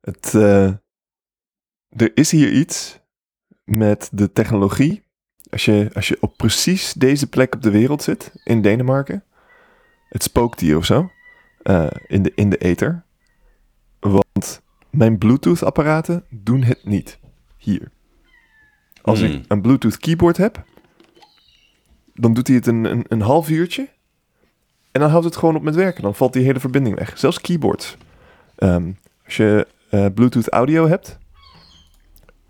Het, 0.00 0.34
eh, 0.34 0.64
er 1.88 2.10
is 2.14 2.30
hier 2.30 2.52
iets 2.52 3.00
met 3.64 4.08
de 4.12 4.32
technologie. 4.32 5.02
Als 5.50 5.64
je, 5.64 5.90
als 5.94 6.08
je 6.08 6.16
op 6.20 6.36
precies 6.36 6.92
deze 6.92 7.26
plek 7.28 7.54
op 7.54 7.62
de 7.62 7.70
wereld 7.70 8.02
zit, 8.02 8.32
in 8.44 8.62
Denemarken. 8.62 9.24
Het 10.08 10.22
spookt 10.22 10.60
hier 10.60 10.76
of 10.76 10.84
zo. 10.84 11.10
eh, 11.62 11.86
in, 12.06 12.22
de, 12.22 12.32
in 12.34 12.50
de 12.50 12.56
ether. 12.58 13.04
Want 14.00 14.62
mijn 14.90 15.18
Bluetooth-apparaten 15.18 16.24
doen 16.30 16.62
het 16.62 16.84
niet. 16.84 17.18
Hier. 17.56 17.90
Als 19.02 19.20
Hmm. 19.20 19.30
ik 19.30 19.44
een 19.48 19.60
Bluetooth 19.60 19.96
keyboard 19.98 20.36
heb, 20.36 20.64
dan 22.14 22.34
doet 22.34 22.46
hij 22.46 22.56
het 22.56 22.66
een, 22.66 22.84
een, 22.84 23.04
een 23.08 23.20
half 23.20 23.48
uurtje. 23.48 23.88
En 24.92 25.00
dan 25.00 25.10
houdt 25.10 25.24
het 25.24 25.36
gewoon 25.36 25.56
op 25.56 25.62
met 25.62 25.74
werken. 25.74 26.02
Dan 26.02 26.14
valt 26.14 26.32
die 26.32 26.44
hele 26.44 26.60
verbinding 26.60 26.96
weg. 26.98 27.18
Zelfs 27.18 27.40
keyboards. 27.40 27.96
Ehm, 28.56 28.92
als 29.24 29.36
je 29.36 29.66
eh, 29.90 30.06
Bluetooth 30.14 30.48
audio 30.48 30.88
hebt, 30.88 31.18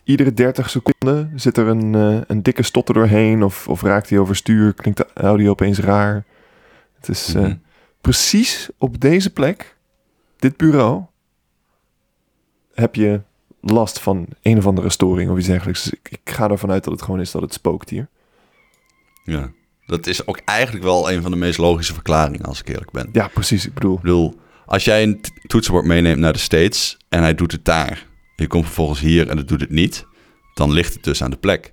iedere 0.05 0.33
30 0.35 0.71
seconden 0.71 1.33
zit 1.37 1.57
er 1.57 1.67
een, 1.67 1.95
eh, 1.95 2.21
een 2.27 2.43
dikke 2.43 2.63
stotter 2.63 2.95
doorheen. 2.95 3.43
Of, 3.43 3.69
of 3.69 3.83
raakt 3.83 4.09
hij 4.11 4.19
overstuur, 4.19 4.75
klinkt 4.75 4.99
de 4.99 5.07
audio 5.15 5.51
opeens 5.51 5.79
raar. 5.79 6.25
Het 6.97 7.09
is 7.09 7.35
eh, 7.35 7.43
Mhm. 7.43 7.55
precies 8.01 8.69
op 8.79 9.01
deze 9.01 9.31
plek, 9.33 9.77
dit 10.37 10.57
bureau, 10.57 11.03
heb 12.75 12.95
je 12.95 13.21
last 13.61 13.99
van 14.01 14.27
een 14.43 14.59
of 14.59 14.67
andere 14.67 14.91
storing 14.91 15.31
of 15.31 15.39
iets 15.39 15.47
dergelijks. 15.47 15.83
Dus 15.83 15.93
ik, 15.93 16.09
ik 16.11 16.31
ga 16.31 16.51
ervan 16.51 16.71
uit 16.71 16.85
dat 16.85 16.93
het 16.93 17.03
gewoon 17.03 17.21
is 17.21 17.31
dat 17.31 17.43
het 17.43 17.53
spookt 17.53 17.91
hier. 17.91 18.09
Ja. 19.25 19.51
Dat 19.87 20.07
is 20.07 20.27
ook 20.27 20.41
eigenlijk 20.45 20.85
wel 20.85 21.11
een 21.13 21.23
van 21.23 21.31
de 21.31 21.37
meest 21.37 21.59
logische 21.59 21.93
verklaringen, 21.95 22.45
als 22.47 22.61
ik 22.61 22.69
eerlijk 22.69 22.91
ben. 22.91 23.09
Ja, 23.13 23.29
precies. 23.29 23.67
Ik 23.67 23.75
bedoel, 23.75 23.95
Ik 23.97 24.01
bedoel, 24.01 24.41
als 24.71 24.85
jij 24.85 25.03
een 25.03 25.21
toetsenbord 25.47 25.85
meeneemt 25.85 26.19
naar 26.19 26.33
de 26.33 26.39
States 26.39 26.97
en 27.09 27.23
hij 27.23 27.35
doet 27.35 27.53
het 27.53 27.65
daar, 27.65 28.07
je 28.37 28.47
komt 28.47 28.65
vervolgens 28.65 29.01
hier 29.01 29.29
en 29.29 29.37
het 29.37 29.49
doet 29.49 29.61
het 29.61 29.71
niet, 29.71 30.07
dan 30.55 30.73
ligt 30.73 30.95
het 30.95 31.03
dus 31.05 31.23
aan 31.23 31.31
de 31.31 31.37
plek. 31.37 31.73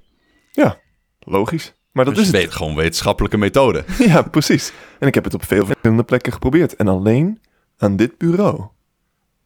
logisch. 1.20 1.74
Maar 1.92 2.06
dat 2.06 2.16
dus 2.16 2.24
is 2.24 2.30
je 2.30 2.36
het. 2.38 2.46
weet 2.46 2.56
gewoon 2.56 2.76
wetenschappelijke 2.76 3.38
methode. 3.38 3.84
Ja, 4.08 4.22
precies. 4.22 4.72
En 5.00 5.08
ik 5.08 5.14
heb 5.14 5.24
het 5.24 5.34
op 5.34 5.46
veel 5.46 5.66
verschillende 5.66 6.04
plekken 6.04 6.32
geprobeerd. 6.34 6.76
En 6.76 6.88
alleen 6.88 7.42
aan 7.78 7.96
dit 7.96 8.18
bureau 8.18 8.66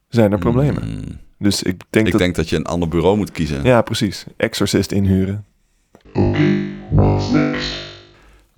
zijn 0.07 0.31
er 0.31 0.37
problemen. 0.39 0.87
Mm, 0.89 1.19
Dus 1.37 1.63
ik 1.63 1.81
denk 1.89 2.05
ik 2.05 2.11
dat... 2.11 2.21
denk 2.21 2.35
dat 2.35 2.49
je 2.49 2.55
een 2.55 2.65
ander 2.65 2.87
bureau 2.87 3.17
moet 3.17 3.31
kiezen. 3.31 3.63
Ja, 3.63 3.81
precies. 3.81 4.25
Exorcist 4.37 4.91
inhuren. 4.91 5.45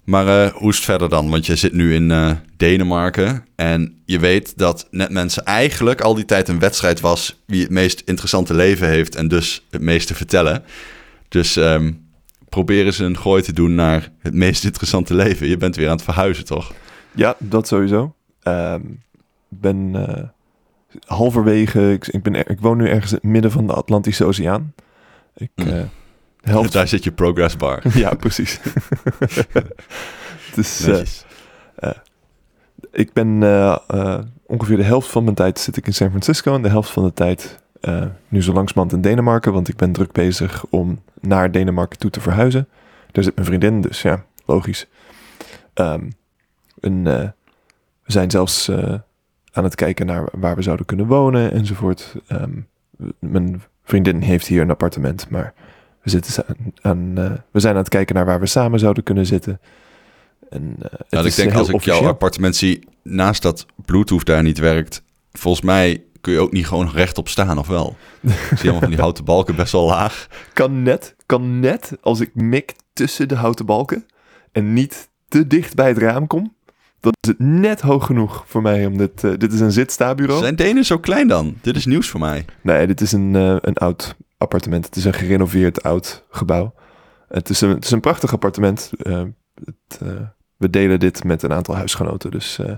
Maar 0.03 0.27
eh, 0.27 0.51
hoe 0.53 0.69
is 0.69 0.75
het 0.75 0.85
verder 0.85 1.09
dan? 1.09 1.29
Want 1.29 1.45
je 1.45 1.55
zit 1.55 1.73
nu 1.73 1.93
in 1.93 2.11
eh, 2.11 2.31
Denemarken 2.57 3.45
en 3.55 4.01
je 4.05 4.19
weet 4.19 4.57
dat 4.57 4.87
net 4.91 5.09
mensen 5.09 5.45
eigenlijk 5.45 6.01
al 6.01 6.15
die 6.15 6.25
tijd 6.25 6.47
een 6.47 6.59
wedstrijd 6.59 6.99
was 6.99 7.41
wie 7.45 7.61
het 7.61 7.71
meest 7.71 8.01
interessante 8.05 8.53
leven 8.53 8.87
heeft 8.87 9.15
en 9.15 9.27
dus 9.27 9.65
het 9.69 9.81
meest 9.81 10.07
te 10.07 10.15
vertellen. 10.15 10.63
Dus 11.29 11.55
ehm, 11.55 11.91
probeer 12.49 12.85
eens 12.85 12.99
een 12.99 13.17
gooi 13.17 13.41
te 13.41 13.53
doen 13.53 13.75
naar 13.75 14.11
het 14.19 14.33
meest 14.33 14.63
interessante 14.63 15.13
leven. 15.13 15.47
Je 15.47 15.57
bent 15.57 15.75
weer 15.75 15.87
aan 15.87 15.95
het 15.95 16.03
verhuizen, 16.03 16.45
toch? 16.45 16.73
Ja, 17.11 17.35
dat 17.39 17.67
sowieso. 17.67 18.15
Ehm, 18.41 18.81
Ik 19.51 19.59
ben 19.59 20.07
eh, 20.07 20.23
halverwege... 21.05 21.91
Ik, 21.91 22.07
ik, 22.07 22.23
ben, 22.23 22.35
ik 22.35 22.59
woon 22.59 22.77
nu 22.77 22.87
ergens 22.87 23.11
in 23.11 23.17
het 23.21 23.31
midden 23.31 23.51
van 23.51 23.67
de 23.67 23.73
Atlantische 23.73 24.25
Oceaan. 24.25 24.73
Ik... 25.35 25.49
Mm. 25.55 25.89
Eh, 26.43 26.49
de 26.49 26.51
helft 26.51 26.73
Daar 26.73 26.87
zit 26.87 27.03
je 27.03 27.11
progress 27.11 27.57
bar. 27.57 27.81
Ja, 27.97 28.13
precies. 28.13 28.59
dus 30.55 30.81
eh, 30.81 30.87
Netjes. 30.87 31.25
ik 32.91 33.13
ben 33.13 33.43
eh, 33.43 33.77
eh, 33.87 34.19
ongeveer 34.45 34.77
de 34.77 34.83
helft 34.83 35.09
van 35.09 35.23
mijn 35.23 35.35
tijd 35.35 35.59
zit 35.59 35.77
ik 35.77 35.87
in 35.87 35.93
San 35.93 36.09
Francisco 36.09 36.55
en 36.55 36.61
de 36.61 36.69
helft 36.69 36.89
van 36.89 37.03
de 37.03 37.13
tijd 37.13 37.61
eh, 37.83 38.05
nu 38.27 38.43
zo 38.43 38.53
langzamerhand 38.53 38.93
in 38.93 39.09
Denemarken, 39.09 39.53
want 39.53 39.67
ik 39.67 39.75
ben 39.75 39.91
druk 39.91 40.11
bezig 40.11 40.65
om 40.69 41.01
naar 41.21 41.51
Denemarken 41.51 41.99
toe 41.99 42.09
te 42.09 42.21
verhuizen. 42.21 42.67
Daar 43.11 43.23
zit 43.23 43.35
mijn 43.35 43.47
vriendin, 43.47 43.81
dus 43.81 44.01
ja, 44.01 44.25
logisch. 44.45 44.87
Ehm, 45.73 46.09
en, 46.79 47.07
eh, 47.07 47.29
we 48.03 48.11
zijn 48.11 48.31
zelfs 48.31 48.67
eh, 48.67 48.93
aan 49.51 49.63
het 49.63 49.75
kijken 49.75 50.05
naar 50.05 50.27
waar 50.31 50.55
we 50.55 50.61
zouden 50.61 50.85
kunnen 50.85 51.05
wonen 51.05 51.51
enzovoort. 51.51 52.15
Ehm, 52.27 52.59
mijn 53.19 53.61
vriendin 53.83 54.21
heeft 54.21 54.47
hier 54.47 54.61
een 54.61 54.69
appartement, 54.69 55.29
maar 55.29 55.53
we, 56.03 56.09
zitten 56.09 56.45
aan, 56.81 57.11
eh, 57.15 57.31
we 57.51 57.59
zijn 57.59 57.73
aan 57.73 57.79
het 57.79 57.89
kijken 57.89 58.15
naar 58.15 58.25
waar 58.25 58.39
we 58.39 58.45
samen 58.45 58.79
zouden 58.79 59.03
kunnen 59.03 59.25
zitten. 59.25 59.59
En, 60.49 60.75
eh, 60.79 60.89
Nou, 61.09 61.25
ik 61.27 61.35
denk 61.35 61.49
heel 61.49 61.59
als 61.59 61.69
ik 61.69 61.83
jouw 61.83 62.07
appartement 62.07 62.55
zie, 62.55 62.87
naast 63.03 63.41
dat 63.41 63.65
Bluetooth 63.85 64.25
daar 64.25 64.43
niet 64.43 64.57
werkt, 64.57 65.03
volgens 65.31 65.65
mij 65.65 66.03
kun 66.21 66.33
je 66.33 66.39
ook 66.39 66.51
niet 66.51 66.67
gewoon 66.67 66.89
rechtop 66.89 67.29
staan, 67.29 67.57
of 67.57 67.67
wel? 67.67 67.95
Ik 68.21 68.31
zie 68.31 68.59
allemaal 68.61 68.79
van 68.79 68.89
die 68.89 68.99
houten 69.07 69.25
balken 69.25 69.55
best 69.55 69.71
wel 69.71 69.85
laag. 69.85 70.27
kan 70.53 70.83
net, 70.83 71.15
kan 71.25 71.59
net 71.59 71.91
als 72.01 72.19
ik 72.19 72.35
mik 72.35 72.73
tussen 72.93 73.27
de 73.27 73.35
houten 73.35 73.65
balken 73.65 74.05
en 74.51 74.73
niet 74.73 75.09
te 75.27 75.47
dicht 75.47 75.75
bij 75.75 75.87
het 75.87 75.97
raam 75.97 76.27
kom. 76.27 76.53
Dan 76.99 77.13
is 77.21 77.27
het 77.29 77.39
net 77.39 77.81
hoog 77.81 78.05
genoeg 78.05 78.43
voor 78.47 78.61
mij 78.61 78.85
om 78.85 78.97
dit... 78.97 79.23
eh, 79.23 79.31
dit 79.37 79.53
is 79.53 79.59
een 79.59 79.71
zit-sta-bureau. 79.71 80.41
Zijn 80.41 80.55
Denen 80.55 80.85
zo 80.85 80.97
klein 80.99 81.27
dan? 81.27 81.55
Dit 81.61 81.75
is 81.75 81.85
nieuws 81.85 82.09
voor 82.09 82.19
mij. 82.19 82.45
Nee, 82.61 82.87
dit 82.87 83.01
is 83.01 83.11
een, 83.11 83.35
eh, 83.35 83.55
een 83.61 83.77
oud 83.77 84.15
appartement. 84.43 84.85
Het 84.85 84.95
is 84.95 85.05
een 85.05 85.13
gerenoveerd 85.13 85.83
oud 85.83 86.25
gebouw. 86.29 86.73
Het 87.27 87.49
is 87.49 87.61
een, 87.61 87.69
het 87.69 87.85
is 87.85 87.91
een 87.91 87.99
prachtig 87.99 88.33
appartement. 88.33 88.91
Eh, 88.97 89.23
het, 89.63 90.01
eh, 90.01 90.21
we 90.57 90.69
delen 90.69 90.99
dit 90.99 91.23
met 91.23 91.43
een 91.43 91.53
aantal 91.53 91.75
huisgenoten. 91.75 92.31
Dus 92.31 92.59
eh, 92.59 92.75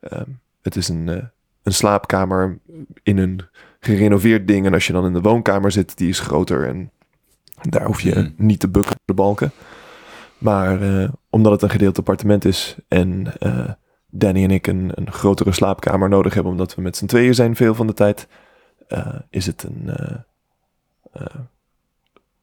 ehm, 0.00 0.30
het 0.62 0.76
is 0.76 0.88
een, 0.88 1.30
een 1.62 1.72
slaapkamer 1.74 2.58
in 3.02 3.18
een 3.18 3.40
gerenoveerd 3.80 4.48
ding. 4.48 4.66
En 4.66 4.72
als 4.74 4.86
je 4.86 4.92
dan 4.92 5.06
in 5.06 5.12
de 5.12 5.20
woonkamer 5.20 5.72
zit, 5.72 5.96
die 5.98 6.08
is 6.08 6.18
groter. 6.18 6.68
En 6.68 6.90
daar 7.68 7.84
hoef 7.84 8.00
je 8.00 8.14
Mhm. 8.14 8.30
niet 8.36 8.60
te 8.60 8.68
bukken 8.68 8.90
voor 8.90 9.00
de 9.04 9.14
balken. 9.14 9.52
Maar 10.38 10.78
omdat 11.30 11.52
het 11.52 11.62
een 11.62 11.70
gedeeld 11.70 11.98
appartement 11.98 12.44
is 12.44 12.76
en 12.88 13.32
Danny 14.10 14.42
en 14.44 14.50
ik 14.50 14.66
een, 14.66 14.90
een 14.94 15.12
grotere 15.12 15.52
slaapkamer 15.52 16.08
nodig 16.08 16.34
hebben, 16.34 16.52
omdat 16.52 16.74
we 16.74 16.82
met 16.82 16.96
z'n 16.96 17.06
tweeën 17.06 17.34
zijn 17.34 17.56
veel 17.56 17.74
van 17.74 17.86
de 17.86 17.92
tijd, 17.92 18.28
is 19.30 19.46
het 19.46 19.62
een. 19.62 19.90
Eh, 21.14 21.24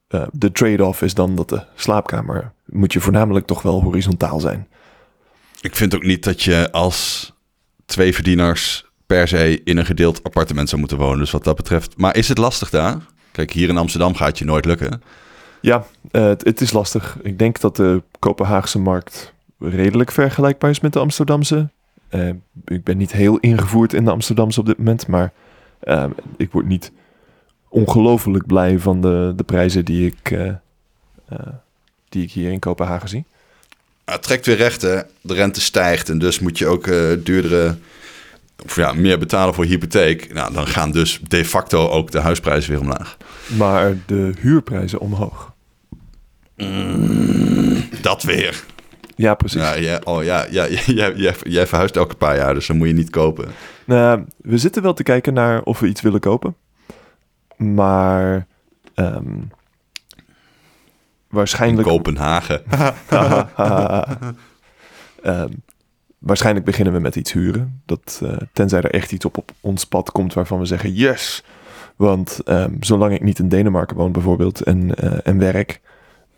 eh, 0.07 0.27
de 0.31 0.51
trade-off 0.51 1.01
is 1.01 1.13
dan 1.13 1.35
dat 1.35 1.49
de 1.49 1.63
slaapkamer 1.75 2.51
moet 2.65 2.93
je 2.93 2.99
voornamelijk 2.99 3.45
toch 3.45 3.61
wel 3.61 3.81
horizontaal 3.81 4.39
zijn. 4.39 4.67
Ik 5.61 5.75
vind 5.75 5.95
ook 5.95 6.03
niet 6.03 6.23
dat 6.23 6.41
je 6.41 6.71
als 6.71 7.33
twee 7.85 8.13
verdieners 8.13 8.85
per 9.05 9.27
se 9.27 9.61
in 9.63 9.77
een 9.77 9.85
gedeeld 9.85 10.23
appartement 10.23 10.69
zou 10.69 10.79
moeten 10.79 10.97
wonen. 10.97 11.19
Dus 11.19 11.31
wat 11.31 11.43
dat 11.43 11.55
betreft. 11.55 11.97
Maar 11.97 12.15
is 12.15 12.27
het 12.27 12.37
lastig 12.37 12.69
daar? 12.69 12.97
Kijk, 13.31 13.51
hier 13.51 13.69
in 13.69 13.77
Amsterdam 13.77 14.15
gaat 14.15 14.37
je 14.37 14.45
nooit 14.45 14.65
lukken. 14.65 15.03
Ja, 15.61 15.85
eh, 16.11 16.23
het, 16.23 16.43
het 16.43 16.61
is 16.61 16.71
lastig. 16.71 17.17
Ik 17.21 17.39
denk 17.39 17.59
dat 17.59 17.75
de 17.75 18.03
Kopenhaagse 18.19 18.79
markt 18.79 19.33
redelijk 19.59 20.11
vergelijkbaar 20.11 20.69
is 20.69 20.79
met 20.79 20.93
de 20.93 20.99
Amsterdamse. 20.99 21.69
Ik 22.65 22.83
ben 22.83 22.97
niet 22.97 23.11
heel 23.11 23.37
ingevoerd 23.37 23.93
in 23.93 24.05
de 24.05 24.11
Amsterdamse 24.11 24.59
op 24.59 24.65
dit 24.65 24.77
moment, 24.77 25.07
maar 25.07 25.33
ik 26.37 26.51
word 26.51 26.65
niet 26.65 26.91
ongelooflijk 27.71 28.45
blij 28.45 28.79
van 28.79 29.01
de, 29.01 29.33
de 29.35 29.43
prijzen 29.43 29.85
die 29.85 30.05
ik, 30.05 30.31
eh, 30.31 30.47
eh, 30.47 31.47
die 32.09 32.23
ik 32.23 32.31
hier 32.31 32.51
in 32.51 32.59
Kopenhagen 32.59 33.09
zie. 33.09 33.25
Het 34.05 34.23
trekt 34.23 34.45
weer 34.45 34.55
recht, 34.55 34.81
hè. 34.81 35.01
De 35.21 35.33
rente 35.33 35.61
stijgt 35.61 36.09
en 36.09 36.19
dus 36.19 36.39
moet 36.39 36.57
je 36.57 36.67
ook 36.67 36.87
eh, 36.87 37.11
duurdere... 37.23 37.75
Of 38.65 38.75
ja, 38.75 38.93
meer 38.93 39.19
betalen 39.19 39.53
voor 39.53 39.65
hypotheek. 39.65 40.33
Nou, 40.33 40.53
dan 40.53 40.67
gaan 40.67 40.91
dus 40.91 41.19
de 41.27 41.45
facto 41.45 41.89
ook 41.89 42.11
de 42.11 42.19
huisprijzen 42.19 42.71
weer 42.71 42.79
omlaag. 42.79 43.17
Maar 43.57 43.97
de 44.05 44.33
huurprijzen 44.39 44.99
omhoog. 44.99 45.53
Dat 48.01 48.23
weer. 48.23 48.63
Ja, 49.15 49.35
precies. 49.35 49.61
Ja, 49.61 49.73
ja, 49.73 50.01
oh, 50.03 50.23
ja, 50.23 50.45
ja, 50.49 50.67
jij, 50.69 51.13
jij, 51.15 51.35
jij 51.43 51.67
verhuist 51.67 51.95
elke 51.95 52.15
paar 52.15 52.35
jaar, 52.35 52.53
dus 52.53 52.67
dan 52.67 52.77
moet 52.77 52.87
je 52.87 52.93
niet 52.93 53.09
kopen. 53.09 53.51
Nou, 53.85 54.25
we 54.37 54.57
zitten 54.57 54.81
wel 54.81 54.93
te 54.93 55.03
kijken 55.03 55.33
naar 55.33 55.61
of 55.63 55.79
we 55.79 55.87
iets 55.87 56.01
willen 56.01 56.19
kopen. 56.19 56.55
Maar 57.61 58.47
ehm, 58.93 59.25
In 59.25 59.51
waarschijnlijk, 61.29 61.87
Kopenhagen. 61.87 62.63
Ehm, 65.21 65.49
waarschijnlijk 66.17 66.65
beginnen 66.65 66.93
we 66.93 66.99
met 66.99 67.15
iets 67.15 67.31
huren. 67.31 67.81
Dat, 67.85 68.21
eh, 68.23 68.37
tenzij 68.53 68.81
er 68.81 68.91
echt 68.91 69.11
iets 69.11 69.25
op, 69.25 69.37
op 69.37 69.51
ons 69.59 69.85
pad 69.85 70.11
komt 70.11 70.33
waarvan 70.33 70.59
we 70.59 70.65
zeggen 70.65 70.93
yes. 70.93 71.43
Want 71.95 72.39
ehm, 72.45 72.73
zolang 72.79 73.13
ik 73.13 73.23
niet 73.23 73.39
in 73.39 73.49
Denemarken 73.49 73.97
woon 73.97 74.11
bijvoorbeeld 74.11 74.61
en, 74.61 74.95
eh, 74.95 75.17
en 75.23 75.37
werk, 75.37 75.81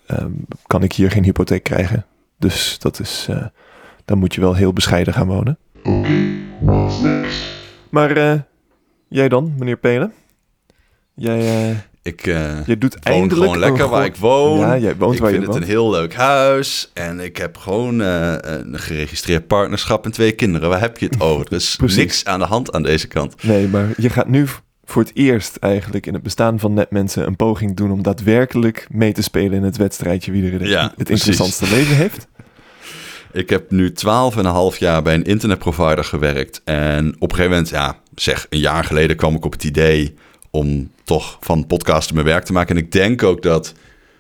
ehm, 0.06 0.32
kan 0.68 0.84
ik 0.84 0.94
hier 0.94 1.12
geen 1.12 1.24
hypotheek 1.24 1.64
krijgen. 1.64 2.06
Dus 2.38 2.80
dat 2.80 3.00
is, 3.00 3.28
eh, 3.30 3.46
dan 4.06 4.18
moet 4.18 4.36
je 4.36 4.42
wel 4.42 4.54
heel 4.56 4.74
bescheiden 4.74 5.14
gaan 5.14 5.28
wonen. 5.28 5.58
Maar 7.90 8.18
eh, 8.18 8.40
jij 9.08 9.30
dan, 9.30 9.54
meneer 9.58 9.78
Pelen? 9.78 10.14
Jij, 11.16 11.70
eh, 11.70 11.78
Ik 12.02 12.28
eh, 12.28 12.66
jij 12.66 12.78
doet 12.78 12.94
woon 12.94 13.14
eindelijk 13.14 13.42
gewoon 13.42 13.60
lekker 13.60 13.90
waar 13.90 14.06
ik 14.06 14.16
woon. 14.16 14.60
Ja, 14.60 14.78
jij 14.78 14.96
woont 14.96 15.14
ik 15.14 15.20
waar 15.20 15.30
vind 15.30 15.42
je 15.42 15.48
het 15.48 15.58
woont. 15.58 15.64
een 15.64 15.70
heel 15.70 15.90
leuk 15.90 16.14
huis. 16.14 16.92
En 16.94 17.20
ik 17.20 17.38
heb 17.38 17.58
gewoon 17.58 18.02
eh, 18.02 18.36
een 18.40 18.80
geregistreerd 18.80 19.48
partnerschap 19.48 20.06
en 20.06 20.12
twee 20.12 20.32
kinderen. 20.32 20.70
Waar 20.70 20.80
heb 20.80 20.98
je 20.98 21.06
het 21.06 21.22
over? 21.22 21.46
Er 21.46 21.54
is 21.54 21.78
niks 21.96 22.26
aan 22.26 22.40
de 22.40 22.46
hand 22.46 22.72
aan 22.72 22.84
deze 22.84 23.08
kant. 23.08 23.44
Nee, 23.44 23.68
maar 23.68 23.90
je 23.98 24.10
gaat 24.10 24.28
nu 24.28 24.48
voor 24.86 25.02
het 25.02 25.12
eerst 25.14 25.56
eigenlijk 25.56 26.06
in 26.06 26.14
het 26.14 26.24
bestaan 26.24 26.60
van 26.60 26.74
netmensen 26.74 27.28
een 27.28 27.36
poging 27.36 27.76
doen 27.76 27.92
om 27.92 28.04
daadwerkelijk 28.04 28.88
mee 28.92 29.12
te 29.12 29.22
spelen 29.22 29.54
in 29.54 29.64
het 29.64 29.78
wedstrijdje 29.78 30.32
wie 30.32 30.46
er 30.46 30.60
het, 30.60 30.70
Ja, 30.70 30.94
het 30.98 31.10
interessantste 31.10 31.70
leven 31.70 31.96
heeft. 31.96 32.28
Ik 33.32 33.50
heb 33.50 33.72
nu 33.72 33.94
12,5 34.74 34.78
jaar 34.78 35.02
bij 35.02 35.14
een 35.14 35.24
internetprovider 35.24 36.04
gewerkt. 36.04 36.62
En 36.64 37.16
op 37.20 37.30
een 37.30 37.36
gegeven 37.36 37.50
moment, 37.50 37.70
ja, 37.70 37.98
zeg 38.16 38.46
een 38.50 38.60
jaar 38.60 38.84
geleden 38.84 39.16
kwam 39.16 39.36
ik 39.36 39.46
op 39.46 39.52
het 39.52 39.64
idee 39.64 40.16
om 40.56 40.92
toch 41.04 41.38
van 41.42 41.68
podcasten 41.68 42.16
mijn 42.16 42.28
werk 42.28 42.44
te 42.44 42.54
maken. 42.54 42.76
En 42.76 42.84
ik 42.84 42.92
denk 42.92 43.24
ook 43.24 43.42
dat 43.42 43.74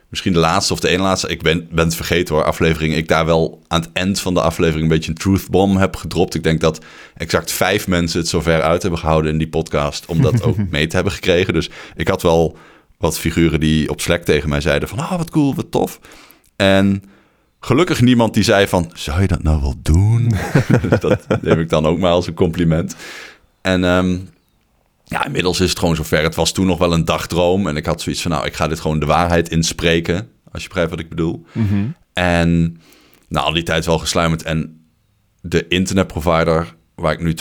misschien 0.09 0.33
de 0.33 0.39
laatste 0.39 0.74
of 0.74 0.80
de 0.80 0.89
ene 0.89 1.01
laatste, 1.01 1.27
ik 1.27 1.41
ben, 1.41 1.68
ben 1.71 1.85
het 1.85 1.95
vergeten 1.95 2.35
hoor, 2.35 2.44
aflevering, 2.44 2.95
ik 2.95 3.07
daar 3.07 3.25
wel 3.25 3.62
aan 3.68 3.81
het 3.81 3.89
eind 3.94 4.19
van 4.19 4.33
de 4.33 4.41
aflevering 4.41 4.83
een 4.83 4.95
beetje 4.95 5.09
een 5.09 5.18
truth 5.18 5.50
bomb 5.50 5.80
heb 5.80 5.95
gedropt. 5.95 6.35
Ik 6.35 6.44
denk 6.44 6.62
dat 6.62 6.85
exact 7.15 7.51
vijf 7.51 7.88
mensen 7.88 8.19
het 8.19 8.27
zover 8.27 8.62
uit 8.62 8.81
hebben 8.81 9.00
gehouden 9.00 9.31
in 9.31 9.38
die 9.38 9.50
podcast 9.50 10.06
om 10.06 10.21
dat 10.21 10.44
ook 10.44 10.57
mee 10.69 10.88
te 10.88 10.95
hebben 10.95 11.13
gekregen. 11.13 11.53
Dus 11.53 11.69
ik 11.95 12.07
had 12.07 12.21
wel 12.21 12.57
wat 12.97 13.19
figuren 13.19 13.59
die 13.59 13.89
op 13.89 14.01
Slack 14.01 14.24
tegen 14.24 14.50
mij 14.50 14.62
zeiden 14.62 14.89
van, 14.89 15.00
ah, 15.00 15.18
wat 15.18 15.29
cool, 15.29 15.56
wat 15.56 15.71
tof. 15.71 16.00
En 16.56 17.03
gelukkig 17.59 18.01
niemand 18.01 18.33
die 18.33 18.44
zei 18.44 18.68
van, 18.68 18.91
zou 18.94 19.21
je 19.21 19.27
dat 19.27 19.44
nou 19.44 19.62
wel 19.62 19.75
doen? 19.81 20.31
Dus 20.89 21.00
dat 21.00 21.41
neem 21.41 21.59
ik 21.59 21.69
dan 21.69 21.86
ook 21.86 22.00
maar 22.00 22.12
als 22.12 22.27
een 22.27 22.33
compliment. 22.33 22.95
En 23.62 23.83
ehm, 23.83 24.18
ja, 25.03 25.25
inmiddels 25.25 25.59
is 25.59 25.69
het 25.69 25.79
gewoon 25.79 25.95
zover. 25.95 26.23
Het 26.23 26.35
was 26.35 26.51
toen 26.51 26.65
nog 26.65 26.77
wel 26.77 26.94
een 26.94 27.05
dagdroom. 27.05 27.67
En 27.67 27.75
ik 27.75 27.85
had 27.85 28.01
zoiets 28.01 28.21
van, 28.21 28.31
nou, 28.31 28.45
ik 28.45 28.53
ga 28.53 28.67
dit 28.67 28.79
gewoon 28.79 29.00
de 29.00 29.05
waarheid 29.05 29.50
inspreken. 29.50 30.29
Als 30.51 30.61
je 30.61 30.67
begrijpt 30.67 30.91
wat 30.91 31.00
ik 31.00 31.09
bedoel. 31.09 31.45
Mhm. 31.51 31.85
En 32.13 32.81
na 33.27 33.39
al 33.39 33.53
die 33.53 33.63
tijd 33.63 33.85
wel 33.85 34.00
gesluimerd. 34.00 34.44
En 34.44 34.85
de 35.41 35.67
internetprovider 35.67 36.75
waar 36.95 37.13
ik 37.13 37.21
nu 37.21 37.33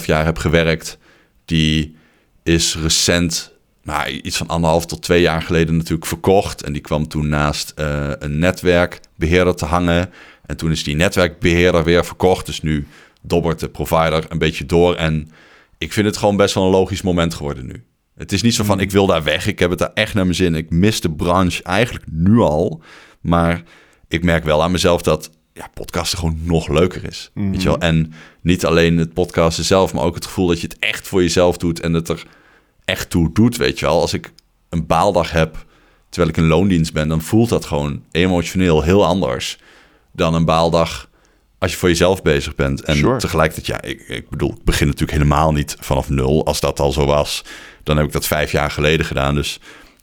12,5 0.00 0.06
jaar 0.06 0.24
heb 0.24 0.38
gewerkt, 0.38 0.98
die 1.44 1.96
is 2.42 2.76
recent, 2.76 3.52
nou, 3.82 4.08
iets 4.08 4.36
van 4.36 4.48
anderhalf 4.48 4.86
tot 4.86 5.02
twee 5.02 5.20
jaar 5.20 5.42
geleden 5.42 5.76
natuurlijk 5.76 6.06
verkocht. 6.06 6.62
En 6.62 6.72
die 6.72 6.82
kwam 6.82 7.08
toen 7.08 7.28
naast 7.28 7.72
eh, 7.76 8.10
een 8.18 8.38
netwerkbeheerder 8.38 9.54
te 9.54 9.64
hangen. 9.64 10.10
En 10.46 10.56
toen 10.56 10.70
is 10.70 10.84
die 10.84 10.96
netwerkbeheerder 10.96 11.84
weer 11.84 12.04
verkocht. 12.04 12.46
Dus 12.46 12.62
nu 12.62 12.86
dobbert 13.22 13.60
de 13.60 13.68
provider 13.68 14.24
een 14.28 14.38
beetje 14.38 14.66
door. 14.66 14.94
En 14.94 15.30
ik 15.78 15.92
vind 15.92 16.06
het 16.06 16.16
gewoon 16.16 16.36
best 16.36 16.54
wel 16.54 16.64
een 16.64 16.70
logisch 16.70 17.02
moment 17.02 17.34
geworden 17.34 17.66
nu. 17.66 17.84
Het 18.14 18.32
is 18.32 18.42
niet 18.42 18.54
zo 18.54 18.64
van, 18.64 18.80
ik 18.80 18.90
wil 18.90 19.06
daar 19.06 19.22
weg. 19.22 19.46
Ik 19.46 19.58
heb 19.58 19.70
het 19.70 19.78
daar 19.78 19.90
echt 19.94 20.14
naar 20.14 20.24
mijn 20.24 20.36
zin. 20.36 20.54
Ik 20.54 20.70
mis 20.70 21.00
de 21.00 21.10
branche 21.10 21.62
eigenlijk 21.62 22.04
nu 22.10 22.38
al. 22.38 22.82
Maar 23.20 23.62
ik 24.08 24.24
merk 24.24 24.44
wel 24.44 24.62
aan 24.62 24.70
mezelf 24.70 25.02
dat 25.02 25.30
ja, 25.52 25.68
podcasten 25.74 26.18
gewoon 26.18 26.38
nog 26.42 26.68
leuker 26.68 27.04
is. 27.04 27.30
Weet 27.34 27.62
je 27.62 27.68
wel? 27.68 27.78
En 27.78 28.12
niet 28.40 28.66
alleen 28.66 28.98
het 28.98 29.12
podcasten 29.12 29.64
zelf, 29.64 29.92
maar 29.92 30.04
ook 30.04 30.14
het 30.14 30.26
gevoel 30.26 30.46
dat 30.46 30.60
je 30.60 30.66
het 30.66 30.78
echt 30.78 31.08
voor 31.08 31.22
jezelf 31.22 31.56
doet 31.56 31.80
en 31.80 31.92
het 31.92 32.08
er 32.08 32.26
echt 32.84 33.10
toe 33.10 33.32
doet. 33.32 33.56
Weet 33.56 33.78
je 33.78 33.86
wel? 33.86 34.00
Als 34.00 34.12
ik 34.12 34.32
een 34.68 34.86
baaldag 34.86 35.30
heb 35.30 35.66
terwijl 36.08 36.32
ik 36.32 36.36
in 36.36 36.48
loondienst 36.48 36.92
ben, 36.92 37.08
dan 37.08 37.22
voelt 37.22 37.48
dat 37.48 37.64
gewoon 37.64 38.02
emotioneel 38.10 38.82
heel 38.82 39.06
anders 39.06 39.58
dan 40.12 40.34
een 40.34 40.44
baaldag 40.44 41.07
als 41.58 41.70
je 41.72 41.76
voor 41.76 41.88
jezelf 41.88 42.22
bezig 42.22 42.54
bent. 42.54 42.82
En 42.82 42.96
Sure. 42.96 43.18
tegelijkertijd, 43.18 43.66
ja, 43.66 43.88
ik, 43.90 44.00
ik 44.08 44.28
bedoel, 44.28 44.50
ik 44.50 44.64
begin 44.64 44.86
natuurlijk 44.86 45.18
helemaal 45.18 45.52
niet 45.52 45.76
vanaf 45.80 46.08
nul. 46.08 46.46
Als 46.46 46.60
dat 46.60 46.80
al 46.80 46.92
zo 46.92 47.04
was, 47.06 47.44
dan 47.82 47.96
heb 47.96 48.06
ik 48.06 48.12
dat 48.12 48.26
vijf 48.26 48.52
jaar 48.52 48.70
geleden 48.70 49.06
gedaan. 49.06 49.34
Dus 49.34 49.60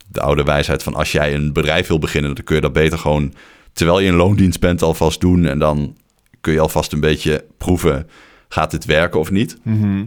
de 0.07 0.21
oude 0.21 0.43
wijsheid 0.43 0.83
van 0.83 0.95
als 0.95 1.11
jij 1.11 1.33
een 1.33 1.53
bedrijf 1.53 1.87
wil 1.87 1.99
beginnen, 1.99 2.35
dan 2.35 2.43
kun 2.43 2.55
je 2.55 2.61
dat 2.61 2.73
beter 2.73 2.97
gewoon 2.97 3.33
terwijl 3.73 3.99
je 3.99 4.07
in 4.07 4.15
loondienst 4.15 4.59
bent 4.59 4.81
alvast 4.81 5.21
doen. 5.21 5.45
En 5.45 5.59
dan 5.59 5.97
kun 6.41 6.53
je 6.53 6.59
alvast 6.59 6.93
een 6.93 6.99
beetje 6.99 7.45
proeven, 7.57 8.09
gaat 8.49 8.71
dit 8.71 8.85
werken 8.85 9.19
of 9.19 9.31
niet? 9.31 9.57
Mhm. 9.63 10.03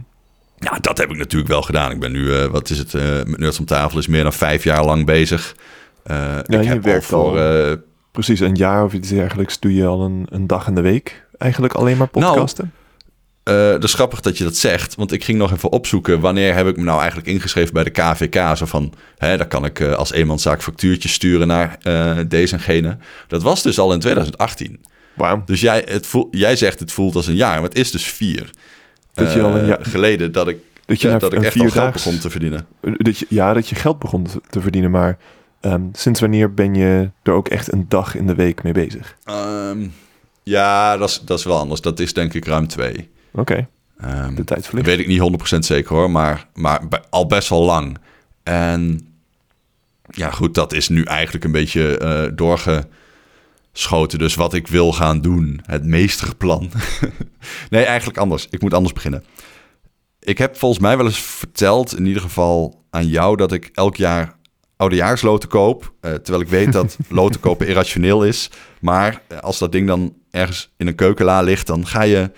Ja, 0.59 0.77
dat 0.81 0.97
heb 0.97 1.09
ik 1.11 1.17
natuurlijk 1.17 1.51
wel 1.51 1.61
gedaan. 1.61 1.91
Ik 1.91 1.99
ben 1.99 2.11
nu, 2.11 2.33
eh, 2.35 2.45
wat 2.45 2.69
is 2.69 2.77
het, 2.77 2.93
eh, 2.93 3.01
met 3.03 3.37
Nerds 3.37 3.59
om 3.59 3.65
tafel 3.65 3.99
is 3.99 4.07
meer 4.07 4.23
dan 4.23 4.33
vijf 4.33 4.63
jaar 4.63 4.85
lang 4.85 5.05
bezig. 5.05 5.55
Eh, 6.03 6.37
ik 6.47 6.63
heb 6.63 6.75
al 6.75 6.81
werkt 6.81 7.05
voor... 7.05 7.39
al- 7.39 7.39
eh, 7.69 7.75
Precies, 8.11 8.39
een 8.39 8.55
jaar 8.55 8.83
of 8.83 8.93
iets 8.93 9.09
dergelijks 9.09 9.59
doe 9.59 9.73
je 9.73 9.85
al 9.85 10.01
een, 10.05 10.27
een 10.29 10.47
dag 10.47 10.67
in 10.67 10.75
de 10.75 10.81
week 10.81 11.25
eigenlijk 11.37 11.73
alleen 11.73 11.97
maar 11.97 12.07
Nou, 12.11 12.25
podcasten. 12.25 12.73
Eh, 13.43 13.55
dat 13.55 13.83
is 13.83 13.93
grappig 13.93 14.19
dat 14.19 14.37
je 14.37 14.43
dat 14.43 14.55
zegt, 14.55 14.95
want 14.95 15.11
ik 15.11 15.23
ging 15.23 15.37
nog 15.37 15.51
even 15.51 15.71
opzoeken 15.71 16.19
wanneer 16.19 16.55
heb 16.55 16.67
ik 16.67 16.77
me 16.77 16.83
nou 16.83 16.97
eigenlijk 16.99 17.27
ingeschreven 17.29 17.73
bij 17.73 17.83
de 17.83 17.89
KVK. 17.89 18.57
Zo 18.57 18.65
van, 18.65 18.93
hè, 19.17 19.37
dan 19.37 19.47
kan 19.47 19.65
ik 19.65 19.79
eh, 19.79 19.93
als 19.93 20.11
eenmanszaak 20.11 20.63
factuurtjes 20.63 21.13
sturen 21.13 21.47
naar 21.47 21.77
eh, 21.81 22.17
deze 22.27 22.55
en 22.55 22.61
gene. 22.61 22.97
Dat 23.27 23.43
was 23.43 23.63
dus 23.63 23.79
al 23.79 23.93
in 23.93 23.99
2018. 23.99 24.81
Wauw. 25.13 25.41
Dus 25.45 25.61
jij, 25.61 25.85
het 25.87 26.07
voel, 26.07 26.27
jij 26.31 26.55
zegt 26.55 26.79
het 26.79 26.91
voelt 26.91 27.15
als 27.15 27.27
een 27.27 27.35
jaar, 27.35 27.53
maar 27.53 27.69
het 27.69 27.77
is 27.77 27.91
dus 27.91 28.05
vier. 28.05 28.49
Dat 29.13 29.33
je 29.33 29.41
al 29.41 29.55
een 29.55 29.65
jaar- 29.65 29.85
geleden 29.85 30.31
dat 30.31 30.47
ik, 30.47 30.57
Dat 30.85 31.01
je 31.01 31.07
ja, 31.07 31.17
dat 31.17 31.33
ik 31.33 31.43
echt 31.43 31.59
al 31.59 31.69
geld 31.69 31.93
begon 31.93 32.19
te 32.19 32.29
verdienen. 32.29 32.67
Dat 32.81 33.17
je, 33.17 33.25
ja, 33.29 33.53
dat 33.53 33.67
je 33.67 33.75
geld 33.75 33.99
begon 33.99 34.27
te 34.49 34.61
verdienen, 34.61 34.91
maar 34.91 35.17
ehm, 35.61 35.81
sinds 35.91 36.19
wanneer 36.19 36.53
ben 36.53 36.75
je 36.75 37.11
er 37.23 37.33
ook 37.33 37.47
echt 37.47 37.71
een 37.73 37.85
dag 37.89 38.15
in 38.15 38.27
de 38.27 38.35
week 38.35 38.63
mee 38.63 38.73
bezig? 38.73 39.17
Ehm, 39.23 39.87
ja, 40.43 40.97
dat 40.97 41.09
is, 41.09 41.21
dat 41.25 41.37
is 41.39 41.45
wel 41.45 41.57
anders. 41.57 41.81
Dat 41.81 41.99
is 41.99 42.13
denk 42.13 42.33
ik 42.33 42.45
ruim 42.45 42.67
twee. 42.67 43.09
Oké, 43.31 43.67
Ehm, 43.97 44.35
de 44.35 44.43
tijd 44.43 44.59
Dat 44.59 44.67
vliegt. 44.69 44.85
weet 44.85 44.99
ik 44.99 45.07
niet 45.07 45.19
100% 45.19 45.65
zeker 45.65 45.95
hoor, 45.95 46.11
maar, 46.11 46.47
maar 46.53 46.81
al 47.09 47.25
best 47.25 47.49
wel 47.49 47.63
lang. 47.63 47.97
En 48.43 49.07
ja, 50.09 50.31
goed, 50.31 50.53
dat 50.55 50.73
is 50.73 50.89
nu 50.89 51.03
eigenlijk 51.03 51.45
een 51.45 51.51
beetje 51.51 51.97
eh, 51.97 52.31
doorgeschoten. 52.35 54.19
Dus 54.19 54.35
wat 54.35 54.53
ik 54.53 54.67
wil 54.67 54.93
gaan 54.93 55.21
doen, 55.21 55.61
het 55.65 55.83
meesterplan. 55.85 56.71
nee, 57.69 57.83
eigenlijk 57.83 58.17
anders. 58.17 58.47
Ik 58.49 58.61
moet 58.61 58.73
anders 58.73 58.93
beginnen. 58.93 59.23
Ik 60.19 60.37
heb 60.37 60.57
volgens 60.57 60.81
mij 60.81 60.97
wel 60.97 61.05
eens 61.05 61.21
verteld, 61.21 61.97
in 61.97 62.05
ieder 62.05 62.21
geval 62.21 62.83
aan 62.89 63.07
jou, 63.07 63.35
dat 63.37 63.51
ik 63.51 63.69
elk 63.73 63.95
jaar 63.95 64.35
oudejaarsloten 64.79 65.49
koop. 65.49 65.93
eh, 66.01 66.13
terwijl 66.13 66.43
ik 66.43 66.49
weet 66.49 66.71
dat 66.73 66.97
loten 67.09 67.39
kopen 67.39 67.67
irrationeel 67.67 68.25
is. 68.25 68.49
Maar 68.81 69.21
eh, 69.27 69.37
als 69.39 69.59
dat 69.59 69.71
ding 69.71 69.87
dan 69.87 70.13
ergens 70.31 70.69
in 70.77 70.87
een 70.87 70.95
keukenla 70.95 71.41
ligt, 71.41 71.67
dan 71.67 71.87
ga 71.87 72.01
je 72.01 72.31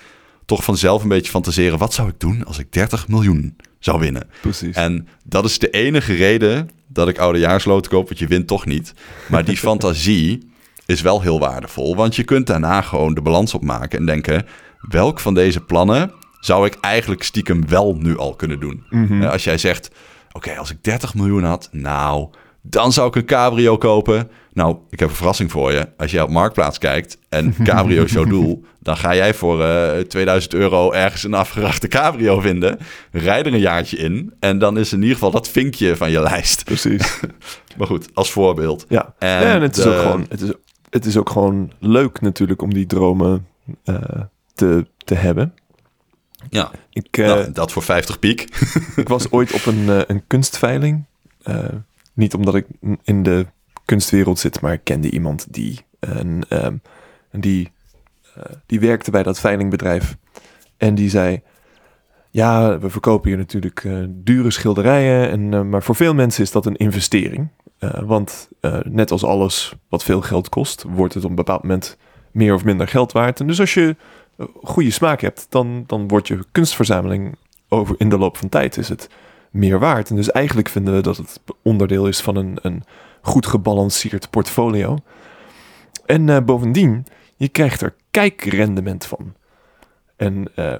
toch 0.45 0.63
vanzelf 0.63 1.03
een 1.03 1.09
beetje 1.09 1.31
fantaseren. 1.31 1.77
Wat 1.77 1.93
zou 1.93 2.07
ik 2.09 2.19
doen 2.19 2.45
als 2.45 2.59
ik 2.59 2.71
30 2.73 3.07
miljoen 3.07 3.55
zou 3.79 3.99
winnen? 3.99 4.29
Precies. 4.41 4.75
En 4.75 5.07
dat 5.23 5.45
is 5.45 5.59
de 5.59 5.69
enige 5.69 6.13
reden 6.13 6.69
dat 6.87 7.07
ik 7.07 7.17
oudejaarsloten 7.19 7.91
koop, 7.91 8.07
want 8.07 8.19
je 8.19 8.27
wint 8.27 8.47
toch 8.47 8.65
niet. 8.65 8.93
Maar 9.29 9.45
die 9.45 9.57
fantasie 9.69 10.51
is 10.85 11.01
wel 11.01 11.21
heel 11.21 11.39
waardevol, 11.39 11.95
want 11.95 12.15
je 12.15 12.23
kunt 12.23 12.47
daarna 12.47 12.81
gewoon 12.81 13.13
de 13.13 13.21
balans 13.21 13.53
opmaken 13.53 13.99
en 13.99 14.05
denken... 14.05 14.45
welk 14.79 15.19
van 15.19 15.33
deze 15.33 15.59
plannen 15.61 16.11
zou 16.39 16.65
ik 16.65 16.77
eigenlijk 16.81 17.23
stiekem 17.23 17.67
wel 17.67 17.95
nu 17.99 18.17
al 18.17 18.35
kunnen 18.35 18.59
doen? 18.59 18.83
Mhm. 18.89 19.21
Eh, 19.21 19.31
Als 19.31 19.43
jij 19.43 19.57
zegt, 19.57 19.89
oké, 20.31 20.57
als 20.57 20.71
ik 20.71 20.83
30 20.83 21.13
miljoen 21.15 21.43
had, 21.43 21.69
nou, 21.71 22.29
dan 22.61 22.91
zou 22.91 23.07
ik 23.07 23.15
een 23.15 23.25
cabrio 23.25 23.77
kopen. 23.77 24.29
Nou, 24.53 24.77
ik 24.89 24.99
heb 24.99 25.09
een 25.09 25.15
verrassing 25.15 25.51
voor 25.51 25.71
je. 25.71 25.89
Als 25.97 26.11
jij 26.11 26.21
op 26.21 26.29
Marktplaats 26.29 26.77
kijkt 26.77 27.17
en 27.29 27.55
cabrio 27.63 28.03
is 28.03 28.11
jouw 28.11 28.25
doel, 28.25 28.63
dan 28.79 28.97
ga 28.97 29.15
jij 29.15 29.33
voor 29.33 29.63
eh 29.63 29.99
2000 29.99 30.53
euro 30.53 30.91
ergens 30.91 31.23
een 31.23 31.33
afgerachte 31.33 31.87
cabrio 31.87 32.39
vinden. 32.39 32.77
Rijd 33.11 33.45
er 33.45 33.53
een 33.53 33.59
jaartje 33.59 33.97
in 33.97 34.33
en 34.39 34.59
dan 34.59 34.77
is 34.77 34.93
in 34.93 34.99
ieder 34.99 35.13
geval 35.13 35.31
dat 35.31 35.49
vinkje 35.49 35.95
van 35.95 36.11
je 36.11 36.21
lijst. 36.21 36.63
Precies. 36.63 37.19
Maar 37.77 37.87
goed, 37.87 38.07
als 38.13 38.31
voorbeeld. 38.31 38.85
Ja, 38.89 39.13
En 39.19 39.29
ja, 39.29 39.53
en 39.53 39.61
het 39.61 39.77
is, 39.77 39.85
ook 39.85 39.99
gewoon, 39.99 40.25
het, 40.29 40.41
is, 40.41 40.51
het 40.89 41.05
is 41.05 41.17
ook 41.17 41.29
gewoon 41.29 41.71
leuk 41.79 42.21
natuurlijk 42.21 42.61
om 42.61 42.73
die 42.73 42.85
dromen 42.85 43.47
eh, 43.83 43.95
te, 44.53 44.85
te 44.97 45.15
hebben. 45.15 45.53
Ja, 46.49 46.71
Ik, 46.89 47.17
eh, 47.17 47.25
nou, 47.25 47.51
dat 47.51 47.71
voor 47.71 47.83
50 47.83 48.19
piek. 48.19 48.41
ik 48.95 49.07
was 49.07 49.31
ooit 49.31 49.53
op 49.53 49.65
een, 49.65 49.89
eh, 49.89 50.01
een 50.07 50.27
kunstveiling. 50.27 51.05
Eh, 51.41 51.65
niet 52.13 52.33
omdat 52.33 52.55
ik 52.55 52.65
in 53.03 53.23
de 53.23 53.45
kunstwereld 53.85 54.39
zit, 54.39 54.61
maar 54.61 54.73
ik 54.73 54.83
kende 54.83 55.09
iemand 55.09 55.53
die, 55.53 55.79
een, 55.99 56.43
ehm, 56.49 56.75
die, 57.31 57.71
die 58.65 58.79
werkte 58.79 59.11
bij 59.11 59.23
dat 59.23 59.39
veilingbedrijf. 59.39 60.17
En 60.77 60.95
die 60.95 61.09
zei, 61.09 61.41
ja, 62.31 62.79
we 62.79 62.89
verkopen 62.89 63.29
hier 63.29 63.37
natuurlijk 63.37 63.87
dure 64.09 64.51
schilderijen, 64.51 65.29
en, 65.29 65.69
maar 65.69 65.83
voor 65.83 65.95
veel 65.95 66.13
mensen 66.13 66.43
is 66.43 66.51
dat 66.51 66.65
een 66.65 66.75
investering. 66.75 67.49
Want 68.05 68.49
net 68.83 69.11
als 69.11 69.23
alles 69.23 69.73
wat 69.89 70.03
veel 70.03 70.21
geld 70.21 70.49
kost, 70.49 70.83
wordt 70.83 71.13
het 71.13 71.23
op 71.23 71.29
een 71.29 71.35
bepaald 71.35 71.61
moment 71.61 71.97
meer 72.31 72.53
of 72.53 72.63
minder 72.63 72.87
geld 72.87 73.11
waard. 73.11 73.39
En 73.39 73.47
dus 73.47 73.59
als 73.59 73.73
je 73.73 73.95
goede 74.63 74.91
smaak 74.91 75.21
hebt, 75.21 75.45
dan, 75.49 75.83
dan 75.87 76.07
wordt 76.07 76.27
je 76.27 76.45
kunstverzameling 76.51 77.35
over 77.67 77.95
in 77.97 78.09
de 78.09 78.17
loop 78.17 78.37
van 78.37 78.49
tijd 78.49 78.77
is 78.77 78.89
het 78.89 79.09
meer 79.51 79.79
waard. 79.79 80.09
En 80.09 80.15
dus 80.15 80.31
eigenlijk 80.31 80.69
vinden 80.69 80.95
we 80.95 81.01
dat 81.01 81.17
het 81.17 81.39
onderdeel 81.61 82.07
is 82.07 82.21
van 82.21 82.35
een, 82.35 82.57
een 82.61 82.83
goed 83.21 83.45
gebalanceerd 83.45 84.29
portfolio. 84.29 84.97
En 86.05 86.29
eh, 86.29 86.43
bovendien, 86.43 87.05
je 87.35 87.47
krijgt 87.47 87.81
er 87.81 87.95
kijkrendement 88.11 89.05
van. 89.05 89.33
En 90.15 90.47
eh, 90.55 90.73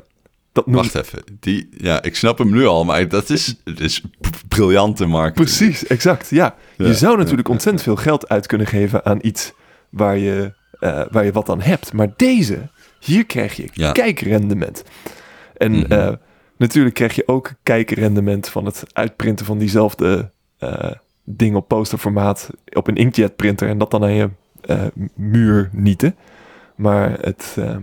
dat 0.52 0.66
noemt... 0.66 0.92
Wacht 0.94 1.06
even. 1.06 1.24
Die, 1.40 1.70
ja, 1.78 2.02
ik 2.02 2.16
snap 2.16 2.38
hem 2.38 2.52
nu 2.52 2.66
al, 2.66 2.86
maar 2.86 3.08
dat 3.08 3.30
is, 3.30 3.56
het 3.64 3.80
is 3.80 4.02
briljante 4.48 5.06
marketing. 5.06 5.46
Precies, 5.46 5.88
exact. 5.88 6.30
Ja, 6.30 6.56
je 6.78 6.96
zou 6.96 7.18
natuurlijk 7.18 7.48
ja, 7.48 7.54
ontzettend 7.54 7.84
veel 7.84 7.96
geld 7.96 8.30
uit 8.30 8.48
kunnen 8.48 8.68
geven 8.68 9.06
aan 9.06 9.20
iets 9.22 9.54
waar 9.90 10.18
je, 10.18 10.54
eh, 10.80 11.02
waar 11.12 11.26
je 11.26 11.32
wat 11.32 11.50
aan 11.50 11.62
hebt. 11.62 11.94
Maar 11.94 12.14
deze, 12.16 12.70
hier 13.02 13.26
krijg 13.26 13.56
je 13.56 13.68
Ja. 13.74 13.92
kijkrendement. 13.92 14.84
En 15.58 15.72
Mhm. 15.72 15.92
eh, 15.92 16.14
natuurlijk 16.58 16.96
krijg 16.96 17.16
je 17.16 17.28
ook 17.28 17.54
kijkrendement 17.64 18.50
van 18.50 18.66
het 18.66 18.84
uitprinten 18.94 19.46
van 19.46 19.58
diezelfde 19.58 20.32
uh, 20.60 20.92
ding 21.24 21.56
op 21.56 21.68
posterformaat 21.68 22.50
op 22.74 22.88
een 22.88 22.96
inkjet 22.96 23.36
printer 23.36 23.70
en 23.70 23.78
dat 23.78 23.92
dan 23.92 24.04
aan 24.04 24.14
je 24.14 24.30
uh, 24.70 24.84
muur 25.16 25.70
nieten. 25.74 26.16
Maar 26.76 27.18
het, 27.22 27.56
uh, 27.60 27.76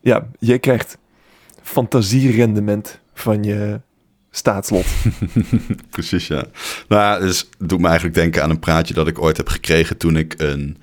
ja, 0.00 0.26
je 0.38 0.58
krijgt 0.58 0.98
fantasierendement 1.62 3.00
van 3.14 3.42
je 3.42 3.80
staatslot. 4.30 4.86
Precies, 5.90 6.26
ja. 6.26 6.44
Nou, 6.88 7.20
dus 7.20 7.38
het 7.58 7.68
doet 7.68 7.80
me 7.80 7.86
eigenlijk 7.86 8.16
denken 8.16 8.42
aan 8.42 8.50
een 8.50 8.58
praatje 8.58 8.94
dat 8.94 9.08
ik 9.08 9.18
ooit 9.22 9.36
heb 9.36 9.48
gekregen 9.48 9.96
toen 9.96 10.16
ik 10.16 10.34
een 10.36 10.76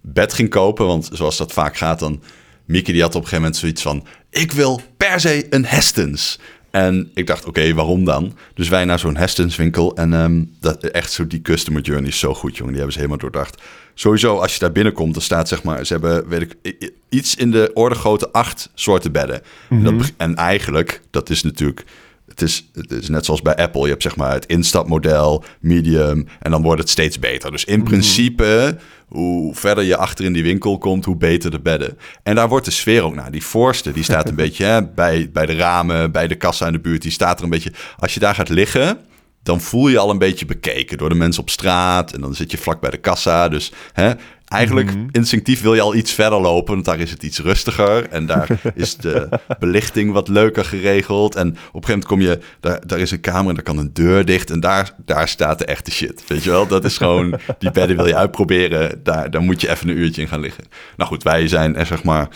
bed 0.00 0.32
ging 0.32 0.48
kopen. 0.48 0.86
Want 0.86 1.08
zoals 1.12 1.36
dat 1.36 1.52
vaak 1.52 1.76
gaat, 1.76 1.98
dan... 1.98 2.22
Mickey 2.68 2.92
die 2.92 3.02
had 3.02 3.14
op 3.14 3.22
een 3.22 3.28
gegeven 3.28 3.42
moment 3.42 3.60
zoiets 3.60 3.82
van... 3.82 4.06
Ik 4.30 4.52
wil 4.52 4.80
per 4.96 5.20
se 5.20 5.46
een 5.50 5.64
Hestens. 5.64 6.38
En 6.70 7.10
ik 7.14 7.26
dacht, 7.26 7.44
oké, 7.44 7.74
waarom 7.74 8.04
dan? 8.04 8.36
Dus 8.54 8.68
wij 8.68 8.84
naar 8.84 8.98
zo'n 8.98 9.16
Hestens 9.16 9.56
winkel. 9.56 9.96
En 9.96 10.12
um, 10.12 10.56
dat, 10.60 10.84
echt 10.84 11.12
zo 11.12 11.26
die 11.26 11.42
customer 11.42 11.82
journey 11.82 12.08
is 12.08 12.18
zo 12.18 12.34
goed, 12.34 12.56
jongen. 12.56 12.72
Die 12.72 12.76
hebben 12.76 12.92
ze 12.92 12.98
helemaal 12.98 13.30
doordacht. 13.30 13.62
Sowieso, 13.94 14.38
als 14.38 14.52
je 14.52 14.58
daar 14.58 14.72
binnenkomt, 14.72 15.12
dan 15.12 15.22
staat 15.22 15.48
zeg 15.48 15.62
maar... 15.62 15.86
Ze 15.86 15.92
hebben, 15.92 16.28
weet 16.28 16.40
ik, 16.62 16.92
iets 17.08 17.34
in 17.34 17.50
de 17.50 17.70
orde 17.74 17.94
grootte 17.94 18.32
acht 18.32 18.70
soorten 18.74 19.12
bedden. 19.12 19.42
Mm 19.68 19.84
-hmm. 19.84 19.98
dat, 19.98 20.12
en 20.16 20.34
eigenlijk, 20.34 21.00
dat 21.10 21.30
is 21.30 21.42
natuurlijk 21.42 21.84
het 22.40 22.48
is, 22.48 22.70
het 22.72 22.90
is 22.90 23.08
net 23.08 23.24
zoals 23.24 23.42
bij 23.42 23.56
Apple. 23.56 23.82
Je 23.82 23.88
hebt 23.88 24.02
zeg 24.02 24.16
maar 24.16 24.32
het 24.32 24.46
instapmodel, 24.46 25.44
medium 25.60 26.28
en 26.40 26.50
dan 26.50 26.62
wordt 26.62 26.80
het 26.80 26.90
steeds 26.90 27.18
beter. 27.18 27.50
Dus 27.50 27.64
in 27.64 27.82
principe, 27.82 28.78
hoe 29.06 29.54
verder 29.54 29.84
je 29.84 29.96
achter 29.96 30.24
in 30.24 30.32
die 30.32 30.42
winkel 30.42 30.78
komt, 30.78 31.04
hoe 31.04 31.16
beter 31.16 31.50
de 31.50 31.60
bedden. 31.60 31.98
En 32.22 32.34
daar 32.34 32.48
wordt 32.48 32.64
de 32.64 32.70
sfeer 32.70 33.02
ook 33.02 33.14
naar. 33.14 33.30
Die 33.30 33.44
voorste, 33.44 33.92
die 33.92 34.02
staat 34.02 34.28
een 34.28 34.36
beetje 34.44 34.64
hè, 34.64 34.86
bij, 34.86 35.30
bij 35.32 35.46
de 35.46 35.54
ramen, 35.54 36.12
bij 36.12 36.28
de 36.28 36.34
kassa 36.34 36.66
in 36.66 36.72
de 36.72 36.80
buurt. 36.80 37.02
Die 37.02 37.10
staat 37.10 37.38
er 37.38 37.44
een 37.44 37.50
beetje... 37.50 37.72
Als 37.98 38.14
je 38.14 38.20
daar 38.20 38.34
gaat 38.34 38.48
liggen, 38.48 38.98
dan 39.48 39.60
voel 39.60 39.88
je 39.88 39.98
al 39.98 40.10
een 40.10 40.18
beetje 40.18 40.46
bekeken 40.46 40.98
door 40.98 41.08
de 41.08 41.14
mensen 41.14 41.42
op 41.42 41.50
straat. 41.50 42.12
En 42.12 42.20
dan 42.20 42.34
zit 42.34 42.50
je 42.50 42.58
vlak 42.58 42.80
bij 42.80 42.90
de 42.90 42.96
kassa. 42.96 43.48
Dus 43.48 43.72
hè, 43.92 44.12
eigenlijk 44.44 44.90
mm 44.90 44.96
-hmm. 44.96 45.08
instinctief 45.12 45.60
wil 45.60 45.74
je 45.74 45.80
al 45.80 45.94
iets 45.94 46.12
verder 46.12 46.40
lopen, 46.40 46.74
want 46.74 46.84
daar 46.84 46.98
is 46.98 47.10
het 47.10 47.22
iets 47.22 47.38
rustiger. 47.38 48.08
En 48.08 48.26
daar 48.26 48.48
is 48.74 48.96
de 48.96 49.28
belichting 49.58 50.12
wat 50.12 50.28
leuker 50.28 50.64
geregeld. 50.64 51.34
En 51.34 51.48
op 51.48 51.54
een 51.54 51.60
gegeven 51.60 51.88
moment 51.88 52.04
kom 52.04 52.20
je, 52.20 52.38
daar, 52.60 52.86
daar 52.86 52.98
is 52.98 53.10
een 53.10 53.20
kamer 53.20 53.48
en 53.48 53.54
daar 53.54 53.64
kan 53.64 53.78
een 53.78 53.92
deur 53.92 54.24
dicht. 54.24 54.50
En 54.50 54.60
daar, 54.60 54.94
daar 55.04 55.28
staat 55.28 55.58
de 55.58 55.64
echte 55.64 55.90
shit. 55.90 56.24
Weet 56.26 56.44
je 56.44 56.50
wel, 56.50 56.66
dat 56.66 56.84
is 56.84 56.96
gewoon, 56.96 57.38
die 57.58 57.70
bedden 57.70 57.96
wil 57.96 58.06
je 58.06 58.16
uitproberen. 58.16 59.00
Daar, 59.02 59.30
daar 59.30 59.42
moet 59.42 59.60
je 59.60 59.70
even 59.70 59.88
een 59.88 59.98
uurtje 59.98 60.22
in 60.22 60.28
gaan 60.28 60.40
liggen. 60.40 60.64
Nou 60.96 61.10
goed, 61.10 61.22
wij 61.22 61.48
zijn 61.48 61.76
er 61.76 61.86
zeg 61.86 62.02
maar 62.02 62.28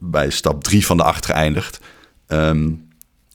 bij 0.00 0.30
stap 0.30 0.64
drie 0.64 0.86
van 0.86 0.96
de 0.96 1.04
acht 1.04 1.26
geëindigd. 1.26 1.80
Um, 2.28 2.92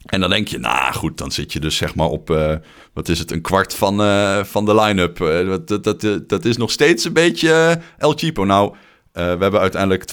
en 0.10 0.20
dan 0.20 0.30
denk 0.30 0.48
je, 0.48 0.60
nou 0.60 0.94
goed, 0.94 1.18
dan 1.18 1.32
zit 1.32 1.54
je 1.54 1.60
dus 1.60 1.76
zeg 1.76 1.96
maar 1.96 2.08
op, 2.08 2.30
uh, 2.30 2.54
wat 2.94 3.10
is 3.10 3.20
het, 3.20 3.32
een 3.32 3.42
kwart 3.42 3.74
van, 3.74 4.02
uh, 4.02 4.44
van 4.44 4.66
de 4.66 4.76
line-up. 4.76 5.20
Uh, 5.20 5.56
dat, 5.66 5.84
dat, 5.84 6.30
dat 6.30 6.46
is 6.46 6.58
nog 6.58 6.72
steeds 6.72 7.06
een 7.06 7.14
beetje 7.14 7.80
El 7.98 8.14
Cheapo. 8.14 8.44
Nou, 8.44 8.76
we 9.12 9.22
hebben 9.22 9.60
uiteindelijk 9.60 10.04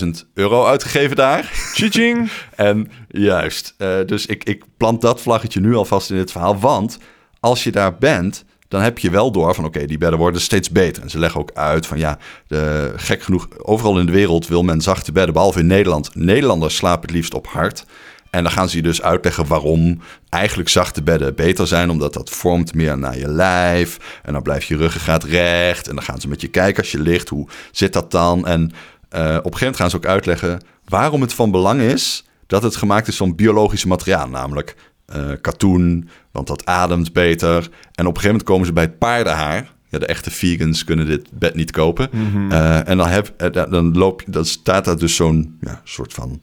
12.000 0.00 0.08
euro 0.34 0.66
uitgegeven 0.66 1.16
daar. 1.16 1.50
Ching. 1.74 2.30
en 2.54 2.90
juist, 3.08 3.74
dus 4.06 4.26
ik, 4.26 4.44
ik 4.44 4.64
plant 4.76 5.00
dat 5.00 5.20
vlaggetje 5.20 5.60
nu 5.60 5.74
alvast 5.74 6.10
in 6.10 6.16
dit 6.16 6.32
verhaal. 6.32 6.58
Want 6.58 6.98
als 7.40 7.64
je 7.64 7.72
daar 7.72 7.98
bent, 7.98 8.44
dan 8.68 8.80
heb 8.82 8.98
je 8.98 9.10
wel 9.10 9.30
door 9.32 9.54
van 9.54 9.64
oké, 9.64 9.86
die 9.86 9.98
bedden 9.98 10.18
worden 10.18 10.40
steeds 10.40 10.70
beter. 10.70 11.02
En 11.02 11.10
ze 11.10 11.18
leggen 11.18 11.40
ook 11.40 11.50
uit 11.54 11.86
van 11.86 11.98
ja, 11.98 12.18
de, 12.46 12.92
gek 12.96 13.22
genoeg, 13.22 13.48
overal 13.58 13.98
in 13.98 14.06
de 14.06 14.12
wereld 14.12 14.46
wil 14.46 14.62
men 14.62 14.80
zachte 14.80 15.12
bedden, 15.12 15.34
behalve 15.34 15.58
in 15.58 15.66
Nederland. 15.66 16.14
Nederlanders 16.14 16.76
slapen 16.76 17.02
het 17.02 17.10
liefst 17.10 17.34
op 17.34 17.46
hard. 17.46 17.84
En 18.34 18.42
dan 18.42 18.52
gaan 18.52 18.68
ze 18.68 18.76
je 18.76 18.82
dus 18.82 19.02
uitleggen 19.02 19.46
waarom 19.46 20.00
eigenlijk 20.28 20.68
zachte 20.68 21.02
bedden 21.02 21.34
beter 21.34 21.66
zijn. 21.66 21.90
Omdat 21.90 22.12
dat 22.12 22.30
vormt 22.30 22.74
meer 22.74 22.98
naar 22.98 23.18
je 23.18 23.28
lijf. 23.28 24.20
En 24.22 24.32
dan 24.32 24.42
blijft 24.42 24.66
je 24.66 24.76
ruggengraat 24.76 25.24
recht. 25.24 25.88
En 25.88 25.94
dan 25.94 26.04
gaan 26.04 26.20
ze 26.20 26.28
met 26.28 26.40
je 26.40 26.48
kijken 26.48 26.82
als 26.82 26.92
je 26.92 27.00
ligt. 27.00 27.28
Hoe 27.28 27.48
zit 27.70 27.92
dat 27.92 28.10
dan? 28.10 28.46
En 28.46 28.60
uh, 28.60 28.68
op 28.68 28.72
een 29.14 29.30
gegeven 29.34 29.58
moment 29.58 29.76
gaan 29.76 29.90
ze 29.90 29.96
ook 29.96 30.06
uitleggen 30.06 30.60
waarom 30.84 31.20
het 31.20 31.34
van 31.34 31.50
belang 31.50 31.80
is 31.80 32.24
dat 32.46 32.62
het 32.62 32.76
gemaakt 32.76 33.08
is 33.08 33.16
van 33.16 33.34
biologisch 33.34 33.84
materiaal. 33.84 34.28
Namelijk 34.28 34.76
uh, 35.16 35.30
katoen, 35.40 36.08
want 36.30 36.46
dat 36.46 36.66
ademt 36.66 37.12
beter. 37.12 37.56
En 37.56 37.62
op 37.62 37.70
een 37.96 38.04
gegeven 38.04 38.26
moment 38.26 38.42
komen 38.42 38.66
ze 38.66 38.72
bij 38.72 38.84
het 38.84 38.98
paardenhaar. 38.98 39.72
Ja, 39.88 39.98
de 39.98 40.06
echte 40.06 40.30
vegans 40.30 40.84
kunnen 40.84 41.06
dit 41.06 41.28
bed 41.32 41.54
niet 41.54 41.70
kopen. 41.70 42.08
Mm 42.12 42.30
-hmm. 42.30 42.52
uh, 42.52 42.88
en 42.88 42.96
dan, 42.96 43.08
heb, 43.08 43.52
dan, 43.52 43.98
loop, 43.98 44.22
dan 44.26 44.44
staat 44.44 44.84
daar 44.84 44.98
dus 44.98 45.16
zo'n 45.16 45.58
ja, 45.60 45.80
soort 45.84 46.12
van 46.12 46.40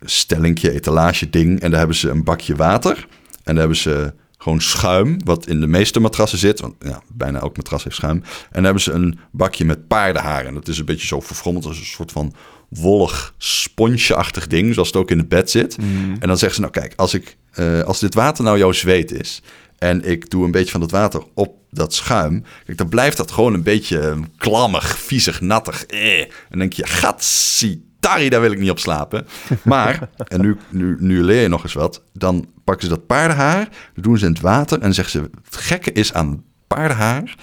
stellingje, 0.00 0.72
etalage 0.72 1.30
ding. 1.30 1.60
En 1.60 1.70
daar 1.70 1.78
hebben 1.78 1.96
ze 1.96 2.10
een 2.10 2.24
bakje 2.24 2.56
water. 2.56 3.06
En 3.44 3.54
daar 3.54 3.56
hebben 3.56 3.76
ze 3.76 4.12
gewoon 4.38 4.60
schuim, 4.60 5.24
wat 5.24 5.46
in 5.46 5.60
de 5.60 5.66
meeste 5.66 6.00
matrassen 6.00 6.38
zit. 6.38 6.60
Want 6.60 6.74
ja, 6.80 7.02
bijna 7.12 7.40
elk 7.40 7.56
matras 7.56 7.84
heeft 7.84 7.96
schuim. 7.96 8.16
En 8.16 8.48
dan 8.50 8.64
hebben 8.64 8.82
ze 8.82 8.92
een 8.92 9.18
bakje 9.32 9.64
met 9.64 9.86
paardenhaar. 9.86 10.46
En 10.46 10.54
dat 10.54 10.68
is 10.68 10.78
een 10.78 10.84
beetje 10.84 11.06
zo 11.06 11.20
verfrommeld 11.20 11.66
als 11.66 11.78
een 11.78 11.84
soort 11.84 12.12
van 12.12 12.34
wollig, 12.68 13.34
spongeachtig 13.38 14.46
ding. 14.46 14.74
Zoals 14.74 14.88
het 14.88 14.96
ook 14.96 15.10
in 15.10 15.18
het 15.18 15.28
bed 15.28 15.50
zit. 15.50 15.78
Mm. 15.78 16.16
En 16.20 16.28
dan 16.28 16.38
zeggen 16.38 16.54
ze, 16.54 16.60
nou 16.60 16.72
kijk, 16.72 16.92
als, 16.96 17.14
ik, 17.14 17.36
uh, 17.54 17.80
als 17.80 18.00
dit 18.00 18.14
water 18.14 18.44
nou 18.44 18.58
jouw 18.58 18.72
zweet 18.72 19.10
is... 19.10 19.42
en 19.78 20.04
ik 20.04 20.30
doe 20.30 20.44
een 20.44 20.50
beetje 20.50 20.70
van 20.70 20.80
dat 20.80 20.90
water 20.90 21.22
op 21.34 21.56
dat 21.70 21.94
schuim... 21.94 22.44
Kijk, 22.64 22.78
dan 22.78 22.88
blijft 22.88 23.16
dat 23.16 23.30
gewoon 23.30 23.54
een 23.54 23.62
beetje 23.62 24.16
klammig, 24.36 24.98
viezig, 24.98 25.40
nattig. 25.40 25.86
Eh. 25.86 26.20
En 26.20 26.28
dan 26.48 26.58
denk 26.58 26.72
je, 26.72 26.86
gatsie 26.86 27.87
Tari, 28.00 28.28
daar 28.28 28.40
wil 28.40 28.52
ik 28.52 28.58
niet 28.58 28.70
op 28.70 28.78
slapen. 28.78 29.26
Maar, 29.62 30.08
en 30.16 30.40
nu, 30.40 30.56
nu, 30.68 30.96
nu 30.98 31.22
leer 31.22 31.42
je 31.42 31.48
nog 31.48 31.62
eens 31.62 31.72
wat. 31.72 32.02
Dan 32.12 32.46
pakken 32.64 32.88
ze 32.88 32.94
dat 32.94 33.06
paardenhaar, 33.06 33.68
doen 33.94 34.18
ze 34.18 34.26
in 34.26 34.32
het 34.32 34.40
water 34.40 34.80
en 34.80 34.94
zeggen 34.94 35.20
ze... 35.20 35.30
Het 35.44 35.56
gekke 35.56 35.92
is 35.92 36.12
aan 36.12 36.44
paardenhaar, 36.66 37.34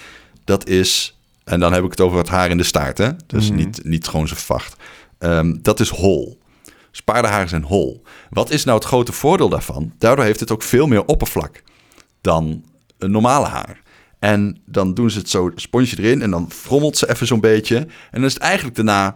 dat 0.44 0.68
is... 0.68 1.20
En 1.44 1.60
dan 1.60 1.74
heb 1.74 1.84
ik 1.84 1.92
het 1.92 2.02
over 2.02 2.18
het 2.18 2.30
haar 2.30 2.50
in 2.50 2.58
de 2.58 2.64
staart, 2.64 2.98
hè? 2.98 3.10
Dus 3.28 3.50
mm. 3.50 3.56
niet, 3.56 3.84
niet 3.84 4.08
gewoon 4.08 4.28
zijn 4.28 4.40
vacht. 4.40 4.76
Um, 5.20 5.60
dat 5.62 5.80
is 5.80 5.90
hol. 5.90 6.42
Dus 6.92 7.02
paardenhaar 7.02 7.50
zijn 7.50 7.64
hol. 7.64 8.04
Wat 8.30 8.52
is 8.52 8.64
nou 8.64 8.78
het 8.78 8.88
grote 8.88 9.12
voordeel 9.12 9.50
daarvan? 9.50 9.94
Daardoor 9.98 10.26
heeft 10.26 10.40
het 10.40 10.52
ook 10.52 10.64
veel 10.64 10.88
meer 10.88 11.06
oppervlak 11.06 11.64
dan 12.22 12.64
een 12.98 13.12
normale 13.12 13.46
haar. 13.46 13.82
En 14.20 14.62
dan 14.66 14.94
doen 14.94 15.10
ze 15.10 15.18
het 15.18 15.30
zo, 15.30 15.52
sponsje 15.56 16.00
erin 16.00 16.22
en 16.22 16.32
dan 16.32 16.52
frommelt 16.52 16.98
ze 16.98 17.10
even 17.10 17.28
zo'n 17.28 17.40
beetje. 17.40 17.78
En 17.78 17.88
dan 18.12 18.24
is 18.24 18.34
het 18.34 18.42
eigenlijk 18.42 18.76
daarna 18.76 19.16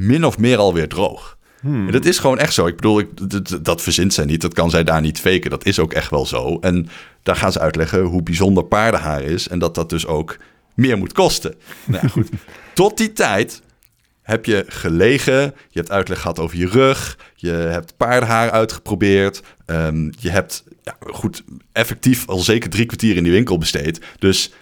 min 0.00 0.24
of 0.24 0.38
meer 0.38 0.58
alweer 0.58 0.88
droog. 0.88 1.38
Hmm. 1.60 1.86
En 1.86 1.92
dat 1.92 2.04
is 2.04 2.18
gewoon 2.18 2.38
echt 2.38 2.54
zo. 2.54 2.66
Ik 2.66 2.76
bedoel, 2.76 2.98
ik, 2.98 3.30
dat, 3.30 3.58
dat 3.62 3.82
verzint 3.82 4.14
zij 4.14 4.24
niet. 4.24 4.40
Dat 4.40 4.54
kan 4.54 4.70
zij 4.70 4.84
daar 4.84 5.00
niet 5.00 5.20
faken. 5.20 5.50
Dat 5.50 5.66
is 5.66 5.78
ook 5.78 5.92
echt 5.92 6.10
wel 6.10 6.26
zo. 6.26 6.58
En 6.60 6.88
daar 7.22 7.36
gaan 7.36 7.52
ze 7.52 7.60
uitleggen 7.60 8.02
hoe 8.02 8.22
bijzonder 8.22 8.64
paardenhaar 8.64 9.22
is. 9.22 9.48
En 9.48 9.58
dat 9.58 9.74
dat 9.74 9.90
dus 9.90 10.06
ook 10.06 10.36
meer 10.74 10.98
moet 10.98 11.12
kosten. 11.12 11.54
Nou 11.86 12.08
goed. 12.08 12.28
Tot 12.74 12.96
die 12.96 13.12
tijd 13.12 13.62
heb 14.22 14.44
je 14.44 14.64
gelegen. 14.68 15.40
Je 15.68 15.78
hebt 15.78 15.90
uitleg 15.90 16.20
gehad 16.20 16.38
over 16.38 16.56
je 16.58 16.66
rug. 16.66 17.18
Je 17.34 17.50
hebt 17.50 17.96
paardenhaar 17.96 18.50
uitgeprobeerd. 18.50 19.42
Um, 19.66 20.12
je 20.18 20.30
hebt 20.30 20.64
ja, 20.82 20.96
goed 21.00 21.42
effectief 21.72 22.28
al 22.28 22.38
zeker 22.38 22.70
drie 22.70 22.86
kwartier 22.86 23.16
in 23.16 23.22
die 23.22 23.32
winkel 23.32 23.58
besteed. 23.58 24.00
Dus 24.18 24.52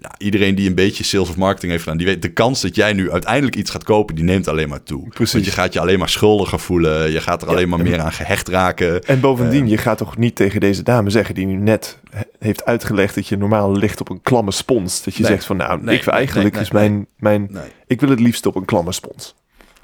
nou, 0.00 0.14
iedereen 0.18 0.54
die 0.54 0.68
een 0.68 0.74
beetje 0.74 1.04
sales 1.04 1.28
of 1.28 1.36
marketing 1.36 1.70
heeft 1.70 1.82
gedaan, 1.82 1.98
die 1.98 2.06
weet 2.06 2.22
de 2.22 2.32
kans 2.32 2.60
dat 2.60 2.74
jij 2.74 2.92
nu 2.92 3.10
uiteindelijk 3.10 3.56
iets 3.56 3.70
gaat 3.70 3.84
kopen, 3.84 4.14
die 4.14 4.24
neemt 4.24 4.48
alleen 4.48 4.68
maar 4.68 4.82
toe. 4.82 5.08
Precies. 5.08 5.32
Want 5.32 5.44
je 5.44 5.50
gaat 5.50 5.72
je 5.72 5.80
alleen 5.80 5.98
maar 5.98 6.08
schuldiger 6.08 6.60
voelen, 6.60 7.10
je 7.10 7.20
gaat 7.20 7.42
er 7.42 7.48
ja, 7.48 7.54
alleen 7.54 7.68
maar 7.68 7.80
meer 7.80 8.00
aan 8.00 8.12
gehecht 8.12 8.48
raken. 8.48 9.04
En 9.04 9.20
bovendien, 9.20 9.64
uh, 9.64 9.70
je 9.70 9.78
gaat 9.78 9.98
toch 9.98 10.16
niet 10.16 10.34
tegen 10.34 10.60
deze 10.60 10.82
dame 10.82 11.10
zeggen 11.10 11.34
die 11.34 11.46
nu 11.46 11.54
net 11.54 11.98
heeft 12.38 12.64
uitgelegd 12.64 13.14
dat 13.14 13.26
je 13.26 13.36
normaal 13.36 13.76
ligt 13.76 14.00
op 14.00 14.10
een 14.10 14.22
klamme 14.22 14.52
spons. 14.52 15.02
Dat 15.02 15.14
je 15.14 15.22
nee, 15.22 15.30
zegt 15.30 15.44
van 15.44 15.56
nou, 15.56 15.82
nee, 15.82 15.98
ik 15.98 16.06
eigenlijk 16.06 16.54
nee, 16.54 16.62
is 16.62 16.70
mijn, 16.70 17.06
mijn 17.16 17.50
ik 17.86 18.00
wil 18.00 18.10
het 18.10 18.20
liefst 18.20 18.46
op 18.46 18.56
een 18.56 18.64
klamme 18.64 18.92
spons. 18.92 19.34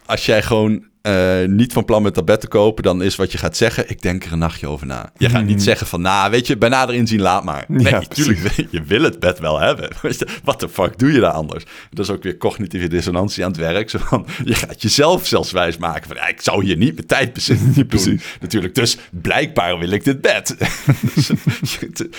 Als 0.06 0.26
jij 0.26 0.42
gewoon 0.42 0.90
uh, 1.02 1.44
niet 1.46 1.72
van 1.72 1.84
plan 1.84 2.02
met 2.02 2.14
dat 2.14 2.24
bed 2.24 2.40
te 2.40 2.46
kopen, 2.46 2.82
dan 2.82 3.02
is 3.02 3.16
wat 3.16 3.32
je 3.32 3.38
gaat 3.38 3.56
zeggen: 3.56 3.90
ik 3.90 4.02
denk 4.02 4.24
er 4.24 4.32
een 4.32 4.38
nachtje 4.38 4.66
over 4.66 4.86
na. 4.86 5.12
Je 5.16 5.28
gaat 5.28 5.44
niet 5.44 5.62
zeggen 5.62 5.86
van, 5.86 6.00
nou, 6.00 6.30
weet 6.30 6.46
je, 6.46 6.56
bij 6.56 6.68
nader 6.68 6.94
inzien, 6.94 7.20
laat 7.20 7.44
maar. 7.44 7.64
Nee, 7.68 7.84
ja, 7.84 7.98
natuurlijk, 7.98 8.64
je 8.70 8.82
wil 8.82 9.02
het 9.02 9.20
bed 9.20 9.38
wel 9.38 9.60
hebben. 9.60 9.90
Wat 10.44 10.60
de 10.60 10.68
fuck 10.68 10.98
doe 10.98 11.12
je 11.12 11.20
daar 11.20 11.32
anders? 11.32 11.64
Dat 11.90 12.04
is 12.04 12.10
ook 12.10 12.22
weer 12.22 12.36
cognitieve 12.36 12.88
dissonantie 12.88 13.44
aan 13.44 13.50
het 13.50 13.60
werk. 13.60 13.90
Zo 13.92 13.98
van, 13.98 14.26
je 14.44 14.54
gaat 14.54 14.82
jezelf 14.82 15.26
zelfs 15.26 15.50
wijs 15.50 15.76
maken 15.76 16.06
van, 16.06 16.16
ja, 16.16 16.28
ik 16.28 16.40
zou 16.40 16.64
hier 16.64 16.76
niet 16.76 16.94
mijn 16.94 17.06
tijd 17.06 17.32
bezitten. 17.32 17.86
Precies. 17.86 18.22
Natuurlijk, 18.40 18.74
dus 18.74 18.96
blijkbaar 19.10 19.78
wil 19.78 19.90
ik 19.90 20.04
dit 20.04 20.20
bed. 20.20 20.56
dus, 21.14 21.30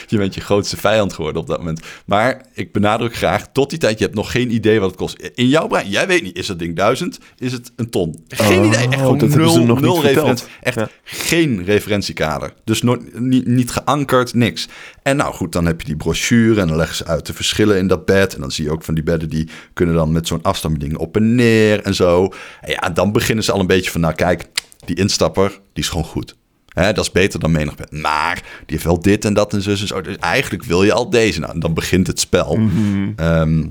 je 0.07 0.17
bent 0.17 0.33
je 0.33 0.41
grootste 0.41 0.77
vijand 0.77 1.13
geworden 1.13 1.41
op 1.41 1.47
dat 1.47 1.57
moment. 1.57 1.81
Maar 2.05 2.45
ik 2.53 2.71
benadruk 2.71 3.15
graag, 3.15 3.47
tot 3.51 3.69
die 3.69 3.79
tijd, 3.79 3.97
je 3.97 4.03
hebt 4.03 4.15
nog 4.17 4.31
geen 4.31 4.53
idee 4.53 4.79
wat 4.79 4.89
het 4.89 4.99
kost. 4.99 5.31
In 5.35 5.47
jouw 5.47 5.67
brein, 5.67 5.89
jij 5.89 6.07
weet 6.07 6.23
niet, 6.23 6.37
is 6.37 6.47
dat 6.47 6.59
ding 6.59 6.75
duizend? 6.75 7.19
Is 7.37 7.51
het 7.51 7.71
een 7.75 7.89
ton? 7.89 8.23
Geen 8.27 8.59
oh. 8.59 8.65
idee. 8.65 8.72
Echt 8.75 9.05
oh, 9.05 9.19
dat 9.19 9.29
nul, 9.29 9.65
nog 9.65 9.81
nul 9.81 10.01
referentie. 10.01 10.47
Echt 10.61 10.75
ja. 10.75 10.89
geen 11.03 11.63
referentiekader. 11.63 12.53
Dus 12.63 12.81
no 12.81 12.97
niet, 13.13 13.47
niet 13.47 13.71
geankerd, 13.71 14.33
niks. 14.33 14.67
En 15.03 15.17
nou 15.17 15.33
goed, 15.33 15.51
dan 15.51 15.65
heb 15.65 15.81
je 15.81 15.87
die 15.87 15.95
brochure 15.95 16.61
en 16.61 16.67
dan 16.67 16.77
leggen 16.77 16.95
ze 16.95 17.05
uit 17.05 17.25
de 17.25 17.33
verschillen 17.33 17.77
in 17.77 17.87
dat 17.87 18.05
bed. 18.05 18.35
En 18.35 18.41
dan 18.41 18.51
zie 18.51 18.65
je 18.65 18.71
ook 18.71 18.83
van 18.83 18.93
die 18.93 19.03
bedden 19.03 19.29
die 19.29 19.49
kunnen 19.73 19.95
dan 19.95 20.11
met 20.11 20.27
zo'n 20.27 20.41
afstandsbediening 20.41 21.01
op 21.01 21.15
en 21.15 21.35
neer 21.35 21.81
en 21.81 21.95
zo. 21.95 22.33
En 22.61 22.71
ja, 22.71 22.89
dan 22.89 23.11
beginnen 23.11 23.43
ze 23.43 23.51
al 23.51 23.59
een 23.59 23.67
beetje 23.67 23.91
van, 23.91 24.01
nou 24.01 24.13
kijk, 24.13 24.45
die 24.85 24.95
instapper, 24.95 25.49
die 25.49 25.83
is 25.83 25.89
gewoon 25.89 26.05
goed. 26.05 26.35
Hè, 26.67 26.93
dat 26.93 27.03
is 27.03 27.11
beter 27.11 27.39
dan 27.39 27.51
menig 27.51 27.75
bed. 27.75 27.91
Maar 27.91 28.35
die 28.35 28.65
heeft 28.65 28.83
wel 28.83 28.99
dit 28.99 29.25
en 29.25 29.33
dat 29.33 29.53
en 29.53 29.61
zo 29.61 29.69
en 29.69 29.77
zo. 29.77 30.01
Dus 30.01 30.17
eigenlijk 30.17 30.63
wil 30.63 30.83
je 30.83 30.93
al 30.93 31.09
deze. 31.09 31.39
Nou, 31.39 31.59
dan 31.59 31.73
begint 31.73 32.07
het 32.07 32.19
spel. 32.19 32.55
Mhm. 32.55 33.11
Ehm, 33.15 33.63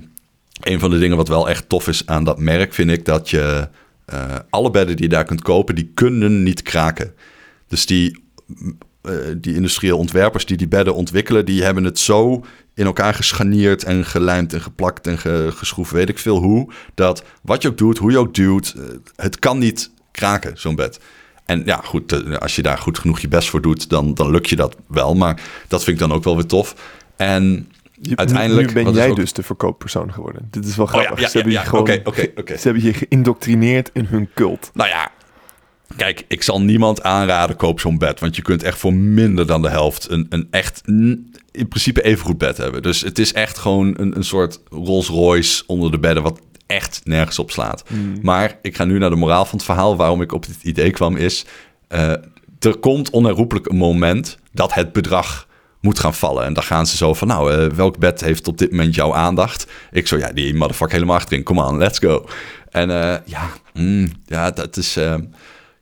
een 0.61 0.80
van 0.80 0.90
de 0.90 0.99
dingen 0.99 1.16
wat 1.16 1.28
wel 1.28 1.49
echt 1.49 1.68
tof 1.68 1.88
is 1.88 2.06
aan 2.06 2.25
dat 2.25 2.38
merk, 2.38 2.75
vind 2.75 2.90
ik 2.90 3.04
dat 3.04 3.30
je 3.30 3.68
eh, 4.12 4.37
alle 4.50 4.71
bedden 4.71 4.97
die 4.97 5.04
je 5.04 5.11
daar 5.14 5.25
kunt 5.25 5.42
kopen, 5.42 5.75
die 5.75 5.90
kunnen 5.95 6.42
niet 6.42 6.62
kraken. 6.62 7.12
Dus 7.69 7.87
die, 7.87 8.23
eh, 9.02 9.12
die 9.37 9.54
industrieel 9.54 9.99
ontwerpers 9.99 10.47
die 10.47 10.57
die 10.57 10.69
bedden 10.69 10.95
ontwikkelen, 10.95 11.45
die 11.45 11.62
hebben 11.62 11.85
het 11.85 11.99
zo 11.99 12.45
in 12.75 12.85
elkaar 12.87 13.14
gescharnierd 13.14 13.85
en 13.85 14.04
gelijmd 14.04 14.52
en 14.52 14.61
geplakt 14.61 15.07
en 15.07 15.19
ge- 15.19 15.50
geschroefd, 15.54 15.90
weet 15.92 16.09
ik 16.09 16.19
veel 16.19 16.38
hoe, 16.38 16.73
dat 16.95 17.25
wat 17.42 17.62
je 17.62 17.69
ook 17.69 17.78
doet, 17.78 17.99
hoe 17.99 18.11
je 18.11 18.19
ook 18.19 18.35
duwt, 18.35 18.75
eh, 18.76 18.83
het 19.16 19.38
kan 19.38 19.59
niet 19.59 19.90
kraken, 20.11 20.52
zo'n 20.59 20.75
bed. 20.75 21.00
En 21.47 21.62
ja, 21.64 21.81
goed, 21.85 22.38
als 22.40 22.57
je 22.57 22.62
daar 22.62 22.78
goed 22.78 22.99
genoeg 22.99 23.21
je 23.21 23.28
best 23.28 23.49
voor 23.49 23.61
doet, 23.61 23.88
dan, 23.88 24.14
dan 24.14 24.31
lukt 24.31 24.49
je 24.49 24.57
dat 24.57 24.76
wel. 24.87 25.14
Maar 25.14 25.40
dat 25.69 25.85
vind 25.85 26.00
ik 26.00 26.09
dan 26.09 26.16
ook 26.16 26.25
wel 26.25 26.35
weer 26.37 26.47
tof. 26.47 26.75
En 27.16 27.69
Je- 28.09 28.16
uiteindelijk... 28.16 28.75
Nu 28.75 28.85
ben 28.85 28.92
jij 28.92 29.11
ook- 29.11 29.16
dus 29.16 29.32
de 29.32 29.42
verkooppersoon 29.42 30.12
geworden. 30.12 30.49
Dit 30.50 30.64
is 30.66 30.76
wel 30.76 30.87
Oh 30.87 30.92
ja, 30.92 30.99
grappig. 31.00 31.21
ja, 31.25 31.28
ze 31.30 31.37
hebben 31.37 31.52
ja, 31.54 31.62
gewoon... 31.64 31.87
Ze 31.87 32.61
hebben 32.62 32.82
je 32.82 32.92
geïndoctrineerd 32.92 33.90
in 33.92 34.04
hun 34.04 34.28
cult. 34.35 34.71
Nou 34.75 34.88
ja, 34.88 35.11
kijk, 35.97 36.25
ik 36.28 36.42
zal 36.42 36.61
niemand 36.62 37.02
aanraden, 37.02 37.56
koop 37.56 37.80
zo'n 37.80 37.99
bed. 37.99 38.21
Want 38.21 38.37
je 38.37 38.42
kunt 38.42 38.62
echt 38.62 38.78
voor 38.78 38.94
minder 38.94 39.47
dan 39.47 39.62
de 39.62 39.68
helft 39.68 40.11
een, 40.11 40.26
een 40.28 40.49
echt 40.50 40.82
in 41.50 41.68
principe 41.68 42.02
even 42.02 42.25
goed 42.25 42.38
bed 42.38 42.56
hebben. 42.56 42.82
Dus 42.82 43.00
het 43.00 43.18
is 43.18 43.32
echt 43.32 43.59
gewoon 43.59 43.94
een, 43.97 44.16
een 44.16 44.25
soort 44.25 44.61
Rolls 44.71 45.09
Royce 45.09 45.62
onder 45.66 45.90
de 45.90 45.99
bedden, 45.99 46.23
wat 46.23 46.40
echt 46.66 47.00
nergens 47.04 47.38
op 47.38 47.50
slaat. 47.50 47.85
Maar 48.23 48.59
ik 48.62 48.76
ga 48.76 48.85
nu 48.85 48.99
naar 48.99 49.11
de 49.11 49.16
moraal 49.16 49.44
van 49.44 49.56
het 49.59 49.66
verhaal. 49.66 49.97
Waarom 49.97 50.23
ik 50.23 50.32
op 50.32 50.47
dit 50.47 50.62
idee 50.62 50.90
kwam 50.90 51.16
is, 51.16 51.44
eh, 51.88 52.11
er 52.59 52.76
komt 52.80 53.11
onherroepelijk 53.11 53.66
een 53.68 53.76
moment 53.76 54.38
dat 54.52 54.75
het 54.75 54.92
bedrag 54.92 55.47
moet 55.83 55.99
gaan 55.99 56.15
vallen. 56.15 56.45
En 56.45 56.53
dan 56.53 56.62
gaan 56.62 56.87
ze 56.87 56.97
zo 56.97 57.15
van, 57.15 57.29
nou, 57.29 57.53
eh, 57.53 57.67
welk 57.67 57.99
bed 57.99 58.21
heeft 58.21 58.49
op 58.49 58.59
dit 58.59 58.71
moment 58.71 58.95
jouw 58.95 59.15
aandacht? 59.15 59.67
Ik 59.91 60.07
zo, 60.07 60.19
ja, 60.19 60.33
die 60.33 60.55
motherfucker 60.55 60.95
helemaal 60.95 61.17
achterin. 61.17 61.43
Come 61.43 61.65
on, 61.67 61.79
let's 61.79 61.99
go. 61.99 62.29
En 62.71 62.91
eh, 62.91 63.17
ja, 63.25 63.51
mm, 63.73 64.12
ja, 64.27 64.51
dat 64.51 64.77
is... 64.77 64.97
eh, 64.97 65.15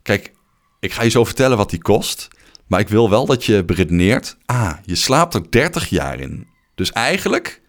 kijk, 0.03 0.33
ik 0.81 0.93
ga 0.93 1.03
je 1.03 1.11
zo 1.11 1.25
vertellen 1.25 1.57
wat 1.57 1.71
die 1.71 1.83
kost. 1.83 2.29
Maar 2.67 2.81
ik 2.81 2.89
wil 2.89 3.11
wel 3.11 3.27
dat 3.27 3.45
je 3.45 3.65
beredeneert... 3.65 4.37
Ah, 4.47 4.73
je 4.85 4.95
slaapt 4.95 5.35
er 5.35 5.51
30 5.51 5.89
jaar 5.89 6.21
in. 6.21 6.47
Dus 6.75 6.93
eigenlijk, 6.93 7.61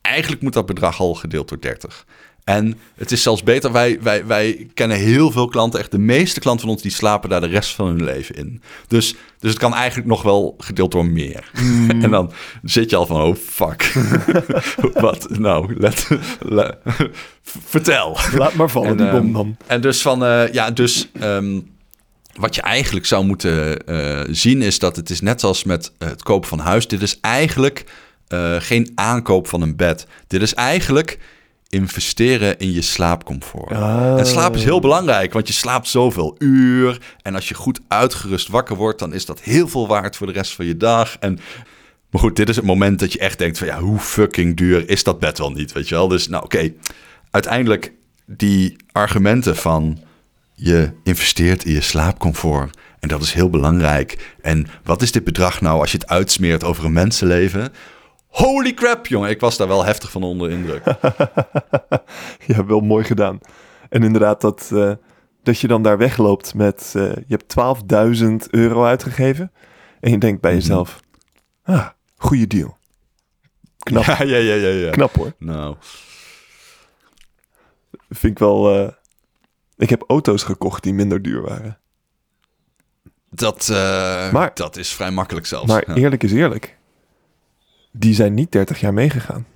eigenlijk 0.00 0.42
moet 0.42 0.52
dat 0.52 0.66
bedrag 0.66 1.00
al 1.00 1.14
gedeeld 1.14 1.48
door 1.48 1.60
30. 1.60 2.04
En 2.44 2.78
het 2.96 3.12
is 3.12 3.22
zelfs 3.22 3.42
beter, 3.42 3.72
wij, 3.72 3.98
wij, 4.02 4.26
wij 4.26 4.68
kennen 4.74 4.96
heel 4.96 5.30
veel 5.30 5.48
klanten, 5.48 5.80
echt 5.80 5.90
de 5.90 5.98
meeste 5.98 6.40
klanten 6.40 6.62
van 6.62 6.74
ons, 6.74 6.82
die 6.82 6.90
slapen 6.90 7.28
daar 7.28 7.40
de 7.40 7.46
rest 7.46 7.74
van 7.74 7.86
hun 7.86 8.04
leven 8.04 8.34
in. 8.34 8.62
Dus, 8.88 9.14
dus 9.38 9.50
het 9.50 9.58
kan 9.58 9.74
eigenlijk 9.74 10.08
nog 10.08 10.22
wel 10.22 10.54
gedeeld 10.58 10.92
door 10.92 11.06
meer. 11.06 11.50
en 12.02 12.10
dan 12.10 12.32
zit 12.62 12.90
je 12.90 12.96
al 12.96 13.06
van, 13.06 13.22
oh 13.22 13.36
fuck. 13.36 13.92
Wat? 14.94 15.38
Nou, 15.38 15.74
let, 15.78 16.08
le- 16.40 16.78
vertel. 17.42 18.18
Laat 18.34 18.54
maar 18.54 18.70
vallen, 18.70 18.88
En, 18.88 18.96
die 18.96 19.10
bom 19.10 19.24
ehm, 19.24 19.32
dan. 19.32 19.56
En 19.66 19.80
dus 19.80 20.02
van, 20.02 20.24
eh, 20.24 20.52
ja, 20.52 20.70
dus 20.70 21.08
ehm, 21.20 21.60
wat 22.34 22.54
je 22.54 22.62
eigenlijk 22.62 23.06
zou 23.06 23.24
moeten 23.24 23.86
eh, 23.86 24.20
zien 24.30 24.62
is 24.62 24.78
dat 24.78 24.96
het 24.96 25.10
is 25.10 25.20
net 25.20 25.44
als 25.44 25.64
met 25.64 25.92
eh, 25.98 26.08
het 26.08 26.22
kopen 26.22 26.48
van 26.48 26.58
huis. 26.58 26.88
Dit 26.88 27.02
is 27.02 27.20
eigenlijk 27.20 27.84
geen 28.58 28.92
aankoop 28.94 29.48
van 29.48 29.62
een 29.62 29.76
bed. 29.76 30.06
Dit 30.26 30.42
is 30.42 30.54
eigenlijk 30.54 31.18
investeren 31.74 32.58
in 32.58 32.72
je 32.72 32.82
slaapcomfort. 32.82 33.72
Ah. 33.72 34.18
En 34.18 34.26
slaap 34.26 34.54
is 34.54 34.64
heel 34.64 34.80
belangrijk, 34.80 35.32
want 35.32 35.48
je 35.48 35.54
slaapt 35.54 35.88
zoveel 35.88 36.34
uur. 36.38 37.00
En 37.22 37.34
als 37.34 37.48
je 37.48 37.54
goed 37.54 37.80
uitgerust 37.88 38.48
wakker 38.48 38.76
wordt, 38.76 38.98
dan 38.98 39.14
is 39.14 39.26
dat 39.26 39.40
heel 39.40 39.68
veel 39.68 39.86
waard 39.86 40.16
voor 40.16 40.26
de 40.26 40.32
rest 40.32 40.54
van 40.54 40.66
je 40.66 40.76
dag. 40.76 41.16
En 41.20 41.38
maar 42.10 42.22
goed, 42.22 42.36
dit 42.36 42.48
is 42.48 42.56
het 42.56 42.64
moment 42.64 42.98
dat 42.98 43.12
je 43.12 43.18
echt 43.18 43.38
denkt 43.38 43.58
van 43.58 43.66
ja, 43.66 43.80
hoe 43.80 43.98
fucking 43.98 44.56
duur 44.56 44.88
is 44.88 45.04
dat 45.04 45.18
bed 45.18 45.38
wel 45.38 45.50
niet, 45.50 45.72
weet 45.72 45.88
je 45.88 45.94
wel? 45.94 46.08
Dus 46.08 46.28
nou 46.28 46.44
oké, 46.44 46.72
uiteindelijk 47.30 47.92
die 48.26 48.76
argumenten 48.92 49.56
van 49.56 49.98
je 50.54 50.90
investeert 51.02 51.64
in 51.64 51.72
je 51.72 51.80
slaapcomfort 51.80 52.76
en 53.04 53.08
dat 53.08 53.22
is 53.22 53.32
heel 53.32 53.50
belangrijk. 53.50 54.34
En 54.42 54.66
wat 54.84 55.02
is 55.02 55.12
dit 55.12 55.24
bedrag 55.24 55.60
nou 55.60 55.80
als 55.80 55.92
je 55.92 55.98
het 55.98 56.08
uitsmeert 56.08 56.64
over 56.64 56.84
een 56.84 56.92
mensenleven? 56.92 57.72
Holy 58.34 58.74
crap, 58.74 59.06
jongen, 59.06 59.30
ik 59.30 59.40
was 59.40 59.56
daar 59.56 59.68
wel 59.68 59.84
heftig 59.84 60.10
van 60.10 60.22
onder 60.22 60.48
de 60.48 60.54
indruk. 60.54 60.84
Ja, 62.46 62.64
wel 62.64 62.80
mooi 62.80 63.04
gedaan. 63.04 63.38
En 63.88 64.02
inderdaad, 64.02 64.40
dat, 64.40 64.70
eh, 64.72 64.92
dat 65.42 65.58
je 65.60 65.66
dan 65.66 65.82
daar 65.82 65.98
wegloopt 65.98 66.54
met... 66.54 66.92
eh, 66.96 67.02
je 67.26 67.38
hebt 67.38 67.54
12.000 68.46 68.50
euro 68.50 68.84
uitgegeven. 68.84 69.52
En 70.00 70.10
je 70.10 70.18
denkt 70.18 70.40
bij 70.40 70.50
Mhm. 70.50 70.60
jezelf... 70.60 71.00
Ah, 71.62 71.88
goede 72.16 72.46
deal. 72.46 72.76
Knap, 73.78 74.04
Ja, 74.04 74.22
ja, 74.22 74.36
ja, 74.36 74.54
ja, 74.54 74.68
ja. 74.68 74.90
knap 74.90 75.14
hoor. 75.14 75.32
Nou, 75.38 75.76
Vind 78.08 78.32
ik 78.32 78.38
wel... 78.38 78.74
eh, 78.86 78.92
ik 79.76 79.90
heb 79.90 80.04
auto's 80.06 80.42
gekocht 80.42 80.82
die 80.82 80.94
minder 80.94 81.22
duur 81.22 81.42
waren. 81.42 81.78
dat, 83.30 83.68
Maar- 84.32 84.50
dat 84.54 84.76
is 84.76 84.92
vrij 84.92 85.10
makkelijk 85.10 85.46
zelfs. 85.46 85.66
Maar 85.66 85.84
Ja. 85.86 85.94
eerlijk 85.94 86.22
is 86.22 86.32
eerlijk. 86.32 86.78
Die 87.96 88.14
zijn 88.14 88.34
niet 88.34 88.52
30 88.52 88.80
jaar 88.80 88.94
meegegaan. 88.94 89.46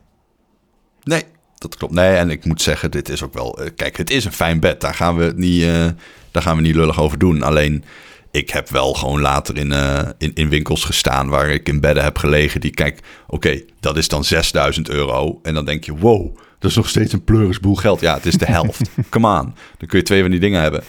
Nee, 1.03 1.22
dat 1.59 1.77
klopt. 1.77 1.92
Nee, 1.92 2.14
en 2.14 2.31
ik 2.31 2.44
moet 2.44 2.62
zeggen, 2.62 2.90
dit 2.90 3.09
is 3.09 3.22
ook 3.22 3.35
wel... 3.35 3.59
eh, 3.59 3.70
kijk, 3.77 3.96
het 3.96 4.11
is 4.11 4.24
een 4.24 4.33
fijn 4.33 4.61
bed. 4.61 4.81
Daar 4.81 4.94
gaan 4.94 5.16
we 5.16 5.24
het 5.24 5.37
niet, 5.37 5.62
eh, 5.62 5.87
daar 6.31 6.42
gaan 6.42 6.57
we 6.57 6.62
niet 6.62 6.74
lullig 6.74 7.01
over 7.01 7.18
doen. 7.18 7.42
Alleen, 7.42 7.85
ik 8.31 8.51
heb 8.51 8.68
wel 8.68 8.94
gewoon 8.94 9.20
later 9.20 9.57
in, 9.57 9.72
eh, 9.72 10.09
in, 10.18 10.31
in 10.35 10.48
winkels 10.48 10.85
gestaan... 10.85 11.29
waar 11.29 11.48
ik 11.48 11.68
in 11.68 11.81
bedden 11.81 12.05
heb 12.05 12.18
gelegen 12.18 12.61
die... 12.61 12.70
Kijk, 12.70 13.01
oké, 13.27 13.62
dat 13.81 13.96
is 13.96 14.09
dan 14.09 14.24
6000 14.24 14.88
euro. 14.88 15.38
En 15.42 15.55
dan 15.55 15.64
denk 15.64 15.85
je, 15.85 15.96
wow, 15.96 16.37
dat 16.59 16.70
is 16.70 16.77
nog 16.77 16.88
steeds 16.88 17.12
een 17.12 17.24
pleurisboel 17.24 17.74
geld. 17.74 18.01
Ja, 18.01 18.14
het 18.14 18.27
is 18.27 18.35
de 18.38 18.46
helft. 18.59 18.90
Come 19.09 19.40
on. 19.40 19.55
Dan 19.79 19.88
kun 19.88 19.98
je 19.98 20.05
twee 20.05 20.22
van 20.22 20.31
die 20.31 20.40
dingen 20.40 20.61
hebben. 20.61 20.83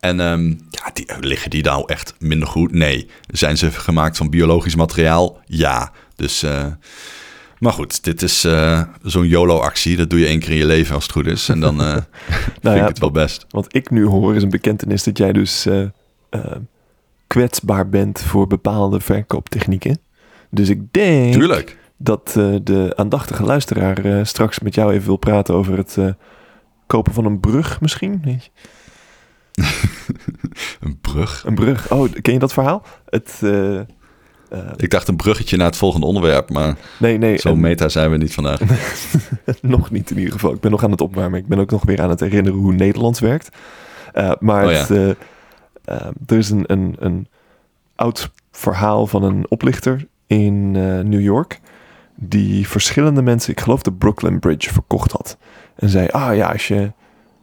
En 0.00 0.20
ehm, 0.20 0.48
ja, 0.48 0.90
die, 0.92 1.06
liggen 1.20 1.50
die 1.50 1.62
nou 1.62 1.84
echt 1.86 2.14
minder 2.18 2.48
goed? 2.48 2.72
Nee. 2.72 3.08
Zijn 3.26 3.56
ze 3.56 3.70
gemaakt 3.70 4.16
van 4.16 4.30
biologisch 4.30 4.74
materiaal? 4.76 5.40
Ja. 5.46 5.92
Dus... 6.16 6.42
eh, 6.42 6.66
maar 7.58 7.72
goed, 7.72 8.04
dit 8.04 8.22
is 8.22 8.44
eh, 8.44 8.82
zo'n 9.02 9.26
YOLO-actie. 9.28 9.96
Dat 9.96 10.10
doe 10.10 10.18
je 10.18 10.26
één 10.26 10.38
keer 10.38 10.50
in 10.50 10.56
je 10.56 10.66
leven 10.66 10.94
als 10.94 11.02
het 11.02 11.12
goed 11.12 11.26
is. 11.26 11.48
En 11.48 11.60
dan 11.60 11.80
eh 11.80 11.92
vind 12.26 12.62
Nou 12.62 12.76
ik 12.76 12.82
ja, 12.82 12.88
het 12.88 12.98
wel 12.98 13.10
best. 13.10 13.46
Wat 13.48 13.74
ik 13.74 13.90
nu 13.90 14.04
hoor 14.06 14.34
is 14.34 14.42
een 14.42 14.48
bekentenis 14.50 15.02
dat 15.02 15.18
jij 15.18 15.32
dus 15.32 15.68
kwetsbaar 17.26 17.88
bent 17.88 18.20
voor 18.22 18.46
bepaalde 18.46 19.00
verkooptechnieken. 19.00 19.98
Dus 20.50 20.68
ik 20.68 20.92
denk 20.92 21.32
Tuurlijk. 21.32 21.78
dat 21.96 22.30
de 22.62 22.92
aandachtige 22.96 23.42
luisteraar 23.42 24.26
straks 24.26 24.58
met 24.58 24.74
jou 24.74 24.92
even 24.92 25.06
wil 25.06 25.16
praten 25.16 25.54
over 25.54 25.76
het 25.76 25.98
kopen 26.86 27.12
van 27.12 27.24
een 27.24 27.40
brug 27.40 27.80
misschien. 27.80 28.20
Weet 28.24 28.44
je? 28.44 28.50
Een 30.80 30.98
brug. 31.00 31.44
Een 31.46 31.54
brug. 31.54 31.90
Oh, 31.90 32.12
ken 32.22 32.32
je 32.32 32.38
dat 32.38 32.52
verhaal? 32.52 32.82
Het, 33.08 33.40
eh, 34.54 34.72
Ik 34.76 34.90
dacht 34.90 35.08
een 35.08 35.16
bruggetje 35.16 35.56
naar 35.56 35.66
het 35.66 35.76
volgende 35.76 36.06
onderwerp. 36.06 36.50
Maar 36.50 36.76
nee, 36.98 37.18
nee. 37.18 37.38
zo 37.38 37.56
meta 37.56 37.88
zijn 37.88 38.10
we 38.10 38.16
niet 38.16 38.34
vandaag. 38.34 38.60
nog 39.60 39.90
niet 39.90 40.10
in 40.10 40.18
ieder 40.18 40.32
geval. 40.32 40.52
Ik 40.52 40.60
ben 40.60 40.70
nog 40.70 40.84
aan 40.84 40.90
het 40.90 41.00
opwarmen. 41.00 41.38
Ik 41.38 41.46
ben 41.46 41.58
ook 41.58 41.70
nog 41.70 41.84
weer 41.84 42.02
aan 42.02 42.10
het 42.10 42.20
herinneren 42.20 42.58
hoe 42.58 42.72
Nederlands 42.72 43.20
werkt. 43.20 43.48
Eh, 44.12 44.32
maar 44.40 44.64
Oh 44.64 44.70
ja. 44.70 44.78
het, 44.78 44.90
eh, 45.84 46.06
er 46.26 46.36
is 46.36 46.50
een, 46.50 46.64
een, 46.66 46.96
een 46.98 47.28
oud 47.94 48.30
verhaal 48.50 49.06
van 49.06 49.22
een 49.22 49.46
oplichter 49.48 50.06
in 50.26 50.70
New 51.08 51.20
York. 51.20 51.60
Die 52.14 52.68
verschillende 52.68 53.22
mensen, 53.22 53.52
ik 53.52 53.60
geloof 53.60 53.82
de 53.82 53.92
Brooklyn 53.92 54.38
Bridge, 54.38 54.72
verkocht 54.72 55.12
had. 55.12 55.36
En 55.76 55.88
zei, 55.88 56.08
ah 56.08 56.36
ja, 56.36 56.52
als 56.52 56.68
je, 56.68 56.92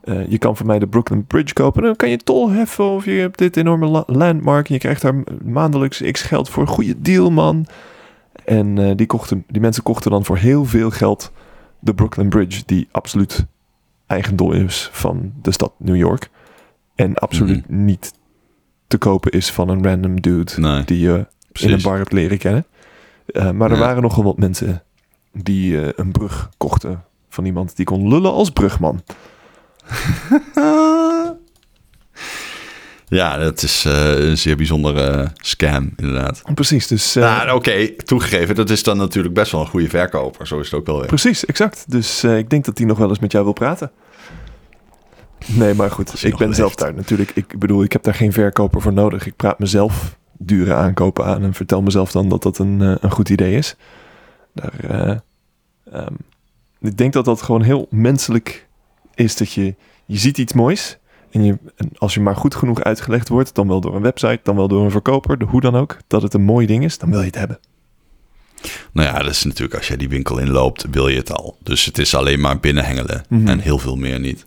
eh, 0.03 0.27
je 0.29 0.37
kan 0.37 0.57
voor 0.57 0.65
mij 0.65 0.79
de 0.79 0.87
Brooklyn 0.87 1.25
Bridge 1.25 1.53
kopen. 1.53 1.83
Dan 1.83 1.95
kan 1.95 2.09
je 2.09 2.17
tol 2.17 2.49
heffen 2.49 2.85
of 2.85 3.05
je 3.05 3.11
hebt 3.11 3.37
dit 3.37 3.57
enorme 3.57 3.85
la- 3.87 4.03
landmark. 4.07 4.67
En 4.67 4.73
je 4.73 4.79
krijgt 4.79 5.01
daar 5.01 5.15
maandelijks 5.45 6.01
x 6.11 6.21
geld 6.21 6.49
voor. 6.49 6.67
Goede 6.67 7.01
deal, 7.01 7.29
man. 7.31 7.65
En 8.45 8.77
eh, 8.77 8.95
die, 8.95 9.05
kochten, 9.07 9.43
die 9.47 9.61
mensen 9.61 9.83
kochten 9.83 10.11
dan 10.11 10.25
voor 10.25 10.37
heel 10.37 10.65
veel 10.65 10.89
geld 10.89 11.31
de 11.79 11.93
Brooklyn 11.93 12.29
Bridge, 12.29 12.63
die 12.65 12.87
absoluut 12.91 13.45
eigendom 14.07 14.51
is 14.51 14.89
van 14.91 15.31
de 15.41 15.51
stad 15.51 15.71
New 15.77 15.95
York. 15.95 16.29
En 16.95 17.15
absoluut 17.15 17.69
niet 17.69 18.13
te 18.87 18.97
kopen 18.97 19.31
is 19.31 19.51
van 19.51 19.69
een 19.69 19.83
random 19.83 20.21
dude 20.21 20.51
Nee, 20.57 20.83
die 20.83 20.99
je 20.99 21.25
in 21.51 21.71
een 21.71 21.81
bar 21.81 21.97
hebt 21.97 22.11
leren 22.11 22.37
kennen. 22.37 22.65
Eh, 23.25 23.51
maar 23.51 23.71
er 23.71 23.77
Ja. 23.77 23.83
waren 23.83 24.01
nogal 24.01 24.23
wat 24.23 24.37
mensen 24.37 24.83
die 25.33 25.99
een 25.99 26.11
brug 26.11 26.49
kochten 26.57 27.03
van 27.29 27.45
iemand 27.45 27.75
die 27.75 27.85
kon 27.85 28.07
lullen 28.07 28.31
als 28.31 28.49
brugman. 28.49 29.01
Ja, 33.07 33.37
dat 33.37 33.61
is 33.61 33.85
eh, 33.85 34.29
een 34.29 34.37
zeer 34.37 34.55
bijzondere 34.55 35.01
eh, 35.09 35.27
scam, 35.35 35.93
inderdaad. 35.95 36.41
Precies, 36.53 36.87
dus... 36.87 37.15
eh, 37.15 37.23
Nou, 37.23 37.51
oké, 37.57 37.89
toegegeven. 37.95 38.55
Dat 38.55 38.69
is 38.69 38.83
dan 38.83 38.97
natuurlijk 38.97 39.33
best 39.33 39.51
wel 39.51 39.61
een 39.61 39.67
goede 39.67 39.89
verkoper. 39.89 40.47
Zo 40.47 40.59
is 40.59 40.65
het 40.71 40.79
ook 40.79 40.85
wel 40.85 40.97
weer. 40.97 41.05
Precies, 41.07 41.45
exact. 41.45 41.85
Dus 41.87 42.23
ik 42.23 42.49
denk 42.49 42.65
dat 42.65 42.77
hij 42.77 42.87
nog 42.87 42.97
wel 42.97 43.09
eens 43.09 43.19
met 43.19 43.31
jou 43.31 43.43
wil 43.43 43.53
praten. 43.53 43.91
Nee, 45.45 45.73
maar 45.73 45.91
goed, 45.91 46.23
ik 46.25 46.37
ben 46.37 46.53
zelf 46.55 46.75
daar 46.75 46.93
natuurlijk. 46.93 47.31
Ik 47.33 47.59
bedoel, 47.59 47.83
ik 47.83 47.91
heb 47.91 48.03
daar 48.03 48.13
geen 48.13 48.33
verkoper 48.33 48.81
voor 48.81 48.93
nodig. 48.93 49.25
Ik 49.25 49.35
praat 49.35 49.59
mezelf 49.59 50.17
dure 50.37 50.73
aankopen 50.73 51.25
aan 51.25 51.43
en 51.43 51.53
vertel 51.53 51.81
mezelf 51.81 52.11
dan 52.11 52.29
dat 52.29 52.43
dat 52.43 52.57
een, 52.57 52.79
een 52.79 53.11
goed 53.11 53.29
idee 53.29 53.55
is. 53.55 53.75
Daar, 54.53 54.73
eh, 54.89 55.17
ehm, 55.93 56.13
ik 56.81 56.97
denk 56.97 57.13
dat 57.13 57.25
dat 57.25 57.41
gewoon 57.41 57.61
heel 57.61 57.87
menselijk 57.89 58.67
is 59.23 59.35
dat 59.35 59.51
je, 59.51 59.75
je 60.05 60.17
ziet 60.17 60.37
iets 60.37 60.53
moois 60.53 60.97
en, 61.31 61.43
je, 61.43 61.57
en 61.75 61.89
als 61.97 62.13
je 62.13 62.19
maar 62.19 62.35
goed 62.35 62.55
genoeg 62.55 62.83
uitgelegd 62.83 63.29
wordt, 63.29 63.55
dan 63.55 63.67
wel 63.67 63.81
door 63.81 63.95
een 63.95 64.01
website, 64.01 64.39
dan 64.43 64.55
wel 64.55 64.67
door 64.67 64.83
een 64.83 64.91
verkoper, 64.91 65.37
de 65.37 65.45
hoe 65.45 65.61
dan 65.61 65.75
ook, 65.75 65.97
dat 66.07 66.21
het 66.21 66.33
een 66.33 66.41
mooi 66.43 66.65
ding 66.65 66.83
is, 66.83 66.97
dan 66.97 67.09
wil 67.09 67.19
je 67.19 67.25
het 67.25 67.35
hebben. 67.37 67.59
Nou 68.93 69.07
ja, 69.07 69.19
dat 69.19 69.31
is 69.31 69.43
natuurlijk 69.43 69.77
als 69.77 69.87
jij 69.87 69.97
die 69.97 70.09
winkel 70.09 70.37
inloopt, 70.37 70.85
wil 70.91 71.07
je 71.07 71.17
het 71.17 71.31
al. 71.33 71.57
Dus 71.63 71.85
het 71.85 71.97
is 71.97 72.15
alleen 72.15 72.39
maar 72.39 72.59
binnenhengelen 72.59 73.23
Mhm. 73.29 73.47
en 73.47 73.59
heel 73.59 73.77
veel 73.77 73.95
meer 73.95 74.19
niet. 74.19 74.43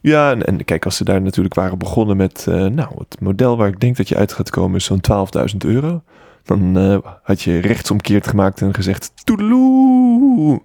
Ja, 0.00 0.30
en, 0.30 0.46
en 0.46 0.64
kijk, 0.64 0.84
als 0.84 0.96
ze 0.96 1.04
daar 1.04 1.22
natuurlijk 1.22 1.54
waren 1.54 1.78
begonnen 1.78 2.16
met, 2.16 2.44
eh, 2.48 2.54
nou, 2.66 2.88
het 2.98 3.20
model 3.20 3.56
waar 3.56 3.68
ik 3.68 3.80
denk 3.80 3.96
dat 3.96 4.08
je 4.08 4.16
uit 4.16 4.32
gaat 4.32 4.50
komen 4.50 4.76
is 4.76 4.84
zo'n 4.84 5.00
12.000 5.00 5.64
euro. 5.64 6.02
Dan 6.44 6.76
eh, 6.78 6.98
had 7.22 7.42
je 7.42 7.58
rechtsomkeerd 7.58 8.26
gemaakt 8.26 8.60
en 8.60 8.74
gezegd, 8.74 9.12
toedeloe. 9.24 10.62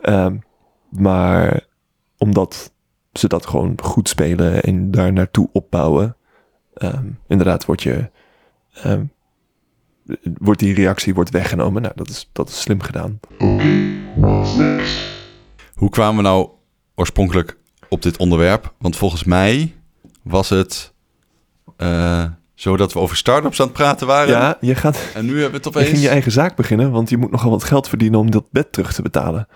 Ehm, 0.00 0.36
maar 0.90 1.60
omdat 2.18 2.72
ze 3.18 3.28
dat 3.28 3.46
gewoon 3.46 3.74
goed 3.82 4.08
spelen 4.08 4.62
en 4.62 4.90
daar 4.90 5.12
naartoe 5.12 5.48
opbouwen, 5.52 6.16
ehm, 6.74 7.06
inderdaad 7.28 7.64
wordt 7.64 7.82
je, 7.82 8.10
ehm, 8.72 9.04
wordt 10.22 10.60
die 10.60 10.74
reactie 10.74 11.14
wordt 11.14 11.30
weggenomen. 11.30 11.82
Nou, 11.82 11.94
dat 11.96 12.08
is, 12.08 12.28
dat 12.32 12.48
is 12.48 12.60
slim 12.60 12.80
gedaan. 12.80 13.20
Hoe 15.74 15.90
kwamen 15.90 16.16
we 16.16 16.22
nou 16.22 16.48
oorspronkelijk 16.94 17.56
op 17.88 18.02
dit 18.02 18.16
onderwerp? 18.16 18.74
Want 18.78 18.96
volgens 18.96 19.24
mij 19.24 19.74
was 20.22 20.48
het 20.48 20.92
eh, 21.76 22.24
zo 22.54 22.76
dat 22.76 22.92
we 22.92 22.98
over 22.98 23.16
start-ups 23.16 23.60
aan 23.60 23.66
het 23.66 23.76
praten 23.76 24.06
waren. 24.06 24.34
Ja, 24.34 24.56
je 24.60 24.74
gaat, 24.74 24.98
En 25.14 25.24
nu 25.26 25.40
hebben 25.40 25.50
we 25.50 25.56
het 25.56 25.64
je 25.64 25.70
opeens... 25.70 25.88
ging 25.88 26.02
je 26.02 26.08
eigen 26.08 26.32
zaak 26.32 26.56
beginnen, 26.56 26.90
want 26.90 27.10
je 27.10 27.16
moet 27.16 27.30
nogal 27.30 27.50
wat 27.50 27.64
geld 27.64 27.88
verdienen 27.88 28.20
om 28.20 28.30
dat 28.30 28.50
bed 28.50 28.72
terug 28.72 28.92
te 28.92 29.02
betalen. 29.02 29.48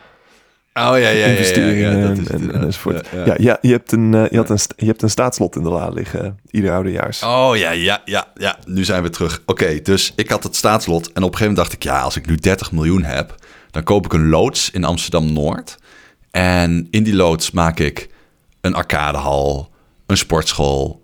Oh 0.75 0.83
ja, 0.83 0.97
ja, 0.97 1.09
ja. 1.09 1.27
ja, 1.27 1.27
ja, 1.27 2.07
dat 2.09 2.19
is 2.19 2.19
en, 2.19 2.23
het 2.23 2.29
en, 2.29 2.41
inderdaad. 2.41 2.63
enzovoort. 2.63 3.09
Ja, 3.37 3.59
je, 3.61 3.71
hebt 3.71 3.93
een, 3.93 4.15
eh, 4.15 4.31
je, 4.31 4.37
had 4.37 4.51
een, 4.51 4.59
je 4.77 4.87
hebt 4.87 5.03
een 5.03 5.11
staatslot 5.11 5.57
in 5.57 5.63
de 5.63 5.69
la 5.69 5.89
liggen, 5.89 6.25
eh, 6.25 6.31
ieder 6.51 6.73
oudejaars. 6.73 7.23
Oh 7.23 7.51
ja, 7.55 7.71
ja, 7.71 8.03
ja, 8.05 8.29
ja. 8.35 8.59
Nu 8.67 8.85
zijn 8.85 9.03
we 9.03 9.11
terug. 9.11 9.43
Oké, 9.47 9.81
dus 9.83 10.13
ik 10.17 10.31
had 10.31 10.43
het 10.43 10.57
staatslot. 10.57 11.07
En 11.07 11.09
op 11.09 11.15
een 11.15 11.23
gegeven 11.23 11.41
moment 11.41 11.57
dacht 11.57 11.73
ik, 11.73 11.83
ja, 11.83 12.01
als 12.01 12.17
ik 12.17 12.27
nu 12.27 12.37
30 12.37 12.73
miljoen 12.73 13.03
heb, 13.03 13.35
dan 13.71 13.83
koop 13.83 14.05
ik 14.05 14.13
een 14.13 14.29
loods 14.29 14.71
in 14.71 14.85
Amsterdam 14.85 15.33
Noord. 15.33 15.79
En 16.31 16.87
in 16.91 17.03
die 17.03 17.15
loods 17.15 17.51
maak 17.51 17.79
ik 17.79 18.09
een 18.61 18.75
arcadehal, 18.75 19.71
een 20.07 20.17
sportschool, 20.17 21.03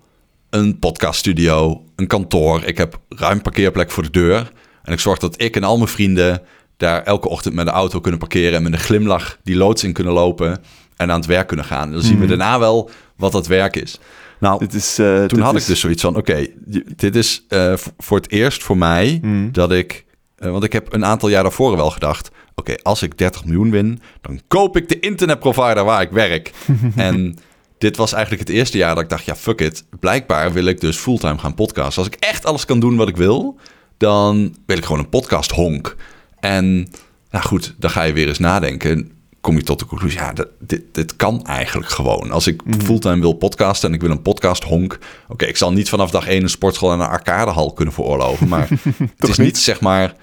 een 0.49 0.79
podcaststudio, 0.79 1.83
een 1.95 2.07
kantoor. 2.07 2.63
Ik 2.63 2.77
heb 2.77 2.99
ruim 3.09 3.41
parkeerplek 3.41 3.91
voor 3.91 4.03
de 4.03 4.09
deur. 4.09 4.51
En 4.83 4.93
ik 4.93 4.99
zorg 4.99 5.19
dat 5.19 5.41
ik 5.41 5.55
en 5.55 5.63
al 5.63 5.77
mijn 5.77 5.89
vrienden 5.89 6.41
daar 6.79 7.03
elke 7.03 7.29
ochtend 7.29 7.53
met 7.55 7.65
de 7.65 7.71
auto 7.71 7.99
kunnen 7.99 8.19
parkeren 8.19 8.53
en 8.53 8.63
met 8.63 8.73
een 8.73 8.79
glimlach 8.79 9.37
die 9.43 9.55
loods 9.55 9.83
in 9.83 9.93
kunnen 9.93 10.13
lopen 10.13 10.61
en 10.95 11.11
aan 11.11 11.17
het 11.19 11.25
werk 11.25 11.47
kunnen 11.47 11.65
gaan. 11.65 11.87
En 11.87 11.91
dan 11.93 12.01
zien 12.01 12.13
we 12.19 12.25
Mhm. 12.25 12.27
daarna 12.27 12.59
wel 12.59 12.89
wat 13.17 13.31
dat 13.31 13.47
werk 13.47 13.75
is. 13.75 13.99
Nou, 14.39 14.59
Dit 14.59 14.73
is, 14.73 14.99
eh, 14.99 15.05
toen 15.17 15.27
dit 15.27 15.39
had 15.39 15.55
is- 15.55 15.61
ik 15.61 15.67
dus 15.67 15.79
zoiets 15.79 16.01
van: 16.01 16.15
oké, 16.15 16.47
dit 16.95 17.15
is 17.15 17.45
eh, 17.47 17.73
voor 17.97 18.17
het 18.17 18.31
eerst 18.31 18.63
voor 18.63 18.77
mij 18.77 19.19
Mm. 19.21 19.51
dat 19.51 19.71
ik. 19.71 20.05
eh, 20.35 20.51
want 20.51 20.63
ik 20.63 20.73
heb 20.73 20.93
een 20.93 21.05
aantal 21.05 21.29
jaar 21.29 21.43
daarvoor 21.43 21.75
wel 21.75 21.89
gedacht: 21.91 22.29
oké, 22.55 22.75
als 22.81 23.01
ik 23.01 23.17
30 23.17 23.45
miljoen 23.45 23.71
win, 23.71 24.01
dan 24.21 24.41
koop 24.47 24.77
ik 24.77 24.89
de 24.89 24.99
internetprovider 24.99 25.83
waar 25.83 26.01
ik 26.01 26.09
werk. 26.11 26.51
en 26.95 27.37
dit 27.77 27.97
was 27.97 28.13
eigenlijk 28.13 28.47
het 28.47 28.55
eerste 28.57 28.77
jaar 28.77 28.95
dat 28.95 29.03
ik 29.03 29.09
dacht: 29.09 29.25
ja, 29.25 29.35
fuck 29.35 29.61
it. 29.61 29.83
Blijkbaar 29.99 30.53
wil 30.53 30.65
ik 30.65 30.79
dus 30.81 30.97
fulltime 30.97 31.37
gaan 31.37 31.53
podcasten. 31.55 32.03
Als 32.03 32.13
ik 32.13 32.19
echt 32.19 32.45
alles 32.45 32.65
kan 32.65 32.79
doen 32.79 32.95
wat 32.95 33.07
ik 33.07 33.17
wil, 33.17 33.57
dan 33.97 34.55
wil 34.65 34.77
ik 34.77 34.85
gewoon 34.85 34.99
een 34.99 35.09
podcast 35.09 35.51
honk. 35.51 35.95
En 36.39 36.87
nou 37.31 37.45
goed, 37.45 37.75
dan 37.77 37.89
ga 37.89 38.03
je 38.03 38.13
weer 38.13 38.27
eens 38.27 38.39
nadenken. 38.39 39.11
Kom 39.41 39.55
je 39.55 39.63
tot 39.63 39.79
de 39.79 39.85
conclusie, 39.85 40.19
ja, 40.19 40.33
dit, 40.59 40.81
dit 40.91 41.15
kan 41.15 41.45
eigenlijk 41.45 41.89
gewoon. 41.89 42.31
Als 42.31 42.47
ik 42.47 42.65
Mhm. 42.65 42.79
fulltime 42.79 43.19
wil 43.19 43.33
podcasten 43.33 43.89
en 43.89 43.95
ik 43.95 44.01
wil 44.01 44.09
een 44.11 44.21
podcast 44.21 44.63
honk. 44.63 44.97
Oké, 45.27 45.45
ik 45.45 45.57
zal 45.57 45.71
niet 45.73 45.89
vanaf 45.89 46.11
dag 46.11 46.27
één 46.27 46.41
een 46.43 46.49
sportschool 46.49 46.91
en 46.91 46.99
een 46.99 47.05
arcadehal 47.07 47.73
kunnen 47.73 47.93
veroorloven. 47.93 48.47
Maar 48.47 48.67
het 49.17 49.29
is 49.29 49.37
niet, 49.37 49.57
zeg 49.57 49.81
maar, 49.81 50.13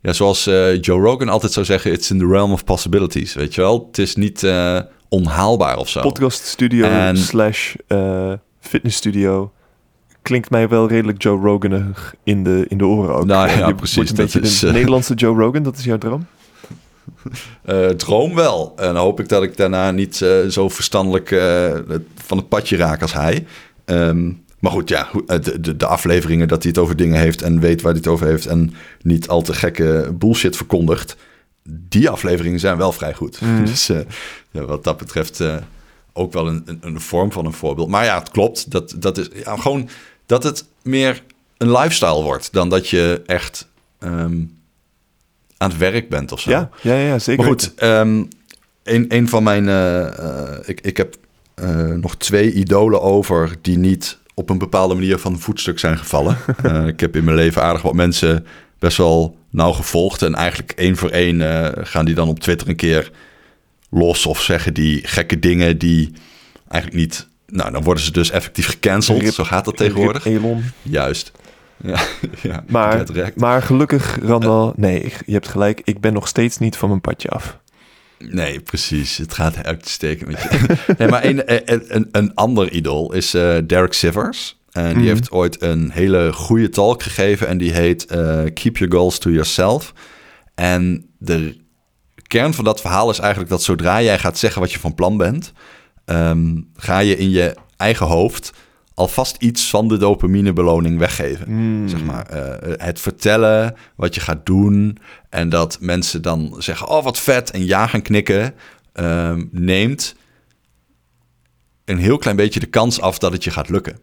ja, 0.00 0.12
zoals 0.12 0.46
eh, 0.46 0.80
Joe 0.80 1.00
Rogan 1.00 1.28
altijd 1.28 1.52
zou 1.52 1.66
zeggen, 1.66 1.92
it's 1.92 2.10
in 2.10 2.18
the 2.18 2.26
realm 2.26 2.52
of 2.52 2.64
possibilities. 2.64 3.34
Weet 3.34 3.54
je 3.54 3.60
wel? 3.60 3.86
Het 3.86 3.98
is 3.98 4.16
niet 4.16 4.42
eh, 4.42 4.80
onhaalbaar 5.08 5.76
of 5.76 5.88
zo. 5.88 6.00
podcast 6.00 6.44
studio 6.46 6.86
En- 6.88 7.16
slash 7.16 7.74
eh 7.86 8.32
fitnessstudio. 8.60 9.52
Klinkt 10.24 10.50
mij 10.50 10.68
wel 10.68 10.88
redelijk 10.88 11.22
Joe 11.22 11.40
Roganig 11.40 12.14
in 12.22 12.44
de, 12.44 12.64
in 12.68 12.78
de 12.78 12.86
oren 12.86 13.14
ook. 13.14 13.24
Nou 13.24 13.48
ja, 13.48 13.66
Je 13.66 13.74
precies, 13.74 14.10
Een 14.10 14.16
dat 14.16 14.34
is, 14.34 14.58
de 14.58 14.66
eh, 14.66 14.72
Nederlandse 14.72 15.14
Joe 15.14 15.36
Rogan, 15.36 15.62
dat 15.62 15.76
is 15.76 15.84
jouw 15.84 15.98
droom? 15.98 16.26
Eh, 17.62 17.86
droom 17.86 18.34
wel. 18.34 18.72
En 18.76 18.84
dan 18.84 18.96
hoop 18.96 19.20
ik 19.20 19.28
dat 19.28 19.42
ik 19.42 19.56
daarna 19.56 19.90
niet 19.90 20.22
eh, 20.22 20.46
zo 20.48 20.68
verstandelijk 20.68 21.28
van 22.14 22.38
het 22.38 22.48
padje 22.48 22.76
raak 22.76 23.02
als 23.02 23.12
hij. 23.12 23.46
Ehm, 23.84 24.32
maar 24.58 24.72
goed, 24.72 24.88
ja, 24.88 25.08
de, 25.26 25.60
de, 25.60 25.76
de 25.76 25.86
afleveringen 25.86 26.48
dat 26.48 26.62
hij 26.62 26.72
het 26.74 26.80
over 26.80 26.96
dingen 26.96 27.20
heeft 27.20 27.42
en 27.42 27.60
weet 27.60 27.82
waar 27.82 27.92
hij 27.92 28.00
het 28.00 28.10
over 28.10 28.26
heeft 28.26 28.46
en 28.46 28.74
niet 29.02 29.28
al 29.28 29.42
te 29.42 29.52
gekke 29.52 30.14
bullshit 30.18 30.56
verkondigt. 30.56 31.16
Die 31.68 32.08
afleveringen 32.08 32.60
zijn 32.60 32.76
wel 32.76 32.92
vrij 32.92 33.14
goed. 33.14 33.40
Mhm. 33.40 33.64
Dus 33.70 33.86
ja, 34.50 34.64
wat 34.64 34.84
dat 34.84 34.96
betreft 34.96 35.42
ook 36.12 36.32
wel 36.32 36.46
een, 36.46 36.62
een, 36.66 36.78
een 36.80 37.00
vorm 37.00 37.32
van 37.32 37.46
een 37.46 37.52
voorbeeld. 37.52 37.88
Maar 37.88 38.04
ja, 38.04 38.18
het 38.18 38.30
klopt. 38.30 38.70
Dat, 38.70 38.94
dat 38.98 39.18
is 39.18 39.28
ja, 39.44 39.56
gewoon 39.56 39.88
dat 40.26 40.42
het 40.42 40.64
meer 40.82 41.22
een 41.58 41.72
lifestyle 41.72 42.22
wordt 42.22 42.52
dan 42.52 42.68
dat 42.68 42.88
je 42.88 43.22
echt 43.26 43.68
ehm, 43.98 44.42
aan 45.56 45.70
het 45.70 45.78
werk 45.78 46.08
bent 46.08 46.32
of 46.32 46.40
zo. 46.40 46.50
Ja, 46.50 46.70
ja, 46.82 46.96
ja, 46.96 47.18
zeker. 47.18 47.42
Maar 47.42 47.52
goed, 47.52 47.74
ehm, 47.74 48.24
een, 48.82 49.04
een 49.08 49.28
van 49.28 49.42
mijn... 49.42 49.68
eh, 49.68 50.58
ik, 50.64 50.80
ik 50.80 50.96
heb 50.96 51.16
eh, 51.54 51.86
nog 51.86 52.16
twee 52.16 52.52
idolen 52.52 53.02
over 53.02 53.56
die 53.60 53.78
niet 53.78 54.18
op 54.34 54.50
een 54.50 54.58
bepaalde 54.58 54.94
manier 54.94 55.18
van 55.18 55.32
een 55.32 55.40
voetstuk 55.40 55.78
zijn 55.78 55.98
gevallen. 55.98 56.36
Eh, 56.62 56.86
ik 56.86 57.00
heb 57.00 57.16
in 57.16 57.24
mijn 57.24 57.36
leven 57.36 57.62
aardig 57.62 57.82
wat 57.82 57.94
mensen 57.94 58.46
best 58.78 58.96
wel 58.96 59.36
nauw 59.50 59.72
gevolgd. 59.72 60.22
En 60.22 60.34
eigenlijk 60.34 60.72
één 60.72 60.96
voor 60.96 61.10
één 61.10 61.40
gaan 61.86 62.04
die 62.04 62.14
dan 62.14 62.28
op 62.28 62.38
Twitter 62.40 62.68
een 62.68 62.76
keer 62.76 63.10
los 63.90 64.26
of 64.26 64.42
zeggen 64.42 64.74
die 64.74 65.06
gekke 65.06 65.38
dingen 65.38 65.78
die 65.78 66.12
eigenlijk 66.68 67.02
niet... 67.02 67.28
Nou, 67.46 67.70
dan 67.72 67.82
worden 67.82 68.04
ze 68.04 68.12
dus 68.12 68.30
effectief 68.30 68.66
gecanceld. 68.68 69.20
Rip- 69.22 69.32
Zo 69.32 69.44
gaat 69.44 69.64
dat 69.64 69.76
tegenwoordig. 69.76 70.24
Elon. 70.26 70.64
Juist. 70.82 71.32
Ja, 71.84 71.98
ja 72.42 72.64
Maar, 72.68 73.04
maar 73.36 73.62
gelukkig, 73.62 74.18
Randal, 74.22 74.72
nee, 74.76 75.12
je 75.26 75.32
hebt 75.32 75.48
gelijk. 75.48 75.80
Ik 75.84 76.00
ben 76.00 76.12
nog 76.12 76.28
steeds 76.28 76.58
niet 76.58 76.76
van 76.76 76.88
mijn 76.88 77.00
padje 77.00 77.28
af. 77.28 77.58
Nee, 78.18 78.60
precies. 78.60 79.16
Het 79.16 79.34
gaat 79.34 79.64
uitstekend 79.64 80.30
met 80.30 80.42
je. 80.42 80.76
nee, 80.98 81.08
maar 81.08 81.24
een, 81.24 81.52
een, 81.72 81.84
een, 81.96 82.08
een 82.12 82.34
ander 82.34 82.72
idool 82.72 83.12
is 83.12 83.34
eh, 83.34 83.56
Derek 83.66 83.92
Sivers. 83.92 84.58
En 84.70 84.88
die 84.88 84.96
Mhm. 84.96 85.06
heeft 85.06 85.30
ooit 85.30 85.62
een 85.62 85.90
hele 85.90 86.32
goede 86.32 86.68
talk 86.68 87.02
gegeven. 87.02 87.48
En 87.48 87.58
die 87.58 87.72
heet 87.72 88.06
eh, 88.06 88.42
Keep 88.54 88.76
Your 88.76 88.92
Goals 88.92 89.18
to 89.18 89.30
Yourself. 89.30 89.92
En 90.54 91.06
de 91.18 91.56
kern 92.26 92.54
van 92.54 92.64
dat 92.64 92.80
verhaal 92.80 93.10
is 93.10 93.18
eigenlijk 93.18 93.50
dat 93.50 93.62
zodra 93.62 94.02
jij 94.02 94.18
gaat 94.18 94.38
zeggen 94.38 94.60
wat 94.60 94.72
je 94.72 94.78
van 94.78 94.94
plan 94.94 95.16
bent... 95.16 95.52
ehm, 96.04 96.60
ga 96.76 96.98
je 96.98 97.16
in 97.16 97.30
je 97.30 97.56
eigen 97.76 98.06
hoofd 98.06 98.52
alvast 98.94 99.36
iets 99.38 99.70
van 99.70 99.88
de 99.88 99.96
dopaminebeloning 99.96 100.98
weggeven. 100.98 101.52
Mm. 101.52 101.88
Zeg 101.88 102.04
maar, 102.04 102.26
eh, 102.26 102.72
het 102.86 103.00
vertellen 103.00 103.74
wat 103.96 104.14
je 104.14 104.20
gaat 104.20 104.46
doen 104.46 104.98
en 105.30 105.48
dat 105.48 105.78
mensen 105.80 106.22
dan 106.22 106.54
zeggen, 106.58 106.88
oh 106.88 107.04
wat 107.04 107.18
vet 107.18 107.50
en 107.50 107.64
ja 107.64 107.86
gaan 107.86 108.02
knikken, 108.02 108.54
ehm, 108.92 109.44
neemt 109.50 110.14
een 111.84 111.98
heel 111.98 112.18
klein 112.18 112.36
beetje 112.36 112.60
de 112.60 112.66
kans 112.66 113.00
af 113.00 113.18
dat 113.18 113.32
het 113.32 113.44
je 113.44 113.50
gaat 113.50 113.68
lukken. 113.68 113.98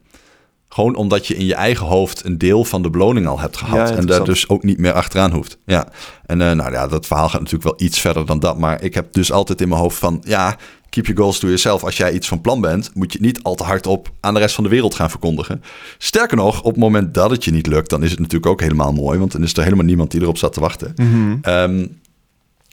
Gewoon 0.70 0.96
omdat 0.96 1.28
je 1.28 1.36
in 1.36 1.46
je 1.46 1.56
eigen 1.56 1.86
hoofd 1.86 2.26
een 2.26 2.38
deel 2.38 2.64
van 2.64 2.82
de 2.82 2.90
beloning 2.90 3.28
al 3.28 3.40
hebt 3.40 3.60
Ja, 3.60 3.66
gehad. 3.66 3.92
en 3.92 4.06
daar 4.06 4.24
dus 4.24 4.50
ook 4.50 4.64
niet 4.64 4.78
meer 4.78 4.94
achteraan 4.94 5.32
hoeft. 5.32 5.58
Ja. 5.66 5.88
En 6.26 6.42
eh, 6.42 6.52
nou 6.52 6.72
ja, 6.72 6.88
dat 6.88 7.08
verhaal 7.08 7.30
gaat 7.30 7.40
natuurlijk 7.40 7.78
wel 7.78 7.88
iets 7.88 8.00
verder 8.00 8.26
dan 8.26 8.40
dat. 8.40 8.58
Maar 8.58 8.82
ik 8.82 8.94
heb 8.94 9.14
dus 9.14 9.32
altijd 9.32 9.62
in 9.62 9.70
mijn 9.70 9.82
hoofd 9.82 9.98
van 9.98 10.24
ja, 10.28 10.58
keep 10.92 11.06
your 11.06 11.22
goals 11.22 11.40
to 11.40 11.48
yourself. 11.48 11.84
Als 11.84 11.98
jij 11.98 12.12
iets 12.12 12.28
van 12.28 12.42
plan 12.42 12.62
bent, 12.62 12.92
moet 12.94 13.12
je 13.12 13.18
het 13.18 13.28
niet 13.28 13.44
al 13.44 13.56
te 13.56 13.64
hard 13.64 13.88
op 13.88 14.12
aan 14.20 14.34
de 14.34 14.40
rest 14.40 14.56
van 14.56 14.64
de 14.64 14.70
wereld 14.70 14.96
gaan 14.96 15.10
verkondigen. 15.10 15.64
Sterker 15.98 16.38
nog, 16.38 16.60
op 16.60 16.72
het 16.72 16.82
moment 16.82 17.14
dat 17.14 17.32
het 17.32 17.44
je 17.44 17.52
niet 17.52 17.68
lukt, 17.68 17.90
dan 17.90 18.04
is 18.04 18.10
het 18.10 18.20
natuurlijk 18.20 18.52
ook 18.52 18.62
helemaal 18.62 18.92
mooi. 18.92 19.20
Want 19.20 19.32
dan 19.32 19.44
is 19.44 19.54
er 19.54 19.64
helemaal 19.64 19.86
niemand 19.86 20.12
die 20.12 20.22
erop 20.22 20.38
staat 20.38 20.54
te 20.54 20.60
wachten. 20.60 20.94
Mhm. 20.96 21.38
Ehm, 21.42 21.88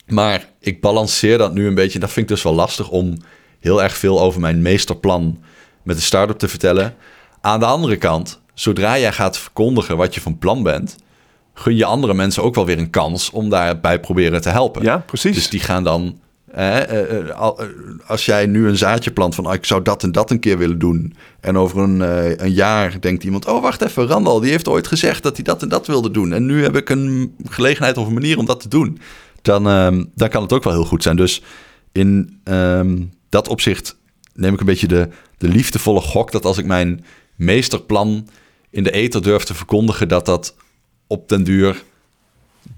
maar 0.07 0.49
ik 0.61 0.81
balanceer 0.81 1.39
dat 1.39 1.55
nu 1.55 1.67
een 1.67 1.75
beetje. 1.75 1.95
En 1.95 2.01
dat 2.01 2.11
vind 2.11 2.31
ik 2.31 2.35
dus 2.35 2.43
wel 2.43 2.55
lastig 2.55 2.91
om 2.91 3.17
heel 3.61 3.83
erg 3.83 3.97
veel 3.97 4.21
over 4.21 4.41
mijn 4.41 4.63
meesterplan 4.63 5.39
met 5.83 5.97
de 5.97 6.03
start-up 6.03 6.39
te 6.39 6.49
vertellen. 6.49 6.95
Aan 7.41 7.61
de 7.61 7.67
andere 7.67 7.97
kant, 7.97 8.41
zodra 8.55 8.99
jij 8.99 9.13
gaat 9.13 9.39
verkondigen 9.39 9.97
wat 9.97 10.15
je 10.15 10.21
van 10.21 10.39
plan 10.39 10.63
bent, 10.63 10.97
gun 11.55 11.77
je 11.77 11.85
andere 11.85 12.15
mensen 12.15 12.43
ook 12.43 12.55
wel 12.55 12.67
weer 12.67 12.79
een 12.79 12.91
kans 12.91 13.31
om 13.31 13.49
daarbij 13.49 14.01
proberen 14.01 14.41
te 14.41 14.49
helpen. 14.49 14.83
Ja, 14.83 14.99
precies. 14.99 15.35
Dus 15.35 15.49
die 15.49 15.61
gaan 15.61 15.85
dan 15.85 16.19
als 18.07 18.25
jij 18.25 18.47
nu 18.47 18.69
een 18.69 18.77
zaadje 18.77 19.11
plant 19.11 19.35
van... 19.35 19.47
ah, 19.47 19.55
ik 19.55 19.65
zou 19.65 19.83
dat 19.83 20.03
en 20.03 20.13
dat 20.13 20.31
een 20.31 20.41
keer 20.41 20.59
willen 20.59 20.79
doen... 20.79 21.15
en 21.41 21.59
over 21.59 21.79
een, 21.79 22.03
eh, 22.03 22.37
een 22.37 22.53
jaar 22.53 23.01
denkt 23.01 23.25
iemand... 23.25 23.47
oh, 23.47 23.63
wacht 23.63 23.83
even, 23.83 24.07
Randal, 24.07 24.41
die 24.41 24.51
heeft 24.51 24.69
ooit 24.69 24.87
gezegd... 24.87 25.23
dat 25.23 25.37
hij 25.37 25.45
dat 25.45 25.63
en 25.63 25.69
dat 25.69 25.87
wilde 25.87 26.11
doen... 26.11 26.33
en 26.33 26.47
nu 26.47 26.63
heb 26.63 26.77
ik 26.77 26.89
een 26.89 27.35
gelegenheid 27.45 27.97
of 27.97 28.07
een 28.07 28.13
manier 28.13 28.39
om 28.39 28.47
dat 28.47 28.61
te 28.61 28.69
doen... 28.69 28.99
dan, 29.43 29.69
ehm, 29.69 30.05
dan 30.15 30.29
kan 30.29 30.43
het 30.43 30.53
ook 30.53 30.65
wel 30.65 30.73
heel 30.73 30.85
goed 30.85 31.03
zijn. 31.03 31.17
Dus 31.17 31.43
in 31.93 32.41
ehm, 32.45 33.03
dat 33.29 33.49
opzicht 33.49 33.97
neem 34.35 34.53
ik 34.55 34.61
een 34.61 34.67
beetje 34.67 34.89
de, 34.89 35.09
de 35.39 35.49
liefdevolle 35.49 36.01
gok... 36.01 36.33
dat 36.33 36.45
als 36.45 36.59
ik 36.59 36.67
mijn 36.67 37.05
meesterplan 37.37 38.29
in 38.71 38.83
de 38.83 38.91
ether 38.91 39.23
durf 39.23 39.45
te 39.45 39.55
verkondigen... 39.55 40.09
dat 40.09 40.27
dat 40.27 40.55
op 41.07 41.29
den 41.29 41.45
duur 41.45 41.83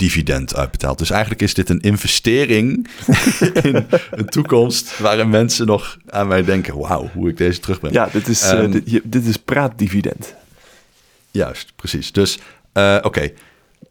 dividend 0.01 0.57
uitbetaalt. 0.57 0.99
Dus 0.99 1.11
eigenlijk 1.11 1.43
is 1.43 1.55
dit 1.55 1.69
een 1.69 1.81
investering 1.81 2.89
in 3.63 3.87
een 4.11 4.27
toekomst 4.27 4.99
waarin 4.99 5.31
mensen 5.31 5.67
nog 5.67 5.99
aan 6.09 6.29
mij 6.29 6.45
denken: 6.45 6.79
wauw, 6.79 7.11
hoe 7.15 7.29
ik 7.29 7.37
deze 7.37 7.61
terugbreng. 7.61 7.95
Ja, 7.95 8.09
dit 8.13 8.29
is, 8.29 8.43
eh, 8.43 8.59
Ehm, 8.59 8.81
dit, 9.05 9.27
is 9.27 9.37
praatdividend. 9.37 10.35
Juist, 11.31 11.73
precies. 11.77 12.13
Dus 12.13 12.39
eh, 12.73 12.99
oké, 13.03 13.21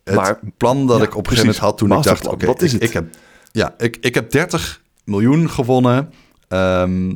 het 0.04 0.16
Maar- 0.16 0.40
plan 0.58 0.88
dat 0.88 0.98
ja, 0.98 1.04
ik 1.04 1.16
op 1.16 1.18
een 1.18 1.24
gegeven 1.26 1.46
moment 1.46 1.64
had 1.64 1.78
toen 1.78 1.92
ik 1.98 2.04
dacht: 2.04 2.28
oké, 2.28 2.46
wat 2.46 2.62
is 2.62 2.74
ik, 2.74 2.80
het? 2.80 2.90
ik 2.90 2.94
heb, 2.94 3.06
ja, 3.52 3.74
ik, 3.78 3.98
ik 4.02 4.16
heb 4.16 4.32
30 4.32 4.82
miljoen 5.04 5.50
gewonnen. 5.50 6.14
Ehm, 6.48 7.14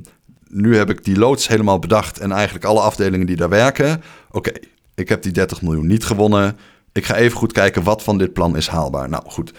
nu 0.47 0.77
heb 0.77 0.89
ik 0.89 1.03
die 1.03 1.17
loods 1.17 1.47
helemaal 1.47 1.79
bedacht 1.79 2.19
en 2.19 2.31
eigenlijk 2.31 2.65
alle 2.65 2.79
afdelingen 2.81 3.27
die 3.27 3.35
daar 3.35 3.49
werken. 3.49 4.03
Oké, 4.31 4.51
ik 4.95 5.09
heb 5.09 5.21
die 5.21 5.31
30 5.31 5.61
miljoen 5.61 5.87
niet 5.87 6.05
gewonnen. 6.05 6.57
Ik 6.93 7.05
ga 7.05 7.15
even 7.15 7.37
goed 7.37 7.51
kijken 7.51 7.83
wat 7.83 8.03
van 8.03 8.17
dit 8.17 8.33
plan 8.33 8.57
is 8.57 8.67
haalbaar. 8.67 9.09
Nou 9.09 9.23
goed, 9.27 9.53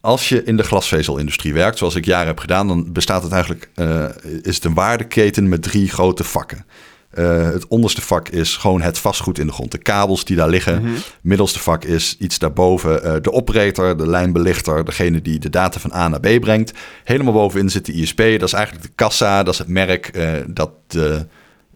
als 0.00 0.28
je 0.28 0.44
in 0.44 0.56
de 0.56 0.62
glasvezelindustrie 0.62 1.52
werkt, 1.52 1.78
zoals 1.78 1.94
ik 1.94 2.04
jaren 2.04 2.26
heb 2.26 2.38
gedaan, 2.38 2.68
dan 2.68 2.92
bestaat 2.92 3.22
het 3.22 3.32
eigenlijk, 3.32 3.70
eh, 3.74 4.04
is 4.42 4.54
het 4.54 4.64
een 4.64 4.74
waardeketen 4.74 5.48
met 5.48 5.62
drie 5.62 5.88
grote 5.88 6.24
vakken. 6.24 6.66
Eh, 7.10 7.42
het 7.42 7.66
onderste 7.66 8.00
vak 8.00 8.28
is 8.28 8.56
gewoon 8.56 8.80
het 8.80 8.98
vastgoed 8.98 9.38
in 9.38 9.46
de 9.46 9.52
grond, 9.52 9.72
de 9.72 9.78
kabels 9.78 10.24
die 10.24 10.36
daar 10.36 10.48
liggen. 10.48 10.94
Middelste 11.20 11.58
vak 11.58 11.84
is 11.84 12.16
iets 12.18 12.38
daarboven, 12.38 13.04
eh, 13.04 13.14
de 13.22 13.32
operator, 13.32 13.96
de 13.96 14.06
lijnbelichter, 14.06 14.84
degene 14.84 15.22
die 15.22 15.38
de 15.38 15.50
data 15.50 15.80
van 15.80 15.92
A 15.92 16.08
naar 16.08 16.20
B 16.20 16.40
brengt. 16.40 16.72
Helemaal 17.04 17.32
bovenin 17.32 17.70
zit 17.70 17.86
de 17.86 17.92
ISP, 17.92 18.16
dat 18.16 18.42
is 18.42 18.52
eigenlijk 18.52 18.86
de 18.86 18.92
kassa, 18.94 19.42
dat 19.42 19.52
is 19.52 19.58
het 19.58 19.68
merk 19.68 20.18
dat 20.46 20.70
de 20.86 21.26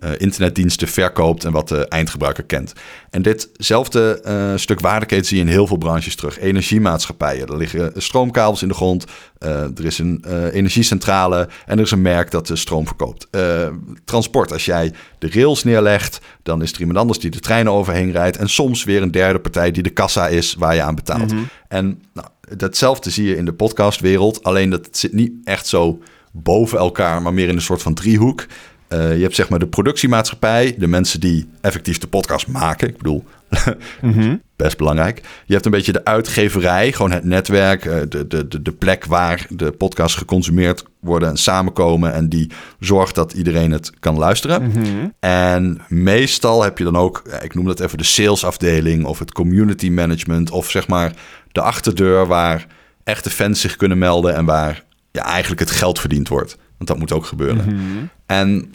eh, 0.03 0.11
internetdiensten 0.17 0.89
verkoopt 0.89 1.45
en 1.45 1.53
wat 1.53 1.69
de 1.69 1.89
eindgebruiker 1.89 2.45
kent. 2.45 2.73
En 3.11 3.23
ditzelfde 3.23 4.21
eh, 4.25 4.53
stuk 4.57 4.81
waardeketen 4.81 5.27
zie 5.27 5.37
je 5.37 5.43
in 5.43 5.49
heel 5.49 5.67
veel 5.67 5.77
branches 5.77 6.17
terug. 6.17 6.39
Energiemaatschappijen, 6.39 7.47
er 7.47 7.57
liggen 7.57 7.93
stroomkabels 7.97 8.63
in 8.63 8.69
de 8.69 8.75
grond, 8.75 9.05
eh, 9.39 9.63
er 9.63 9.85
is 9.85 9.99
een 9.99 10.25
eh, 10.27 10.55
energiecentrale 10.55 11.49
en 11.67 11.79
er 11.79 11.85
is 11.85 11.91
een 11.91 12.03
merk 12.03 12.31
dat 12.31 12.47
de 12.47 12.57
stroom 12.57 12.87
verkoopt. 12.87 13.27
Eh, 13.31 13.69
transport, 14.05 14.53
als 14.53 14.65
jij 14.65 14.93
de 15.19 15.31
rails 15.31 15.65
neerlegt, 15.65 16.21
dan 16.43 16.63
is 16.63 16.73
er 16.73 16.81
iemand 16.81 16.99
anders 16.99 17.19
die 17.19 17.31
de 17.31 17.41
treinen 17.41 17.73
overheen 17.73 18.13
rijdt 18.13 18.37
en 18.37 18.49
soms 18.49 18.85
weer 18.85 19.03
een 19.03 19.11
derde 19.11 19.39
partij 19.39 19.71
die 19.71 19.83
de 19.83 19.91
kassa 19.91 20.29
is 20.29 20.55
waar 20.55 20.75
je 20.75 20.83
aan 20.83 20.95
betaalt. 20.95 21.35
En 21.69 22.03
nou, 22.13 22.27
datzelfde 22.57 23.11
zie 23.11 23.27
je 23.27 23.37
in 23.37 23.45
de 23.45 23.53
podcastwereld, 23.53 24.43
alleen 24.43 24.71
dat 24.71 24.87
het 24.87 24.99
zit 24.99 25.13
niet 25.13 25.33
echt 25.45 25.67
zo 25.67 26.03
boven 26.33 26.79
elkaar, 26.79 27.23
maar 27.23 27.35
meer 27.35 27.49
in 27.49 27.55
een 27.55 27.63
soort 27.63 27.83
van 27.83 27.95
driehoek. 27.95 28.47
Eh, 28.93 29.17
je 29.17 29.23
hebt 29.23 29.35
zeg 29.35 29.49
maar 29.49 29.59
de 29.59 29.67
productiemaatschappij, 29.67 30.75
de 30.79 30.87
mensen 30.87 31.21
die 31.21 31.49
effectief 31.61 31.99
de 31.99 32.07
podcast 32.07 32.47
maken. 32.47 32.89
Ik 32.89 32.97
bedoel, 32.97 33.25
best 34.57 34.77
belangrijk. 34.77 35.21
Je 35.47 35.53
hebt 35.53 35.65
een 35.65 35.71
beetje 35.71 35.93
de 35.93 36.05
uitgeverij, 36.05 36.93
gewoon 36.93 37.11
het 37.11 37.25
netwerk, 37.25 37.85
eh, 37.85 38.01
de, 38.09 38.27
de, 38.27 38.49
de, 38.49 38.63
de 38.63 38.73
plek 38.73 39.05
waar 39.05 39.47
de 39.49 39.71
podcasts 39.71 40.17
geconsumeerd 40.19 40.85
worden 41.01 41.29
en 41.29 41.37
samenkomen. 41.37 42.13
En 42.13 42.29
die 42.29 42.51
zorgt 42.79 43.15
dat 43.15 43.33
iedereen 43.33 43.71
het 43.71 43.93
kan 44.01 44.19
luisteren. 44.19 44.73
En 45.21 45.81
meestal 45.89 46.63
heb 46.63 46.79
je 46.79 46.85
dan 46.85 46.97
ook, 46.97 47.23
eh, 47.31 47.45
ik 47.45 47.55
noem 47.55 47.67
dat 47.67 47.81
even 47.81 47.99
de 47.99 48.05
salesafdeling 48.05 49.05
of 49.05 49.19
het 49.19 49.33
community 49.33 49.91
management. 49.91 50.51
Of 50.51 50.71
zeg 50.71 50.89
maar 50.89 51.13
de 51.53 51.61
achterdeur 51.61 52.27
waar 52.27 52.67
echte 53.05 53.31
fans 53.31 53.61
zich 53.61 53.77
kunnen 53.77 53.99
melden 53.99 54.35
en 54.35 54.45
waar 54.45 54.85
ja, 55.11 55.25
eigenlijk 55.25 55.61
het 55.61 55.71
geld 55.71 56.01
verdiend 56.01 56.29
wordt. 56.29 56.57
Want 56.85 56.89
dat 56.89 56.99
moet 56.99 57.13
ook 57.13 57.27
gebeuren. 57.27 58.11
En 58.27 58.73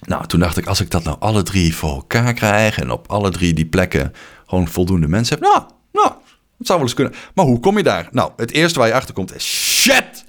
nou, 0.00 0.26
toen 0.26 0.40
dacht 0.40 0.56
ik, 0.56 0.66
als 0.66 0.80
ik 0.80 0.90
dat 0.90 1.04
nou 1.04 1.16
alle 1.20 1.42
drie 1.42 1.76
voor 1.76 1.90
elkaar 1.94 2.32
krijg 2.34 2.78
en 2.78 2.90
op 2.90 3.10
alle 3.10 3.30
drie 3.30 3.54
die 3.54 3.66
plekken 3.66 4.12
gewoon 4.46 4.68
voldoende 4.68 5.08
mensen 5.08 5.38
heb, 5.38 5.44
nou, 5.48 5.62
nou, 5.92 6.08
dat 6.58 6.66
zou 6.66 6.78
wel 6.78 6.88
eens 6.88 6.94
kunnen. 6.96 7.14
Maar 7.34 7.44
hoe 7.44 7.60
kom 7.60 7.76
je 7.76 7.82
daar? 7.82 8.08
Nou, 8.10 8.30
het 8.36 8.50
eerste 8.50 8.78
waar 8.78 8.88
je 8.88 8.94
achter 8.94 9.14
komt 9.14 9.34
is 9.34 9.44
shit. 9.44 10.24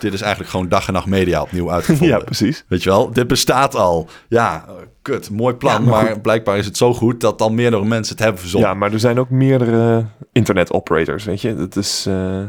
Dit 0.00 0.12
is 0.12 0.20
eigenlijk 0.20 0.50
gewoon 0.50 0.68
dag 0.68 0.86
en 0.86 0.92
nacht 0.92 1.06
media 1.06 1.42
opnieuw 1.42 1.70
uitgevonden. 1.70 2.16
Ja, 2.18 2.24
precies. 2.24 2.64
Weet 2.68 2.82
je 2.82 2.88
wel, 2.90 3.12
dit 3.12 3.26
bestaat 3.26 3.74
al. 3.74 4.08
Ja, 4.28 4.64
kut, 5.02 5.30
mooi 5.30 5.54
plan. 5.54 5.84
Ja, 5.84 5.90
maar 5.90 6.04
maar 6.04 6.20
blijkbaar 6.20 6.58
is 6.58 6.66
het 6.66 6.76
zo 6.76 6.94
goed 6.94 7.20
dat 7.20 7.38
dan 7.38 7.54
meerdere 7.54 7.84
mensen 7.84 8.14
het 8.14 8.22
hebben 8.24 8.40
verzonnen. 8.40 8.70
Ja, 8.70 8.76
maar 8.76 8.92
er 8.92 9.00
zijn 9.00 9.18
ook 9.18 9.30
meerdere 9.30 10.06
internet 10.32 10.72
operators, 10.72 11.24
weet 11.24 11.40
je. 11.40 11.54
Dat 11.56 11.76
is... 11.76 12.04
eh, 12.08 12.40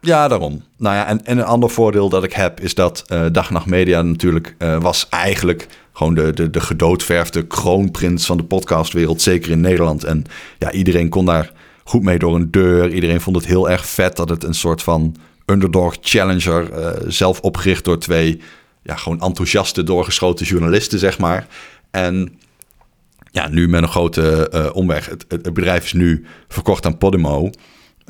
Ja, 0.00 0.28
daarom. 0.28 0.62
Nou 0.76 0.94
ja, 0.96 1.06
en, 1.06 1.24
en 1.24 1.38
een 1.38 1.44
ander 1.44 1.70
voordeel 1.70 2.08
dat 2.08 2.24
ik 2.24 2.32
heb 2.32 2.60
is 2.60 2.74
dat 2.74 3.04
eh 3.06 3.26
Dag 3.32 3.66
Media 3.66 4.02
natuurlijk 4.02 4.54
eh, 4.58 4.80
was 4.80 5.06
eigenlijk 5.08 5.66
gewoon 5.92 6.14
de, 6.14 6.32
de, 6.32 6.50
de 6.50 6.60
gedoodverfde 6.60 7.46
kroonprins 7.46 8.26
van 8.26 8.36
de 8.36 8.44
podcastwereld, 8.44 9.22
zeker 9.22 9.50
in 9.50 9.60
Nederland. 9.60 10.04
En 10.04 10.24
ja, 10.58 10.72
iedereen 10.72 11.08
kon 11.08 11.24
daar 11.24 11.52
goed 11.84 12.02
mee 12.02 12.18
door 12.18 12.34
een 12.34 12.50
deur. 12.50 12.92
Iedereen 12.92 13.20
vond 13.20 13.36
het 13.36 13.46
heel 13.46 13.70
erg 13.70 13.86
vet 13.86 14.16
dat 14.16 14.28
het 14.28 14.44
een 14.44 14.54
soort 14.54 14.82
van 14.82 15.16
underdog 15.46 15.96
challenger, 16.00 16.72
eh, 16.72 16.90
zelf 17.06 17.40
opgericht 17.40 17.84
door 17.84 17.98
twee 17.98 18.40
ja, 18.82 18.96
gewoon 18.96 19.20
enthousiaste, 19.20 19.82
doorgeschoten 19.82 20.46
journalisten, 20.46 20.98
zeg 20.98 21.18
maar. 21.18 21.46
En 21.90 22.38
ja, 23.30 23.48
nu 23.48 23.68
met 23.68 23.82
een 23.82 23.88
grote 23.88 24.50
omweg. 24.74 25.06
Het, 25.06 25.24
het 25.28 25.54
bedrijf 25.54 25.84
is 25.84 25.92
nu 25.92 26.24
verkocht 26.48 26.86
aan 26.86 26.98
Podimo. 26.98 27.50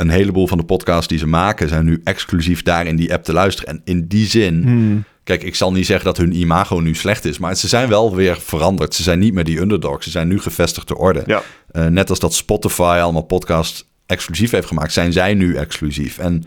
Een 0.01 0.11
heleboel 0.11 0.47
van 0.47 0.59
de 0.59 0.65
podcasts 0.65 1.07
die 1.07 1.19
ze 1.19 1.27
maken 1.27 1.69
zijn 1.69 1.85
nu 1.85 2.01
exclusief 2.05 2.63
daar 2.63 2.87
in 2.87 2.97
die 2.97 3.13
app 3.13 3.25
te 3.25 3.33
luisteren. 3.33 3.71
En 3.71 3.81
in 3.85 4.07
die 4.07 4.27
zin, 4.27 4.63
hmm, 4.63 5.05
kijk, 5.25 5.43
ik 5.43 5.55
zal 5.55 5.73
niet 5.73 5.87
zeggen 5.87 6.05
dat 6.05 6.17
hun 6.17 6.37
imago 6.37 6.79
nu 6.79 6.95
slecht 6.95 7.25
is, 7.25 7.39
maar 7.39 7.57
ze 7.57 7.69
zijn 7.69 7.89
wel 7.89 8.15
weer 8.15 8.41
veranderd. 8.41 8.95
Ze 8.95 9.03
zijn 9.03 9.19
niet 9.19 9.35
meer 9.35 9.45
die 9.45 9.61
underdog. 9.61 10.03
Ze 10.03 10.11
zijn 10.11 10.29
nu 10.29 10.41
gevestigde 10.41 10.97
orde. 10.97 11.23
ja. 11.27 11.43
Eh, 11.73 11.87
net 11.87 12.11
als 12.11 12.19
dat 12.19 12.35
Spotify 12.35 12.99
allemaal 13.03 13.23
podcasts 13.23 13.89
exclusief 14.07 14.51
heeft 14.51 14.67
gemaakt, 14.67 14.93
zijn 14.93 15.13
zij 15.13 15.35
nu 15.35 15.55
exclusief. 15.55 16.19
En 16.19 16.45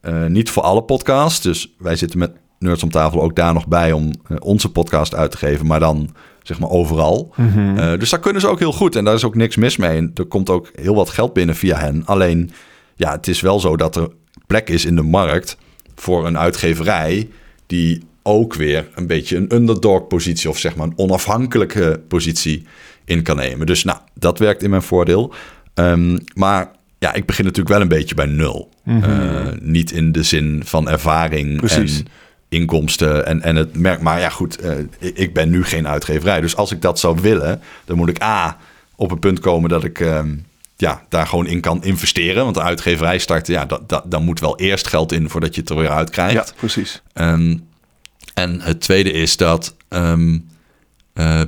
eh, 0.00 0.26
niet 0.26 0.50
voor 0.50 0.62
alle 0.62 0.82
podcasts. 0.82 1.40
Dus 1.40 1.74
wij 1.78 1.96
zitten 1.96 2.18
met 2.18 2.30
Nerds 2.58 2.82
om 2.82 2.90
tafel 2.90 3.22
ook 3.22 3.36
daar 3.36 3.52
nog 3.52 3.68
bij 3.68 3.92
om 3.92 4.10
eh, 4.28 4.36
onze 4.40 4.70
podcast 4.72 5.14
uit 5.14 5.30
te 5.30 5.36
geven, 5.36 5.66
maar 5.66 5.80
dan 5.80 6.14
zeg 6.42 6.58
maar 6.58 6.70
overal. 6.70 7.32
Mhm. 7.36 7.98
Dus 7.98 8.10
daar 8.10 8.20
kunnen 8.20 8.40
ze 8.40 8.48
ook 8.48 8.58
heel 8.58 8.72
goed 8.72 8.96
en 8.96 9.04
daar 9.04 9.14
is 9.14 9.24
ook 9.24 9.34
niks 9.34 9.56
mis 9.56 9.76
mee. 9.76 9.96
En 9.96 10.10
er 10.14 10.24
komt 10.26 10.50
ook 10.50 10.70
heel 10.74 10.94
wat 10.94 11.10
geld 11.10 11.32
binnen 11.32 11.56
via 11.56 11.78
hen. 11.78 12.02
Alleen, 12.04 12.50
ja, 12.98 13.12
het 13.12 13.28
is 13.28 13.40
wel 13.40 13.60
zo 13.60 13.76
dat 13.76 13.96
er 13.96 14.08
plek 14.46 14.68
is 14.70 14.84
in 14.84 14.96
de 14.96 15.02
markt 15.02 15.56
voor 15.94 16.26
een 16.26 16.38
uitgeverij 16.38 17.28
die 17.66 18.02
ook 18.22 18.54
weer 18.54 18.88
een 18.94 19.06
beetje 19.06 19.36
een 19.36 19.54
underdog 19.54 20.06
positie 20.06 20.48
of 20.50 20.58
zeg 20.58 20.76
maar 20.76 20.86
een 20.86 20.98
onafhankelijke 20.98 22.00
positie 22.08 22.66
in 23.04 23.22
kan 23.22 23.36
nemen. 23.36 23.66
Dus 23.66 23.84
nou, 23.84 23.98
dat 24.14 24.38
werkt 24.38 24.62
in 24.62 24.70
mijn 24.70 24.82
voordeel. 24.82 25.32
Ehm, 25.74 26.18
maar 26.34 26.70
ja, 26.98 27.12
ik 27.14 27.26
begin 27.26 27.44
natuurlijk 27.44 27.74
wel 27.74 27.80
een 27.80 27.88
beetje 27.88 28.14
bij 28.14 28.26
nul. 28.26 28.68
Eh, 28.84 29.46
niet 29.60 29.90
in 29.90 30.12
de 30.12 30.22
zin 30.22 30.62
van 30.64 30.88
ervaring 30.88 31.56
Precies. 31.56 31.98
en 31.98 32.06
inkomsten 32.48 33.26
en, 33.26 33.42
en 33.42 33.56
het 33.56 33.76
merk. 33.76 34.00
Maar 34.00 34.20
ja, 34.20 34.28
goed, 34.28 34.60
eh, 34.60 34.78
ik- 34.98 35.16
ik 35.16 35.34
ben 35.34 35.50
nu 35.50 35.64
geen 35.64 35.88
uitgeverij. 35.88 36.40
Dus 36.40 36.56
als 36.56 36.72
ik 36.72 36.82
dat 36.82 36.98
zou 36.98 37.18
willen, 37.20 37.60
dan 37.84 37.96
moet 37.96 38.08
ik 38.08 38.22
A, 38.22 38.56
op 38.96 39.10
een 39.10 39.18
punt 39.18 39.40
komen 39.40 39.68
dat 39.70 39.84
ik 39.84 40.00
ehm, 40.00 40.34
ja, 40.80 41.02
daar 41.08 41.26
gewoon 41.26 41.46
in 41.46 41.60
kan 41.60 41.84
investeren. 41.84 42.42
Want 42.42 42.54
de 42.54 42.62
uitgeverij 42.62 43.18
starten, 43.18 43.54
ja, 43.54 43.64
dat, 43.64 43.88
dat, 43.88 44.10
dan 44.10 44.24
moet 44.24 44.40
wel 44.40 44.58
eerst 44.58 44.86
geld 44.86 45.12
in 45.12 45.28
voordat 45.28 45.54
je 45.54 45.60
het 45.60 45.70
er 45.70 45.76
weer 45.76 45.90
uit 45.90 46.10
krijgt. 46.10 46.34
ja, 46.34 46.46
precies. 46.56 47.02
Ehm, 47.12 47.56
en 48.34 48.60
het 48.60 48.80
tweede 48.80 49.10
is 49.10 49.36
dat 49.36 49.76
ehm, 49.88 50.38
eh, 51.12 51.40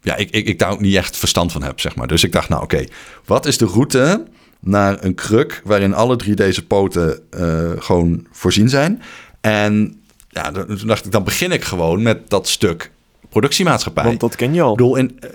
ja, 0.00 0.16
ik, 0.16 0.30
ik, 0.30 0.46
ik 0.46 0.58
daar 0.58 0.70
ook 0.70 0.80
niet 0.80 0.94
echt 0.94 1.16
verstand 1.16 1.52
van 1.52 1.62
heb, 1.62 1.80
zeg 1.80 1.94
maar. 1.94 2.06
Dus 2.06 2.24
ik 2.24 2.32
dacht, 2.32 2.48
nou 2.48 2.62
oké, 2.62 2.84
wat 3.24 3.46
is 3.46 3.58
de 3.58 3.66
route 3.66 4.26
naar 4.60 5.04
een 5.04 5.14
kruk 5.14 5.60
waarin 5.64 5.94
alle 5.94 6.16
drie 6.16 6.34
deze 6.34 6.66
poten 6.66 7.20
eh, 7.30 7.70
gewoon 7.78 8.26
voorzien 8.30 8.68
zijn? 8.68 9.02
En 9.40 10.02
ja, 10.28 10.50
toen 10.50 10.86
dacht 10.86 11.04
ik, 11.04 11.12
dan 11.12 11.24
begin 11.24 11.52
ik 11.52 11.64
gewoon 11.64 12.02
met 12.02 12.30
dat 12.30 12.48
stuk 12.48 12.90
productiemaatschappij. 13.28 14.04
Want 14.04 14.20
dat 14.20 14.36
ken 14.36 14.54
je 14.54 14.62
al. 14.62 14.70
Ik 14.70 14.76
bedoel, 14.76 14.96
in, 14.96 15.16
eh, 15.20 15.30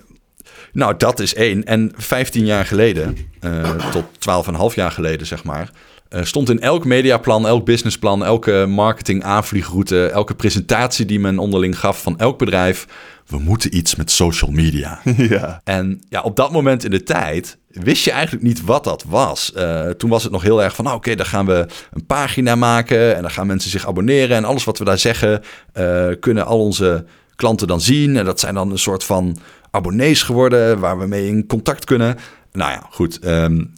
nou, 0.73 0.97
dat 0.97 1.19
is 1.19 1.33
één. 1.33 1.63
En 1.63 1.91
15 1.95 2.45
jaar 2.45 2.65
geleden, 2.65 3.17
eh, 3.39 3.89
tot 3.91 4.05
12,5 4.19 4.75
jaar 4.75 4.91
geleden, 4.91 5.27
zeg 5.27 5.43
maar, 5.43 5.71
eh, 6.09 6.23
stond 6.23 6.49
in 6.49 6.59
elk 6.59 6.85
mediaplan, 6.85 7.47
elk 7.47 7.65
businessplan, 7.65 8.25
elke 8.25 8.65
marketing 8.69 9.23
aanvliegroute, 9.23 10.05
elke 10.07 10.35
presentatie 10.35 11.05
die 11.05 11.19
men 11.19 11.39
onderling 11.39 11.79
gaf 11.79 12.01
van 12.01 12.19
elk 12.19 12.37
bedrijf, 12.37 12.87
we 13.27 13.39
moeten 13.39 13.77
iets 13.77 13.95
met 13.95 14.11
social 14.11 14.51
media. 14.51 14.99
ja. 15.17 15.61
En 15.63 16.01
ja, 16.09 16.21
op 16.21 16.35
dat 16.35 16.51
moment 16.51 16.83
in 16.83 16.91
de 16.91 17.03
tijd 17.03 17.57
wist 17.67 18.03
je 18.03 18.11
eigenlijk 18.11 18.43
niet 18.43 18.63
wat 18.63 18.83
dat 18.83 19.03
was. 19.07 19.51
Uh, 19.57 19.89
toen 19.89 20.09
was 20.09 20.23
het 20.23 20.31
nog 20.31 20.41
heel 20.41 20.63
erg 20.63 20.75
van, 20.75 20.85
nou, 20.85 20.97
oké, 20.97 21.15
dan 21.15 21.25
gaan 21.25 21.45
we 21.45 21.65
een 21.91 22.05
pagina 22.05 22.55
maken 22.55 23.15
en 23.15 23.21
dan 23.21 23.31
gaan 23.31 23.47
mensen 23.47 23.71
zich 23.71 23.87
abonneren 23.87 24.37
en 24.37 24.45
alles 24.45 24.63
wat 24.63 24.77
we 24.77 24.85
daar 24.85 24.99
zeggen 24.99 25.41
uh, 25.73 26.07
kunnen 26.19 26.45
al 26.45 26.59
onze 26.59 27.05
klanten 27.35 27.67
dan 27.67 27.81
zien. 27.81 28.17
En 28.17 28.25
dat 28.25 28.39
zijn 28.39 28.53
dan 28.53 28.71
een 28.71 28.79
soort 28.79 29.03
van 29.03 29.37
abonnees 29.71 30.23
geworden 30.23 30.79
waar 30.79 30.99
we 30.99 31.07
mee 31.07 31.27
in 31.27 31.47
contact 31.47 31.85
kunnen. 31.85 32.17
Nou 32.51 32.71
ja, 32.71 32.87
goed. 32.89 33.25
Um, 33.27 33.73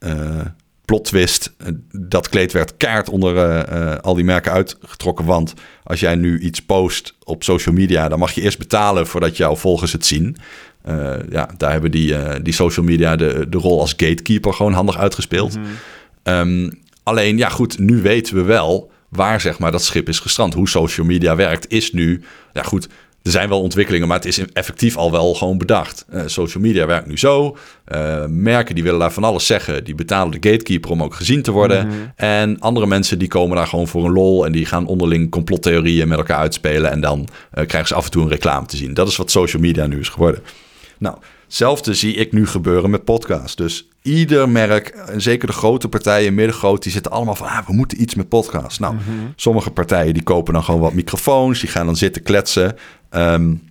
uh, 0.00 0.40
plot 0.84 1.04
twist. 1.04 1.54
Dat 1.92 2.28
kleed 2.28 2.52
werd 2.52 2.76
kaart 2.76 3.08
onder 3.08 3.34
uh, 3.72 3.96
al 3.96 4.14
die 4.14 4.24
merken 4.24 4.52
uitgetrokken. 4.52 5.24
Want 5.24 5.54
als 5.82 6.00
jij 6.00 6.14
nu 6.14 6.40
iets 6.40 6.62
post 6.62 7.14
op 7.24 7.42
social 7.44 7.74
media, 7.74 8.08
dan 8.08 8.18
mag 8.18 8.32
je 8.32 8.40
eerst 8.40 8.58
betalen 8.58 9.06
voordat 9.06 9.36
jouw 9.36 9.56
volgers 9.56 9.92
het 9.92 10.06
zien. 10.06 10.36
Uh, 10.88 11.14
ja, 11.30 11.50
daar 11.56 11.72
hebben 11.72 11.90
die, 11.90 12.42
die 12.42 12.52
social 12.52 12.86
media 12.86 13.16
de, 13.16 13.46
de 13.48 13.58
rol 13.58 13.80
als 13.80 13.90
gatekeeper 13.90 14.52
gewoon 14.54 14.72
handig 14.72 14.96
uitgespeeld. 14.98 15.56
Mm 15.56 15.64
-hmm. 16.22 16.34
um, 16.34 16.82
alleen, 17.02 17.36
ja 17.36 17.48
goed, 17.48 17.78
nu 17.78 18.02
weten 18.02 18.34
we 18.34 18.42
wel 18.42 18.90
waar 19.08 19.40
zeg 19.40 19.58
maar 19.58 19.72
dat 19.72 19.82
schip 19.82 20.08
is 20.08 20.18
gestrand. 20.18 20.54
Hoe 20.54 20.68
social 20.68 21.06
media 21.06 21.36
werkt 21.36 21.70
is 21.70 21.92
nu, 21.92 22.22
ja 22.52 22.62
goed, 22.62 22.88
er 23.22 23.30
zijn 23.30 23.48
wel 23.48 23.60
ontwikkelingen, 23.60 24.08
maar 24.08 24.16
het 24.16 24.26
is 24.26 24.52
effectief 24.52 24.96
al 24.96 25.10
wel 25.10 25.34
gewoon 25.34 25.58
bedacht. 25.58 26.04
Uh, 26.14 26.22
social 26.26 26.62
media 26.62 26.86
werkt 26.86 27.06
nu 27.06 27.18
zo. 27.18 27.56
Uh, 27.94 28.24
merken 28.26 28.74
die 28.74 28.84
willen 28.84 28.98
daar 28.98 29.12
van 29.12 29.24
alles 29.24 29.46
zeggen. 29.46 29.84
Die 29.84 29.94
betalen 29.94 30.40
de 30.40 30.50
gatekeeper 30.50 30.90
om 30.90 31.02
ook 31.02 31.14
gezien 31.14 31.42
te 31.42 31.50
worden. 31.50 31.86
Mm 31.86 31.92
-hmm. 31.92 32.12
En 32.16 32.58
andere 32.60 32.86
mensen 32.86 33.18
die 33.18 33.28
komen 33.28 33.56
daar 33.56 33.66
gewoon 33.66 33.88
voor 33.88 34.04
een 34.04 34.12
lol. 34.12 34.46
En 34.46 34.52
die 34.52 34.66
gaan 34.66 34.86
onderling 34.86 35.30
complottheorieën 35.30 36.08
met 36.08 36.18
elkaar 36.18 36.38
uitspelen. 36.38 36.90
En 36.90 37.00
dan 37.00 37.18
uh, 37.20 37.66
krijgen 37.66 37.88
ze 37.88 37.94
af 37.94 38.04
en 38.04 38.10
toe 38.10 38.22
een 38.22 38.28
reclame 38.28 38.66
te 38.66 38.76
zien. 38.76 38.94
Dat 38.94 39.08
is 39.08 39.16
wat 39.16 39.30
social 39.30 39.62
media 39.62 39.86
nu 39.86 39.98
is 40.00 40.08
geworden. 40.08 40.42
Nou, 40.98 41.16
hetzelfde 41.44 41.94
zie 41.94 42.14
ik 42.14 42.32
nu 42.32 42.46
gebeuren 42.46 42.90
met 42.90 43.04
podcasts. 43.04 43.56
Dus 43.56 43.88
ieder 44.02 44.48
merk, 44.48 44.88
en 44.88 45.20
zeker 45.20 45.46
de 45.46 45.52
grote 45.52 45.88
partijen, 45.88 46.34
middengroot, 46.34 46.82
die 46.82 46.92
zitten 46.92 47.12
allemaal 47.12 47.34
van, 47.34 47.46
ah, 47.46 47.66
we 47.66 47.72
moeten 47.72 48.02
iets 48.02 48.14
met 48.14 48.28
podcasts. 48.28 48.78
Nou, 48.78 48.94
mm 48.94 49.00
-hmm. 49.04 49.32
sommige 49.36 49.70
partijen 49.70 50.14
die 50.14 50.22
kopen 50.22 50.52
dan 50.52 50.64
gewoon 50.64 50.80
wat 50.80 50.92
microfoons, 50.92 51.60
die 51.60 51.68
gaan 51.68 51.86
dan 51.86 51.96
zitten 51.96 52.22
kletsen. 52.22 52.76
Um, 53.10 53.62
ja, 53.62 53.69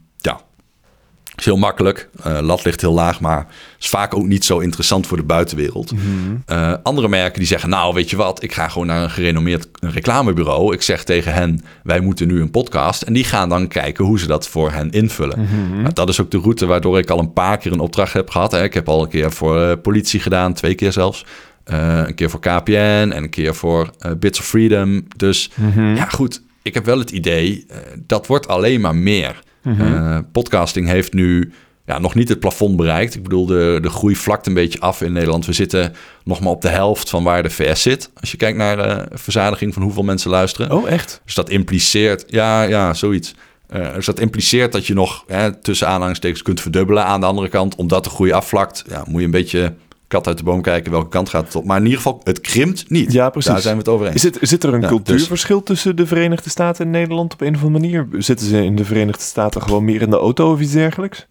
is 1.39 1.45
heel 1.45 1.57
makkelijk. 1.57 2.09
Uh, 2.27 2.39
lat 2.41 2.65
ligt 2.65 2.81
heel 2.81 2.93
laag, 2.93 3.19
maar 3.19 3.47
is 3.79 3.89
vaak 3.89 4.15
ook 4.15 4.25
niet 4.25 4.45
zo 4.45 4.59
interessant 4.59 5.07
voor 5.07 5.17
de 5.17 5.23
buitenwereld. 5.23 5.91
Mm 5.91 5.99
-hmm. 5.99 6.43
uh, 6.49 6.73
andere 6.83 7.07
merken 7.07 7.39
die 7.39 7.47
zeggen, 7.47 7.69
nou, 7.69 7.93
weet 7.93 8.09
je 8.09 8.15
wat, 8.15 8.43
ik 8.43 8.53
ga 8.53 8.67
gewoon 8.67 8.87
naar 8.87 9.03
een 9.03 9.09
gerenommeerd 9.09 9.67
reclamebureau. 9.79 10.73
Ik 10.73 10.81
zeg 10.81 11.03
tegen 11.03 11.33
hen, 11.33 11.63
wij 11.83 11.99
moeten 11.99 12.27
nu 12.27 12.41
een 12.41 12.51
podcast. 12.51 13.01
En 13.01 13.13
die 13.13 13.23
gaan 13.23 13.49
dan 13.49 13.67
kijken 13.67 14.05
hoe 14.05 14.19
ze 14.19 14.27
dat 14.27 14.47
voor 14.47 14.71
hen 14.71 14.91
invullen. 14.91 15.39
Mm 15.39 15.45
-hmm. 15.45 15.81
nou, 15.81 15.93
dat 15.93 16.09
is 16.09 16.21
ook 16.21 16.31
de 16.31 16.39
route 16.39 16.65
waardoor 16.65 16.97
ik 16.97 17.09
al 17.09 17.19
een 17.19 17.33
paar 17.33 17.57
keer 17.57 17.71
een 17.71 17.79
opdracht 17.79 18.13
heb 18.13 18.29
gehad. 18.29 18.51
Hè. 18.51 18.63
Ik 18.63 18.73
heb 18.73 18.89
al 18.89 19.01
een 19.01 19.09
keer 19.09 19.31
voor 19.31 19.61
uh, 19.61 19.71
politie 19.81 20.19
gedaan, 20.19 20.53
twee 20.53 20.75
keer 20.75 20.91
zelfs. 20.91 21.25
Een 21.63 22.15
keer 22.15 22.29
voor 22.29 22.39
KPN 22.39 23.11
en 23.13 23.23
een 23.23 23.29
keer 23.29 23.55
voor 23.55 23.89
Bits 24.17 24.39
of 24.39 24.45
Freedom. 24.45 25.07
Dus 25.15 25.51
mm 25.55 25.71
-hmm. 25.71 25.95
ja, 25.95 26.05
goed. 26.05 26.41
Ik 26.61 26.73
heb 26.73 26.85
wel 26.85 26.99
het 26.99 27.11
idee, 27.11 27.65
dat 28.05 28.27
wordt 28.27 28.47
alleen 28.47 28.81
maar 28.81 28.95
meer. 28.95 29.41
Mm 29.63 29.73
-hmm. 29.73 30.31
podcasting 30.31 30.87
heeft 30.87 31.13
nu 31.13 31.51
ja, 31.89 31.99
nog 31.99 32.15
niet 32.15 32.29
het 32.29 32.39
plafond 32.39 32.75
bereikt. 32.75 33.15
Ik 33.15 33.23
bedoel, 33.23 33.45
de, 33.45 33.79
de 33.81 33.89
groei 33.89 34.15
vlakt 34.15 34.47
een 34.47 34.53
beetje 34.53 34.79
af 34.79 35.01
in 35.01 35.13
Nederland. 35.13 35.45
We 35.45 35.53
zitten 35.53 35.93
nog 36.23 36.39
maar 36.39 36.51
op 36.51 36.61
de 36.61 36.69
helft 36.69 37.09
van 37.09 37.23
waar 37.23 37.43
de 37.43 37.49
VS 37.49 37.81
zit. 37.81 38.11
Als 38.19 38.31
je 38.31 38.37
kijkt 38.37 38.57
naar 38.57 38.77
de 38.77 39.17
verzadiging 39.17 39.73
van 39.73 39.83
hoeveel 39.83 40.03
mensen 40.03 40.29
luisteren. 40.29 40.71
Oh, 40.71 40.89
echt? 40.89 41.21
Dus 41.25 41.35
dat 41.35 41.49
impliceert, 41.49 42.23
ja, 42.27 42.61
ja, 42.61 42.93
zoiets. 42.93 43.35
Uh, 43.75 43.93
dus 43.93 44.05
dat 44.05 44.19
impliceert 44.19 44.71
dat 44.71 44.87
je 44.87 44.93
nog 44.93 45.23
hè, 45.27 45.55
tussen 45.55 45.87
aanhalingstekens 45.87 46.41
kunt 46.41 46.61
verdubbelen. 46.61 47.05
Aan 47.05 47.19
de 47.19 47.25
andere 47.25 47.49
kant, 47.49 47.75
omdat 47.75 48.03
de 48.03 48.09
groei 48.09 48.31
afvlakt, 48.31 48.83
ja, 48.87 49.03
moet 49.07 49.19
je 49.19 49.25
een 49.25 49.31
beetje 49.31 49.73
kat 50.09 50.27
uit 50.27 50.37
de 50.37 50.43
boom 50.43 50.61
kijken 50.61 50.91
welke 50.91 51.09
kant 51.09 51.29
gaat 51.29 51.45
het 51.45 51.55
op. 51.55 51.65
Maar 51.65 51.77
in 51.77 51.83
ieder 51.83 51.97
geval, 51.97 52.21
het 52.23 52.41
krimpt 52.41 52.89
niet. 52.89 53.11
Ja, 53.11 53.29
precies. 53.29 53.51
Daar 53.51 53.61
zijn 53.61 53.73
we 53.73 53.79
het 53.79 53.89
over 53.89 54.05
eens. 54.05 54.15
Is 54.15 54.23
het, 54.23 54.37
zit 54.41 54.63
er 54.63 54.73
een 54.73 54.81
ja, 54.81 54.87
cultuurverschil 54.87 55.57
dus... 55.57 55.65
tussen 55.65 55.95
de 55.95 56.07
Verenigde 56.07 56.49
Staten 56.49 56.85
en 56.85 56.91
Nederland 56.91 57.33
op 57.33 57.41
een 57.41 57.55
of 57.55 57.63
andere 57.63 57.79
manier? 57.79 58.07
Zitten 58.23 58.47
ze 58.47 58.63
in 58.63 58.75
de 58.75 58.85
Verenigde 58.85 59.23
Staten 59.23 59.61
gewoon 59.61 59.85
meer 59.85 60.01
in 60.01 60.09
de 60.09 60.17
auto 60.17 60.51
of 60.51 60.59
iets 60.59 60.71
dergelijks? 60.71 61.27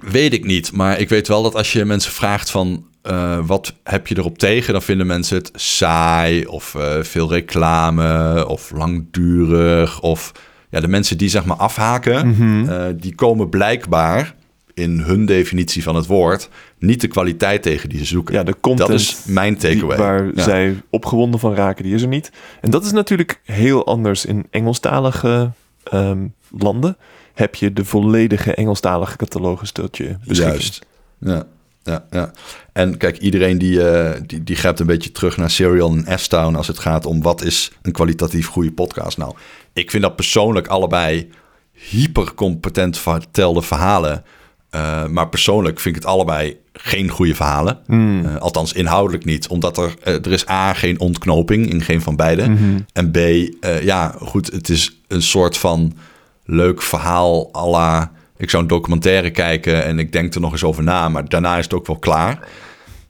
Weet 0.00 0.32
ik 0.32 0.44
niet, 0.44 0.72
maar 0.72 0.98
ik 1.00 1.08
weet 1.08 1.28
wel 1.28 1.42
dat 1.42 1.54
als 1.54 1.72
je 1.72 1.84
mensen 1.84 2.12
vraagt 2.12 2.50
van 2.50 2.84
uh, 3.02 3.38
wat 3.46 3.74
heb 3.82 4.06
je 4.06 4.18
erop 4.18 4.38
tegen, 4.38 4.72
dan 4.72 4.82
vinden 4.82 5.06
mensen 5.06 5.36
het 5.36 5.50
saai 5.54 6.46
of 6.46 6.74
uh, 6.76 7.02
veel 7.02 7.30
reclame 7.30 8.44
of 8.48 8.70
langdurig 8.70 10.00
of 10.00 10.32
ja, 10.70 10.80
de 10.80 10.88
mensen 10.88 11.18
die 11.18 11.28
zeg 11.28 11.44
maar 11.44 11.56
afhaken, 11.56 12.26
mm-hmm. 12.26 12.68
uh, 12.68 12.82
die 12.94 13.14
komen 13.14 13.48
blijkbaar 13.48 14.34
in 14.76 15.00
hun 15.00 15.26
definitie 15.26 15.82
van 15.82 15.96
het 15.96 16.06
woord 16.06 16.48
niet 16.78 17.00
de 17.00 17.06
kwaliteit 17.06 17.62
tegen 17.62 17.88
die 17.88 17.98
ze 17.98 18.04
zoeken. 18.04 18.34
Ja, 18.34 18.42
de 18.42 18.60
content 18.60 18.88
dat 18.88 19.00
is 19.00 19.22
mijn 19.24 19.56
takeaway. 19.56 19.96
Waar 19.96 20.30
ja. 20.34 20.42
zij 20.42 20.82
opgewonden 20.90 21.40
van 21.40 21.54
raken, 21.54 21.84
die 21.84 21.94
is 21.94 22.02
er 22.02 22.08
niet. 22.08 22.32
En 22.60 22.70
dat 22.70 22.84
is 22.84 22.92
natuurlijk 22.92 23.40
heel 23.44 23.86
anders 23.86 24.24
in 24.24 24.46
Engelstalige 24.50 25.50
um, 25.92 26.34
landen. 26.50 26.96
Heb 27.34 27.54
je 27.54 27.72
de 27.72 27.84
volledige 27.84 28.54
Engelstalige 28.54 29.16
catalogus 29.16 29.70
tot 29.70 29.96
je 29.96 30.16
beschikking. 30.24 30.60
Juist. 30.60 30.86
Ja. 31.18 31.46
Ja, 31.82 32.04
ja. 32.10 32.30
En 32.72 32.96
kijk, 32.96 33.18
iedereen 33.18 33.58
die, 33.58 33.78
uh, 33.78 34.10
die, 34.26 34.44
die 34.44 34.56
grijpt 34.56 34.80
een 34.80 34.86
beetje 34.86 35.12
terug 35.12 35.36
naar 35.36 35.50
Serial 35.50 35.96
en 36.04 36.18
S-Town 36.18 36.54
als 36.54 36.66
het 36.66 36.78
gaat 36.78 37.06
om 37.06 37.22
wat 37.22 37.42
is 37.42 37.72
een 37.82 37.92
kwalitatief 37.92 38.46
goede 38.46 38.72
podcast. 38.72 39.18
Nou, 39.18 39.34
ik 39.72 39.90
vind 39.90 40.02
dat 40.02 40.16
persoonlijk 40.16 40.66
allebei 40.66 41.30
hypercompetent 41.72 42.98
vertelde 42.98 43.62
verhalen. 43.62 44.24
Uh, 44.70 45.06
maar 45.06 45.28
persoonlijk 45.28 45.80
vind 45.80 45.96
ik 45.96 46.02
het 46.02 46.10
allebei 46.10 46.56
geen 46.72 47.08
goede 47.08 47.34
verhalen. 47.34 47.78
Mm. 47.86 48.24
Uh, 48.24 48.36
althans, 48.36 48.72
inhoudelijk 48.72 49.24
niet. 49.24 49.48
Omdat 49.48 49.78
er, 49.78 49.94
uh, 50.04 50.14
er 50.14 50.32
is 50.32 50.48
A, 50.48 50.72
geen 50.72 51.00
ontknoping 51.00 51.70
in 51.70 51.82
geen 51.82 52.02
van 52.02 52.16
beide. 52.16 52.48
Mm-hmm. 52.48 52.86
En 52.92 53.10
B, 53.10 53.16
ja, 53.82 54.14
goed, 54.20 54.52
het 54.52 54.68
is 54.68 55.00
een 55.08 55.22
soort 55.22 55.56
van 55.56 55.96
leuk 56.44 56.82
verhaal 56.82 57.54
à 57.56 57.68
la... 57.68 58.12
Ik 58.36 58.50
zou 58.50 58.62
een 58.62 58.68
documentaire 58.68 59.30
kijken 59.30 59.84
en 59.84 59.98
ik 59.98 60.12
denk 60.12 60.34
er 60.34 60.40
nog 60.40 60.52
eens 60.52 60.64
over 60.64 60.82
na. 60.82 61.08
Maar 61.08 61.28
daarna 61.28 61.58
is 61.58 61.64
het 61.64 61.74
ook 61.74 61.86
wel 61.86 61.98
klaar. 61.98 62.48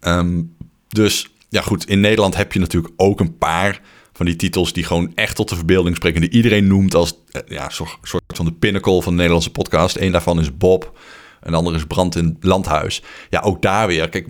Um, 0.01 0.55
dus 0.89 1.31
ja, 1.49 1.61
goed, 1.61 1.89
in 1.89 2.01
Nederland 2.01 2.37
heb 2.37 2.53
je 2.53 2.59
natuurlijk 2.59 2.95
ook 2.97 3.21
een 3.21 3.39
paar 3.39 3.81
van 4.13 4.27
die 4.27 4.37
titels 4.37 4.73
die 4.73 4.85
gewoon 4.85 5.13
echt 5.15 5.37
tot 5.37 5.49
de 5.49 5.57
verbeelding 5.57 5.97
spreken. 5.97 6.21
Die 6.21 6.31
iedereen 6.31 6.67
noemt 6.67 6.95
als 6.95 7.19
ja, 7.49 7.69
soort, 7.69 7.99
soort 8.03 8.23
van 8.27 8.45
de 8.45 8.53
pinnacle 8.53 9.03
van 9.03 9.11
de 9.11 9.17
Nederlandse 9.17 9.51
podcast. 9.51 9.97
Eén 9.97 10.13
daarvan 10.13 10.41
is 10.41 10.57
Bob. 10.57 10.99
En 11.47 11.53
de 11.53 11.59
andere 11.59 11.77
is 11.77 11.85
Brand 11.85 12.17
in 12.17 12.25
het 12.25 12.45
Landhuis. 12.45 13.03
Ja, 13.31 13.41
ook 13.41 13.63
daar 13.63 13.87
weer. 13.87 14.09
Kijk, 14.09 14.27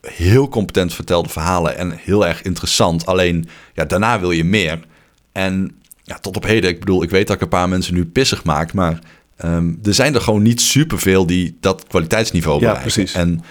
heel 0.00 0.48
competent 0.48 0.94
vertelde 0.94 1.28
verhalen 1.28 1.76
en 1.76 1.92
heel 1.96 2.26
erg 2.26 2.42
interessant. 2.42 3.06
Alleen, 3.06 3.48
ja, 3.74 3.84
daarna 3.84 4.20
wil 4.20 4.30
je 4.30 4.44
meer. 4.44 4.80
En 5.32 5.70
ja, 6.02 6.18
tot 6.18 6.36
op 6.36 6.44
heden, 6.44 6.70
ik 6.70 6.80
bedoel, 6.80 7.02
ik 7.02 7.10
weet 7.10 7.26
dat 7.26 7.36
ik 7.36 7.42
een 7.42 7.48
paar 7.48 7.68
mensen 7.68 7.94
nu 7.94 8.06
pissig 8.06 8.44
maak, 8.44 8.72
maar 8.72 8.98
um, 9.44 9.78
er 9.82 9.94
zijn 9.94 10.14
er 10.14 10.20
gewoon 10.20 10.42
niet 10.42 10.60
superveel 10.60 11.26
die 11.26 11.56
dat 11.60 11.84
kwaliteitsniveau 11.86 12.58
bereiken. 12.58 12.84
Ja, 12.84 12.92
precies. 12.92 13.14
En 13.14 13.42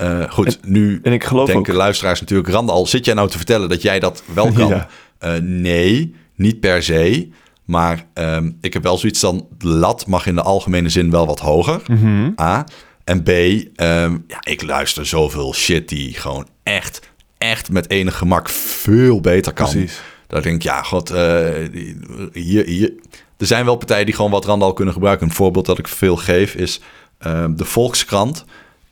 uh, 0.00 0.30
goed, 0.30 0.60
en, 0.60 0.70
nu 0.70 1.00
en 1.02 1.12
ik 1.12 1.24
geloof 1.24 1.46
denken 1.46 1.72
ook. 1.72 1.78
luisteraars 1.78 2.20
natuurlijk, 2.20 2.48
Randal, 2.48 2.86
zit 2.86 3.04
jij 3.04 3.14
nou 3.14 3.28
te 3.28 3.36
vertellen 3.36 3.68
dat 3.68 3.82
jij 3.82 4.00
dat 4.00 4.22
wel 4.34 4.52
kan? 4.58 4.68
Ja. 4.68 4.88
Uh, 5.24 5.32
nee, 5.40 6.14
niet 6.34 6.60
per 6.60 6.82
se. 6.82 7.28
Maar 7.68 8.06
um, 8.14 8.58
ik 8.60 8.72
heb 8.72 8.82
wel 8.82 8.98
zoiets 8.98 9.20
dan, 9.20 9.46
de 9.58 9.68
lat 9.68 10.06
mag 10.06 10.26
in 10.26 10.34
de 10.34 10.42
algemene 10.42 10.88
zin 10.88 11.10
wel 11.10 11.26
wat 11.26 11.40
hoger. 11.40 11.82
Mhm. 11.86 12.30
A. 12.40 12.66
En 13.04 13.22
B, 13.22 13.28
um, 13.28 14.24
ja, 14.26 14.38
ik 14.40 14.62
luister 14.62 15.06
zoveel 15.06 15.54
shit 15.54 15.88
die 15.88 16.14
gewoon 16.14 16.48
echt, 16.62 17.08
echt 17.38 17.70
met 17.70 17.90
enig 17.90 18.16
gemak 18.16 18.48
veel 18.48 19.20
beter 19.20 19.52
kan. 19.52 19.70
Precies. 19.70 20.00
Dat 20.26 20.42
denk 20.42 20.54
ik, 20.54 20.62
ja, 20.62 20.82
god, 20.82 21.10
uh, 21.10 21.16
hier, 22.32 22.64
hier. 22.64 22.92
Er 23.36 23.46
zijn 23.46 23.64
wel 23.64 23.76
partijen 23.76 24.06
die 24.06 24.14
gewoon 24.14 24.30
wat 24.30 24.44
Randal 24.44 24.72
kunnen 24.72 24.94
gebruiken. 24.94 25.26
Een 25.26 25.34
voorbeeld 25.34 25.66
dat 25.66 25.78
ik 25.78 25.88
veel 25.88 26.16
geef 26.16 26.54
is 26.54 26.80
uh, 27.26 27.44
de 27.50 27.64
Volkskrant. 27.64 28.44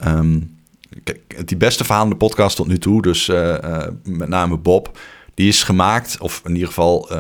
Um, 0.07 0.59
kijk, 1.05 1.49
die 1.49 1.57
beste 1.57 1.85
verhalende 1.85 2.17
podcast 2.17 2.57
tot 2.57 2.67
nu 2.67 2.79
toe, 2.79 3.03
dus 3.03 3.29
uh, 3.29 3.83
met 4.05 4.29
name 4.29 4.57
Bob, 4.57 4.99
die 5.35 5.49
is 5.49 5.63
gemaakt, 5.63 6.19
of 6.21 6.43
in 6.45 6.53
ieder 6.53 6.69
geval 6.69 7.11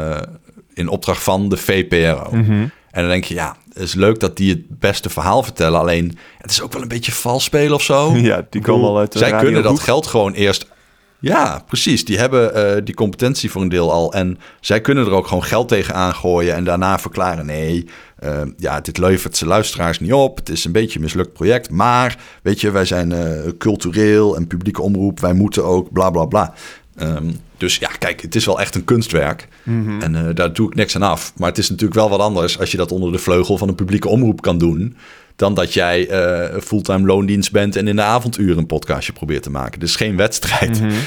in 0.76 0.88
opdracht 0.88 1.22
van 1.22 1.48
de 1.48 1.56
VPRO. 1.56 2.28
Mm-hmm. 2.30 2.70
En 2.90 3.02
dan 3.02 3.10
denk 3.10 3.24
je, 3.24 3.34
ja, 3.34 3.56
het 3.72 3.82
is 3.82 3.94
leuk 3.94 4.20
dat 4.20 4.36
die 4.36 4.50
het 4.50 4.78
beste 4.78 5.10
verhaal 5.10 5.42
vertellen. 5.42 5.80
Alleen, 5.80 6.18
het 6.38 6.50
is 6.50 6.62
ook 6.62 6.72
wel 6.72 6.82
een 6.82 6.88
beetje 6.88 7.12
vals 7.12 7.44
spelen 7.44 7.74
of 7.74 7.82
zo. 7.82 8.12
Ja, 8.16 8.46
die 8.50 8.60
komen 8.60 8.88
al 8.88 8.98
uit 8.98 9.12
de 9.12 9.18
Zij 9.18 9.36
kunnen 9.36 9.62
dat 9.62 9.80
geld 9.80 10.06
gewoon 10.06 10.32
eerst... 10.32 10.74
Ja, 11.20 11.62
precies. 11.66 12.04
Die 12.04 12.18
hebben 12.18 12.56
uh, 12.56 12.84
die 12.84 12.94
competentie 12.94 13.50
voor 13.50 13.62
een 13.62 13.68
deel 13.68 13.92
al. 13.92 14.12
En 14.12 14.38
zij 14.60 14.80
kunnen 14.80 15.06
er 15.06 15.12
ook 15.12 15.26
gewoon 15.26 15.44
geld 15.44 15.68
tegen 15.68 15.94
aangooien... 15.94 16.54
en 16.54 16.64
daarna 16.64 16.98
verklaren, 16.98 17.46
nee, 17.46 17.88
uh, 18.24 18.42
ja, 18.56 18.80
dit 18.80 18.98
levert 18.98 19.36
zijn 19.36 19.50
luisteraars 19.50 20.00
niet 20.00 20.12
op. 20.12 20.36
Het 20.36 20.48
is 20.48 20.64
een 20.64 20.72
beetje 20.72 20.96
een 20.96 21.04
mislukt 21.04 21.32
project. 21.32 21.70
Maar, 21.70 22.18
weet 22.42 22.60
je, 22.60 22.70
wij 22.70 22.84
zijn 22.84 23.10
uh, 23.10 23.52
cultureel 23.58 24.36
en 24.36 24.46
publieke 24.46 24.82
omroep. 24.82 25.20
Wij 25.20 25.32
moeten 25.32 25.64
ook 25.64 25.92
bla, 25.92 26.10
bla, 26.10 26.24
bla. 26.24 26.54
Ehm, 26.96 27.30
dus 27.56 27.76
ja, 27.76 27.88
kijk, 27.98 28.22
het 28.22 28.34
is 28.34 28.44
wel 28.44 28.60
echt 28.60 28.74
een 28.74 28.84
kunstwerk. 28.84 29.48
Mhm. 29.62 30.00
En 30.00 30.14
eh, 30.14 30.34
daar 30.34 30.52
doe 30.52 30.68
ik 30.68 30.74
niks 30.74 30.94
aan 30.94 31.02
af. 31.02 31.32
Maar 31.36 31.48
het 31.48 31.58
is 31.58 31.70
natuurlijk 31.70 31.98
wel 31.98 32.10
wat 32.10 32.20
anders 32.20 32.58
als 32.58 32.70
je 32.70 32.76
dat 32.76 32.92
onder 32.92 33.12
de 33.12 33.18
vleugel 33.18 33.58
van 33.58 33.68
een 33.68 33.74
publieke 33.74 34.08
omroep 34.08 34.40
kan 34.40 34.58
doen. 34.58 34.96
Dan 35.36 35.54
dat 35.54 35.72
jij 35.72 36.08
eh, 36.08 36.60
fulltime 36.60 37.06
loondienst 37.06 37.52
bent 37.52 37.76
en 37.76 37.88
in 37.88 37.96
de 37.96 38.02
avonduren 38.02 38.58
een 38.58 38.66
podcastje 38.66 39.12
probeert 39.12 39.42
te 39.42 39.50
maken. 39.50 39.80
Dus 39.80 39.96
geen 39.96 40.16
wedstrijd. 40.16 40.80
Mhm. 40.80 40.92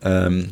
Ehm, 0.00 0.42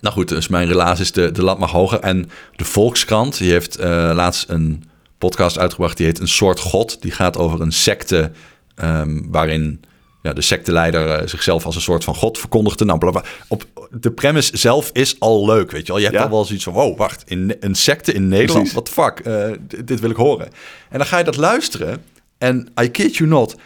nou 0.00 0.14
goed, 0.14 0.28
dus 0.28 0.48
mijn 0.48 0.68
relaas 0.68 1.00
is 1.00 1.12
de, 1.12 1.32
de 1.32 1.42
lat 1.42 1.58
mag 1.58 1.70
hoger. 1.70 2.00
En 2.00 2.30
de 2.56 2.64
Volkskrant, 2.64 3.38
die 3.38 3.50
heeft 3.50 3.76
eh, 3.76 4.10
laatst 4.14 4.48
een 4.48 4.84
podcast 5.18 5.58
uitgebracht. 5.58 5.96
Die 5.96 6.06
heet 6.06 6.20
Een 6.20 6.28
soort 6.28 6.60
God. 6.60 7.02
Die 7.02 7.10
gaat 7.10 7.36
over 7.36 7.60
een 7.60 7.72
secte 7.72 8.30
ehm, 8.74 9.20
waarin 9.26 9.80
ja, 10.24 10.32
de 10.32 10.40
secteleider 10.40 11.08
eh, 11.08 11.26
zichzelf 11.26 11.66
als 11.66 11.74
een 11.74 11.80
soort 11.80 12.04
van 12.04 12.14
God 12.14 12.38
verkondigde. 12.38 12.84
Nou. 12.84 13.22
Op, 13.48 13.66
de 13.90 14.10
premise 14.10 14.56
zelf 14.56 14.90
is 14.92 15.20
al 15.20 15.46
leuk, 15.46 15.70
weet 15.70 15.86
je 15.86 15.92
wel. 15.92 15.96
Je 16.00 16.06
hebt 16.06 16.18
Ja. 16.18 16.24
al 16.24 16.30
wel 16.30 16.44
zoiets 16.44 16.64
van, 16.64 16.72
wow, 16.72 16.98
wacht, 16.98 17.22
in, 17.26 17.56
een 17.60 17.74
secte 17.74 18.12
in 18.12 18.28
Nederland? 18.28 18.84
The 18.84 18.92
fuck? 18.92 19.18
Eh, 19.18 19.50
dit 19.84 20.00
wil 20.00 20.10
ik 20.10 20.16
horen. 20.16 20.46
En 20.90 20.98
dan 20.98 21.06
ga 21.06 21.18
je 21.18 21.24
dat 21.24 21.36
luisteren 21.36 22.02
en 22.38 22.68
I 22.82 22.88
kid 22.88 23.16
you 23.16 23.30
not... 23.30 23.56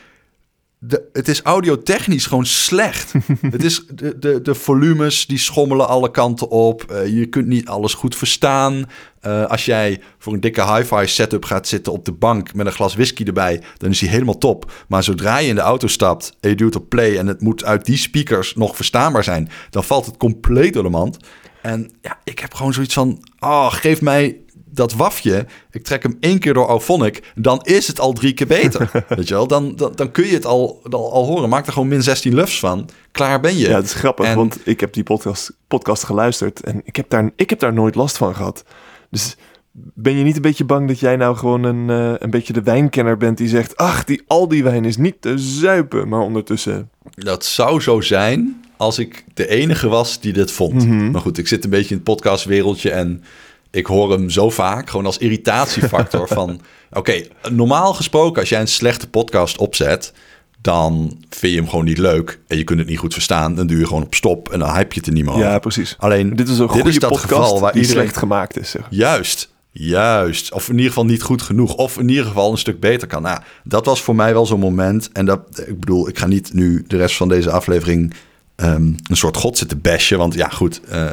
De, 0.81 1.09
het 1.13 1.29
is 1.29 1.43
audiotechnisch 1.43 2.27
gewoon 2.27 2.47
slecht. 2.47 3.13
het 3.51 3.65
is 3.65 3.83
de, 3.95 4.19
de, 4.19 4.43
de 4.43 4.55
volumes 4.55 5.27
die 5.27 5.39
schommelen 5.39 5.89
alle 5.89 6.11
kanten 6.11 6.49
op. 6.51 6.91
Eh, 6.91 7.07
je 7.07 7.27
kunt 7.27 7.47
niet 7.47 7.69
alles 7.69 7.95
goed 7.95 8.17
verstaan. 8.17 8.85
Eh, 9.21 9.45
als 9.45 9.65
jij 9.65 10.01
voor 10.19 10.33
een 10.33 10.41
dikke 10.41 10.75
hi-fi 10.75 11.07
setup 11.07 11.45
gaat 11.45 11.69
zitten 11.69 11.93
op 11.93 12.05
de 12.05 12.13
bank 12.13 12.55
met 12.55 12.67
een 12.67 12.73
glas 12.73 12.95
whisky 12.95 13.25
erbij, 13.25 13.63
dan 13.77 13.91
is 13.91 13.99
die 13.99 14.09
helemaal 14.09 14.39
top. 14.39 14.73
Maar 14.89 15.03
zodra 15.05 15.39
je 15.39 15.49
in 15.49 15.55
de 15.55 15.61
auto 15.61 15.87
stapt 15.87 16.37
en 16.41 16.49
je 16.49 16.57
duwt 16.57 16.77
op 16.77 16.89
play 16.89 17.19
en 17.19 17.27
het 17.27 17.41
moet 17.41 17.65
uit 17.65 17.85
die 17.85 17.97
speakers 17.97 18.55
nog 18.55 18.77
verstaanbaar 18.77 19.25
zijn, 19.25 19.49
dan 19.71 19.85
valt 19.85 20.07
het 20.07 20.17
compleet 20.17 20.73
door 20.73 20.83
de 20.83 20.89
mand. 20.89 21.17
En 21.63 21.91
ja, 22.03 22.19
ik 22.25 22.39
heb 22.39 22.55
gewoon 22.55 22.73
zoiets 22.73 22.95
van, 22.95 23.23
oh, 23.39 23.73
geef 23.73 24.01
mij 24.01 24.37
dat 24.71 24.93
wafje, 24.93 25.47
ik 25.71 25.83
trek 25.85 26.03
hem 26.03 26.17
één 26.21 26.39
keer 26.39 26.55
door 26.55 26.69
Auphonic, 26.69 27.33
dan 27.35 27.61
is 27.63 27.87
het 27.87 28.01
al 28.01 28.13
drie 28.13 28.33
keer 28.33 28.47
beter. 28.47 28.91
Weet 29.09 29.29
je 29.29 29.35
wel, 29.35 29.47
dan, 29.47 29.77
dan, 29.77 29.93
dan 29.95 30.11
kun 30.11 30.27
je 30.27 30.33
het 30.35 30.47
al, 30.47 30.81
al, 30.91 31.13
al 31.13 31.27
horen. 31.27 31.49
Maak 31.49 31.67
er 31.67 31.73
gewoon 31.73 31.89
min 31.89 32.03
16 32.03 32.35
lufs 32.35 32.59
van. 32.59 32.89
Klaar 33.13 33.41
ben 33.41 33.57
je. 33.57 33.69
Ja, 33.69 33.77
het 33.77 33.85
is 33.85 33.93
grappig, 33.93 34.27
En- 34.27 34.37
want 34.37 34.59
ik 34.65 34.81
heb 34.81 34.93
die 34.93 35.03
podcast, 35.03 35.53
podcast 35.69 36.05
geluisterd 36.05 36.61
en 36.61 36.81
ik 36.85 36.97
heb, 36.97 37.11
daar, 37.11 37.31
ik 37.37 37.51
heb 37.51 37.59
daar 37.59 37.73
nooit 37.73 37.95
last 37.95 38.17
van 38.17 38.35
gehad. 38.35 38.65
Dus 39.11 39.37
ben 39.73 40.17
je 40.17 40.25
niet 40.25 40.37
een 40.37 40.43
beetje 40.43 40.65
bang 40.65 40.89
dat 40.89 41.01
jij 41.01 41.17
nou 41.17 41.37
gewoon 41.37 41.63
een, 41.63 41.91
eh, 41.91 42.15
een 42.19 42.31
beetje 42.31 42.53
de 42.53 42.63
wijnkenner 42.63 43.17
bent 43.17 43.39
die 43.39 43.49
zegt... 43.49 43.77
ach, 43.77 44.05
die, 44.05 44.23
al 44.27 44.49
die 44.49 44.63
wijn 44.63 44.85
is 44.85 44.97
niet 44.97 45.17
te 45.21 45.39
zuipen, 45.39 46.09
maar 46.09 46.21
ondertussen... 46.21 46.91
Dat 47.15 47.45
zou 47.45 47.81
zo 47.81 48.01
zijn 48.01 48.65
als 48.77 48.99
ik 48.99 49.25
de 49.35 49.49
enige 49.49 49.89
was 49.89 50.21
die 50.21 50.33
dit 50.33 50.51
vond. 50.51 50.87
Mhm. 50.87 51.11
Maar 51.11 51.21
goed, 51.21 51.39
ik 51.39 51.49
zit 51.49 51.65
een 51.65 51.71
beetje 51.71 51.91
in 51.91 51.95
het 51.95 52.05
podcastwereldje 52.05 52.91
en 52.91 53.23
ik 53.71 53.87
hoor 53.87 54.11
hem 54.11 54.31
zo 54.31 54.51
vaak 54.51 54.91
gewoon 54.91 55.07
als 55.07 55.19
irritatiefactor 55.19 56.29
van... 56.39 56.61
Oké, 56.91 57.23
normaal 57.51 57.95
gesproken 57.95 58.41
als 58.41 58.49
jij 58.49 58.61
een 58.61 58.69
slechte 58.69 59.09
podcast 59.09 59.59
opzet, 59.59 60.13
dan 60.61 61.17
vind 61.29 61.53
je 61.53 61.59
hem 61.59 61.69
gewoon 61.69 61.85
niet 61.85 61.99
leuk 61.99 62.41
en 62.47 62.57
je 62.57 62.65
kunt 62.65 62.79
het 62.79 62.89
niet 62.89 62.99
goed 62.99 63.13
verstaan. 63.13 63.55
Dan 63.55 63.67
duw 63.67 63.79
je 63.79 63.87
gewoon 63.87 64.03
op 64.03 64.15
stop 64.15 64.49
en 64.49 64.59
dan 64.59 64.69
hype 64.69 64.95
je 64.95 64.99
het 64.99 65.07
er 65.07 65.13
niet 65.13 65.25
meer 65.25 65.33
over. 65.33 65.47
Ja, 65.47 65.59
precies. 65.59 65.97
Alleen, 65.99 66.37
Dit 66.37 66.49
is 66.49 66.59
een 66.59 66.69
goede 66.69 66.89
is 66.89 66.99
dat 66.99 67.11
podcast 67.11 67.33
geval 67.33 67.61
waar 67.61 67.73
die 67.73 67.81
iedereen... 67.81 68.03
slecht 68.03 68.17
gemaakt 68.17 68.59
is. 68.59 68.71
Zeg. 68.71 68.87
Juist, 68.91 69.53
juist. 69.71 70.53
Of 70.53 70.69
in 70.69 70.75
ieder 70.75 70.89
geval 70.89 71.05
niet 71.05 71.23
goed 71.23 71.43
genoeg. 71.43 71.75
Of 71.75 71.99
in 71.99 72.09
ieder 72.09 72.25
geval 72.25 72.51
een 72.51 72.59
stuk 72.59 72.81
beter 72.81 73.09
kan. 73.09 73.23
Nou, 73.23 73.41
dat 73.65 73.85
was 73.85 74.03
voor 74.03 74.15
mij 74.15 74.33
wel 74.33 74.47
zo'n 74.47 74.61
moment. 74.61 75.11
En 75.13 75.25
dat, 75.25 75.41
ik 75.67 75.81
bedoel, 75.81 76.09
ik 76.09 76.19
ga 76.19 76.27
niet 76.27 76.53
nu 76.53 76.85
de 76.87 76.97
rest 76.97 77.17
van 77.17 77.29
deze 77.29 77.51
aflevering 77.51 78.15
ehm, 78.57 78.93
een 79.03 79.17
soort 79.17 79.37
god 79.37 79.59
zitten 79.59 79.81
bashen. 79.81 80.19
Want 80.19 80.35
ja, 80.35 80.49
goed, 80.49 80.81
eh, 80.81 81.11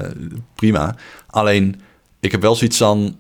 prima. 0.56 0.96
Alleen, 1.28 1.82
ik 2.20 2.32
heb 2.32 2.42
wel 2.42 2.56
zoiets 2.56 2.78
van... 2.78 3.16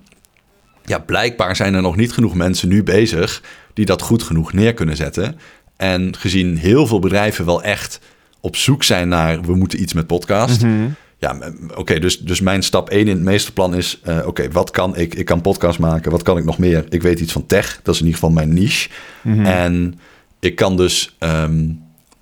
Ja, 0.85 0.99
blijkbaar 0.99 1.55
zijn 1.55 1.73
er 1.73 1.81
nog 1.81 1.95
niet 1.95 2.13
genoeg 2.13 2.33
mensen 2.33 2.67
nu 2.69 2.83
bezig... 2.83 3.41
die 3.73 3.85
dat 3.85 4.01
goed 4.01 4.23
genoeg 4.23 4.53
neer 4.53 4.73
kunnen 4.73 4.95
zetten. 4.95 5.37
En 5.77 6.15
gezien 6.17 6.57
heel 6.57 6.87
veel 6.87 6.99
bedrijven 6.99 7.45
wel 7.45 7.63
echt 7.63 7.99
op 8.39 8.55
zoek 8.55 8.83
zijn 8.83 9.07
naar... 9.07 9.41
we 9.41 9.55
moeten 9.55 9.81
iets 9.81 9.93
met 9.93 10.07
podcast... 10.07 10.61
Mhm. 10.61 10.87
Ja, 11.17 11.37
oké, 11.75 11.99
dus, 11.99 12.19
dus 12.19 12.41
mijn 12.41 12.63
stap 12.63 12.89
1 12.89 12.99
in 12.99 13.07
het 13.07 13.21
meesterplan 13.21 13.75
is... 13.75 13.99
eh, 14.03 14.27
oké, 14.27 14.51
wat 14.51 14.71
kan 14.71 14.95
ik? 14.97 15.15
Ik 15.15 15.25
kan 15.25 15.41
podcast 15.41 15.79
maken. 15.79 16.11
Wat 16.11 16.21
kan 16.21 16.37
ik 16.37 16.45
nog 16.45 16.57
meer? 16.57 16.85
Ik 16.89 17.01
weet 17.01 17.19
iets 17.19 17.31
van 17.31 17.45
tech. 17.45 17.79
Dat 17.83 17.93
is 17.93 17.99
in 17.99 18.05
ieder 18.05 18.19
geval 18.19 18.35
mijn 18.35 18.53
niche. 18.53 18.89
Mhm. 19.21 19.45
En 19.45 19.99
ik 20.39 20.55
kan 20.55 20.77
dus 20.77 21.15
ehm, 21.19 21.69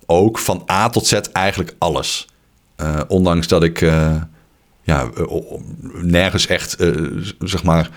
ook 0.06 0.38
van 0.38 0.64
A 0.70 0.88
tot 0.88 1.06
Z 1.06 1.12
eigenlijk 1.12 1.74
alles. 1.78 2.26
Eh, 2.76 3.00
ondanks 3.08 3.48
dat 3.48 3.62
ik 3.62 3.80
eh, 3.80 4.16
ja, 4.82 5.10
nergens 6.02 6.46
echt, 6.46 6.76
zeg 7.38 7.62
maar... 7.62 7.90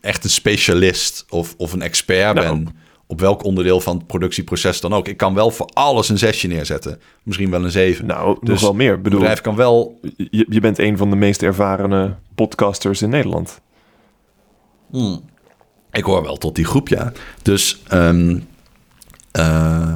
echt 0.00 0.24
een 0.24 0.30
specialist 0.30 1.24
of, 1.28 1.54
of 1.56 1.72
een 1.72 1.82
expert 1.82 2.34
Nou. 2.34 2.46
ben... 2.46 2.76
op 3.06 3.20
welk 3.20 3.44
onderdeel 3.44 3.80
van 3.80 3.96
het 3.96 4.06
productieproces 4.06 4.80
dan 4.80 4.92
ook. 4.92 5.08
Ik 5.08 5.16
kan 5.16 5.34
wel 5.34 5.50
voor 5.50 5.66
alles 5.72 6.08
een 6.08 6.18
zesje 6.18 6.46
neerzetten. 6.46 7.00
Misschien 7.22 7.50
wel 7.50 7.64
een 7.64 7.70
zeven. 7.70 8.06
Nou, 8.06 8.26
nog 8.26 8.38
Dus 8.38 8.60
wel 8.60 8.74
meer. 8.74 9.00
Bedoel, 9.00 9.18
bedrijf 9.18 9.40
kan 9.40 9.56
wel 9.56 10.00
je, 10.16 10.46
je 10.48 10.60
bent 10.60 10.78
een 10.78 10.96
van 10.96 11.10
de 11.10 11.16
meest 11.16 11.42
ervarene 11.42 12.14
podcasters 12.34 13.02
in 13.02 13.10
Nederland. 13.10 13.60
Hmm. 14.90 15.24
Ik 15.92 16.04
hoor 16.04 16.22
wel 16.22 16.36
tot 16.36 16.54
die 16.54 16.64
groep, 16.64 16.88
ja. 16.88 17.12
Dus, 17.42 17.82
ehm, 17.88 18.38
eh, 19.32 19.92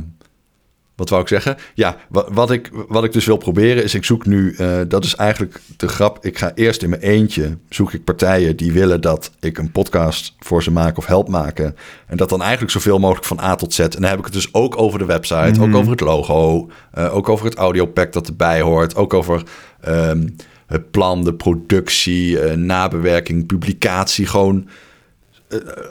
wat 1.01 1.09
wou 1.09 1.23
ik 1.23 1.29
zeggen? 1.29 1.57
Ja, 1.75 1.97
wat, 2.09 2.29
wat, 2.33 2.51
ik, 2.51 2.71
wat 2.89 3.05
ik 3.05 3.13
dus 3.13 3.25
wil 3.25 3.37
proberen 3.37 3.83
is, 3.85 3.95
ik 3.95 4.05
zoek 4.05 4.27
nu, 4.27 4.55
eh, 4.55 4.79
dat 4.89 5.05
is 5.05 5.15
eigenlijk 5.15 5.61
de 5.77 5.89
grap. 5.89 6.25
Ik 6.25 6.39
ga 6.39 6.53
eerst 6.55 6.83
in 6.83 6.91
mijn 6.91 7.03
eentje, 7.03 7.57
zoek 7.69 7.93
ik 7.93 8.05
partijen 8.05 8.57
die 8.57 8.73
willen 8.73 9.01
dat 9.01 9.31
ik 9.41 9.59
een 9.59 9.71
podcast 9.73 10.35
voor 10.39 10.63
ze 10.63 10.71
maak 10.71 10.99
of 10.99 11.07
help 11.07 11.29
maken. 11.29 11.77
En 12.07 12.17
dat 12.17 12.29
dan 12.29 12.43
eigenlijk 12.43 12.73
zoveel 12.73 12.99
mogelijk 12.99 13.27
van 13.27 13.41
A 13.41 13.55
tot 13.55 13.75
Z. 13.75 13.79
En 13.79 13.89
dan 13.91 14.03
heb 14.03 14.19
ik 14.19 14.25
het 14.25 14.33
dus 14.33 14.55
ook 14.55 14.79
over 14.79 14.99
de 14.99 15.05
website, 15.05 15.61
Mhm. 15.61 15.63
ook 15.63 15.75
over 15.75 15.91
het 15.91 16.01
logo, 16.01 16.71
eh, 16.93 17.17
ook 17.17 17.29
over 17.29 17.45
het 17.45 17.55
audiopack 17.55 18.13
dat 18.13 18.27
erbij 18.29 18.61
hoort, 18.61 18.97
ook 18.97 19.15
over... 19.15 19.43
ehm, 19.81 20.29
het 20.67 20.91
plan, 20.91 21.25
de 21.25 21.35
productie, 21.35 22.41
eh, 22.41 22.57
nabewerking, 22.57 23.47
publicatie. 23.47 24.27
Gewoon 24.27 24.69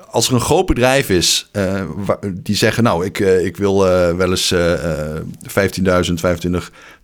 als 0.10 0.28
er 0.28 0.34
een 0.34 0.40
groot 0.42 0.66
bedrijf 0.66 1.10
is 1.10 1.50
eh, 1.52 1.82
die 2.34 2.56
zeggen: 2.56 2.84
Nou, 2.84 3.06
ik, 3.06 3.20
eh, 3.20 3.46
ik 3.46 3.58
wil 3.58 3.88
eh, 3.88 4.16
wel 4.16 4.30
eens 4.30 4.52
eh, 4.52 5.16
eh, 5.18 5.22
15.000, 6.06 6.14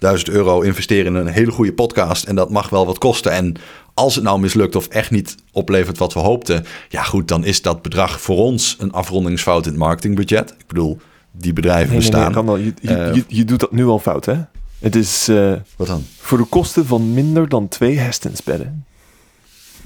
25.000 0.08 0.22
euro 0.32 0.62
investeren 0.62 1.06
in 1.16 1.22
een 1.22 1.34
hele 1.34 1.51
goede 1.51 1.74
podcast. 1.74 2.24
En 2.24 2.36
dat 2.36 2.49
mag 2.49 2.70
wel 2.70 2.86
wat 2.86 2.97
kosten. 2.97 3.32
En 3.32 3.56
als 3.93 4.16
het 4.16 4.24
nou 4.24 4.39
mislukt 4.39 4.76
of 4.76 4.88
echt 4.88 5.12
niet 5.12 5.36
oplevert 5.51 5.97
wat 5.97 6.14
we 6.14 6.20
hoopten, 6.20 6.66
ja, 6.89 7.03
goed, 7.03 7.28
dan 7.28 7.45
is 7.45 7.62
dat 7.62 7.82
bedrag 7.82 8.22
voor 8.22 8.38
ons 8.38 8.76
een 8.80 8.91
afrondingsfout 8.91 9.66
in 9.66 9.72
het 9.72 9.80
marketingbudget. 9.80 10.51
Ik 10.58 10.68
bedoel, 10.68 10.97
die 11.32 11.53
bedrijven 11.53 11.89
Nee, 11.89 11.99
nee, 11.99 12.10
nee, 12.10 12.20
bestaan. 12.20 12.34
Randal, 12.34 12.58
je, 12.58 12.74
je, 12.82 12.95
Eh, 12.97 13.14
je, 13.16 13.24
je 13.28 13.45
doet 13.45 13.60
dat 13.60 13.72
nu 13.72 13.86
al 13.86 13.99
fout, 13.99 14.26
hè? 14.26 14.36
Het 14.80 14.95
is 14.95 15.28
eh, 15.28 15.53
Wat 15.76 15.88
dan? 15.88 16.06
voor 16.20 16.38
de 16.38 16.43
kosten 16.43 16.86
van 16.86 17.14
minder 17.14 17.49
dan 17.49 17.68
twee 17.68 17.97
Hestensbedden. 17.97 18.86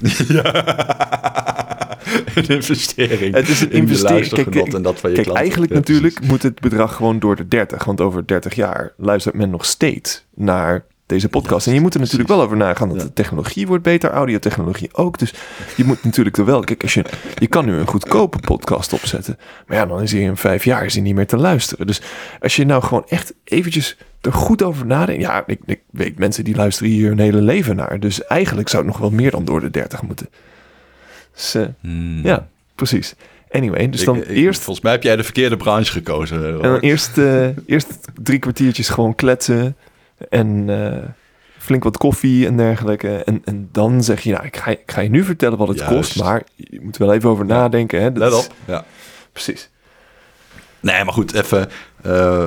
een 2.34 2.48
investering. 2.48 3.34
Het 3.34 3.48
is 3.48 3.60
een 3.60 3.70
in 3.70 3.76
investering. 3.78 4.50
Kijk, 4.50 4.72
en 4.72 4.82
dat 4.82 5.00
van 5.00 5.10
je 5.10 5.16
Kijk, 5.16 5.26
klanten. 5.26 5.34
eigenlijk 5.34 5.72
Ja, 5.72 5.78
natuurlijk 5.78 6.20
moet 6.20 6.42
het 6.42 6.60
bedrag 6.60 6.94
gewoon 6.94 7.18
door 7.18 7.36
de 7.36 7.48
30. 7.48 7.84
Want 7.84 8.00
over 8.00 8.26
30 8.26 8.54
jaar 8.54 8.92
luistert 8.96 9.34
men 9.34 9.50
nog 9.50 9.64
steeds 9.64 10.24
naar 10.34 10.84
deze 11.06 11.28
podcast. 11.28 11.66
en 11.66 11.74
je 11.74 11.80
moet 11.80 11.94
er 11.94 12.00
natuurlijk 12.00 12.28
wel 12.28 12.42
over 12.42 12.56
nagaan 12.56 12.88
dat 12.88 12.96
Ja. 12.96 13.02
de 13.02 13.12
technologie 13.12 13.66
wordt 13.66 13.82
beter, 13.82 14.10
audiotechnologie 14.10 14.88
ook. 14.94 15.18
Dus 15.18 15.34
je 15.76 15.84
moet 15.84 16.04
natuurlijk 16.04 16.36
er 16.36 16.44
wel... 16.44 16.60
Kijk, 16.60 16.82
als 16.82 16.94
je, 16.94 17.04
je 17.38 17.46
kan 17.46 17.64
nu 17.64 17.74
een 17.76 17.86
goedkope 17.86 18.38
podcast 18.38 18.92
opzetten. 18.92 19.38
Maar 19.66 19.76
ja, 19.76 19.86
dan 19.86 20.02
is 20.02 20.12
hij 20.12 20.20
in 20.20 20.36
vijf 20.36 20.64
jaar 20.64 20.84
is 20.84 20.94
hij 20.94 21.02
niet 21.02 21.14
meer 21.14 21.26
te 21.26 21.36
luisteren. 21.36 21.86
Dus 21.86 22.00
als 22.40 22.56
je 22.56 22.64
nou 22.66 22.82
gewoon 22.82 23.04
echt 23.08 23.34
eventjes 23.44 23.96
er 24.20 24.32
goed 24.32 24.62
over 24.62 24.86
nadenkt... 24.86 25.22
Ja, 25.22 25.42
ik, 25.46 25.60
ik 25.66 25.80
weet 25.90 26.18
mensen 26.18 26.44
die 26.44 26.56
luisteren 26.56 26.92
hier 26.92 27.08
hun 27.08 27.18
hele 27.18 27.40
leven 27.42 27.76
naar. 27.76 28.00
Dus 28.00 28.24
eigenlijk 28.24 28.68
zou 28.68 28.82
het 28.82 28.92
nog 28.92 29.00
wel 29.00 29.10
meer 29.10 29.30
dan 29.30 29.44
door 29.44 29.60
de 29.60 29.70
30 29.70 30.02
moeten. 30.02 30.28
Dus, 31.52 31.64
Hmm. 31.80 32.20
ja, 32.24 32.48
precies. 32.74 33.14
Anyway, 33.50 33.88
dus 33.88 34.04
dan 34.04 34.16
ik- 34.16 34.28
eerst 34.28 34.60
Volgens 34.62 34.84
mij 34.84 34.92
heb 34.92 35.02
jij 35.02 35.16
de 35.16 35.24
verkeerde 35.24 35.56
branche 35.56 35.92
gekozen. 35.92 36.46
en 36.46 36.62
dan 36.62 36.78
eerst, 36.78 37.18
eh, 37.18 37.46
eerst 37.66 37.98
drie 38.22 38.38
kwartiertjes 38.38 38.88
gewoon 38.88 39.14
kletsen. 39.14 39.76
En 40.28 40.64
eh, 40.68 41.08
flink 41.58 41.84
wat 41.84 41.96
koffie 41.96 42.46
en 42.46 42.56
dergelijke. 42.56 43.08
En, 43.24 43.42
en 43.44 43.68
dan 43.72 44.02
zeg 44.04 44.20
je, 44.22 44.30
nou, 44.32 44.44
ik 44.44 44.56
ga, 44.56 44.70
ik 44.70 44.80
ga 44.86 45.00
je 45.00 45.08
nu 45.10 45.24
vertellen 45.24 45.58
wat 45.58 45.68
het 45.68 45.78
Juist. 45.78 45.94
kost. 45.94 46.16
Maar 46.22 46.42
je 46.56 46.80
moet 46.82 46.96
er 46.98 47.04
wel 47.06 47.14
even 47.14 47.30
over 47.30 47.46
Ja. 47.46 47.52
nadenken. 47.52 48.02
Hè? 48.02 48.12
Dat 48.12 48.32
Let 48.32 48.44
op. 48.46 48.54
Ja. 48.66 48.84
Precies. 49.32 49.68
Nee, 50.80 51.04
maar 51.04 51.12
goed, 51.14 51.34
even 51.34 51.68
eh, 52.02 52.46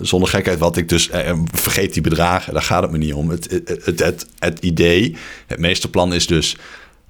zonder 0.00 0.28
gekheid. 0.28 0.58
Wat 0.58 0.76
ik 0.76 0.88
dus 0.88 1.10
vergeet 1.52 1.92
die 1.92 2.02
bedragen, 2.02 2.52
daar 2.52 2.62
gaat 2.62 2.82
het 2.82 2.90
me 2.90 2.98
niet 2.98 3.12
om. 3.14 3.30
Het, 3.30 3.62
het, 3.84 4.26
het, 4.38 4.58
idee, 4.60 5.16
het 5.46 5.58
meesterplan 5.58 6.12
is 6.14 6.26
dus: 6.26 6.56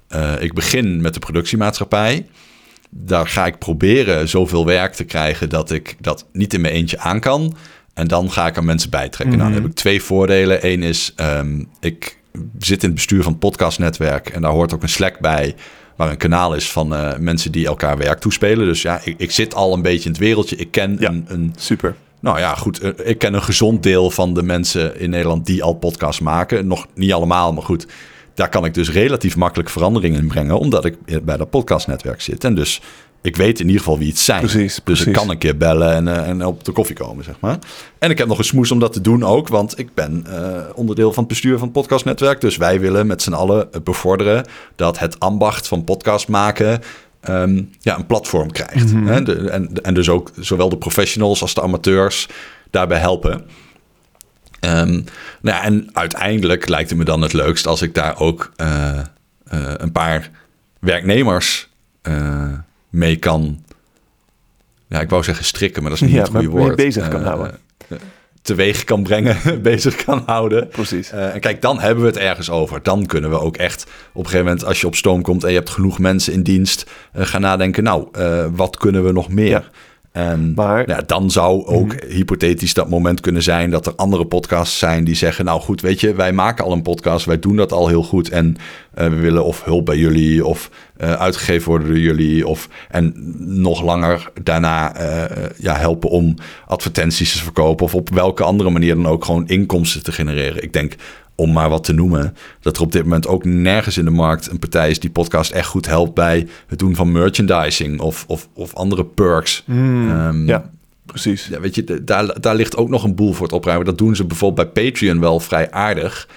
eh, 0.09 0.33
ik 0.39 0.53
begin 0.53 1.01
met 1.01 1.13
de 1.13 1.19
productiemaatschappij. 1.19 2.25
Daar 2.89 3.27
ga 3.27 3.45
ik 3.45 3.57
proberen 3.57 4.29
zoveel 4.29 4.65
werk 4.65 4.93
te 4.93 5.03
krijgen 5.03 5.49
dat 5.49 5.71
ik 5.71 5.95
dat 5.99 6.25
niet 6.33 6.53
in 6.53 6.61
mijn 6.61 6.73
eentje 6.73 6.99
aan 6.99 7.19
kan. 7.19 7.55
En 7.93 8.07
dan 8.07 8.31
ga 8.31 8.47
ik 8.47 8.57
aan 8.57 8.65
mensen 8.65 8.89
bijtrekken. 8.89 9.37
Nou, 9.37 9.49
dan 9.49 9.51
Mhm. 9.51 9.61
heb 9.61 9.71
ik 9.71 9.77
twee 9.77 10.01
voordelen. 10.03 10.65
Eén 10.67 10.83
is, 10.83 11.13
ehm, 11.15 11.63
ik 11.79 12.17
zit 12.59 12.79
in 12.81 12.85
het 12.87 12.95
bestuur 12.95 13.23
van 13.23 13.31
het 13.31 13.41
podcastnetwerk. 13.41 14.29
En 14.29 14.41
daar 14.41 14.51
hoort 14.51 14.73
ook 14.73 14.83
een 14.83 14.89
Slack 14.89 15.19
bij. 15.19 15.55
Waar 15.95 16.09
een 16.09 16.17
kanaal 16.17 16.55
is 16.55 16.71
van 16.71 16.95
eh, 16.95 17.17
mensen 17.17 17.51
die 17.51 17.67
elkaar 17.67 17.97
werk 17.97 18.19
toespelen. 18.19 18.65
Dus 18.65 18.81
ja, 18.81 19.01
ik, 19.03 19.15
ik 19.17 19.31
zit 19.31 19.53
al 19.55 19.73
een 19.73 19.81
beetje 19.81 20.03
in 20.05 20.11
het 20.11 20.19
wereldje. 20.19 20.55
Ik 20.55 20.71
ken 20.71 20.97
Ja. 20.99 21.09
een, 21.09 21.25
een 21.27 21.53
Super. 21.57 21.95
nou 22.19 22.39
ja, 22.39 22.55
goed. 22.55 22.79
eh, 22.79 22.89
Ik 23.09 23.17
ken 23.17 23.33
een 23.33 23.43
gezond 23.43 23.83
deel 23.83 24.09
van 24.11 24.33
de 24.33 24.43
mensen 24.43 24.99
in 24.99 25.09
Nederland 25.09 25.45
die 25.45 25.63
al 25.63 25.73
podcasts 25.73 26.21
maken. 26.21 26.67
Nog 26.67 26.87
niet 26.95 27.13
allemaal, 27.13 27.53
maar 27.53 27.63
goed. 27.63 27.87
Daar 28.39 28.49
kan 28.49 28.65
ik 28.65 28.73
dus 28.73 28.91
relatief 28.91 29.35
makkelijk 29.35 29.69
veranderingen 29.69 30.19
in 30.19 30.27
brengen, 30.27 30.59
omdat 30.59 30.85
ik 30.85 31.25
bij 31.25 31.37
dat 31.37 31.49
podcastnetwerk 31.49 32.21
zit. 32.21 32.43
En 32.43 32.55
dus 32.55 32.81
ik 33.21 33.35
weet 33.35 33.59
in 33.59 33.65
ieder 33.65 33.81
geval 33.81 33.97
wie 33.97 34.07
het 34.07 34.17
zijn. 34.19 34.39
Precies, 34.39 34.79
Dus 34.83 35.05
ik 35.05 35.13
kan 35.13 35.29
een 35.29 35.37
keer 35.37 35.57
bellen 35.57 35.93
en, 35.93 36.07
eh, 36.07 36.27
en 36.27 36.45
op 36.45 36.63
de 36.63 36.71
koffie 36.71 36.95
komen, 36.95 37.23
zeg 37.23 37.35
maar. 37.39 37.59
En 37.97 38.09
ik 38.09 38.17
heb 38.17 38.27
nog 38.27 38.37
een 38.37 38.43
smoes 38.43 38.71
om 38.71 38.79
dat 38.79 38.93
te 38.93 39.01
doen 39.01 39.23
ook, 39.23 39.47
want 39.47 39.79
ik 39.79 39.93
ben 39.93 40.25
eh, 40.27 40.63
onderdeel 40.75 41.13
van 41.13 41.23
het 41.23 41.31
bestuur 41.31 41.53
van 41.53 41.63
het 41.63 41.71
podcastnetwerk. 41.71 42.41
Dus 42.41 42.57
wij 42.57 42.79
willen 42.79 43.07
met 43.07 43.21
z'n 43.21 43.33
allen 43.33 43.73
eh, 43.73 43.81
bevorderen 43.81 44.45
dat 44.75 44.99
het 44.99 45.19
ambacht 45.19 45.67
van 45.67 45.83
podcast 45.83 46.27
maken 46.27 46.81
ehm, 47.21 47.63
ja, 47.79 47.97
een 47.97 48.05
platform 48.05 48.51
krijgt. 48.51 48.93
Mhm. 48.93 49.05
Hè? 49.05 49.23
De, 49.23 49.49
en, 49.49 49.81
en 49.81 49.93
dus 49.93 50.09
ook 50.09 50.31
zowel 50.39 50.69
de 50.69 50.77
professionals 50.77 51.41
als 51.41 51.53
de 51.53 51.61
amateurs 51.61 52.27
daarbij 52.69 52.99
helpen. 52.99 53.45
Ehm, 54.59 54.91
nou 55.41 55.57
ja, 55.57 55.63
en 55.63 55.89
uiteindelijk 55.93 56.67
lijkt 56.69 56.89
het 56.89 56.99
me 56.99 57.05
dan 57.05 57.21
het 57.21 57.33
leukst 57.33 57.67
als 57.67 57.81
ik 57.81 57.93
daar 57.93 58.19
ook 58.19 58.51
eh, 58.55 58.99
eh, 58.99 59.03
een 59.77 59.91
paar 59.91 60.29
werknemers 60.79 61.69
eh, 62.01 62.53
mee 62.89 63.15
kan. 63.15 63.63
Ja, 64.87 64.99
ik 64.99 65.09
wou 65.09 65.23
zeggen 65.23 65.45
strikken, 65.45 65.81
maar 65.81 65.91
dat 65.91 66.01
is 66.01 66.07
niet 66.07 66.15
Ja, 66.15 66.21
het 66.23 66.31
goede 66.31 66.47
woord. 66.49 66.75
bezig 66.75 67.07
kan 67.07 67.23
houden. 67.23 67.59
teweeg 68.41 68.83
kan 68.83 69.03
brengen, 69.03 69.37
bezig 69.61 70.03
kan 70.03 70.23
houden. 70.25 70.67
Precies. 70.67 71.11
En 71.11 71.39
kijk, 71.39 71.61
dan 71.61 71.79
hebben 71.79 72.03
we 72.03 72.09
het 72.09 72.19
ergens 72.19 72.49
over. 72.49 72.83
Dan 72.83 73.05
kunnen 73.05 73.29
we 73.29 73.39
ook 73.39 73.57
echt 73.57 73.83
op 73.83 74.23
een 74.23 74.29
gegeven 74.29 74.45
moment, 74.45 74.65
als 74.65 74.81
je 74.81 74.87
op 74.87 74.95
stoom 74.95 75.21
komt 75.21 75.43
en 75.43 75.49
je 75.49 75.55
hebt 75.57 75.69
genoeg 75.69 75.99
mensen 75.99 76.33
in 76.33 76.43
dienst, 76.43 76.89
gaan 77.13 77.41
nadenken, 77.41 77.83
nou, 77.83 78.07
wat 78.55 78.77
kunnen 78.77 79.03
we 79.03 79.11
nog 79.11 79.29
meer? 79.29 79.49
Ja. 79.49 79.63
En 80.11 80.53
Maar- 80.55 80.89
ja, 80.89 81.01
dan 81.05 81.31
zou 81.31 81.65
ook 81.65 82.03
hypothetisch 82.03 82.73
dat 82.73 82.89
moment 82.89 83.19
kunnen 83.21 83.43
zijn 83.43 83.69
dat 83.69 83.85
er 83.85 83.95
andere 83.95 84.25
podcasts 84.25 84.79
zijn 84.79 85.03
die 85.03 85.15
zeggen, 85.15 85.45
nou 85.45 85.61
goed, 85.61 85.81
weet 85.81 85.99
je, 85.99 86.13
wij 86.13 86.31
maken 86.31 86.65
al 86.65 86.71
een 86.71 86.81
podcast, 86.81 87.25
wij 87.25 87.39
doen 87.39 87.55
dat 87.55 87.71
al 87.71 87.87
heel 87.87 88.03
goed 88.03 88.29
en 88.29 88.57
eh, 88.93 89.07
we 89.07 89.15
willen 89.15 89.43
of 89.43 89.63
hulp 89.63 89.85
bij 89.85 89.97
jullie 89.97 90.45
of 90.45 90.69
eh, 90.97 91.13
uitgegeven 91.13 91.69
worden 91.69 91.87
door 91.87 91.97
jullie 91.97 92.47
of 92.47 92.69
en 92.89 93.13
nog 93.61 93.81
langer 93.81 94.31
daarna 94.43 94.95
eh, 94.95 95.45
ja, 95.57 95.75
helpen 95.75 96.09
om 96.09 96.35
advertenties 96.67 97.31
te 97.31 97.43
verkopen 97.43 97.85
of 97.85 97.95
op 97.95 98.09
welke 98.09 98.43
andere 98.43 98.69
manier 98.69 98.95
dan 98.95 99.07
ook 99.07 99.25
gewoon 99.25 99.47
inkomsten 99.47 100.03
te 100.03 100.11
genereren. 100.11 100.63
Ik 100.63 100.73
denk 100.73 100.95
om 101.39 101.51
maar 101.51 101.69
wat 101.69 101.83
te 101.83 101.93
noemen, 101.93 102.35
dat 102.61 102.75
er 102.75 102.81
op 102.81 102.91
dit 102.91 103.03
moment 103.03 103.27
ook 103.27 103.45
nergens 103.45 103.97
in 103.97 104.05
de 104.05 104.11
markt 104.11 104.51
een 104.51 104.59
partij 104.59 104.89
is 104.89 104.99
die 104.99 105.09
podcast 105.09 105.51
echt 105.51 105.67
goed 105.67 105.85
helpt 105.85 106.13
bij 106.13 106.47
het 106.67 106.79
doen 106.79 106.95
van 106.95 107.11
merchandising 107.11 107.99
of, 107.99 108.25
of, 108.27 108.49
of 108.53 108.73
andere 108.73 109.05
perks. 109.05 109.63
Mm, 109.65 110.09
Ehm, 110.09 110.47
ja, 110.47 110.69
precies. 111.05 111.47
ja, 111.47 111.59
weet 111.59 111.75
je, 111.75 112.03
daar, 112.03 112.41
daar 112.41 112.55
ligt 112.55 112.77
ook 112.77 112.89
nog 112.89 113.03
een 113.03 113.15
boel 113.15 113.33
voor 113.33 113.45
het 113.45 113.55
opruimen. 113.55 113.85
Dat 113.85 113.97
doen 113.97 114.15
ze 114.15 114.25
bijvoorbeeld 114.25 114.73
bij 114.73 114.83
Patreon 114.83 115.19
wel 115.19 115.39
vrij 115.39 115.71
aardig. 115.71 116.27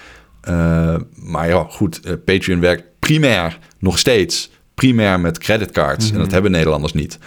Eh, 0.40 0.96
maar 1.14 1.48
ja, 1.48 1.66
goed, 1.68 2.00
eh, 2.00 2.12
Patreon 2.24 2.60
werkt 2.60 2.84
primair 2.98 3.58
nog 3.78 3.98
steeds 3.98 4.50
primair 4.74 5.20
met 5.20 5.38
creditcards. 5.38 6.10
En 6.12 6.18
dat 6.18 6.30
hebben 6.30 6.50
Nederlanders 6.50 6.92
niet. 6.92 7.18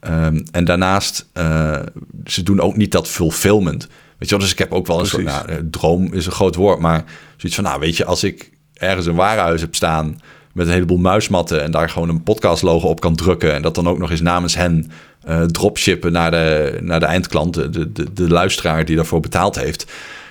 Ehm, 0.00 0.40
en 0.50 0.64
daarnaast, 0.64 1.28
eh, 1.32 1.80
ze 2.24 2.42
doen 2.42 2.60
ook 2.60 2.76
niet 2.76 2.92
dat 2.92 3.08
fulfillment. 3.08 3.88
Weet 4.24 4.32
je 4.32 4.38
wel, 4.38 4.48
dus 4.48 4.58
ik 4.58 4.64
heb 4.64 4.72
ook 4.72 4.86
wel 4.86 5.00
een 5.00 5.06
soort, 5.06 5.24
nou, 5.24 5.48
eh, 5.48 5.56
droom 5.70 6.12
is 6.12 6.26
een 6.26 6.32
groot 6.32 6.54
woord, 6.54 6.78
maar 6.78 7.04
zoiets 7.36 7.54
van, 7.54 7.64
nou 7.64 7.80
weet 7.80 7.96
je, 7.96 8.04
als 8.04 8.24
ik 8.24 8.50
ergens 8.74 9.06
een 9.06 9.14
warenhuis 9.14 9.60
heb 9.60 9.74
staan 9.74 10.20
met 10.52 10.66
een 10.66 10.72
heleboel 10.72 10.98
muismatten 10.98 11.62
en 11.62 11.70
daar 11.70 11.90
gewoon 11.90 12.08
een 12.08 12.22
podcastlogo 12.22 12.88
op 12.88 13.00
kan 13.00 13.14
drukken 13.14 13.54
en 13.54 13.62
dat 13.62 13.74
dan 13.74 13.88
ook 13.88 13.98
nog 13.98 14.10
eens 14.10 14.20
namens 14.20 14.54
hen 14.54 14.90
eh 15.20 15.42
dropshippen 15.42 16.12
naar 16.12 16.30
de, 16.30 16.78
naar 16.82 17.00
de 17.00 17.06
eindklant, 17.06 17.54
de, 17.54 17.92
de, 17.92 18.12
de, 18.12 18.28
luisteraar 18.28 18.84
die 18.84 18.96
daarvoor 18.96 19.20
betaald 19.20 19.56
heeft. 19.56 19.86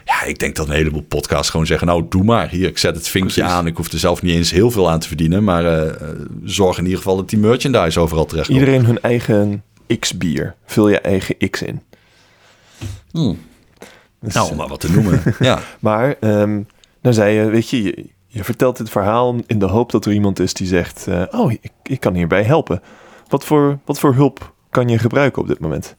Ja, 0.06 0.24
ik 0.24 0.40
denk 0.40 0.56
dat 0.56 0.68
een 0.68 0.74
heleboel 0.74 1.06
podcasts 1.08 1.50
gewoon 1.50 1.66
zeggen, 1.66 1.88
nou 1.88 2.06
doe 2.10 2.24
maar, 2.24 2.50
hier, 2.50 2.68
ik 2.68 2.78
zet 2.78 2.96
het 2.96 3.08
vinkje 3.08 3.34
Precies. 3.34 3.58
aan. 3.58 3.68
Ik 3.68 3.78
hoef 3.78 3.92
er 3.92 4.00
zelf 4.00 4.22
niet 4.22 4.36
eens 4.36 4.52
heel 4.52 4.72
veel 4.72 4.90
aan 4.90 5.00
te 5.00 5.08
verdienen, 5.08 5.44
maar 5.44 5.66
eh, 5.66 5.94
zorg 6.44 6.78
in 6.78 6.84
ieder 6.84 6.98
geval 6.98 7.16
dat 7.16 7.30
die 7.30 7.40
merchandise 7.40 8.00
overal 8.00 8.26
terecht 8.26 8.48
komt. 8.48 8.60
Iedereen 8.60 8.86
hun 8.86 9.02
eigen 9.02 9.64
X-bier. 10.00 10.56
Vul 10.66 10.90
je 10.90 11.00
eigen 11.00 11.50
X 11.50 11.62
in. 11.62 11.82
Hmm. 13.12 13.38
Dus, 14.24 14.34
Nou, 14.34 14.52
om 14.52 14.58
maar 14.58 14.68
wat 14.68 14.80
te 14.80 14.92
noemen. 14.92 15.22
ja. 15.40 15.60
Maar 15.80 16.16
ehm, 16.20 16.62
dan 17.02 17.14
zei 17.14 17.34
je, 17.36 17.46
weet 17.50 17.70
je, 17.70 17.84
je, 17.84 18.06
je 18.28 18.44
vertelt 18.44 18.78
dit 18.78 18.90
verhaal 18.90 19.36
in 19.48 19.60
de 19.60 19.66
hoop 19.66 19.92
dat 19.92 20.06
er 20.06 20.14
iemand 20.14 20.40
is 20.40 20.54
die 20.54 20.68
zegt, 20.68 21.08
eh, 21.08 21.22
oh, 21.32 21.52
ik, 21.52 21.72
ik 21.84 22.00
kan 22.00 22.14
hierbij 22.16 22.44
helpen. 22.44 22.82
Wat 23.28 23.46
voor, 23.46 23.80
wat 23.86 24.00
voor 24.00 24.14
hulp 24.14 24.54
kan 24.70 24.88
je 24.88 24.98
gebruiken 25.00 25.42
op 25.42 25.48
dit 25.48 25.60
moment? 25.60 25.96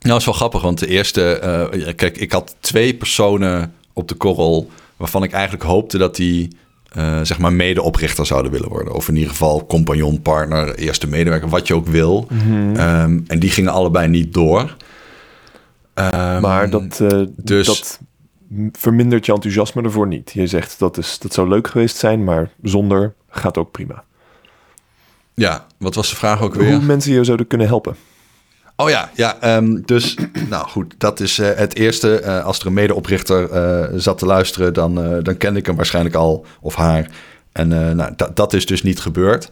Nou, 0.00 0.18
is 0.18 0.24
wel 0.24 0.34
grappig, 0.34 0.62
want 0.62 0.78
de 0.78 0.86
eerste... 0.86 1.38
eh, 1.38 1.94
kijk, 1.94 2.16
ik 2.18 2.32
had 2.32 2.56
twee 2.60 2.94
personen 2.94 3.74
op 3.92 4.08
de 4.08 4.14
korrel... 4.14 4.70
waarvan 4.96 5.22
ik 5.22 5.32
eigenlijk 5.32 5.64
hoopte 5.64 5.98
dat 5.98 6.16
die... 6.16 6.48
eh, 6.92 7.20
zeg 7.22 7.38
maar 7.38 7.52
medeoprichter 7.52 8.26
zouden 8.26 8.52
willen 8.52 8.68
worden. 8.68 8.94
Of 8.94 9.08
in 9.08 9.14
ieder 9.14 9.30
geval 9.30 9.66
compagnon, 9.66 10.22
partner, 10.22 10.74
eerste 10.74 11.06
medewerker, 11.08 11.48
wat 11.48 11.66
je 11.66 11.74
ook 11.74 11.86
wil. 11.86 12.26
Ehm, 12.76 13.20
en 13.26 13.38
die 13.38 13.50
gingen 13.50 13.72
allebei 13.72 14.08
niet 14.08 14.34
door. 14.34 14.76
Ehm, 15.94 16.40
maar 16.40 16.70
dat, 16.70 17.00
eh, 17.00 17.22
dus- 17.36 17.66
dat 17.66 18.00
vermindert 18.72 19.26
je 19.26 19.32
enthousiasme 19.32 19.82
ervoor 19.82 20.06
niet. 20.06 20.30
Je 20.32 20.46
zegt, 20.46 20.78
dat, 20.78 20.98
is, 20.98 21.18
dat 21.18 21.32
zou 21.32 21.48
leuk 21.48 21.68
geweest 21.68 21.96
zijn, 21.96 22.24
maar 22.24 22.50
zonder 22.62 23.14
gaat 23.28 23.56
ook 23.56 23.70
prima. 23.70 24.04
Ja, 25.34 25.66
wat 25.78 25.94
was 25.94 26.10
de 26.10 26.16
vraag 26.16 26.42
ook 26.42 26.54
weer? 26.54 26.72
Hoe 26.72 26.82
mensen 26.82 27.12
je 27.12 27.24
zouden 27.24 27.46
kunnen 27.46 27.66
helpen. 27.66 27.96
Oh 28.76 28.90
ja, 28.90 29.10
ja 29.14 29.40
ehm, 29.40 29.80
dus 29.84 30.16
nou 30.50 30.68
goed, 30.68 30.94
dat 30.98 31.20
is 31.20 31.38
eh, 31.38 31.50
het 31.54 31.74
eerste. 31.74 32.20
Eh, 32.20 32.44
als 32.44 32.60
er 32.60 32.66
een 32.66 32.72
medeoprichter 32.72 33.50
eh 33.50 33.88
zat 33.94 34.18
te 34.18 34.26
luisteren, 34.26 34.74
dan, 34.74 35.22
dan 35.22 35.36
kende 35.36 35.58
ik 35.58 35.66
hem 35.66 35.76
waarschijnlijk 35.76 36.14
al 36.14 36.46
of 36.60 36.74
haar. 36.74 37.10
En 37.52 37.68
nou, 37.68 38.12
dat, 38.16 38.36
dat 38.36 38.52
is 38.52 38.66
dus 38.66 38.82
niet 38.82 39.00
gebeurd. 39.00 39.48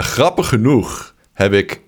Grappig 0.00 0.48
genoeg 0.48 1.13
heb 1.34 1.52
ik, 1.52 1.80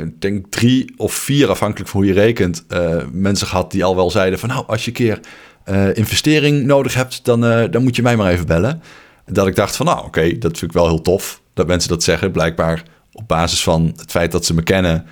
ik 0.00 0.20
denk 0.20 0.46
drie 0.50 0.94
of 0.96 1.12
vier, 1.12 1.48
afhankelijk 1.48 1.90
van 1.90 2.00
hoe 2.00 2.08
je 2.08 2.20
rekent, 2.20 2.64
eh, 2.68 2.96
mensen 3.12 3.46
gehad 3.46 3.70
die 3.70 3.84
al 3.84 3.96
wel 3.96 4.10
zeiden 4.10 4.38
van 4.38 4.48
nou, 4.48 4.64
als 4.66 4.84
je 4.84 4.88
een 4.88 4.96
keer 4.96 5.20
eh, 5.64 5.96
investering 5.96 6.64
nodig 6.64 6.94
hebt, 6.94 7.24
dan, 7.24 7.40
dan 7.70 7.82
moet 7.82 7.96
je 7.96 8.02
mij 8.02 8.16
maar 8.16 8.32
even 8.32 8.46
bellen. 8.46 8.82
Dat 9.26 9.46
ik 9.46 9.54
dacht 9.54 9.76
van 9.76 9.86
nou, 9.86 10.04
oké, 10.04 10.38
dat 10.38 10.58
vind 10.58 10.70
ik 10.70 10.76
wel 10.76 10.88
heel 10.88 11.02
tof 11.02 11.40
dat 11.54 11.66
mensen 11.66 11.88
dat 11.88 12.02
zeggen. 12.02 12.30
Blijkbaar 12.30 12.82
op 13.12 13.28
basis 13.28 13.62
van 13.62 13.92
het 13.96 14.10
feit 14.10 14.32
dat 14.32 14.44
ze 14.44 14.54
me 14.54 14.62
kennen, 14.62 15.06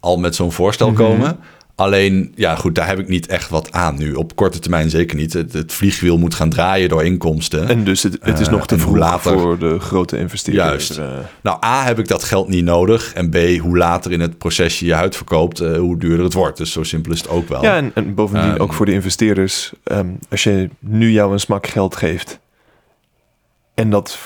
al 0.00 0.16
met 0.16 0.34
zo'n 0.34 0.52
voorstel 0.52 0.92
komen. 0.92 1.38
Alleen, 1.80 2.32
ja 2.34 2.54
goed, 2.54 2.74
daar 2.74 2.86
heb 2.86 2.98
ik 2.98 3.08
niet 3.08 3.26
echt 3.26 3.48
wat 3.48 3.72
aan 3.72 3.98
nu. 3.98 4.14
Op 4.14 4.36
korte 4.36 4.58
termijn 4.58 4.90
zeker 4.90 5.16
niet. 5.16 5.32
Het, 5.32 5.52
het 5.52 5.72
vliegwiel 5.72 6.18
moet 6.18 6.34
gaan 6.34 6.50
draaien 6.50 6.88
door 6.88 7.04
inkomsten. 7.04 7.68
En 7.68 7.84
dus 7.84 8.02
het, 8.02 8.16
het 8.20 8.38
is 8.40 8.46
Eh, 8.46 8.52
nog 8.52 8.66
te 8.66 8.78
vroeg 8.78 8.96
later- 8.96 9.38
voor 9.38 9.58
de 9.58 9.78
grote 9.78 10.18
investeerders. 10.18 10.86
Juist. 10.88 10.98
eh, 10.98 11.18
Nou, 11.42 11.64
A, 11.64 11.84
heb 11.84 11.98
ik 11.98 12.08
dat 12.08 12.24
geld 12.24 12.48
niet 12.48 12.64
nodig. 12.64 13.12
En 13.14 13.30
B, 13.30 13.36
hoe 13.60 13.76
later 13.76 14.12
in 14.12 14.20
het 14.20 14.38
proces 14.38 14.78
je 14.78 14.86
je 14.86 14.94
uitverkoopt, 14.94 15.60
eh, 15.60 15.76
hoe 15.76 15.98
duurder 15.98 16.24
het 16.24 16.34
wordt. 16.34 16.56
Dus 16.58 16.72
zo 16.72 16.82
simpel 16.82 17.12
is 17.12 17.18
het 17.20 17.28
ook 17.28 17.48
wel. 17.48 17.62
Ja, 17.62 17.76
en, 17.76 17.90
en 17.94 18.14
bovendien 18.14 18.50
Ehm, 18.52 18.60
ook 18.60 18.72
voor 18.72 18.86
de 18.86 18.92
investeerders. 18.92 19.72
ehm, 19.84 20.06
als 20.30 20.42
je 20.42 20.68
nu 20.78 21.10
jou 21.10 21.32
een 21.32 21.40
smak 21.40 21.66
geld 21.66 21.96
geeft 21.96 22.38
en 23.74 23.90
dat 23.90 24.18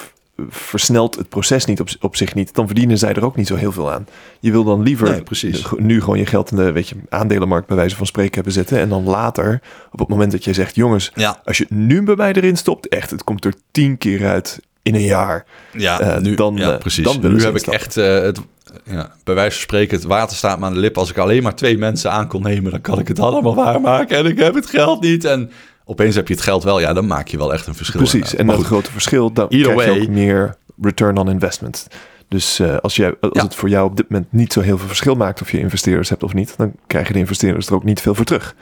versnelt 0.48 1.14
het 1.14 1.28
proces 1.28 1.64
niet 1.64 1.80
op, 1.80 1.88
op 2.00 2.16
zich 2.16 2.34
niet, 2.34 2.54
dan 2.54 2.66
verdienen 2.66 2.98
zij 2.98 3.12
er 3.14 3.24
ook 3.24 3.36
niet 3.36 3.46
zo 3.46 3.54
heel 3.54 3.72
veel 3.72 3.92
aan. 3.92 4.06
Je 4.40 4.50
wil 4.50 4.64
dan 4.64 4.82
liever 4.82 5.10
Nee, 5.10 5.22
precies. 5.22 5.62
de- 5.62 5.76
nu 5.78 6.00
gewoon 6.00 6.18
je 6.18 6.26
geld 6.26 6.50
in 6.50 6.56
de 6.56 6.72
weet 6.72 6.88
je, 6.88 6.96
aandelenmarkt 7.08 7.66
bij 7.66 7.76
wijze 7.76 7.96
van 7.96 8.06
spreken 8.06 8.34
hebben 8.34 8.52
zitten. 8.52 8.78
En 8.78 8.88
dan 8.88 9.04
later, 9.04 9.60
op 9.92 9.98
het 9.98 10.08
moment 10.08 10.32
dat 10.32 10.44
je 10.44 10.52
zegt, 10.52 10.74
jongens, 10.74 11.10
Ja, 11.14 11.40
als 11.44 11.58
je 11.58 11.66
nu 11.68 12.02
bij 12.02 12.16
mij 12.16 12.32
erin 12.32 12.56
stopt, 12.56 12.88
echt, 12.88 13.10
het 13.10 13.24
komt 13.24 13.44
er 13.44 13.54
tien 13.70 13.98
keer 13.98 14.26
uit 14.26 14.60
in 14.82 14.94
een 14.94 15.00
jaar. 15.04 15.44
ja, 15.72 16.00
Eh, 16.00 16.20
nu, 16.20 16.34
dan, 16.34 16.56
ja 16.56 16.72
eh, 16.72 16.78
precies. 16.78 17.04
dan 17.04 17.32
nu 17.32 17.42
heb 17.42 17.56
ik 17.56 17.66
echt 17.66 17.96
eh, 17.96 18.18
het, 18.20 18.40
ja, 18.84 19.12
bij 19.24 19.34
wijze 19.34 19.52
van 19.54 19.62
spreken, 19.62 19.96
het 19.96 20.06
water 20.06 20.36
staat 20.36 20.58
me 20.58 20.64
aan 20.64 20.72
de 20.74 20.78
lip. 20.80 20.98
Als 20.98 21.10
ik 21.10 21.18
alleen 21.18 21.42
maar 21.42 21.54
twee 21.54 21.78
mensen 21.78 22.10
aan 22.12 22.28
kon 22.28 22.42
nemen, 22.42 22.70
dan 22.70 22.80
kan 22.80 22.98
ik 22.98 23.08
het 23.08 23.18
allemaal 23.20 23.54
waarmaken. 23.54 24.16
En 24.16 24.26
ik 24.26 24.38
heb 24.38 24.54
het 24.54 24.66
geld 24.66 25.00
niet. 25.00 25.24
En 25.24 25.50
opeens 25.84 26.14
heb 26.14 26.28
je 26.28 26.34
het 26.34 26.42
geld 26.42 26.64
wel. 26.64 26.80
Ja, 26.80 26.92
dan 26.92 27.06
maak 27.06 27.28
je 27.28 27.36
wel 27.36 27.52
echt 27.52 27.66
een 27.66 27.74
verschil. 27.74 28.00
Precies, 28.00 28.34
en 28.34 28.46
dat 28.46 28.62
grote 28.64 28.90
verschil, 28.92 29.32
dan 29.32 29.48
krijg 29.48 29.84
je 29.84 30.00
ook 30.02 30.08
meer 30.08 30.56
return 30.82 31.16
on 31.16 31.28
investment. 31.30 31.86
Dus 32.28 32.58
eh, 32.58 32.76
als, 32.76 32.96
jij, 32.96 33.14
als 33.20 33.30
Ja. 33.32 33.42
het 33.42 33.54
voor 33.54 33.68
jou 33.68 33.86
op 33.90 33.96
dit 33.96 34.08
moment 34.10 34.32
niet 34.32 34.52
zo 34.52 34.60
heel 34.60 34.78
veel 34.78 34.86
verschil 34.88 35.14
maakt 35.14 35.40
of 35.40 35.50
je 35.50 35.58
investeerders 35.58 36.08
hebt 36.08 36.22
of 36.22 36.34
niet, 36.34 36.54
dan 36.56 36.72
krijgen 36.86 37.12
de 37.12 37.18
investeerders 37.18 37.66
er 37.66 37.74
ook 37.74 37.84
niet 37.84 38.00
veel 38.00 38.14
voor 38.14 38.24
terug. 38.24 38.54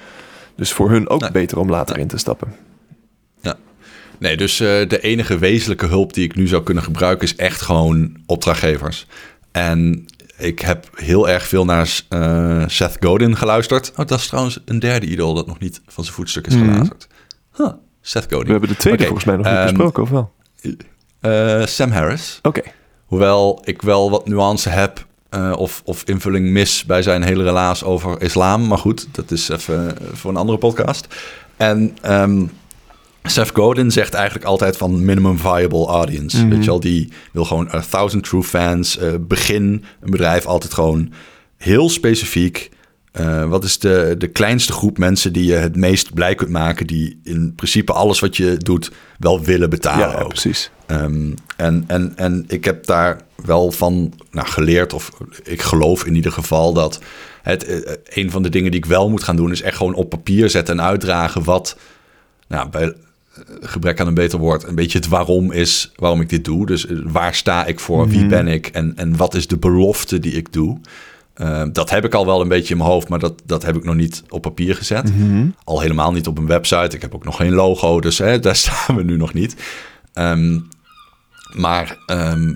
Dus 0.57 0.73
voor 0.73 0.91
hun 0.91 1.09
ook 1.09 1.21
Nee. 1.21 1.31
beter 1.31 1.59
om 1.59 1.71
later 1.71 1.99
in 1.99 2.09
te 2.09 2.19
stappen. 2.19 2.55
Nee, 4.19 4.37
dus 4.37 4.61
eh, 4.61 4.89
de 4.89 5.01
enige 5.01 5.39
wezenlijke 5.39 5.87
hulp 5.87 6.13
die 6.13 6.25
ik 6.25 6.35
nu 6.37 6.47
zou 6.47 6.63
kunnen 6.63 6.83
gebruiken 6.83 7.27
is 7.27 7.37
echt 7.37 7.61
gewoon 7.61 8.17
opdrachtgevers. 8.27 9.07
En 9.53 10.07
ik 10.39 10.59
heb 10.61 10.89
heel 10.95 11.29
erg 11.29 11.47
veel 11.47 11.65
naar 11.65 12.01
eh, 12.09 12.65
Seth 12.67 12.97
Godin 13.01 13.37
geluisterd. 13.37 13.91
Oh, 13.97 14.07
dat 14.07 14.19
is 14.19 14.27
trouwens 14.27 14.59
een 14.65 14.79
derde 14.79 15.07
idool 15.07 15.35
dat 15.35 15.47
nog 15.47 15.59
niet 15.59 15.81
van 15.87 16.05
zijn 16.05 16.17
voetstuk 16.17 16.47
is 16.47 16.55
Mhm. 16.55 16.65
geluisterd. 16.65 17.07
Huh, 17.57 17.73
Seth 18.01 18.27
Godin. 18.29 18.47
We 18.47 18.51
hebben 18.51 18.69
de 18.69 18.77
tweede 18.77 19.05
volgens 19.05 19.25
mij 19.25 19.37
nog 19.37 19.47
niet 19.47 19.55
ehm, 19.55 19.65
besproken, 19.65 20.03
of 20.03 20.11
wel? 20.11 20.33
Eh, 21.21 21.67
Sam 21.67 21.91
Harris. 21.91 22.39
Oké. 22.43 22.63
Hoewel 23.07 23.61
ik 23.65 23.83
wel 23.83 24.11
wat 24.11 24.27
nuance 24.27 24.69
heb 24.69 25.07
eh, 25.29 25.53
of, 25.57 25.83
of 25.85 26.03
invulling 26.05 26.49
mis 26.49 26.85
bij 26.85 27.03
zijn 27.03 27.23
hele 27.23 27.43
relaas 27.43 27.85
over 27.85 28.23
islam. 28.23 28.67
Maar 28.67 28.79
goed, 28.79 29.09
dat 29.13 29.31
is 29.31 29.49
even 29.49 29.99
eh, 29.99 30.07
voor 30.13 30.31
een 30.31 30.37
andere 30.37 30.59
podcast. 30.59 31.07
En 31.57 31.97
ehm 32.03 32.47
Seth 33.23 33.51
Godin 33.55 33.91
zegt 33.91 34.15
eigenlijk 34.15 34.47
altijd 34.47 34.77
van 34.77 35.05
minimum 35.05 35.39
viable 35.39 35.87
audience. 35.87 36.39
Mhm. 36.39 36.49
Weet 36.49 36.65
je 36.65 36.71
wel, 36.71 36.81
die 36.81 37.13
wil 37.33 37.45
gewoon 37.45 37.69
a 37.73 37.81
thousand 37.91 38.25
true 38.25 38.43
fans. 38.43 38.99
begin 39.21 39.85
een 40.01 40.11
bedrijf 40.11 40.47
altijd 40.47 40.75
gewoon 40.75 41.13
heel 41.57 41.89
specifiek. 41.89 42.71
Eh, 43.13 43.49
wat 43.49 43.65
is 43.65 43.79
de, 43.79 44.15
de 44.19 44.27
kleinste 44.29 44.73
groep 44.73 44.99
mensen 44.99 45.33
die 45.33 45.45
je 45.45 45.55
het 45.55 45.77
meest 45.77 46.15
blij 46.15 46.35
kunt 46.35 46.51
maken... 46.51 46.87
die 46.87 47.21
in 47.25 47.53
principe 47.55 47.93
alles 47.93 48.21
wat 48.21 48.37
je 48.37 48.57
doet 48.57 48.91
wel 49.19 49.43
willen 49.45 49.71
betalen 49.71 50.19
Ja, 50.19 50.25
precies. 50.25 50.71
Ehm, 50.87 51.33
en, 51.57 51.85
en, 51.87 52.13
en 52.17 52.45
ik 52.49 52.65
heb 52.65 52.87
daar 52.87 53.21
wel 53.45 53.71
van 53.73 54.13
nou, 54.31 54.47
geleerd, 54.49 54.93
of 54.93 55.11
ik 55.43 55.63
geloof 55.63 56.05
in 56.05 56.15
ieder 56.15 56.33
geval 56.33 56.73
dat 56.73 57.01
het, 57.43 57.65
eh, 57.65 57.93
een 58.05 58.31
van 58.31 58.43
de 58.43 58.49
dingen 58.49 58.71
die 58.71 58.81
ik 58.81 58.87
wel 58.87 59.11
moet 59.11 59.23
gaan 59.23 59.37
doen, 59.37 59.51
is 59.53 59.63
echt 59.63 59.77
gewoon 59.77 59.95
op 59.95 60.11
papier 60.11 60.51
zetten 60.51 60.79
en 60.79 60.85
uitdragen 60.85 61.45
wat, 61.45 61.77
nou, 62.49 62.69
bij 62.69 62.83
eh, 62.85 62.95
gebrek 63.61 64.01
aan 64.01 64.07
een 64.07 64.15
beter 64.15 64.39
woord, 64.39 64.65
een 64.65 64.75
beetje 64.75 64.99
het 64.99 65.09
waarom 65.09 65.53
is 65.53 65.93
waarom 65.97 66.21
ik 66.21 66.29
dit 66.29 66.45
doe. 66.45 66.67
Dus 66.67 66.87
eh, 66.87 66.97
waar 67.05 67.35
sta 67.35 67.65
ik 67.67 67.81
voor, 67.81 68.09
wie 68.09 68.19
Mhm. 68.19 68.29
ben 68.29 68.49
ik 68.49 68.67
en, 68.67 68.93
en 68.97 69.17
wat 69.17 69.35
is 69.35 69.47
de 69.47 69.57
belofte 69.59 70.19
die 70.19 70.33
ik 70.33 70.53
doe. 70.53 70.81
Ehm, 71.35 71.73
dat 71.73 71.91
heb 71.91 72.05
ik 72.05 72.15
al 72.15 72.27
wel 72.27 72.41
een 72.41 72.49
beetje 72.49 72.73
in 72.73 72.79
mijn 72.79 72.91
hoofd, 72.91 73.09
maar 73.09 73.19
dat, 73.19 73.43
dat 73.45 73.63
heb 73.63 73.77
ik 73.77 73.85
nog 73.85 73.95
niet 73.95 74.23
op 74.29 74.43
papier 74.43 74.75
gezet. 74.75 75.17
Mhm. 75.17 75.47
Al 75.65 75.81
helemaal 75.81 76.13
niet 76.13 76.27
op 76.27 76.39
een 76.39 76.47
website. 76.47 76.97
Ik 76.97 77.03
heb 77.03 77.15
ook 77.15 77.25
nog 77.25 77.37
geen 77.37 77.53
logo, 77.53 78.01
dus 78.01 78.19
hè, 78.19 78.39
daar 78.39 78.57
staan 78.67 78.97
we 78.97 79.03
nu 79.03 79.17
nog 79.17 79.35
niet. 79.35 79.57
Ehm, 80.13 80.59
maar 81.57 81.99
ehm, 82.07 82.49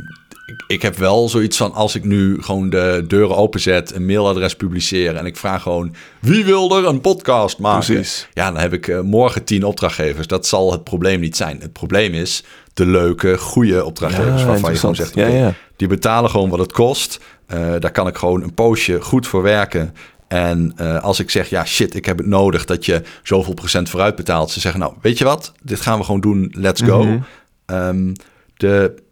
ik, 0.47 0.65
ik 0.67 0.83
heb 0.83 0.97
wel 0.97 1.29
zoiets 1.29 1.57
van... 1.57 1.73
als 1.73 1.95
ik 1.95 2.05
nu 2.05 2.43
gewoon 2.43 2.71
de 2.71 3.05
deuren 3.09 3.37
openzet... 3.37 3.95
een 3.95 4.07
mailadres 4.07 4.57
publiceer... 4.57 5.17
en 5.17 5.27
ik 5.27 5.37
vraag 5.37 5.63
gewoon... 5.63 5.95
wie 6.21 6.45
wil 6.45 6.77
er 6.77 6.87
een 6.87 7.01
podcast 7.01 7.59
maken? 7.59 7.87
Precies. 7.87 8.29
Ja, 8.33 8.51
dan 8.51 8.61
heb 8.61 8.73
ik 8.73 8.89
eh, 8.89 9.01
morgen 9.01 9.45
tien 9.45 9.65
opdrachtgevers. 9.65 10.27
Dat 10.27 10.47
zal 10.47 10.73
het 10.73 10.85
probleem 10.85 11.21
niet 11.21 11.37
zijn. 11.37 11.61
Het 11.61 11.73
probleem 11.73 12.15
is 12.15 12.45
de 12.75 12.87
leuke, 12.87 13.39
goede 13.39 13.85
opdrachtgevers... 13.85 14.41
Ja, 14.41 14.47
waarvan 14.47 14.73
je 14.73 14.79
gewoon 14.79 14.95
zegt... 14.95 15.15
Ja, 15.15 15.27
oké, 15.27 15.37
ja. 15.37 15.55
die 15.77 15.89
betalen 15.89 16.31
gewoon 16.31 16.51
wat 16.51 16.59
het 16.59 16.73
kost. 16.73 17.21
Eh, 17.47 17.75
daar 17.79 17.93
kan 17.93 18.07
ik 18.07 18.17
gewoon 18.17 18.43
een 18.43 18.55
poosje 18.55 19.01
goed 19.01 19.27
voor 19.27 19.43
werken. 19.43 19.95
En 20.29 20.73
eh, 20.77 21.03
als 21.03 21.21
ik 21.21 21.31
zeg, 21.31 21.49
ja 21.49 21.65
shit, 21.65 21.95
ik 21.95 22.05
heb 22.05 22.19
het 22.19 22.27
nodig 22.27 22.65
dat 22.65 22.85
je 22.85 23.03
zoveel 23.23 23.55
procent 23.55 23.89
vooruit 23.89 24.17
betaalt. 24.17 24.51
Ze 24.51 24.61
zeggen, 24.61 24.81
nou, 24.81 24.95
weet 25.01 25.19
je 25.19 25.25
wat? 25.25 25.53
Dit 25.63 25.81
gaan 25.81 25.99
we 25.99 26.05
gewoon 26.05 26.21
doen, 26.21 26.53
let's 26.57 26.83
go. 26.83 27.05
Mhm. 27.05 27.19
Ehm, 27.67 28.13
de 28.55 29.05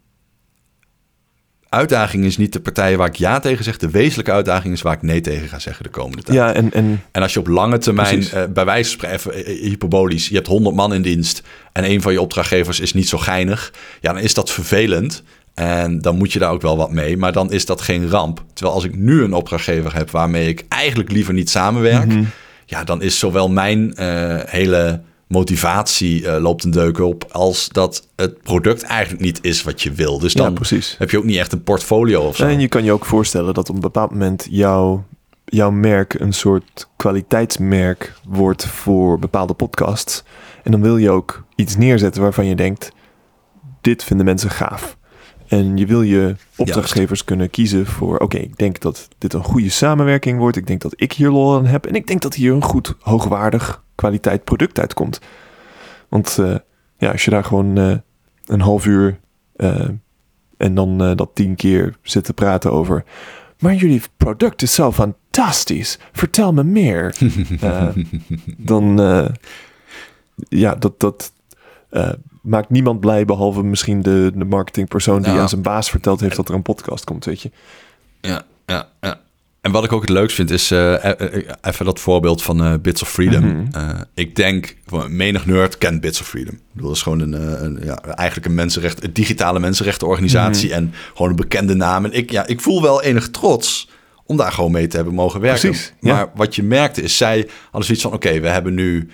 uitdaging 1.75 2.25
is 2.25 2.37
niet 2.37 2.53
de 2.53 2.61
partijen 2.61 2.99
waar 2.99 3.09
ik 3.09 3.17
ja 3.17 3.41
tegen 3.41 3.65
zeg. 3.65 3.77
De 3.77 3.91
wezenlijke 3.91 4.33
uitdaging 4.33 4.75
is 4.75 4.83
waar 4.83 4.95
ik 4.95 5.03
nee 5.03 5.21
tegen 5.21 5.49
ga 5.49 5.59
zeggen 5.59 5.85
de 5.85 5.91
komende 5.91 6.23
tijd. 6.23 6.37
Ja, 6.37 6.53
en, 6.53 6.73
en 6.73 7.03
En 7.13 7.23
als 7.23 7.33
je 7.33 7.41
op 7.41 7.47
lange 7.47 7.79
termijn, 7.79 8.29
eh, 8.29 8.45
bij 8.45 8.65
wijze 8.65 8.99
van 8.99 9.19
spreken, 9.19 9.45
hyperbolisch, 9.57 10.29
je 10.29 10.35
hebt 10.35 10.47
100 10.47 10.77
man 10.77 10.95
in 10.95 11.03
dienst 11.03 11.43
en 11.73 11.91
een 11.91 12.03
van 12.03 12.13
je 12.13 12.21
opdrachtgevers 12.21 12.81
is 12.81 12.93
niet 12.93 13.09
zo 13.09 13.19
geinig, 13.19 13.73
ja, 14.01 14.13
dan 14.13 14.23
is 14.23 14.35
dat 14.35 14.51
vervelend. 14.51 15.23
En 15.55 16.01
dan 16.01 16.17
moet 16.17 16.33
je 16.33 16.39
daar 16.39 16.51
ook 16.51 16.63
wel 16.63 16.77
wat 16.77 16.91
mee, 16.93 17.17
maar 17.17 17.33
dan 17.33 17.53
is 17.53 17.67
dat 17.67 17.81
geen 17.81 18.09
ramp. 18.11 18.45
Terwijl 18.53 18.77
als 18.77 18.85
ik 18.85 18.97
nu 18.97 19.23
een 19.23 19.33
opdrachtgever 19.35 19.95
heb 19.95 20.11
waarmee 20.11 20.49
ik 20.49 20.65
eigenlijk 20.69 21.13
liever 21.13 21.35
niet 21.35 21.51
samenwerk, 21.51 22.07
Mhm. 22.07 22.23
ja, 22.67 22.85
dan 22.85 23.03
is 23.03 23.19
zowel 23.19 23.49
mijn 23.51 23.95
eh, 23.95 24.39
hele 24.45 25.01
motivatie 25.29 26.29
eh, 26.29 26.43
loopt 26.43 26.65
een 26.65 26.71
deuk 26.71 26.99
op, 26.99 27.27
als 27.31 27.69
dat 27.69 28.09
het 28.17 28.43
product 28.43 28.83
eigenlijk 28.83 29.23
niet 29.23 29.39
is 29.43 29.63
wat 29.63 29.83
je 29.83 29.93
wil. 29.93 30.19
Dus 30.19 30.33
dan 30.33 30.53
heb 30.99 31.11
je 31.11 31.19
ook 31.19 31.25
niet 31.25 31.39
echt 31.39 31.53
een 31.53 31.63
portfolio 31.63 32.23
of 32.23 32.37
zo. 32.37 32.47
En 32.47 32.61
je 32.61 32.69
kan 32.69 32.85
je 32.85 32.93
ook 32.93 33.05
voorstellen 33.05 33.55
dat 33.55 33.69
op 33.69 33.75
een 33.75 33.81
bepaald 33.81 34.11
moment 34.11 34.47
jouw, 34.51 35.05
jouw 35.45 35.71
merk 35.71 36.15
een 36.21 36.33
soort 36.33 36.89
kwaliteitsmerk 36.97 38.13
wordt 38.29 38.67
voor 38.67 39.19
bepaalde 39.19 39.55
podcasts. 39.55 40.23
En 40.63 40.71
dan 40.71 40.83
wil 40.83 40.97
je 40.97 41.11
ook 41.11 41.45
iets 41.55 41.77
neerzetten 41.77 42.23
waarvan 42.23 42.47
je 42.47 42.55
denkt, 42.57 42.91
dit 43.81 44.05
vinden 44.05 44.27
mensen 44.27 44.51
gaaf. 44.51 44.97
En 45.47 45.77
je 45.77 45.87
wil 45.87 46.03
je 46.03 46.37
opdrachtgevers 46.57 47.25
kunnen 47.25 47.51
kiezen 47.51 47.87
voor, 47.87 48.19
oké, 48.19 48.37
ik 48.37 48.57
denk 48.57 48.81
dat 48.81 49.09
dit 49.19 49.33
een 49.33 49.45
goede 49.45 49.69
samenwerking 49.69 50.39
wordt. 50.39 50.57
Ik 50.57 50.67
denk 50.67 50.81
dat 50.81 50.93
ik 50.97 51.13
hier 51.13 51.31
lol 51.31 51.55
aan 51.55 51.67
heb. 51.67 51.87
En 51.87 51.95
ik 51.95 52.07
denk 52.07 52.23
dat 52.23 52.35
hier 52.35 52.53
een 52.53 52.63
goed, 52.63 52.95
hoogwaardig 53.01 53.85
kwaliteit 53.95 54.45
product 54.45 54.81
uitkomt. 54.81 55.21
Want 56.09 56.39
eh, 56.39 56.55
ja, 56.99 57.11
als 57.11 57.25
je 57.25 57.31
daar 57.31 57.45
gewoon 57.45 57.79
eh, 57.79 57.97
een 58.47 58.61
half 58.61 58.87
uur 58.87 59.21
eh, 59.57 59.89
en 60.57 60.75
dan 60.75 60.99
dat 61.17 61.31
tien 61.35 61.55
keer 61.55 61.97
zitten 62.03 62.35
praten 62.35 62.73
over. 62.73 63.05
Maar 63.59 63.75
jullie 63.75 64.03
product 64.17 64.63
is 64.63 64.75
zo 64.75 64.93
fantastisch. 64.93 65.99
Vertel 66.13 66.53
me 66.53 66.65
meer. 66.65 67.17
Dan, 68.57 68.99
ja, 70.49 70.75
dat, 70.75 71.01
dat 71.01 71.33
maakt 72.45 72.71
niemand 72.71 73.01
blij. 73.01 73.25
Behalve 73.25 73.63
misschien 73.63 74.03
de, 74.03 74.31
de 74.35 74.45
marketingpersoon 74.45 75.23
die 75.23 75.33
Ja. 75.33 75.41
aan 75.41 75.49
zijn 75.49 75.63
baas 75.63 75.91
verteld 75.91 76.21
heeft 76.21 76.37
dat 76.37 76.49
er 76.49 76.55
een 76.55 76.63
podcast 76.63 77.05
komt, 77.05 77.25
weet 77.25 77.41
je. 77.43 77.51
Ja, 78.21 78.43
ja, 78.67 78.89
ja. 79.01 79.21
En 79.61 79.73
wat 79.73 79.85
ik 79.85 79.93
ook 79.93 80.01
het 80.01 80.11
leukst 80.11 80.37
vind 80.37 80.51
is 80.51 80.71
eh, 80.71 81.05
eh, 81.05 81.35
eh, 81.35 81.43
even 81.63 81.85
dat 81.85 82.01
voorbeeld 82.01 82.43
van 82.43 82.81
Bits 82.83 83.03
of 83.03 83.11
Freedom. 83.11 83.45
Mhm. 83.47 84.03
Ik 84.15 84.37
denk, 84.37 84.77
menig 85.09 85.47
nerd 85.47 85.79
kent 85.79 86.01
Bits 86.01 86.21
of 86.21 86.27
Freedom. 86.27 86.55
Ik 86.55 86.61
bedoel, 86.73 86.89
dat 86.89 86.97
is 86.97 87.03
gewoon 87.03 87.21
een, 87.21 87.65
een 87.65 87.81
ja, 87.85 87.97
eigenlijk 88.03 88.47
een 88.49 88.55
mensenrecht, 88.55 89.05
een 89.05 89.13
digitale 89.13 89.59
mensenrechtenorganisatie 89.61 90.69
Mhm. 90.69 90.77
en 90.79 90.93
gewoon 91.15 91.31
een 91.31 91.37
bekende 91.37 91.75
naam. 91.75 92.05
En 92.05 92.13
ik, 92.13 92.31
ja, 92.31 92.47
ik 92.47 92.61
voel 92.61 92.83
wel 92.83 93.03
enig 93.03 93.31
trots 93.31 93.89
om 94.27 94.37
daar 94.37 94.53
gewoon 94.53 94.73
mee 94.73 94.87
te 94.87 94.97
hebben 94.97 95.15
mogen 95.15 95.41
werken. 95.41 95.69
Precies, 95.71 95.93
ja. 96.01 96.15
Maar 96.15 96.29
wat 96.35 96.55
je 96.55 96.63
merkte 96.63 97.03
is, 97.03 97.17
zij 97.17 97.49
hadden 97.63 97.85
zoiets 97.85 98.03
van, 98.03 98.13
oké, 98.13 98.41
we 98.41 98.49
hebben 98.49 98.75
nu 98.75 99.09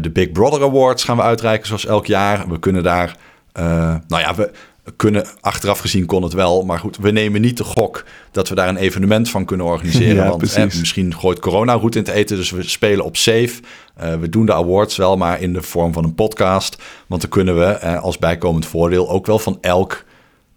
de 0.00 0.10
Big 0.10 0.32
Brother 0.32 0.62
Awards 0.62 1.04
gaan 1.04 1.16
we 1.16 1.22
uitreiken 1.22 1.66
zoals 1.66 1.86
elk 1.86 2.06
jaar. 2.06 2.48
We 2.48 2.58
kunnen 2.58 2.82
daar, 2.82 3.16
eh, 3.52 3.94
nou 4.08 4.22
ja, 4.22 4.34
we 4.34 4.52
kunnen, 4.96 5.26
achteraf 5.40 5.78
gezien 5.78 6.06
kon 6.06 6.22
het 6.22 6.32
wel, 6.32 6.64
maar 6.64 6.78
goed, 6.78 6.96
we 6.96 7.10
nemen 7.10 7.40
niet 7.40 7.56
de 7.56 7.64
gok 7.64 8.04
dat 8.30 8.48
we 8.48 8.54
daar 8.54 8.68
een 8.68 8.76
evenement 8.76 9.30
van 9.30 9.44
kunnen 9.44 9.66
organiseren. 9.66 10.14
Ja, 10.24 10.28
want 10.28 10.54
eh, 10.54 10.64
misschien 10.64 11.14
gooit 11.14 11.38
corona 11.38 11.72
roet 11.72 11.96
in 11.96 12.02
het 12.02 12.10
eten, 12.10 12.36
dus 12.36 12.50
we 12.50 12.62
spelen 12.62 13.04
op 13.04 13.16
safe. 13.16 13.60
Eh, 13.96 14.14
we 14.14 14.28
doen 14.28 14.46
de 14.46 14.54
awards 14.54 14.96
wel, 14.96 15.16
maar 15.16 15.40
in 15.40 15.52
de 15.52 15.62
vorm 15.62 15.92
van 15.92 16.04
een 16.04 16.14
podcast. 16.14 16.82
Want 17.06 17.20
dan 17.20 17.30
kunnen 17.30 17.58
we 17.58 17.64
eh, 17.64 18.02
als 18.02 18.18
bijkomend 18.18 18.66
voordeel 18.66 19.10
ook 19.10 19.26
wel 19.26 19.38
van 19.38 19.58
elk 19.60 20.04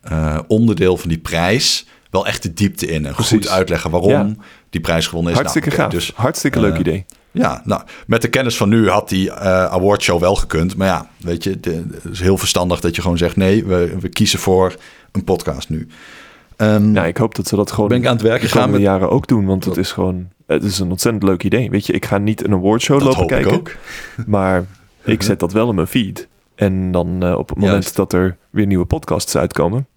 eh, 0.02 0.40
onderdeel 0.48 0.98
van 0.98 1.10
die 1.10 1.20
prijs 1.20 1.86
wel 2.10 2.28
echt 2.28 2.44
de 2.44 2.54
diepte 2.54 2.88
in 2.88 3.06
en 3.06 3.16
goed 3.16 3.48
uitleggen 3.48 3.92
waarom 3.92 4.10
Ja. 4.10 4.36
Die 4.70 4.82
prijs 4.82 5.08
gewonnen 5.08 5.32
is. 5.32 5.38
Hartstikke 5.38 5.70
Nou, 5.70 5.82
oké, 5.82 5.92
gaaf. 5.92 6.00
Dus 6.02 6.12
Hartstikke 6.16 6.58
eh, 6.58 6.64
leuk 6.64 6.78
idee. 6.78 7.06
ja, 7.32 7.62
nou, 7.66 7.82
met 8.08 8.22
de 8.22 8.28
kennis 8.30 8.58
van 8.58 8.70
nu 8.70 8.90
had 8.90 9.10
die 9.10 9.32
eh 9.32 9.66
awardshow 9.66 10.20
wel 10.20 10.36
gekund. 10.36 10.76
Maar 10.78 10.88
ja, 10.88 11.10
weet 11.18 11.44
je, 11.44 11.50
het 11.50 11.70
is 12.12 12.20
heel 12.20 12.38
verstandig 12.38 12.80
dat 12.80 12.96
je 12.96 13.02
gewoon 13.02 13.18
zegt... 13.18 13.36
nee, 13.36 13.66
we, 13.66 13.96
we 14.00 14.10
kiezen 14.10 14.40
voor 14.40 14.76
een 15.12 15.24
podcast 15.24 15.70
nu. 15.70 15.88
Ehm, 16.56 16.92
Nou, 16.92 17.08
ik 17.08 17.18
hoop 17.18 17.36
dat 17.36 17.48
ze 17.48 17.56
dat 17.56 17.72
gewoon 17.72 17.90
ben 17.90 17.98
ik 17.98 18.06
aan 18.06 18.14
het 18.14 18.22
werk 18.22 18.42
de 18.42 18.50
komende 18.50 18.72
met... 18.74 18.82
jaren 18.82 19.10
ook 19.10 19.28
doen. 19.28 19.46
Want 19.46 19.66
het 19.66 19.74
Dat- 19.76 19.84
is 19.84 19.92
gewoon, 19.92 20.28
het 20.48 20.64
is 20.64 20.80
een 20.80 20.90
ontzettend 20.90 21.24
leuk 21.24 21.44
idee. 21.44 21.70
Weet 21.70 21.86
je, 21.86 21.94
ik 21.94 22.06
ga 22.06 22.18
niet 22.18 22.44
een 22.44 22.54
awardshow 22.54 23.02
lopen 23.02 23.28
kijken. 23.28 23.52
ik 23.52 23.58
ook. 23.58 23.72
Maar 24.28 24.66
ik 25.04 25.24
zet 25.24 25.40
dat 25.40 25.54
wel 25.54 25.70
in 25.70 25.76
mijn 25.76 25.88
feed. 25.88 26.28
En 26.56 26.92
dan 26.92 27.24
eh, 27.24 27.38
op 27.38 27.50
het 27.50 27.58
moment 27.58 27.74
Juist. 27.84 27.96
dat 27.96 28.14
er 28.14 28.38
weer 28.50 28.66
nieuwe 28.66 28.86
podcasts 28.86 29.38
uitkomen, 29.38 29.88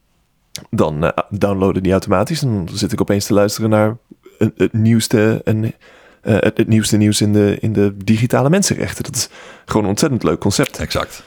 dan 0.71 1.05
eh, 1.05 1.11
downloaden 1.31 1.83
die 1.83 1.93
automatisch. 1.93 2.43
En 2.43 2.65
dan 2.67 2.77
zit 2.77 2.93
ik 2.93 3.01
opeens 3.01 3.27
te 3.27 3.35
luisteren 3.35 3.71
naar 3.71 3.97
het, 4.43 4.53
het 4.57 4.73
nieuwste 4.73 5.41
en 5.45 5.65
eh, 5.65 6.35
het, 6.35 6.57
het 6.57 6.69
nieuwste 6.69 6.97
nieuws 6.97 7.21
in 7.21 7.33
de, 7.33 7.57
in 7.61 7.73
de 7.73 7.95
digitale 8.05 8.51
mensenrechten. 8.51 9.05
Dat 9.05 9.17
is 9.17 9.29
gewoon 9.65 9.83
een 9.83 9.89
ontzettend 9.89 10.23
leuk 10.23 10.39
concept. 10.41 10.79
Exact. 10.79 11.23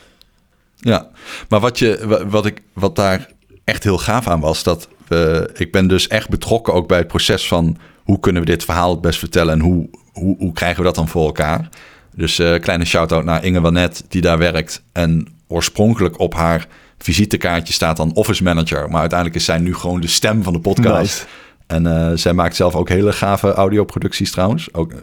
Ja, 0.76 1.10
maar 1.50 1.60
wat, 1.60 1.80
je, 1.80 2.00
wa- 2.06 2.28
wat, 2.28 2.46
ik, 2.46 2.62
wat 2.74 2.96
daar 2.96 3.28
echt 3.64 3.84
heel 3.84 3.98
gaaf 3.98 4.28
aan 4.28 4.40
was... 4.40 4.64
dat 4.64 4.88
we, 5.08 5.50
ik 5.54 5.72
ben 5.72 5.88
dus 5.88 6.08
echt 6.08 6.30
betrokken 6.30 6.74
ook 6.74 6.88
bij 6.88 6.98
het 6.98 7.08
proces 7.08 7.48
van... 7.48 7.78
hoe 8.04 8.20
kunnen 8.20 8.42
we 8.42 8.48
dit 8.48 8.64
verhaal 8.64 8.92
het 8.92 9.02
best 9.02 9.20
vertellen... 9.20 9.54
en 9.54 9.60
hoe, 9.60 9.90
hoe, 10.14 10.36
hoe 10.38 10.54
krijgen 10.54 10.78
we 10.78 10.86
dat 10.86 10.96
dan 10.96 11.08
voor 11.08 11.26
elkaar? 11.26 11.70
Dus 12.16 12.40
eh 12.40 12.60
kleine 12.60 12.86
shout-out 12.86 13.24
naar 13.24 13.44
Inge 13.44 13.62
Wanet, 13.62 14.04
die 14.08 14.22
daar 14.22 14.38
werkt... 14.38 14.84
en 14.92 15.28
oorspronkelijk 15.48 16.20
op 16.20 16.34
haar 16.34 16.68
visitekaartje 16.98 17.74
staat 17.74 17.98
dan 17.98 18.14
office 18.14 18.44
manager... 18.44 18.90
maar 18.90 19.00
uiteindelijk 19.00 19.40
is 19.40 19.46
zij 19.46 19.58
nu 19.58 19.76
gewoon 19.76 20.02
de 20.02 20.08
stem 20.08 20.44
van 20.44 20.54
de 20.54 20.60
podcast... 20.60 20.98
Nice. 21.02 21.26
En 21.68 21.88
eh, 21.88 22.12
zij 22.18 22.34
maakt 22.34 22.56
zelf 22.56 22.76
ook 22.76 22.90
hele 22.90 23.12
gave 23.14 23.54
audioproducties 23.54 24.32
trouwens. 24.32 24.74
Ook 24.74 24.92
eh, 24.92 25.00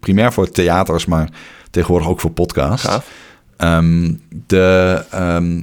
primair 0.00 0.32
voor 0.32 0.50
theaters, 0.50 1.06
maar 1.06 1.28
tegenwoordig 1.70 2.08
ook 2.08 2.20
voor 2.20 2.30
podcasts. 2.32 2.86
Gaaf. 2.86 3.06
Ehm, 3.56 4.12
de, 4.46 5.04
ehm, 5.10 5.62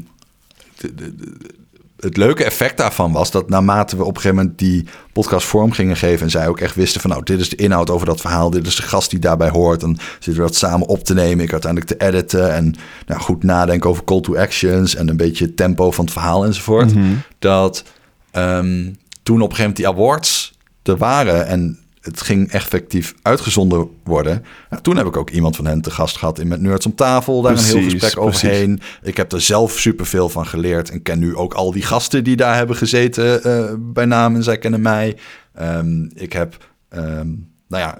de, 0.77 0.95
de- 0.95 1.15
de- 1.15 1.55
het 1.97 2.17
leuke 2.17 2.43
effect 2.43 2.77
daarvan 2.77 3.11
was 3.11 3.31
dat 3.31 3.49
naarmate 3.49 3.95
we 3.97 4.03
op 4.03 4.15
een 4.15 4.21
gegeven 4.21 4.37
moment 4.37 4.59
die 4.59 4.85
podcast 5.13 5.47
vorm 5.47 5.71
gingen 5.71 5.95
geven 5.97 6.23
en 6.25 6.31
zij 6.31 6.47
ook 6.47 6.59
echt 6.59 6.75
wisten 6.75 7.01
van 7.01 7.09
nou, 7.09 7.23
dit 7.23 7.39
is 7.39 7.49
de 7.49 7.55
inhoud 7.55 7.89
over 7.89 8.05
dat 8.05 8.21
verhaal, 8.21 8.49
dit 8.49 8.67
is 8.67 8.75
de 8.75 8.81
gast 8.81 9.09
die 9.09 9.19
daarbij 9.19 9.49
hoort, 9.49 9.79
dan 9.79 9.97
zitten 10.13 10.33
we 10.33 10.39
dat 10.49 10.55
samen 10.55 10.87
op 10.87 11.03
te 11.03 11.13
nemen, 11.13 11.43
ik 11.45 11.51
uiteindelijk 11.51 11.91
te 11.91 12.05
editen 12.07 12.53
en 12.53 12.75
nou, 13.05 13.21
goed 13.21 13.43
nadenken 13.43 13.89
over 13.89 14.03
call 14.03 14.21
to 14.21 14.35
actions 14.37 14.95
en 14.95 15.07
een 15.09 15.17
beetje 15.17 15.53
tempo 15.53 15.91
van 15.91 16.03
het 16.05 16.13
verhaal 16.13 16.45
enzovoort. 16.45 16.95
Mhm. 16.95 17.13
Dat 17.39 17.83
ehm, 18.31 18.91
toen 19.27 19.41
op 19.41 19.49
een 19.49 19.55
gegeven 19.55 19.83
moment 19.83 19.97
die 19.97 20.05
awards 20.05 20.57
er 20.83 20.97
waren 20.97 21.47
en 21.47 21.79
het 22.01 22.21
ging 22.21 22.51
effectief 22.51 23.13
uitgezonden 23.21 23.89
worden. 24.03 24.45
Nou, 24.69 24.81
toen 24.81 24.97
heb 24.97 25.05
ik 25.05 25.17
ook 25.17 25.29
iemand 25.29 25.55
van 25.55 25.65
hen 25.65 25.81
te 25.81 25.91
gast 25.91 26.17
gehad 26.17 26.39
in 26.39 26.47
Met 26.47 26.61
Nerds 26.61 26.85
om 26.85 26.95
tafel. 26.95 27.41
Daar 27.41 27.51
een 27.51 27.57
heel 27.57 27.73
gesprek 27.73 27.99
precies. 27.99 28.17
overheen. 28.17 28.81
Ik 29.01 29.17
heb 29.17 29.31
er 29.31 29.41
zelf 29.41 29.71
superveel 29.79 30.29
van 30.29 30.45
geleerd. 30.45 30.89
En 30.89 31.01
ken 31.01 31.19
nu 31.19 31.35
ook 31.35 31.53
al 31.53 31.71
die 31.71 31.81
gasten 31.81 32.23
die 32.23 32.35
daar 32.35 32.55
hebben 32.55 32.75
gezeten 32.75 33.43
eh, 33.43 33.73
bij 33.77 34.05
naam. 34.05 34.35
En 34.35 34.43
zij 34.43 34.57
kennen 34.57 34.81
mij. 34.81 35.17
Ehm, 35.53 36.03
ik 36.13 36.33
heb, 36.33 36.57
ehm, 36.89 37.27
nou 37.67 37.83
ja, 37.83 37.99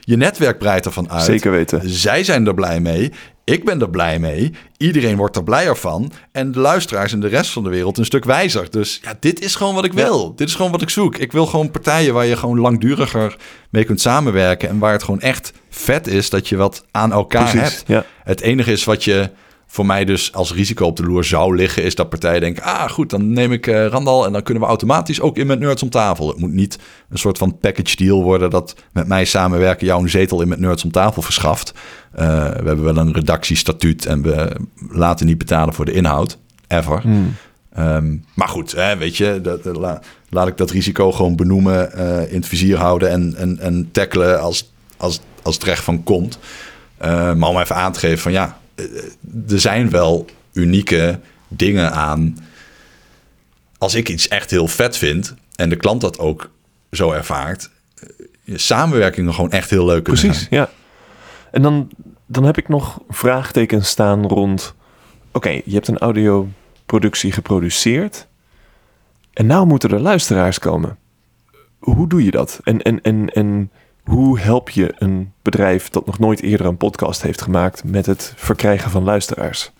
je 0.00 0.16
netwerk 0.16 0.58
breidt 0.58 0.86
ervan 0.86 1.10
uit. 1.10 1.24
Zeker 1.24 1.50
weten. 1.50 1.90
Zij 1.90 2.24
zijn 2.24 2.46
er 2.46 2.54
blij 2.54 2.80
mee. 2.80 3.12
Ik 3.50 3.64
ben 3.64 3.80
er 3.80 3.90
blij 3.90 4.18
mee. 4.18 4.52
Iedereen 4.76 5.16
wordt 5.16 5.36
er 5.36 5.44
blijer 5.44 5.76
van. 5.76 6.12
En 6.32 6.52
de 6.52 6.58
luisteraars 6.58 7.12
en 7.12 7.20
de 7.20 7.26
rest 7.26 7.50
van 7.50 7.62
de 7.62 7.70
wereld 7.70 7.98
een 7.98 8.04
stuk 8.04 8.24
wijzer. 8.24 8.70
Dus 8.70 9.00
ja, 9.02 9.16
dit 9.20 9.40
is 9.40 9.54
gewoon 9.54 9.74
wat 9.74 9.84
ik 9.84 9.92
wil. 9.92 10.34
Dit 10.34 10.48
is 10.48 10.54
gewoon 10.54 10.70
wat 10.70 10.82
ik 10.82 10.90
zoek. 10.90 11.16
Ik 11.16 11.32
wil 11.32 11.46
gewoon 11.46 11.70
partijen 11.70 12.14
waar 12.14 12.26
je 12.26 12.36
gewoon 12.36 12.60
langduriger 12.60 13.36
mee 13.70 13.84
kunt 13.84 14.00
samenwerken. 14.00 14.68
En 14.68 14.78
waar 14.78 14.92
het 14.92 15.02
gewoon 15.02 15.20
echt 15.20 15.52
vet 15.70 16.06
is 16.06 16.30
dat 16.30 16.48
je 16.48 16.56
wat 16.56 16.84
aan 16.90 17.12
elkaar 17.12 17.50
Precies, 17.50 17.60
hebt. 17.76 17.84
ja. 17.86 18.04
Het 18.24 18.40
enige 18.40 18.72
is 18.72 18.84
wat 18.84 19.04
je 19.04 19.30
voor 19.66 19.86
mij 19.86 20.04
dus 20.04 20.32
als 20.32 20.52
risico 20.52 20.86
op 20.86 20.96
de 20.96 21.02
loer 21.02 21.24
zou 21.24 21.56
liggen... 21.56 21.82
is 21.82 21.94
dat 21.94 22.08
partijen 22.08 22.40
denken, 22.40 22.62
ah 22.62 22.90
goed, 22.90 23.10
dan 23.10 23.32
neem 23.32 23.52
ik 23.52 23.66
eh, 23.66 23.86
Randal... 23.86 24.26
en 24.26 24.32
dan 24.32 24.42
kunnen 24.42 24.62
we 24.62 24.68
automatisch 24.68 25.20
ook 25.20 25.36
in 25.36 25.46
met 25.46 25.58
Nerds 25.58 25.82
om 25.82 25.90
tafel. 25.90 26.28
Het 26.28 26.38
moet 26.38 26.52
niet 26.52 26.78
een 27.10 27.18
soort 27.18 27.38
van 27.38 27.58
package 27.58 27.96
deal 27.96 28.22
worden... 28.22 28.50
dat 28.50 28.74
met 28.92 29.06
mij 29.06 29.24
samenwerken 29.24 29.86
jou 29.86 30.02
een 30.02 30.08
zetel 30.08 30.40
in 30.42 30.48
met 30.48 30.60
Nerds 30.60 30.84
om 30.84 30.90
tafel 30.90 31.22
verschaft. 31.22 31.72
Eh, 32.12 32.26
we 32.48 32.66
hebben 32.66 32.82
wel 32.82 32.96
een 32.96 33.12
redactiestatuut... 33.12 34.06
en 34.06 34.22
we 34.22 34.56
laten 34.90 35.26
niet 35.26 35.38
betalen 35.38 35.74
voor 35.74 35.84
de 35.84 35.92
inhoud, 35.92 36.38
ever. 36.68 37.00
Hmm. 37.00 37.34
Ehm, 37.72 38.16
maar 38.34 38.48
goed, 38.48 38.72
hè, 38.72 38.96
weet 38.96 39.16
je, 39.16 39.40
dat, 39.42 39.62
dat- 39.62 39.76
la- 39.76 40.00
laat 40.28 40.48
ik 40.48 40.56
dat 40.56 40.70
risico 40.70 41.12
gewoon 41.12 41.36
benoemen, 41.36 41.92
eh, 41.92 42.32
in 42.32 42.36
het 42.36 42.46
vizier 42.46 42.76
houden 42.76 43.10
en, 43.10 43.34
en, 43.36 43.58
en 43.58 43.88
tackelen 43.92 44.40
als, 44.40 44.72
als, 44.96 45.20
als 45.42 45.54
het 45.54 45.64
recht 45.64 45.84
van 45.84 46.02
komt. 46.04 46.38
Eh, 46.96 47.34
maar 47.34 47.48
om 47.48 47.58
even 47.58 47.76
aan 47.76 47.92
te 47.92 47.98
geven 47.98 48.18
van 48.18 48.32
ja, 48.32 48.44
eh, 48.44 48.52
er 49.48 49.60
zijn 49.60 49.90
wel 49.90 50.26
unieke 50.52 51.20
dingen 51.48 51.92
aan. 51.92 52.36
Als 53.78 53.94
ik 53.94 54.08
iets 54.08 54.28
echt 54.28 54.50
heel 54.50 54.68
vet 54.68 54.96
vind 54.96 55.34
en 55.54 55.68
de 55.68 55.76
klant 55.76 56.00
dat 56.00 56.18
ook 56.18 56.50
zo 56.90 57.12
ervaart, 57.12 57.70
eh, 57.94 58.56
samenwerkingen 58.56 59.34
gewoon 59.34 59.50
echt 59.50 59.70
heel 59.70 59.86
leuk 59.86 60.02
Precies, 60.02 60.46
ja. 60.50 60.70
En 61.50 61.62
dan, 61.62 61.90
dan 62.26 62.44
heb 62.44 62.58
ik 62.58 62.68
nog 62.68 63.00
vraagtekens 63.08 63.88
staan 63.88 64.26
rond... 64.26 64.74
Oké, 65.32 65.48
je 65.48 65.74
hebt 65.74 65.88
een 65.88 65.98
audioproductie 65.98 67.32
geproduceerd... 67.32 68.26
en 69.32 69.46
nou 69.46 69.66
moeten 69.66 69.90
er 69.90 70.00
luisteraars 70.00 70.58
komen. 70.58 70.98
Hoe 71.78 72.08
doe 72.08 72.24
je 72.24 72.30
dat? 72.30 72.60
En, 72.64 72.82
en, 72.82 73.02
en, 73.02 73.30
en 73.30 73.70
hoe 74.06 74.38
help 74.40 74.70
je 74.70 74.94
een 74.98 75.32
bedrijf 75.42 75.88
dat 75.88 76.06
nog 76.06 76.18
nooit 76.18 76.42
eerder 76.42 76.66
een 76.66 76.76
podcast 76.76 77.22
heeft 77.22 77.42
gemaakt... 77.42 77.84
met 77.84 78.06
het 78.06 78.32
verkrijgen 78.36 78.90
van 78.90 79.04
luisteraars? 79.04 79.70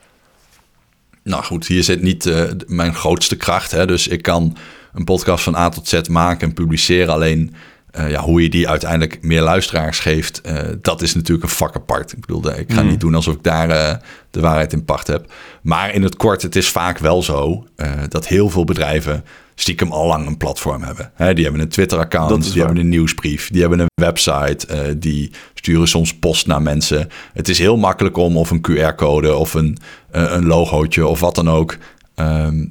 Nou 1.22 1.44
goed, 1.44 1.66
hier 1.66 1.84
zit 1.84 2.02
niet 2.02 2.26
eh, 2.26 2.42
mijn 2.66 2.94
grootste 2.94 3.36
kracht. 3.36 3.70
Hè? 3.70 3.86
Dus 3.86 4.08
ik 4.08 4.22
kan 4.22 4.56
een 4.94 5.04
podcast 5.04 5.44
van 5.44 5.56
A 5.56 5.68
tot 5.68 5.88
Z 5.88 6.00
maken 6.08 6.48
en 6.48 6.54
publiceren. 6.54 7.12
Alleen 7.12 7.54
eh, 7.90 8.10
ja, 8.10 8.20
hoe 8.20 8.42
je 8.42 8.48
die 8.48 8.68
uiteindelijk 8.68 9.22
meer 9.22 9.42
luisteraars 9.42 9.98
geeft, 9.98 10.40
eh, 10.40 10.68
dat 10.80 11.02
is 11.02 11.14
natuurlijk 11.14 11.48
een 11.48 11.56
vak 11.56 11.76
apart. 11.76 12.12
Ik 12.12 12.20
bedoel, 12.20 12.58
ik 12.58 12.72
ga 12.72 12.80
Mhm. 12.80 12.90
niet 12.90 13.00
doen 13.00 13.14
alsof 13.14 13.34
ik 13.34 13.42
daar 13.42 13.68
de 14.30 14.40
waarheid 14.40 14.72
in 14.72 14.84
pacht 14.84 15.06
heb. 15.06 15.32
Maar 15.62 15.94
in 15.94 16.02
het 16.02 16.16
kort, 16.16 16.42
het 16.42 16.56
is 16.56 16.68
vaak 16.68 16.98
wel 16.98 17.22
zo 17.22 17.66
dat 18.08 18.26
heel 18.26 18.48
veel 18.50 18.64
bedrijven 18.64 19.24
stiekem 19.58 19.92
al 19.92 20.06
lang 20.06 20.26
een 20.26 20.36
platform 20.36 20.82
hebben. 20.82 21.10
Hè, 21.14 21.34
die 21.34 21.44
hebben 21.44 21.62
een 21.62 21.68
Twitter-account, 21.68 22.42
die 22.42 22.52
waar. 22.52 22.64
hebben 22.64 22.76
een 22.84 22.88
nieuwsbrief, 22.88 23.50
die 23.50 23.60
hebben 23.60 23.78
een 23.80 23.86
website, 24.02 24.66
eh, 24.66 24.80
die 24.96 25.30
sturen 25.54 25.88
soms 25.88 26.14
post 26.14 26.46
naar 26.46 26.62
mensen. 26.62 27.08
Het 27.32 27.48
is 27.48 27.58
heel 27.58 27.76
makkelijk 27.76 28.16
om 28.16 28.36
of 28.36 28.50
een 28.50 28.60
QR-code 28.60 29.34
of 29.34 29.54
een, 29.54 29.78
eh, 30.10 30.22
een 30.28 30.46
logootje 30.46 31.06
of 31.06 31.20
wat 31.20 31.34
dan 31.34 31.50
ook. 31.50 31.76
ehm, 32.14 32.64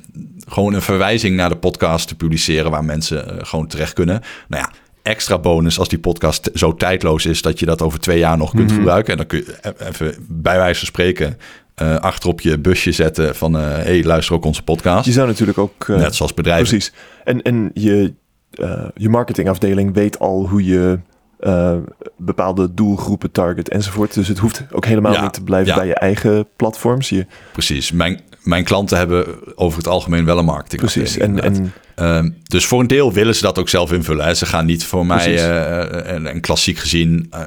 gewoon 0.48 0.74
een 0.74 0.82
verwijzing 0.82 1.36
naar 1.36 1.50
de 1.50 1.56
podcast 1.58 2.08
te 2.08 2.16
publiceren 2.16 2.72
waar 2.72 2.86
mensen 2.86 3.30
eh, 3.40 3.46
gewoon 3.46 3.68
terecht 3.68 3.94
kunnen. 3.94 4.22
Nou 4.48 4.64
ja, 4.64 4.72
extra 5.04 5.38
bonus 5.40 5.80
als 5.80 5.88
die 5.90 6.00
podcast 6.00 6.50
zo 6.54 6.76
tijdloos 6.76 7.26
is 7.26 7.42
dat 7.42 7.60
je 7.60 7.66
dat 7.66 7.82
over 7.82 8.00
twee 8.00 8.18
jaar 8.20 8.38
nog 8.38 8.52
kunt 8.52 8.70
Mhm. 8.70 8.76
gebruiken. 8.76 9.12
En 9.12 9.18
dan 9.18 9.28
kun 9.28 9.38
je 9.46 9.76
even 9.90 10.16
bij 10.28 10.58
wijze 10.58 10.78
van 10.80 10.88
spreken 10.88 11.38
eh 11.76 11.96
achter 11.96 12.30
op 12.30 12.42
je 12.42 12.60
busje 12.60 12.92
zetten 12.92 13.36
van... 13.36 13.58
eh 13.58 13.62
hey, 13.68 14.04
luister 14.04 14.36
ook 14.36 14.46
onze 14.46 14.64
podcast. 14.64 15.06
Je 15.06 15.12
zou 15.12 15.28
natuurlijk 15.28 15.58
ook... 15.58 15.86
eh, 15.90 15.96
Net 15.98 16.16
zoals 16.16 16.34
bedrijven. 16.34 16.68
Precies. 16.68 16.94
En, 17.24 17.42
en 17.42 17.72
je, 17.74 18.14
eh, 18.52 18.86
je 18.96 19.10
marketingafdeling 19.10 19.94
weet 19.94 20.20
al 20.20 20.48
hoe 20.50 20.66
je 20.66 21.00
eh, 21.40 21.76
bepaalde 22.18 22.74
doelgroepen 22.74 23.32
target 23.32 23.70
enzovoort. 23.70 24.14
Dus 24.14 24.28
het 24.28 24.38
hoeft 24.38 24.64
ook 24.72 24.86
helemaal 24.86 25.14
Ja, 25.14 25.22
niet 25.22 25.34
te 25.34 25.44
blijven 25.44 25.70
ja. 25.74 25.76
bij 25.78 25.88
je 25.88 25.96
eigen 25.96 26.48
platforms. 26.56 27.10
Je, 27.10 27.26
Precies. 27.52 27.92
Mijn, 27.92 28.22
mijn 28.44 28.64
klanten 28.64 28.98
hebben 28.98 29.26
over 29.58 29.78
het 29.78 29.88
algemeen 29.88 30.26
wel 30.26 30.38
een 30.38 30.46
marketing. 30.46 30.82
precies. 30.82 31.18
En, 31.18 31.42
en 31.44 31.74
Ehm, 31.96 32.30
dus 32.44 32.66
voor 32.66 32.80
een 32.80 32.88
deel 32.88 33.14
willen 33.14 33.36
ze 33.36 33.42
dat 33.42 33.60
ook 33.60 33.70
zelf 33.70 33.92
invullen. 33.92 34.26
Hè. 34.26 34.34
Ze 34.34 34.46
gaan 34.46 34.66
niet 34.66 34.86
voor 34.86 35.06
mij 35.06 35.36
eh, 35.36 36.12
en, 36.14 36.28
en 36.28 36.42
klassiek 36.42 36.78
gezien. 36.78 37.28
eh, 37.32 37.42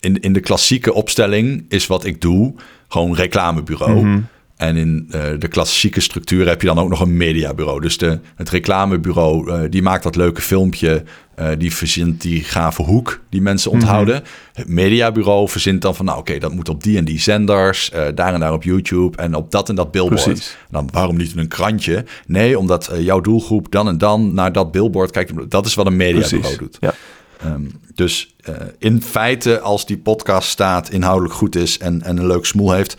in, 0.00 0.20
in 0.20 0.32
de 0.32 0.40
klassieke 0.40 0.92
opstelling 0.92 1.64
is 1.68 1.86
wat 1.86 2.04
ik 2.04 2.20
doe 2.20 2.54
gewoon 2.92 3.14
reclamebureau. 3.14 4.04
Mhm. 4.06 4.20
En 4.56 4.76
in 4.76 5.06
eh, 5.10 5.22
de 5.38 5.48
klassieke 5.48 6.00
structuur 6.00 6.48
heb 6.48 6.60
je 6.60 6.66
dan 6.66 6.78
ook 6.78 6.88
nog 6.88 7.00
een 7.00 7.16
mediabureau. 7.16 7.80
Dus 7.80 7.98
de, 7.98 8.18
het 8.36 8.48
reclamebureau 8.50 9.50
eh, 9.50 9.60
die 9.70 9.82
maakt 9.82 10.02
dat 10.02 10.16
leuke 10.16 10.40
filmpje. 10.42 11.04
eh, 11.34 11.48
die 11.58 11.74
verzint 11.74 12.20
die 12.22 12.42
gave 12.44 12.82
hoek 12.82 13.20
die 13.30 13.40
mensen 13.42 13.70
Mhm. 13.70 13.80
onthouden. 13.80 14.22
Het 14.52 14.68
mediabureau 14.68 15.48
verzint 15.48 15.82
dan 15.82 15.94
van... 15.94 16.04
nou 16.04 16.18
oké, 16.18 16.38
dat 16.38 16.52
moet 16.52 16.68
op 16.68 16.82
die 16.82 16.96
en 16.98 17.04
die 17.04 17.20
zenders. 17.20 17.90
daar 18.14 18.34
en 18.34 18.40
daar 18.40 18.52
op 18.52 18.62
YouTube. 18.62 19.16
En 19.16 19.34
op 19.34 19.50
dat 19.50 19.68
en 19.68 19.74
dat 19.74 19.90
billboard. 19.90 20.22
Precies. 20.24 20.56
Dan 20.70 20.88
waarom 20.92 21.16
niet 21.16 21.32
in 21.32 21.38
een 21.38 21.48
krantje? 21.48 22.04
Nee, 22.26 22.58
omdat 22.58 22.90
jouw 22.98 23.20
doelgroep 23.20 23.70
dan 23.72 23.88
en 23.88 23.98
dan 23.98 24.34
naar 24.34 24.52
dat 24.52 24.72
billboard 24.72 25.10
kijkt. 25.10 25.50
Dat 25.50 25.66
is 25.66 25.74
wat 25.74 25.86
een 25.86 25.96
mediabureau 25.96 26.40
precies. 26.40 26.58
doet. 26.58 26.76
Ja. 26.80 26.94
Ehm, 27.42 27.62
dus 27.94 28.34
eh, 28.40 28.54
in 28.78 29.02
feite, 29.02 29.60
als 29.60 29.86
die 29.86 29.98
podcast 29.98 30.48
staat, 30.48 30.90
inhoudelijk 30.90 31.34
goed 31.34 31.56
is 31.56 31.78
en, 31.78 32.02
en 32.02 32.16
een 32.18 32.26
leuk 32.26 32.44
smoel 32.44 32.72
heeft. 32.72 32.96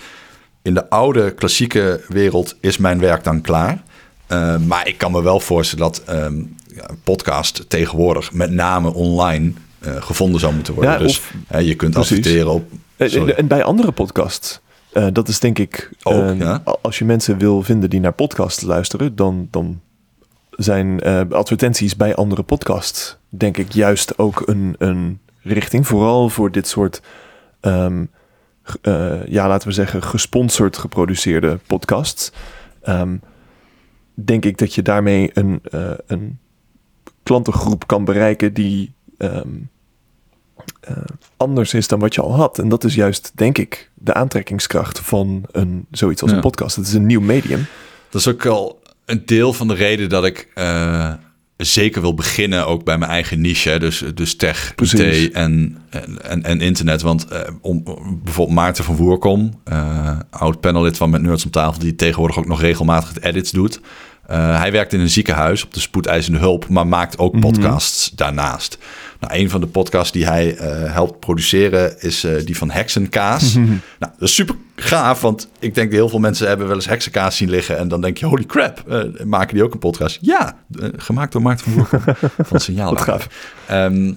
In 0.62 0.74
de 0.74 0.90
oude 0.90 1.32
klassieke 1.34 2.02
wereld 2.08 2.56
is 2.60 2.78
mijn 2.78 3.00
werk 3.00 3.24
dan 3.24 3.42
klaar. 3.42 3.84
Eh, 4.28 4.58
maar 4.58 4.88
ik 4.88 4.98
kan 4.98 5.12
me 5.12 5.22
wel 5.24 5.40
voorstellen 5.40 5.86
dat 5.86 6.04
ehm, 6.06 6.38
ja, 6.76 6.90
een 6.90 7.02
podcast 7.04 7.66
tegenwoordig 7.70 8.34
met 8.34 8.52
name 8.52 8.94
online 8.94 9.52
eh, 9.80 9.96
gevonden 10.02 10.40
zou 10.40 10.54
moeten 10.54 10.74
worden. 10.74 10.92
Ja, 10.94 10.98
dus 10.98 11.18
of- 11.18 11.34
hè, 11.48 11.58
je 11.58 11.76
kunt 11.76 11.94
precies. 11.94 12.18
adverteren 12.18 12.52
op. 12.52 12.72
En- 12.98 13.10
Sorry. 13.10 13.30
En, 13.32 13.38
en 13.38 13.48
bij 13.48 13.64
andere 13.64 13.92
podcasts. 13.92 14.60
eh, 14.94 15.08
dat 15.14 15.28
is 15.28 15.40
denk 15.40 15.60
ik... 15.60 15.90
Ook, 16.04 16.36
ja. 16.38 16.64
Als 16.82 17.00
je 17.00 17.06
mensen 17.06 17.38
wil 17.38 17.62
vinden 17.64 17.90
die 17.90 18.00
naar 18.00 18.14
podcasts 18.14 18.62
luisteren... 18.64 19.16
dan, 19.16 19.48
dan 19.52 19.82
zijn 20.52 21.04
advertenties 21.32 21.96
bij 21.96 22.16
andere 22.16 22.44
podcasts... 22.44 23.18
denk 23.38 23.58
ik 23.58 23.72
juist 23.72 24.18
ook 24.18 24.44
een, 24.46 24.76
een 24.78 25.20
richting. 25.42 25.88
Vooral 25.88 26.30
voor 26.30 26.52
dit 26.52 26.68
soort... 26.68 27.02
ehm, 27.60 28.06
eh, 28.82 29.26
ja, 29.28 29.48
laten 29.48 29.68
we 29.68 29.74
zeggen, 29.74 30.04
gesponsord 30.04 30.78
geproduceerde 30.78 31.60
podcasts. 31.68 32.32
Ehm, 32.82 33.16
denk 34.14 34.46
ik 34.46 34.58
dat 34.58 34.76
je 34.76 34.82
daarmee 34.82 35.30
een, 35.34 35.60
eh, 35.64 35.92
een 36.08 36.40
klantengroep 37.24 37.88
kan 37.88 38.06
bereiken 38.06 38.54
die 38.54 38.94
ehm, 39.18 39.48
eh, 40.82 40.98
anders 41.38 41.74
is 41.74 41.88
dan 41.88 42.00
wat 42.00 42.16
je 42.16 42.22
al 42.22 42.36
had. 42.36 42.60
En 42.60 42.70
dat 42.70 42.84
is 42.84 42.96
juist, 42.96 43.32
denk 43.36 43.58
ik, 43.58 43.92
de 43.94 44.14
aantrekkingskracht 44.14 45.00
van 45.00 45.44
een, 45.52 45.86
zoiets 45.92 46.22
als 46.22 46.30
Ja. 46.32 46.36
een 46.38 46.44
podcast. 46.44 46.76
Het 46.76 46.88
is 46.88 46.94
een 46.94 47.06
nieuw 47.06 47.22
medium. 47.22 47.66
Dat 48.10 48.22
is 48.22 48.28
ook 48.28 48.46
al 48.46 48.82
een 49.06 49.26
deel 49.26 49.54
van 49.54 49.68
de 49.68 49.74
reden 49.74 50.10
dat 50.10 50.26
ik 50.26 50.48
zeker 51.66 52.02
wil 52.02 52.14
beginnen, 52.14 52.68
ook 52.68 52.84
bij 52.84 52.98
mijn 52.98 53.12
eigen 53.12 53.42
niche. 53.42 53.80
Dus, 53.80 54.04
dus 54.14 54.36
tech, 54.36 54.74
Precies. 54.76 55.00
IT 55.00 55.34
en, 55.34 55.78
en, 56.22 56.44
en, 56.44 56.62
internet. 56.62 57.02
Want 57.02 57.28
eh, 57.28 57.40
om, 57.62 57.84
bijvoorbeeld 58.24 58.58
Maarten 58.58 58.84
van 58.84 58.96
Voerkom, 58.96 59.62
eh, 59.64 60.20
oud 60.30 60.60
panelid 60.60 60.98
van 60.98 61.10
Met 61.10 61.22
Nerds 61.22 61.46
om 61.46 61.52
tafel, 61.52 61.82
die 61.82 61.96
tegenwoordig 61.96 62.38
ook 62.38 62.48
nog 62.48 62.62
regelmatig 62.62 63.14
het 63.14 63.24
edits 63.24 63.52
doet. 63.52 63.80
Eh, 64.28 64.60
hij 64.60 64.72
werkt 64.72 64.94
in 64.94 65.00
een 65.00 65.10
ziekenhuis 65.10 65.64
op 65.64 65.74
de 65.74 65.80
spoedeisende 65.80 66.40
hulp, 66.40 66.70
maar 66.70 66.88
maakt 66.88 67.18
ook 67.18 67.34
Mhm. 67.34 67.42
podcasts 67.42 68.12
daarnaast. 68.16 68.78
Nou, 69.22 69.34
een 69.34 69.50
van 69.50 69.62
de 69.62 69.68
podcasts 69.68 70.12
die 70.12 70.26
hij 70.26 70.56
eh, 70.56 70.94
helpt 70.94 71.20
produceren 71.20 72.02
is 72.02 72.24
eh, 72.24 72.46
die 72.46 72.58
van 72.58 72.72
Heksenkaas. 72.72 73.54
nou, 73.56 73.80
dat 74.00 74.12
is 74.20 74.36
super 74.36 74.56
gaaf, 74.76 75.22
want 75.22 75.48
ik 75.60 75.76
denk 75.76 75.90
dat 75.90 76.00
heel 76.00 76.10
veel 76.10 76.20
mensen 76.20 76.48
hebben 76.48 76.68
wel 76.68 76.76
eens 76.76 76.88
heksenkaas 76.88 77.38
zien 77.38 77.50
liggen. 77.50 77.78
En 77.78 77.88
dan 77.88 78.02
denk 78.02 78.18
je, 78.18 78.26
holy 78.26 78.46
crap, 78.46 78.84
eh, 78.88 79.04
maken 79.26 79.54
die 79.54 79.64
ook 79.64 79.74
een 79.74 79.80
podcast? 79.80 80.18
Ja, 80.22 80.58
gemaakt 80.96 81.32
door 81.32 81.42
Maarten 81.42 81.72
van 81.72 81.74
Roekel 81.74 82.14
van 82.46 82.60
Signaal. 82.60 82.96
Gaaf. 82.96 83.28
Ehm, 83.68 84.14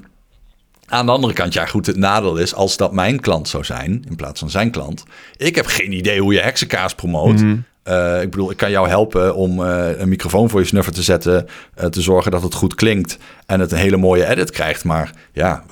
aan 0.86 1.06
de 1.06 1.12
andere 1.12 1.32
kant, 1.32 1.52
ja 1.52 1.66
goed, 1.66 1.86
het 1.86 1.96
nadeel 1.96 2.36
is... 2.36 2.54
als 2.54 2.76
dat 2.76 2.92
mijn 2.92 3.20
klant 3.20 3.48
zou 3.48 3.64
zijn, 3.64 4.04
in 4.08 4.16
plaats 4.16 4.40
van 4.40 4.50
zijn 4.50 4.70
klant... 4.70 5.04
ik 5.36 5.54
heb 5.54 5.66
geen 5.66 5.92
idee 5.92 6.20
hoe 6.20 6.32
je 6.32 6.40
heksenkaas 6.40 6.94
promoot. 6.94 7.44
Eh, 7.84 8.22
ik 8.22 8.30
bedoel, 8.30 8.50
ik 8.50 8.56
kan 8.56 8.70
jou 8.70 8.88
helpen 8.88 9.34
om 9.34 9.64
eh, 9.64 9.98
een 9.98 10.08
microfoon 10.08 10.50
voor 10.50 10.60
je 10.60 10.66
snuffer 10.66 10.92
te 10.92 11.02
zetten... 11.02 11.46
eh, 11.74 11.86
te 11.86 12.00
zorgen 12.00 12.30
dat 12.30 12.42
het 12.42 12.54
goed 12.54 12.74
klinkt 12.74 13.18
en 13.46 13.60
het 13.60 13.72
een 13.72 13.78
hele 13.78 13.96
mooie 13.96 14.26
edit 14.26 14.50
krijgt. 14.50 14.84
Maar 14.84 15.10
ja, 15.32 15.64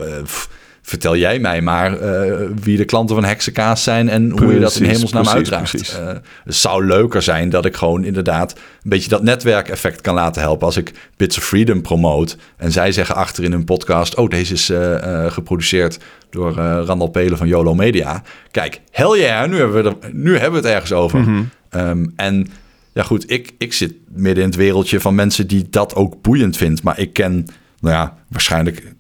vertel 0.83 1.17
jij 1.17 1.39
mij 1.39 1.61
maar 1.61 1.99
eh, 1.99 2.49
wie 2.63 2.77
de 2.77 2.85
klanten 2.85 3.15
van 3.15 3.25
heksenkaas 3.25 3.83
zijn... 3.83 4.09
en 4.09 4.31
hoe 4.31 4.53
je 4.53 4.61
dat 4.61 4.75
in 4.75 4.85
hemelsnaam 4.85 5.23
precies, 5.23 5.39
uitdraagt. 5.39 5.71
precies. 5.71 5.99
Eh, 5.99 6.07
het 6.45 6.55
zou 6.55 6.87
leuker 6.87 7.23
zijn 7.23 7.51
dat 7.51 7.65
ik 7.65 7.77
gewoon 7.77 8.05
inderdaad... 8.05 8.53
een 8.53 8.91
beetje 8.91 9.09
dat 9.09 9.23
netwerkeffect 9.23 10.01
kan 10.01 10.15
laten 10.15 10.43
helpen. 10.43 10.67
Als 10.67 10.77
ik 10.77 10.93
Bits 11.17 11.39
of 11.39 11.45
Freedom 11.45 11.83
promote 11.83 12.37
en 12.57 12.73
zij 12.73 12.93
zeggen 12.93 13.15
achter 13.15 13.45
in 13.45 13.53
hun 13.53 13.65
podcast... 13.65 14.15
oh, 14.15 14.29
deze 14.29 14.53
is 14.53 14.71
eh, 14.71 15.31
geproduceerd 15.31 15.99
door 16.31 16.53
Randall 16.55 17.11
Pelen 17.11 17.39
van 17.39 17.47
YOLO 17.47 17.75
Media. 17.75 18.23
Kijk, 18.51 18.81
hell 18.91 19.19
yeah, 19.19 19.49
nu 19.49 19.57
hebben 19.57 19.83
we, 19.83 19.89
er, 19.89 20.13
nu 20.13 20.33
hebben 20.33 20.63
we 20.63 20.67
het 20.67 20.75
ergens 20.77 20.93
over. 20.93 21.19
Mhm. 21.19 21.43
Ehm, 21.71 22.07
en 22.17 22.49
ja 22.93 23.03
goed, 23.03 23.31
ik, 23.31 23.53
ik 23.59 23.73
zit 23.73 23.95
midden 24.09 24.45
in 24.45 24.51
het 24.51 24.59
wereldje 24.59 25.01
van 25.01 25.15
mensen 25.15 25.47
die 25.47 25.67
dat 25.71 25.95
ook 25.95 26.23
boeiend 26.23 26.57
vindt. 26.57 26.83
Maar 26.83 26.99
ik 26.99 27.13
ken, 27.13 27.47
nou 27.81 27.95
ja, 27.95 28.17
waarschijnlijk 28.29 28.95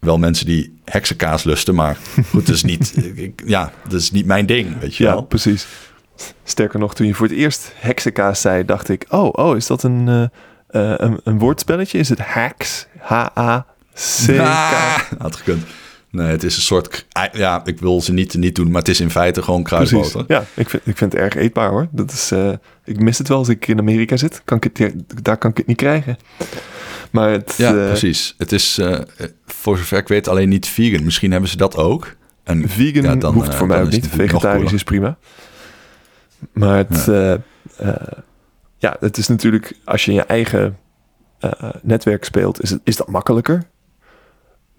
wel 0.00 0.18
mensen 0.18 0.46
die 0.46 0.80
heksenkaas 0.84 1.44
lusten. 1.44 1.74
Maar 1.74 1.96
goed, 2.30 2.46
dat 2.46 2.54
is 2.54 2.62
niet, 2.62 2.94
ik, 3.14 3.42
ja, 3.46 3.72
dat 3.88 4.00
is 4.00 4.10
niet 4.10 4.26
mijn 4.26 4.46
ding, 4.46 4.78
weet 4.80 4.96
je 4.96 5.04
Ja, 5.04 5.10
wel. 5.10 5.22
precies. 5.22 5.66
Sterker 6.44 6.78
nog, 6.78 6.94
toen 6.94 7.06
je 7.06 7.14
voor 7.14 7.26
het 7.26 7.36
eerst 7.36 7.72
heksenkaas 7.74 8.40
zei, 8.40 8.64
dacht 8.64 8.88
ik... 8.88 9.04
Oh, 9.08 9.28
oh 9.32 9.56
is 9.56 9.66
dat 9.66 9.82
een, 9.82 10.08
eh, 10.08 10.22
eh, 10.92 10.94
een, 10.98 11.20
een 11.24 11.38
woordspelletje? 11.38 11.98
Is 11.98 12.08
het 12.08 12.18
hacks? 12.18 12.86
H-A-C-K? 12.98 14.38
Ah, 14.38 14.98
had 15.18 15.36
gekund. 15.36 15.62
Nee, 16.10 16.26
het 16.26 16.42
is 16.42 16.56
een 16.56 16.62
soort, 16.62 17.06
ja, 17.32 17.64
ik 17.64 17.80
wil 17.80 18.00
ze 18.00 18.12
niet 18.12 18.34
niet 18.34 18.54
doen, 18.54 18.70
maar 18.70 18.80
het 18.80 18.88
is 18.88 19.00
in 19.00 19.10
feite 19.10 19.42
gewoon 19.42 19.62
Precies. 19.62 19.88
kruidboter. 19.88 20.24
Ja, 20.28 20.44
ik 20.54 20.70
vind, 20.70 20.86
ik 20.86 20.96
vind 20.96 21.12
het 21.12 21.22
erg 21.22 21.34
eetbaar 21.34 21.70
hoor. 21.70 21.88
Dat 21.90 22.12
is, 22.12 22.30
eh, 22.30 22.52
ik 22.84 23.00
mis 23.00 23.18
het 23.18 23.28
wel 23.28 23.38
als 23.38 23.48
ik 23.48 23.68
in 23.68 23.78
Amerika 23.78 24.16
zit. 24.16 24.42
Kan 24.44 24.56
ik 24.56 24.64
het, 24.64 24.94
daar 25.22 25.36
kan 25.36 25.50
ik 25.50 25.56
het 25.56 25.66
niet 25.66 25.76
krijgen. 25.76 26.16
Maar 27.10 27.30
het, 27.30 27.54
Ja, 27.56 27.76
eh, 27.76 27.86
precies. 27.86 28.34
Het 28.38 28.52
is 28.52 28.78
eh, 28.78 28.98
voor 29.46 29.76
zover 29.78 29.98
ik 29.98 30.08
weet 30.08 30.28
alleen 30.28 30.48
niet 30.48 30.66
vegan. 30.66 31.04
Misschien 31.04 31.30
hebben 31.30 31.50
ze 31.50 31.56
dat 31.56 31.76
ook. 31.76 32.16
En 32.44 32.68
Vegan 32.68 33.02
ja, 33.02 33.14
dan, 33.14 33.34
hoeft 33.34 33.54
voor 33.54 33.66
mij 33.66 33.82
ook 33.82 33.90
niet. 33.90 34.08
Vegetarisch 34.08 34.72
is 34.72 34.84
prima. 34.84 35.18
Maar 36.52 36.76
het, 36.76 37.04
ja, 38.78 38.96
het 39.00 39.16
is 39.16 39.28
natuurlijk, 39.28 39.76
als 39.84 40.04
je 40.04 40.10
in 40.10 40.16
je 40.16 40.24
eigen 40.24 40.78
netwerk 41.82 42.24
speelt, 42.24 42.62
is, 42.62 42.70
het, 42.70 42.80
is 42.84 42.96
dat 42.96 43.08
makkelijker. 43.08 43.66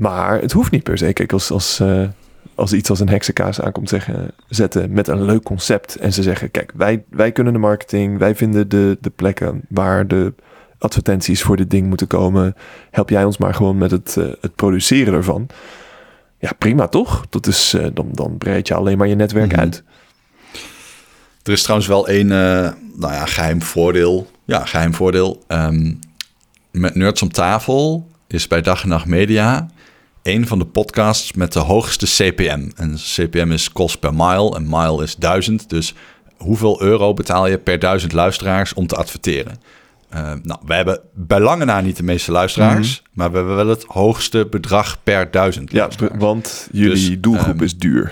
Maar 0.02 0.41
het 0.41 0.52
hoeft 0.52 0.72
niet 0.72 0.84
per 0.84 0.97
se. 0.97 1.14
Kijk, 1.14 1.34
als, 1.34 1.52
als, 1.52 1.80
eh, 1.80 2.04
als 2.56 2.74
iets 2.74 2.89
als 2.89 2.99
een 2.99 3.10
heksenkaas 3.10 3.62
aankomt 3.62 3.89
zeggen, 3.89 4.32
zetten 4.47 4.91
met 4.91 5.08
een 5.08 5.24
leuk 5.24 5.43
concept. 5.43 5.95
En 5.95 6.14
ze 6.14 6.24
zeggen, 6.24 6.52
kijk, 6.52 6.72
wij, 6.76 7.04
wij 7.10 7.32
kunnen 7.32 7.54
de 7.54 7.60
marketing. 7.60 8.18
Wij 8.18 8.36
vinden 8.36 8.70
de, 8.70 8.97
de 9.02 9.10
plekken 9.10 9.62
waar 9.70 10.08
de 10.08 10.34
advertenties 10.78 11.41
voor 11.41 11.58
dit 11.58 11.70
ding 11.70 11.88
moeten 11.88 12.08
komen. 12.08 12.56
Help 12.91 13.10
jij 13.10 13.24
ons 13.24 13.38
maar 13.38 13.54
gewoon 13.54 13.78
met 13.78 13.91
het, 13.91 14.18
eh, 14.18 14.26
het 14.41 14.56
produceren 14.56 15.14
ervan. 15.14 15.47
Ja, 16.39 16.52
prima 16.58 16.88
toch? 16.88 17.26
Dat 17.30 17.47
is, 17.47 17.74
eh, 17.74 17.86
dan, 17.93 18.10
dan 18.12 18.38
breid 18.38 18.68
je 18.68 18.74
alleen 18.74 18.97
maar 18.97 19.08
je 19.08 19.16
netwerk 19.16 19.52
Mhm. 19.52 19.60
uit. 19.60 19.84
Er 21.43 21.52
is 21.52 21.62
trouwens 21.62 21.89
wel 21.89 22.08
één, 22.08 22.28
nou 22.28 23.14
ja, 23.14 23.26
geheim 23.26 23.62
voordeel. 23.62 24.32
Ja, 24.45 24.66
geheim 24.66 24.93
voordeel. 24.93 25.43
Ehm, 25.47 25.93
met 26.72 26.95
Nerds 26.95 27.22
om 27.22 27.32
tafel 27.32 28.08
is 28.28 28.47
bij 28.47 28.62
Dag 28.62 28.84
en 28.84 28.89
Nacht 28.89 29.06
Media 29.06 29.70
een 30.24 30.47
van 30.47 30.59
de 30.59 30.65
podcasts 30.65 31.34
met 31.34 31.53
de 31.53 31.59
hoogste 31.59 32.05
CPM. 32.05 32.69
En 32.76 32.95
CPM 32.95 33.51
is 33.51 33.72
kost 33.72 33.99
per 33.99 34.13
mile 34.13 34.55
en 34.55 34.65
mile 34.69 35.03
is 35.03 35.15
duizend. 35.15 35.69
Dus 35.69 35.93
hoeveel 36.38 36.82
euro 36.82 37.13
betaal 37.13 37.47
je 37.47 37.57
per 37.57 37.80
duizend 37.80 38.11
luisteraars 38.11 38.74
om 38.74 38.88
te 38.88 38.95
adverteren? 38.95 39.59
Eh, 40.09 40.34
nou, 40.43 40.59
we 40.65 40.74
hebben 40.74 40.99
bij 41.13 41.39
lange 41.39 41.65
na 41.65 41.82
niet 41.82 41.97
de 41.97 42.03
meeste 42.03 42.32
luisteraars, 42.32 43.03
maar 43.13 43.32
we 43.32 43.38
hebben 43.38 43.55
wel 43.55 43.67
het 43.67 43.84
hoogste 43.88 44.47
bedrag 44.49 45.03
per 45.03 45.32
duizend 45.32 45.72
Ja, 45.72 45.89
want 46.17 46.69
jullie 46.72 47.09
Dus, 47.09 47.22
doelgroep 47.22 47.55
ehm, 47.55 47.63
is 47.63 47.78
duur. 47.78 48.11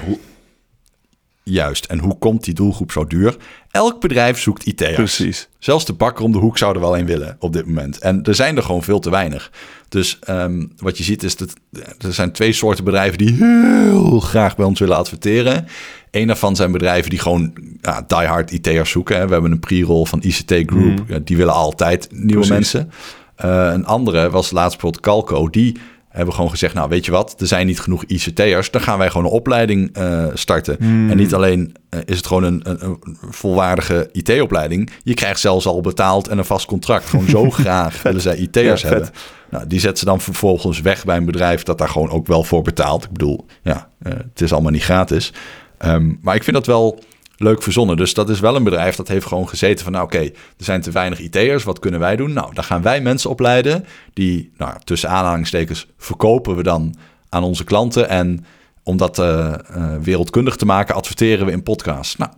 Juist. 1.49 1.85
En 1.85 1.99
hoe 1.99 2.17
komt 2.17 2.43
die 2.43 2.53
doelgroep 2.53 2.91
zo 2.91 3.05
duur? 3.07 3.37
Elk 3.71 4.01
bedrijf 4.01 4.39
zoekt 4.39 4.65
IT'ers. 4.65 4.95
Precies. 4.95 5.49
Zelfs 5.59 5.85
de 5.85 5.93
bakker 5.93 6.23
om 6.23 6.31
de 6.31 6.37
hoek 6.37 6.57
zou 6.57 6.73
er 6.73 6.79
wel 6.79 6.97
een 6.97 7.05
willen 7.05 7.35
op 7.39 7.53
dit 7.53 7.65
moment. 7.65 7.99
En 7.99 8.23
er 8.23 8.35
zijn 8.35 8.57
er 8.57 8.63
gewoon 8.63 8.83
veel 8.83 8.99
te 8.99 9.09
weinig. 9.09 9.51
Dus 9.89 10.19
ehm, 10.19 10.65
wat 10.77 10.97
je 10.97 11.03
ziet 11.03 11.23
is 11.23 11.35
dat 11.35 11.53
er 11.97 12.13
zijn 12.13 12.31
twee 12.31 12.53
soorten 12.53 12.83
bedrijven 12.83 13.17
die 13.17 13.33
heel 13.33 14.19
graag 14.19 14.55
bij 14.55 14.65
ons 14.65 14.79
willen 14.79 14.97
adverteren. 14.97 15.67
Eén 16.11 16.27
daarvan 16.27 16.55
zijn 16.55 16.71
bedrijven 16.71 17.09
die 17.09 17.19
gewoon 17.19 17.53
ja, 17.81 18.03
diehard 18.07 18.51
IT'ers 18.51 18.91
zoeken. 18.91 19.17
Hè. 19.17 19.25
We 19.27 19.33
hebben 19.33 19.51
een 19.51 19.59
pre-roll 19.59 20.05
van 20.05 20.21
ICT 20.23 20.53
Group. 20.65 21.03
Ja, 21.07 21.19
die 21.23 21.37
willen 21.37 21.53
altijd 21.53 22.07
nieuwe 22.11 22.47
Precies. 22.47 22.49
mensen. 22.49 22.91
Eh, 23.35 23.69
een 23.73 23.85
andere 23.85 24.29
was 24.29 24.51
laatst 24.51 24.71
bijvoorbeeld 24.71 25.03
Calco. 25.03 25.49
Die 25.49 25.77
hebben 26.19 26.35
gewoon 26.35 26.49
gezegd, 26.49 26.73
nou 26.73 26.89
weet 26.89 27.05
je 27.05 27.11
wat, 27.11 27.35
er 27.37 27.47
zijn 27.47 27.65
niet 27.67 27.79
genoeg 27.79 28.03
ICT'ers. 28.03 28.71
Dan 28.71 28.81
gaan 28.81 28.97
wij 28.97 29.09
gewoon 29.09 29.25
een 29.25 29.31
opleiding 29.31 29.89
eh, 29.93 30.25
starten. 30.33 30.79
En 30.79 31.17
niet 31.17 31.33
alleen 31.33 31.75
eh, 31.89 31.99
is 32.05 32.17
het 32.17 32.27
gewoon 32.27 32.43
een, 32.43 32.61
een, 32.63 32.83
een 32.83 33.17
volwaardige 33.29 34.09
IT-opleiding. 34.11 34.89
Je 35.03 35.13
krijgt 35.13 35.39
zelfs 35.39 35.65
al 35.65 35.81
betaald 35.81 36.27
en 36.27 36.37
een 36.37 36.45
vast 36.45 36.65
contract. 36.65 37.05
Gewoon 37.05 37.29
zo 37.29 37.49
graag 37.61 38.01
willen 38.01 38.21
zij 38.21 38.35
IT'ers 38.37 38.81
Ja, 38.81 38.87
hebben. 38.87 39.05
vet. 39.05 39.15
Nou, 39.49 39.67
die 39.67 39.79
zetten 39.79 39.99
ze 39.99 40.05
dan 40.05 40.21
vervolgens 40.21 40.81
weg 40.81 41.05
bij 41.05 41.17
een 41.17 41.25
bedrijf 41.25 41.63
dat 41.63 41.77
daar 41.77 41.89
gewoon 41.89 42.09
ook 42.09 42.27
wel 42.27 42.43
voor 42.43 42.61
betaalt. 42.61 43.03
Ik 43.03 43.11
bedoel, 43.11 43.45
ja, 43.63 43.89
eh, 44.01 44.13
het 44.13 44.41
is 44.41 44.53
allemaal 44.53 44.71
niet 44.71 44.83
gratis. 44.83 45.33
Ehm, 45.77 46.11
maar 46.21 46.35
ik 46.35 46.43
vind 46.43 46.55
dat 46.55 46.65
wel 46.65 46.99
leuk 47.39 47.63
verzonnen. 47.63 47.97
Dus 47.97 48.13
dat 48.13 48.29
is 48.29 48.39
wel 48.39 48.55
een 48.55 48.63
bedrijf 48.63 48.95
dat 48.95 49.07
heeft 49.07 49.25
gewoon 49.25 49.49
gezeten 49.49 49.83
van... 49.83 49.93
nou 49.93 50.05
oké, 50.05 50.19
er 50.19 50.31
zijn 50.57 50.81
te 50.81 50.91
weinig 50.91 51.19
IT'ers, 51.19 51.63
wat 51.63 51.79
kunnen 51.79 51.99
wij 51.99 52.15
doen? 52.15 52.33
Nou, 52.33 52.53
dan 52.53 52.63
gaan 52.63 52.81
wij 52.81 53.01
mensen 53.01 53.29
opleiden 53.29 53.85
die, 54.13 54.51
nou, 54.57 54.73
tussen 54.83 55.09
aanhalingstekens... 55.09 55.87
verkopen 55.97 56.55
we 56.55 56.63
dan 56.63 56.95
aan 57.29 57.43
onze 57.43 57.63
klanten. 57.63 58.09
En 58.09 58.45
om 58.83 58.97
dat 58.97 59.19
eh, 59.19 59.53
eh, 59.53 59.95
wereldkundig 60.01 60.55
te 60.55 60.65
maken, 60.65 60.95
adverteren 60.95 61.45
we 61.45 61.51
in 61.51 61.63
podcasts. 61.63 62.15
Nou, 62.15 62.31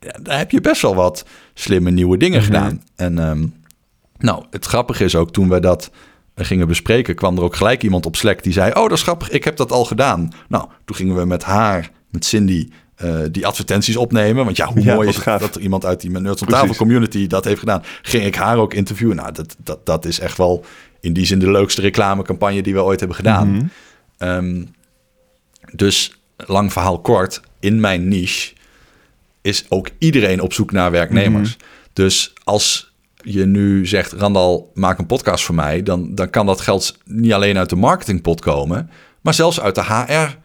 ja, 0.00 0.18
daar 0.22 0.38
heb 0.38 0.50
je 0.50 0.60
best 0.60 0.82
wel 0.82 0.94
wat 0.94 1.24
slimme 1.54 1.90
nieuwe 1.90 2.16
dingen 2.16 2.38
Mhm. 2.38 2.46
gedaan. 2.46 2.82
En 2.96 3.18
ehm, 3.18 3.46
nou, 4.18 4.44
het 4.50 4.64
grappige 4.64 5.04
is 5.04 5.14
ook, 5.16 5.32
toen 5.32 5.48
we 5.48 5.60
dat 5.60 5.90
gingen 6.34 6.68
bespreken... 6.68 7.14
kwam 7.14 7.36
er 7.36 7.42
ook 7.42 7.56
gelijk 7.56 7.82
iemand 7.82 8.06
op 8.06 8.16
Slack 8.16 8.42
die 8.42 8.52
zei... 8.52 8.70
oh, 8.70 8.82
dat 8.82 8.92
is 8.92 9.02
grappig, 9.02 9.30
ik 9.30 9.44
heb 9.44 9.56
dat 9.56 9.72
al 9.72 9.84
gedaan. 9.84 10.32
Nou, 10.48 10.68
toen 10.84 10.96
gingen 10.96 11.16
we 11.16 11.24
met 11.24 11.44
haar, 11.44 11.90
met 12.10 12.24
Cindy... 12.24 12.68
eh, 12.98 13.18
die 13.30 13.46
advertenties 13.46 13.96
opnemen. 13.96 14.44
Want 14.44 14.56
ja, 14.56 14.66
hoe 14.66 14.82
Ja, 14.82 14.94
mooi 14.94 15.08
is 15.08 15.16
het 15.16 15.40
dat 15.40 15.54
er 15.54 15.60
iemand 15.60 15.84
uit 15.84 16.00
die 16.00 16.10
Nerds. 16.10 16.42
Tafel 16.46 16.74
community 16.74 17.26
dat 17.26 17.44
heeft 17.44 17.58
gedaan. 17.58 17.82
Ging 18.02 18.24
ik 18.24 18.34
haar 18.34 18.56
ook 18.56 18.74
interviewen. 18.74 19.16
Nou, 19.16 19.32
dat, 19.32 19.56
dat, 19.58 19.86
dat 19.86 20.04
is 20.04 20.20
echt 20.20 20.36
wel 20.36 20.64
in 21.00 21.12
die 21.12 21.26
zin 21.26 21.38
de 21.38 21.50
leukste 21.50 21.80
reclamecampagne 21.80 22.62
die 22.62 22.74
we 22.74 22.82
ooit 22.82 22.98
hebben 22.98 23.16
gedaan. 23.16 23.50
Mhm. 23.50 23.66
Ehm, 24.18 24.64
dus 25.72 26.20
lang 26.36 26.72
verhaal 26.72 27.00
kort, 27.00 27.40
in 27.60 27.80
mijn 27.80 28.08
niche 28.08 28.52
is 29.42 29.64
ook 29.68 29.88
iedereen 29.98 30.40
op 30.40 30.52
zoek 30.52 30.72
naar 30.72 30.90
werknemers. 30.90 31.56
Dus 31.92 32.32
als 32.44 32.92
je 33.22 33.46
nu 33.46 33.86
zegt, 33.86 34.12
Randal, 34.12 34.70
maak 34.74 34.98
een 34.98 35.06
podcast 35.06 35.44
voor 35.44 35.54
mij, 35.54 35.82
dan, 35.82 36.14
dan 36.14 36.30
kan 36.30 36.46
dat 36.46 36.60
geld 36.60 36.98
niet 37.04 37.32
alleen 37.32 37.58
uit 37.58 37.70
de 37.70 37.76
marketingpot 37.76 38.40
komen, 38.40 38.90
maar 39.20 39.34
zelfs 39.34 39.60
uit 39.60 39.74
de 39.74 39.84
HR. 39.84 40.36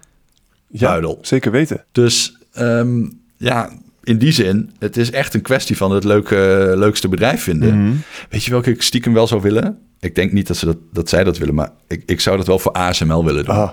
Ja, 0.68 0.88
Buidel. 0.88 1.18
zeker 1.22 1.51
weten. 1.51 1.86
Dus 1.91 2.38
ehm, 2.54 3.06
ja, 3.38 3.70
in 4.04 4.18
die 4.18 4.32
zin, 4.32 4.72
het 4.80 4.97
is 4.97 5.12
echt 5.12 5.34
een 5.34 5.41
kwestie 5.41 5.78
van 5.78 5.91
het 5.91 6.04
leuke, 6.04 6.74
leukste 6.76 7.08
bedrijf 7.08 7.43
vinden. 7.43 7.84
Mhm. 7.84 7.93
Weet 8.30 8.43
je 8.43 8.51
welke 8.51 8.70
ik 8.72 8.82
stiekem 8.82 9.14
wel 9.14 9.28
zou 9.28 9.41
willen? 9.41 9.78
Ik 9.99 10.16
denk 10.16 10.32
niet 10.32 10.47
dat, 10.47 10.58
ze 10.58 10.66
dat, 10.66 10.78
dat 10.93 11.10
zij 11.10 11.24
dat 11.24 11.38
willen, 11.38 11.56
maar 11.56 11.70
ik, 11.88 12.04
ik 12.06 12.20
zou 12.20 12.38
dat 12.38 12.47
wel 12.47 12.60
voor 12.60 12.72
ASML 12.72 13.26
willen 13.26 13.45
doen. 13.45 13.56
Ah, 13.56 13.70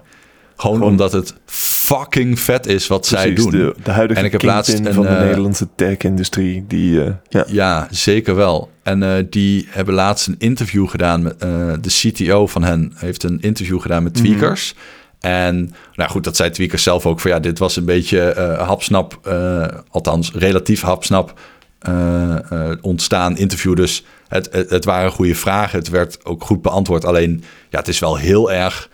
Gewoon, 0.56 0.76
gewoon- 0.76 0.90
omdat 0.92 1.12
het 1.12 1.34
fucking 1.44 2.40
vet 2.40 2.66
is 2.66 2.86
wat 2.86 3.06
zij 3.06 3.34
doen. 3.34 3.50
De, 3.50 3.74
de 3.82 3.90
huidige 3.90 4.20
En 4.20 4.26
ik 4.26 4.32
heb 4.32 4.42
laatst 4.42 4.72
kingpin 4.72 4.88
een, 4.88 4.94
van 5.04 5.12
de 5.12 5.18
eh, 5.18 5.24
Nederlandse 5.26 5.68
tech-industrie. 5.74 6.64
Die, 6.68 7.04
eh, 7.04 7.12
ja. 7.28 7.44
Ja, 7.48 7.88
zeker 7.90 8.34
wel. 8.34 8.70
En 8.82 9.02
eh, 9.02 9.24
die 9.30 9.66
hebben 9.70 9.94
laatst 9.94 10.26
een 10.26 10.34
interview 10.38 10.88
gedaan 10.88 11.22
met 11.22 11.40
de 11.40 11.80
CTO 12.12 12.46
van 12.46 12.62
hen. 12.64 12.92
Heeft 12.94 13.22
een 13.22 13.40
interview 13.40 13.80
gedaan 13.80 14.02
met 14.02 14.14
Mhm. 14.14 14.24
Tweakers. 14.24 14.74
En 15.20 15.74
nou 15.94 16.10
goed, 16.10 16.24
dat 16.24 16.36
zei 16.36 16.50
Tweakers 16.50 16.82
zelf 16.82 17.06
ook 17.06 17.20
van 17.20 17.30
ja, 17.30 17.40
dit 17.40 17.58
was 17.58 17.76
een 17.76 17.84
beetje 17.84 18.20
eh, 18.20 18.66
hapsnap, 18.66 19.18
eh, 19.22 19.66
althans 19.90 20.32
relatief 20.32 20.80
hapsnap 20.80 21.40
eh, 21.78 22.36
ontstaan 22.80 23.36
interview. 23.36 23.76
Dus 23.76 24.04
het, 24.28 24.48
het, 24.52 24.70
het 24.70 24.84
waren 24.84 25.10
goede 25.10 25.34
vragen. 25.34 25.78
Het 25.78 25.88
werd 25.88 26.24
ook 26.24 26.44
goed 26.44 26.62
beantwoord. 26.62 27.04
Alleen 27.04 27.44
ja, 27.70 27.78
het 27.78 27.88
is 27.88 27.98
wel 27.98 28.16
heel 28.16 28.52
erg 28.52 28.90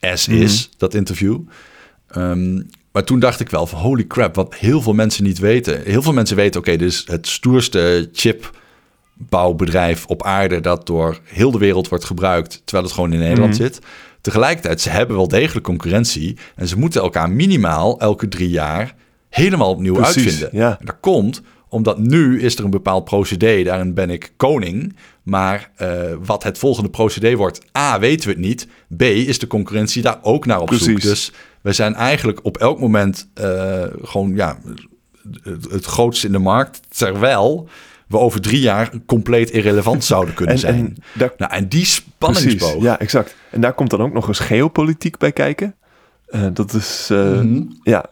as 0.00 0.28
is, 0.28 0.70
dat 0.76 0.94
interview. 0.94 1.38
Ehm, 2.08 2.62
maar 2.92 3.04
toen 3.04 3.18
dacht 3.18 3.40
ik 3.40 3.50
wel 3.50 3.66
van 3.66 3.80
holy 3.80 4.06
crap, 4.06 4.34
wat 4.34 4.54
heel 4.54 4.82
veel 4.82 4.92
mensen 4.92 5.24
niet 5.24 5.38
weten. 5.38 5.82
Heel 5.82 6.02
veel 6.02 6.12
mensen 6.12 6.36
weten, 6.36 6.60
oké, 6.60 6.76
dit 6.76 6.88
is 6.88 7.04
het 7.06 7.28
stoerste 7.28 8.08
chipbouwbedrijf 9.30 10.06
op 10.06 10.22
aarde 10.22 10.60
dat 10.60 10.86
door 10.86 11.18
heel 11.24 11.50
de 11.50 11.58
wereld 11.58 11.88
wordt 11.88 12.04
gebruikt, 12.04 12.62
terwijl 12.64 12.84
het 12.86 12.94
gewoon 12.94 13.12
in 13.12 13.18
Nederland 13.18 13.52
Mhm. 13.52 13.62
zit. 13.62 13.78
Tegelijkertijd, 14.20 14.80
ze 14.80 14.90
hebben 14.90 15.16
wel 15.16 15.28
degelijk 15.28 15.64
concurrentie 15.66 16.36
en 16.56 16.68
ze 16.68 16.78
moeten 16.78 17.02
elkaar 17.02 17.30
minimaal 17.30 18.00
elke 18.00 18.28
drie 18.28 18.50
jaar 18.50 18.94
helemaal 19.28 19.70
opnieuw 19.70 19.94
Precies, 19.94 20.16
uitvinden. 20.16 20.48
ja. 20.52 20.76
En 20.80 20.86
dat 20.86 20.96
komt 21.00 21.42
omdat 21.68 21.98
nu 21.98 22.40
is 22.42 22.56
er 22.58 22.64
een 22.64 22.70
bepaald 22.70 23.04
procedé, 23.04 23.62
daarin 23.62 23.94
ben 23.94 24.10
ik 24.10 24.32
koning. 24.36 24.96
Maar 25.22 25.70
eh, 25.76 25.88
wat 26.24 26.42
het 26.42 26.58
volgende 26.58 26.90
procedé 26.90 27.36
wordt, 27.36 27.60
A, 27.78 27.98
weten 27.98 28.28
we 28.28 28.34
het 28.34 28.42
niet. 28.42 28.66
B, 28.96 29.02
is 29.02 29.38
de 29.38 29.46
concurrentie 29.46 30.02
daar 30.02 30.18
ook 30.22 30.46
naar 30.46 30.60
op 30.60 30.68
zoek. 30.72 30.78
Precies. 30.78 31.02
Dus 31.10 31.32
we 31.60 31.72
zijn 31.72 31.94
eigenlijk 31.94 32.40
op 32.42 32.56
elk 32.56 32.80
moment 32.80 33.28
eh, 33.34 33.82
gewoon 34.02 34.34
ja, 34.34 34.58
het, 35.42 35.70
het 35.70 35.84
grootste 35.84 36.26
in 36.26 36.32
de 36.32 36.38
markt. 36.38 36.80
Terwijl 36.88 37.68
we 38.10 38.18
over 38.18 38.40
drie 38.40 38.60
jaar 38.60 38.90
compleet 39.06 39.50
irrelevant 39.50 40.04
zouden 40.04 40.34
kunnen 40.34 40.54
En, 40.54 40.60
zijn. 40.60 40.74
en 40.74 40.96
daar, 41.12 41.32
nou, 41.36 41.52
en 41.52 41.68
die 41.68 41.80
precies, 41.80 41.94
spanningsboog. 42.16 42.82
ja, 42.82 42.98
exact. 42.98 43.34
En 43.50 43.60
daar 43.60 43.72
komt 43.72 43.90
dan 43.90 44.00
ook 44.00 44.12
nog 44.12 44.28
eens 44.28 44.38
geopolitiek 44.38 45.18
bij 45.18 45.32
kijken. 45.32 45.74
Eh, 46.26 46.46
dat 46.52 46.72
is, 46.74 47.08
eh, 47.12 47.18
Mhm. 47.18 47.62
ja, 47.82 48.04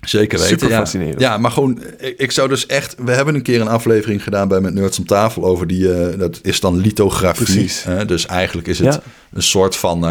Zeker 0.00 0.38
weten. 0.38 0.58
Super 0.58 0.76
fascinerend. 0.76 1.20
Ja, 1.20 1.38
maar 1.38 1.50
gewoon, 1.50 1.82
ik, 2.16 2.30
zou 2.30 2.48
dus 2.48 2.66
echt. 2.66 2.94
We 2.98 3.12
hebben 3.12 3.34
een 3.34 3.42
keer 3.42 3.60
een 3.60 3.68
aflevering 3.68 4.22
gedaan 4.22 4.48
bij 4.48 4.60
Met 4.60 4.74
Nerds 4.74 4.98
om 4.98 5.06
tafel 5.06 5.44
over 5.44 5.66
die. 5.66 5.92
eh, 5.92 6.18
dat 6.18 6.38
is 6.42 6.60
dan 6.60 6.76
lithografie. 6.76 7.44
Precies. 7.44 7.86
dus 8.06 8.26
eigenlijk 8.26 8.68
is 8.68 8.78
het 8.78 8.94
Ja. 8.94 9.00
een 9.32 9.42
soort 9.42 9.76
van. 9.76 10.04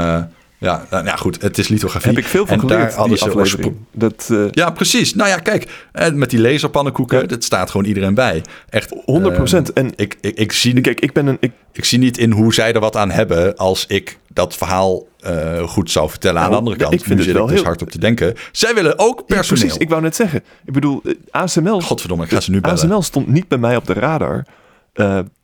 Ja, 0.60 0.86
nou, 0.89 1.05
ja, 1.05 1.16
goed, 1.16 1.41
het 1.41 1.57
is 1.57 1.68
lithografie. 1.68 2.10
heb 2.10 2.20
ik 2.20 2.26
veel 2.28 2.45
van 2.45 2.62
En 2.62 2.68
daar 2.68 2.78
geleerd, 2.78 2.95
hadden 2.95 3.18
ze 3.18 3.26
aflevering. 3.26 3.76
Dat, 3.91 4.30
eh, 4.32 4.45
Ja, 4.51 4.70
precies. 4.70 5.14
Nou 5.16 5.30
ja, 5.30 5.38
kijk, 5.38 5.88
eh, 5.91 6.12
met 6.12 6.30
die 6.30 6.39
laserpannenkoeken, 6.41 7.20
Ja. 7.20 7.26
dat 7.26 7.43
staat 7.43 7.70
gewoon 7.72 7.86
iedereen 7.86 8.14
bij. 8.14 8.41
Echt. 8.70 8.93
100%. 9.05 9.74
eh, 9.74 9.84
en 9.84 9.91
ik, 9.95 10.18
ik, 10.22 10.36
ik, 10.38 10.51
zie, 10.51 10.82
kijk, 10.82 10.99
ik 10.99 11.14
ben 11.14 11.28
een... 11.28 11.38
Ik, 11.39 11.51
ik 11.74 11.86
zie 11.86 11.99
niet 11.99 12.18
in 12.18 12.32
hoe 12.32 12.53
zij 12.53 12.74
er 12.74 12.80
wat 12.80 12.95
aan 12.95 13.12
hebben 13.12 13.55
als 13.55 13.86
ik 13.86 14.20
dat 14.28 14.55
verhaal 14.55 15.07
eh, 15.20 15.64
goed 15.64 15.91
zou 15.91 16.10
vertellen. 16.10 16.36
aan 16.41 16.41
Nou, 16.41 16.53
de 16.53 16.57
andere 16.60 16.78
kant, 16.78 16.93
ik 16.93 17.03
vind 17.05 17.20
nu 17.20 17.26
het 17.26 17.34
wel 17.34 17.45
dus 17.45 17.55
heel- 17.55 17.64
hard 17.64 17.82
op 17.82 17.89
te 17.89 17.99
denken. 17.99 18.34
Zij 18.51 18.74
willen 18.74 18.99
ook 18.99 19.20
ja, 19.20 19.36
personeel. 19.36 19.62
precies, 19.64 19.78
ik 19.82 19.89
wou 19.89 20.01
net 20.01 20.16
zeggen. 20.16 20.43
Ik 20.66 20.74
bedoel, 20.74 21.01
ASML... 21.32 21.82
Godverdomme, 21.82 22.24
ik 22.24 22.30
ga 22.32 22.39
ze 22.39 22.51
nu 22.51 22.62
bellen. 22.62 22.78
ASML 22.78 23.01
stond 23.01 23.28
niet 23.28 23.47
bij 23.47 23.57
mij 23.57 23.76
op 23.76 23.86
de 23.86 23.93
radar... 23.93 24.45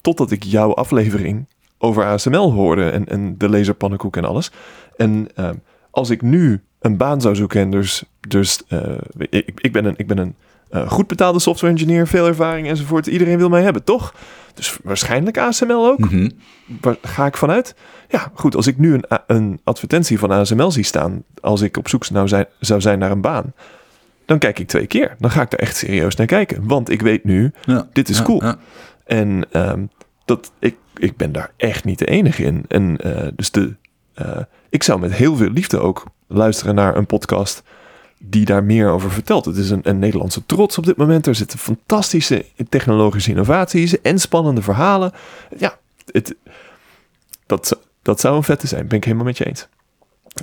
totdat 0.01 0.31
ik 0.31 0.43
jouw 0.43 0.73
aflevering 0.73 1.45
over 1.77 2.03
ASML 2.05 2.51
hoorde... 2.51 2.89
en, 2.89 3.05
en 3.07 3.37
de 3.37 3.49
laserpannenkoek 3.49 4.17
en 4.17 4.25
alles. 4.25 4.51
En 4.97 5.27
eh, 5.35 5.49
als 5.91 6.09
ik 6.09 6.21
nu 6.21 6.61
een 6.79 6.97
baan 6.97 7.21
zou 7.21 7.35
zoeken... 7.35 7.61
en 7.61 7.71
dus, 7.71 8.03
dus 8.27 8.61
eh, 8.67 8.97
ik, 9.29 9.51
ik 9.55 9.71
ben 9.71 9.85
een, 9.85 9.93
ik 9.97 10.07
ben 10.07 10.17
een 10.17 10.35
eh, 10.69 10.89
goed 10.89 11.07
betaalde 11.07 11.39
software 11.39 11.73
engineer... 11.73 12.07
veel 12.07 12.27
ervaring 12.27 12.67
enzovoort. 12.67 13.07
Iedereen 13.07 13.37
wil 13.37 13.49
mij 13.49 13.61
hebben, 13.61 13.83
toch? 13.83 14.13
Dus 14.53 14.77
waarschijnlijk 14.83 15.37
ASML 15.37 15.87
ook. 15.87 15.99
Mhm. 15.99 16.29
Waar 16.81 16.97
ga 17.01 17.25
ik 17.25 17.37
vanuit? 17.37 17.75
Ja, 18.09 18.31
goed. 18.33 18.55
Als 18.55 18.67
ik 18.67 18.77
nu 18.77 18.93
een, 18.93 19.05
een 19.27 19.59
advertentie 19.63 20.19
van 20.19 20.31
ASML 20.31 20.71
zie 20.71 20.83
staan... 20.83 21.23
als 21.41 21.61
ik 21.61 21.77
op 21.77 21.87
zoek 21.87 22.09
nou 22.09 22.27
zijn, 22.27 22.45
zou 22.59 22.81
zijn 22.81 22.99
naar 22.99 23.11
een 23.11 23.21
baan... 23.21 23.53
dan 24.25 24.37
kijk 24.37 24.59
ik 24.59 24.67
twee 24.67 24.87
keer. 24.87 25.15
Dan 25.19 25.31
ga 25.31 25.41
ik 25.41 25.49
daar 25.51 25.59
echt 25.59 25.75
serieus 25.77 26.15
naar 26.15 26.27
kijken. 26.27 26.67
Want 26.67 26.89
ik 26.89 27.01
weet 27.01 27.23
nu, 27.23 27.51
Ja. 27.65 27.87
dit 27.93 28.09
is 28.09 28.17
Ja, 28.17 28.23
cool. 28.23 28.43
ja. 28.43 28.57
En 29.05 29.45
ehm, 29.51 29.85
dat, 30.25 30.51
ik, 30.59 30.75
ik 30.95 31.17
ben 31.17 31.31
daar 31.31 31.51
echt 31.57 31.85
niet 31.85 31.99
de 31.99 32.05
enige 32.05 32.43
in. 32.43 32.65
En 32.67 32.97
eh, 32.97 33.27
dus 33.35 33.51
de, 33.51 33.75
ik 34.75 34.83
zou 34.83 34.99
met 34.99 35.13
heel 35.13 35.35
veel 35.35 35.49
liefde 35.49 35.79
ook 35.79 36.03
luisteren 36.27 36.75
naar 36.75 36.95
een 36.95 37.05
podcast 37.05 37.63
die 38.19 38.45
daar 38.45 38.63
meer 38.63 38.89
over 38.89 39.11
vertelt. 39.11 39.45
Het 39.45 39.57
is 39.57 39.69
een, 39.69 39.79
een 39.83 39.99
Nederlandse 39.99 40.45
trots 40.45 40.77
op 40.77 40.85
dit 40.85 40.97
moment. 40.97 41.27
Er 41.27 41.35
zitten 41.35 41.59
fantastische 41.59 42.45
technologische 42.69 43.29
innovaties 43.29 44.01
en 44.01 44.19
spannende 44.19 44.61
verhalen. 44.61 45.11
Ja, 45.57 45.77
het, 46.11 46.35
dat, 47.45 47.79
dat 48.01 48.19
zou 48.19 48.35
een 48.35 48.43
vette 48.43 48.67
zijn. 48.67 48.87
Ben 48.87 48.97
ik 48.97 49.03
helemaal 49.03 49.25
met 49.25 49.37
je 49.37 49.45
eens. 49.45 49.67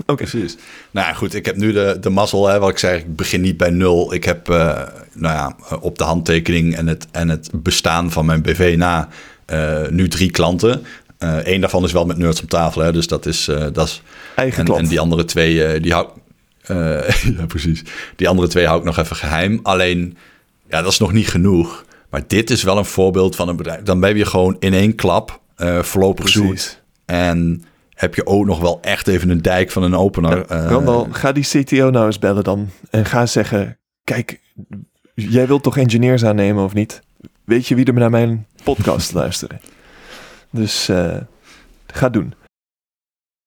Oké, 0.07 0.15
Precies. 0.15 0.57
Nou 0.91 1.15
goed, 1.15 1.35
ik 1.35 1.47
heb 1.47 1.57
nu 1.57 1.73
de, 1.73 1.97
de 2.01 2.11
mazzel, 2.11 2.49
hè, 2.49 2.59
wat 2.59 2.71
ik 2.71 2.79
zei, 2.79 2.99
ik 2.99 3.17
begin 3.17 3.41
niet 3.41 3.57
bij 3.57 3.71
nul. 3.71 4.15
Ik 4.15 4.25
heb, 4.25 4.49
eh, 4.49 4.83
nou 5.13 5.35
ja, 5.35 5.77
op 5.81 5.99
de 5.99 6.05
handtekening 6.05 6.77
en 6.77 6.87
het, 6.87 7.07
en 7.11 7.29
het 7.29 7.51
bestaan 7.53 8.11
van 8.11 8.27
mijn 8.27 8.43
BV 8.43 8.75
na 8.79 9.09
eh, 9.45 9.89
nu 9.89 10.09
drie 10.09 10.31
klanten. 10.31 10.85
Eén 11.43 11.61
daarvan 11.61 11.85
is 11.85 11.93
wel 11.93 12.05
met 12.05 12.17
nerds 12.19 12.41
om 12.41 12.49
tafel, 12.49 12.83
hè, 12.83 12.93
dus 12.93 13.07
dat 13.07 13.27
is, 13.27 13.49
eh, 13.49 13.67
dat 13.73 13.87
is 13.87 14.03
eigen 14.35 14.67
en, 14.67 14.87
die 14.87 15.01
andere 15.01 15.25
twee, 15.25 15.65
eh, 15.65 15.83
die 15.83 15.93
hou 15.93 16.09
eh, 16.63 17.09
ja, 17.39 17.47
precies. 17.47 17.83
Die 18.17 18.29
andere 18.29 18.49
twee 18.49 18.67
hou 18.67 18.79
ik 18.79 18.85
nog 18.85 18.99
even 18.99 19.17
geheim. 19.17 19.61
Alleen, 19.63 20.17
ja, 20.69 20.83
dat 20.83 20.93
is 20.93 20.99
nog 20.99 21.13
niet 21.13 21.29
genoeg. 21.29 21.85
Maar 22.11 22.23
dit 22.27 22.51
is 22.51 22.63
wel 22.63 22.79
een 22.79 22.85
voorbeeld 22.85 23.37
van 23.37 23.49
een 23.49 23.57
bedrijf. 23.57 23.83
Dan 23.83 24.01
ben 24.01 24.17
je 24.17 24.27
gewoon 24.27 24.57
in 24.59 24.75
één 24.75 24.95
klap 24.95 25.41
eh 25.57 25.79
voorlopig 25.83 26.29
zoet. 26.29 26.47
Precies. 26.49 26.81
En 27.05 27.65
heb 27.95 28.15
je 28.15 28.27
ook 28.27 28.47
nog 28.47 28.61
wel 28.61 28.79
echt 28.83 29.09
even 29.09 29.31
een 29.31 29.43
dijk 29.43 29.71
van 29.71 29.83
een 29.83 29.95
opener. 29.97 30.45
eh, 30.47 30.67
Randal, 30.69 31.09
ga 31.11 31.33
die 31.33 31.45
CTO 31.45 31.91
nou 31.91 32.07
eens 32.07 32.19
bellen 32.19 32.45
dan. 32.45 32.71
En 32.91 33.05
ga 33.05 33.27
zeggen, 33.27 33.79
kijk, 34.05 34.41
jij 35.15 35.47
wilt 35.47 35.63
toch 35.63 35.77
engineers 35.77 36.25
aannemen 36.25 36.65
of 36.65 36.75
niet? 36.75 37.03
Weet 37.45 37.67
je 37.67 37.75
wie 37.75 37.85
er 37.85 37.93
naar 37.95 38.11
mijn 38.11 38.47
podcast 38.65 39.13
luisteren? 39.13 39.61
Dus 40.53 40.89
eh, 40.89 41.17
ga 41.87 42.09
doen. 42.09 42.35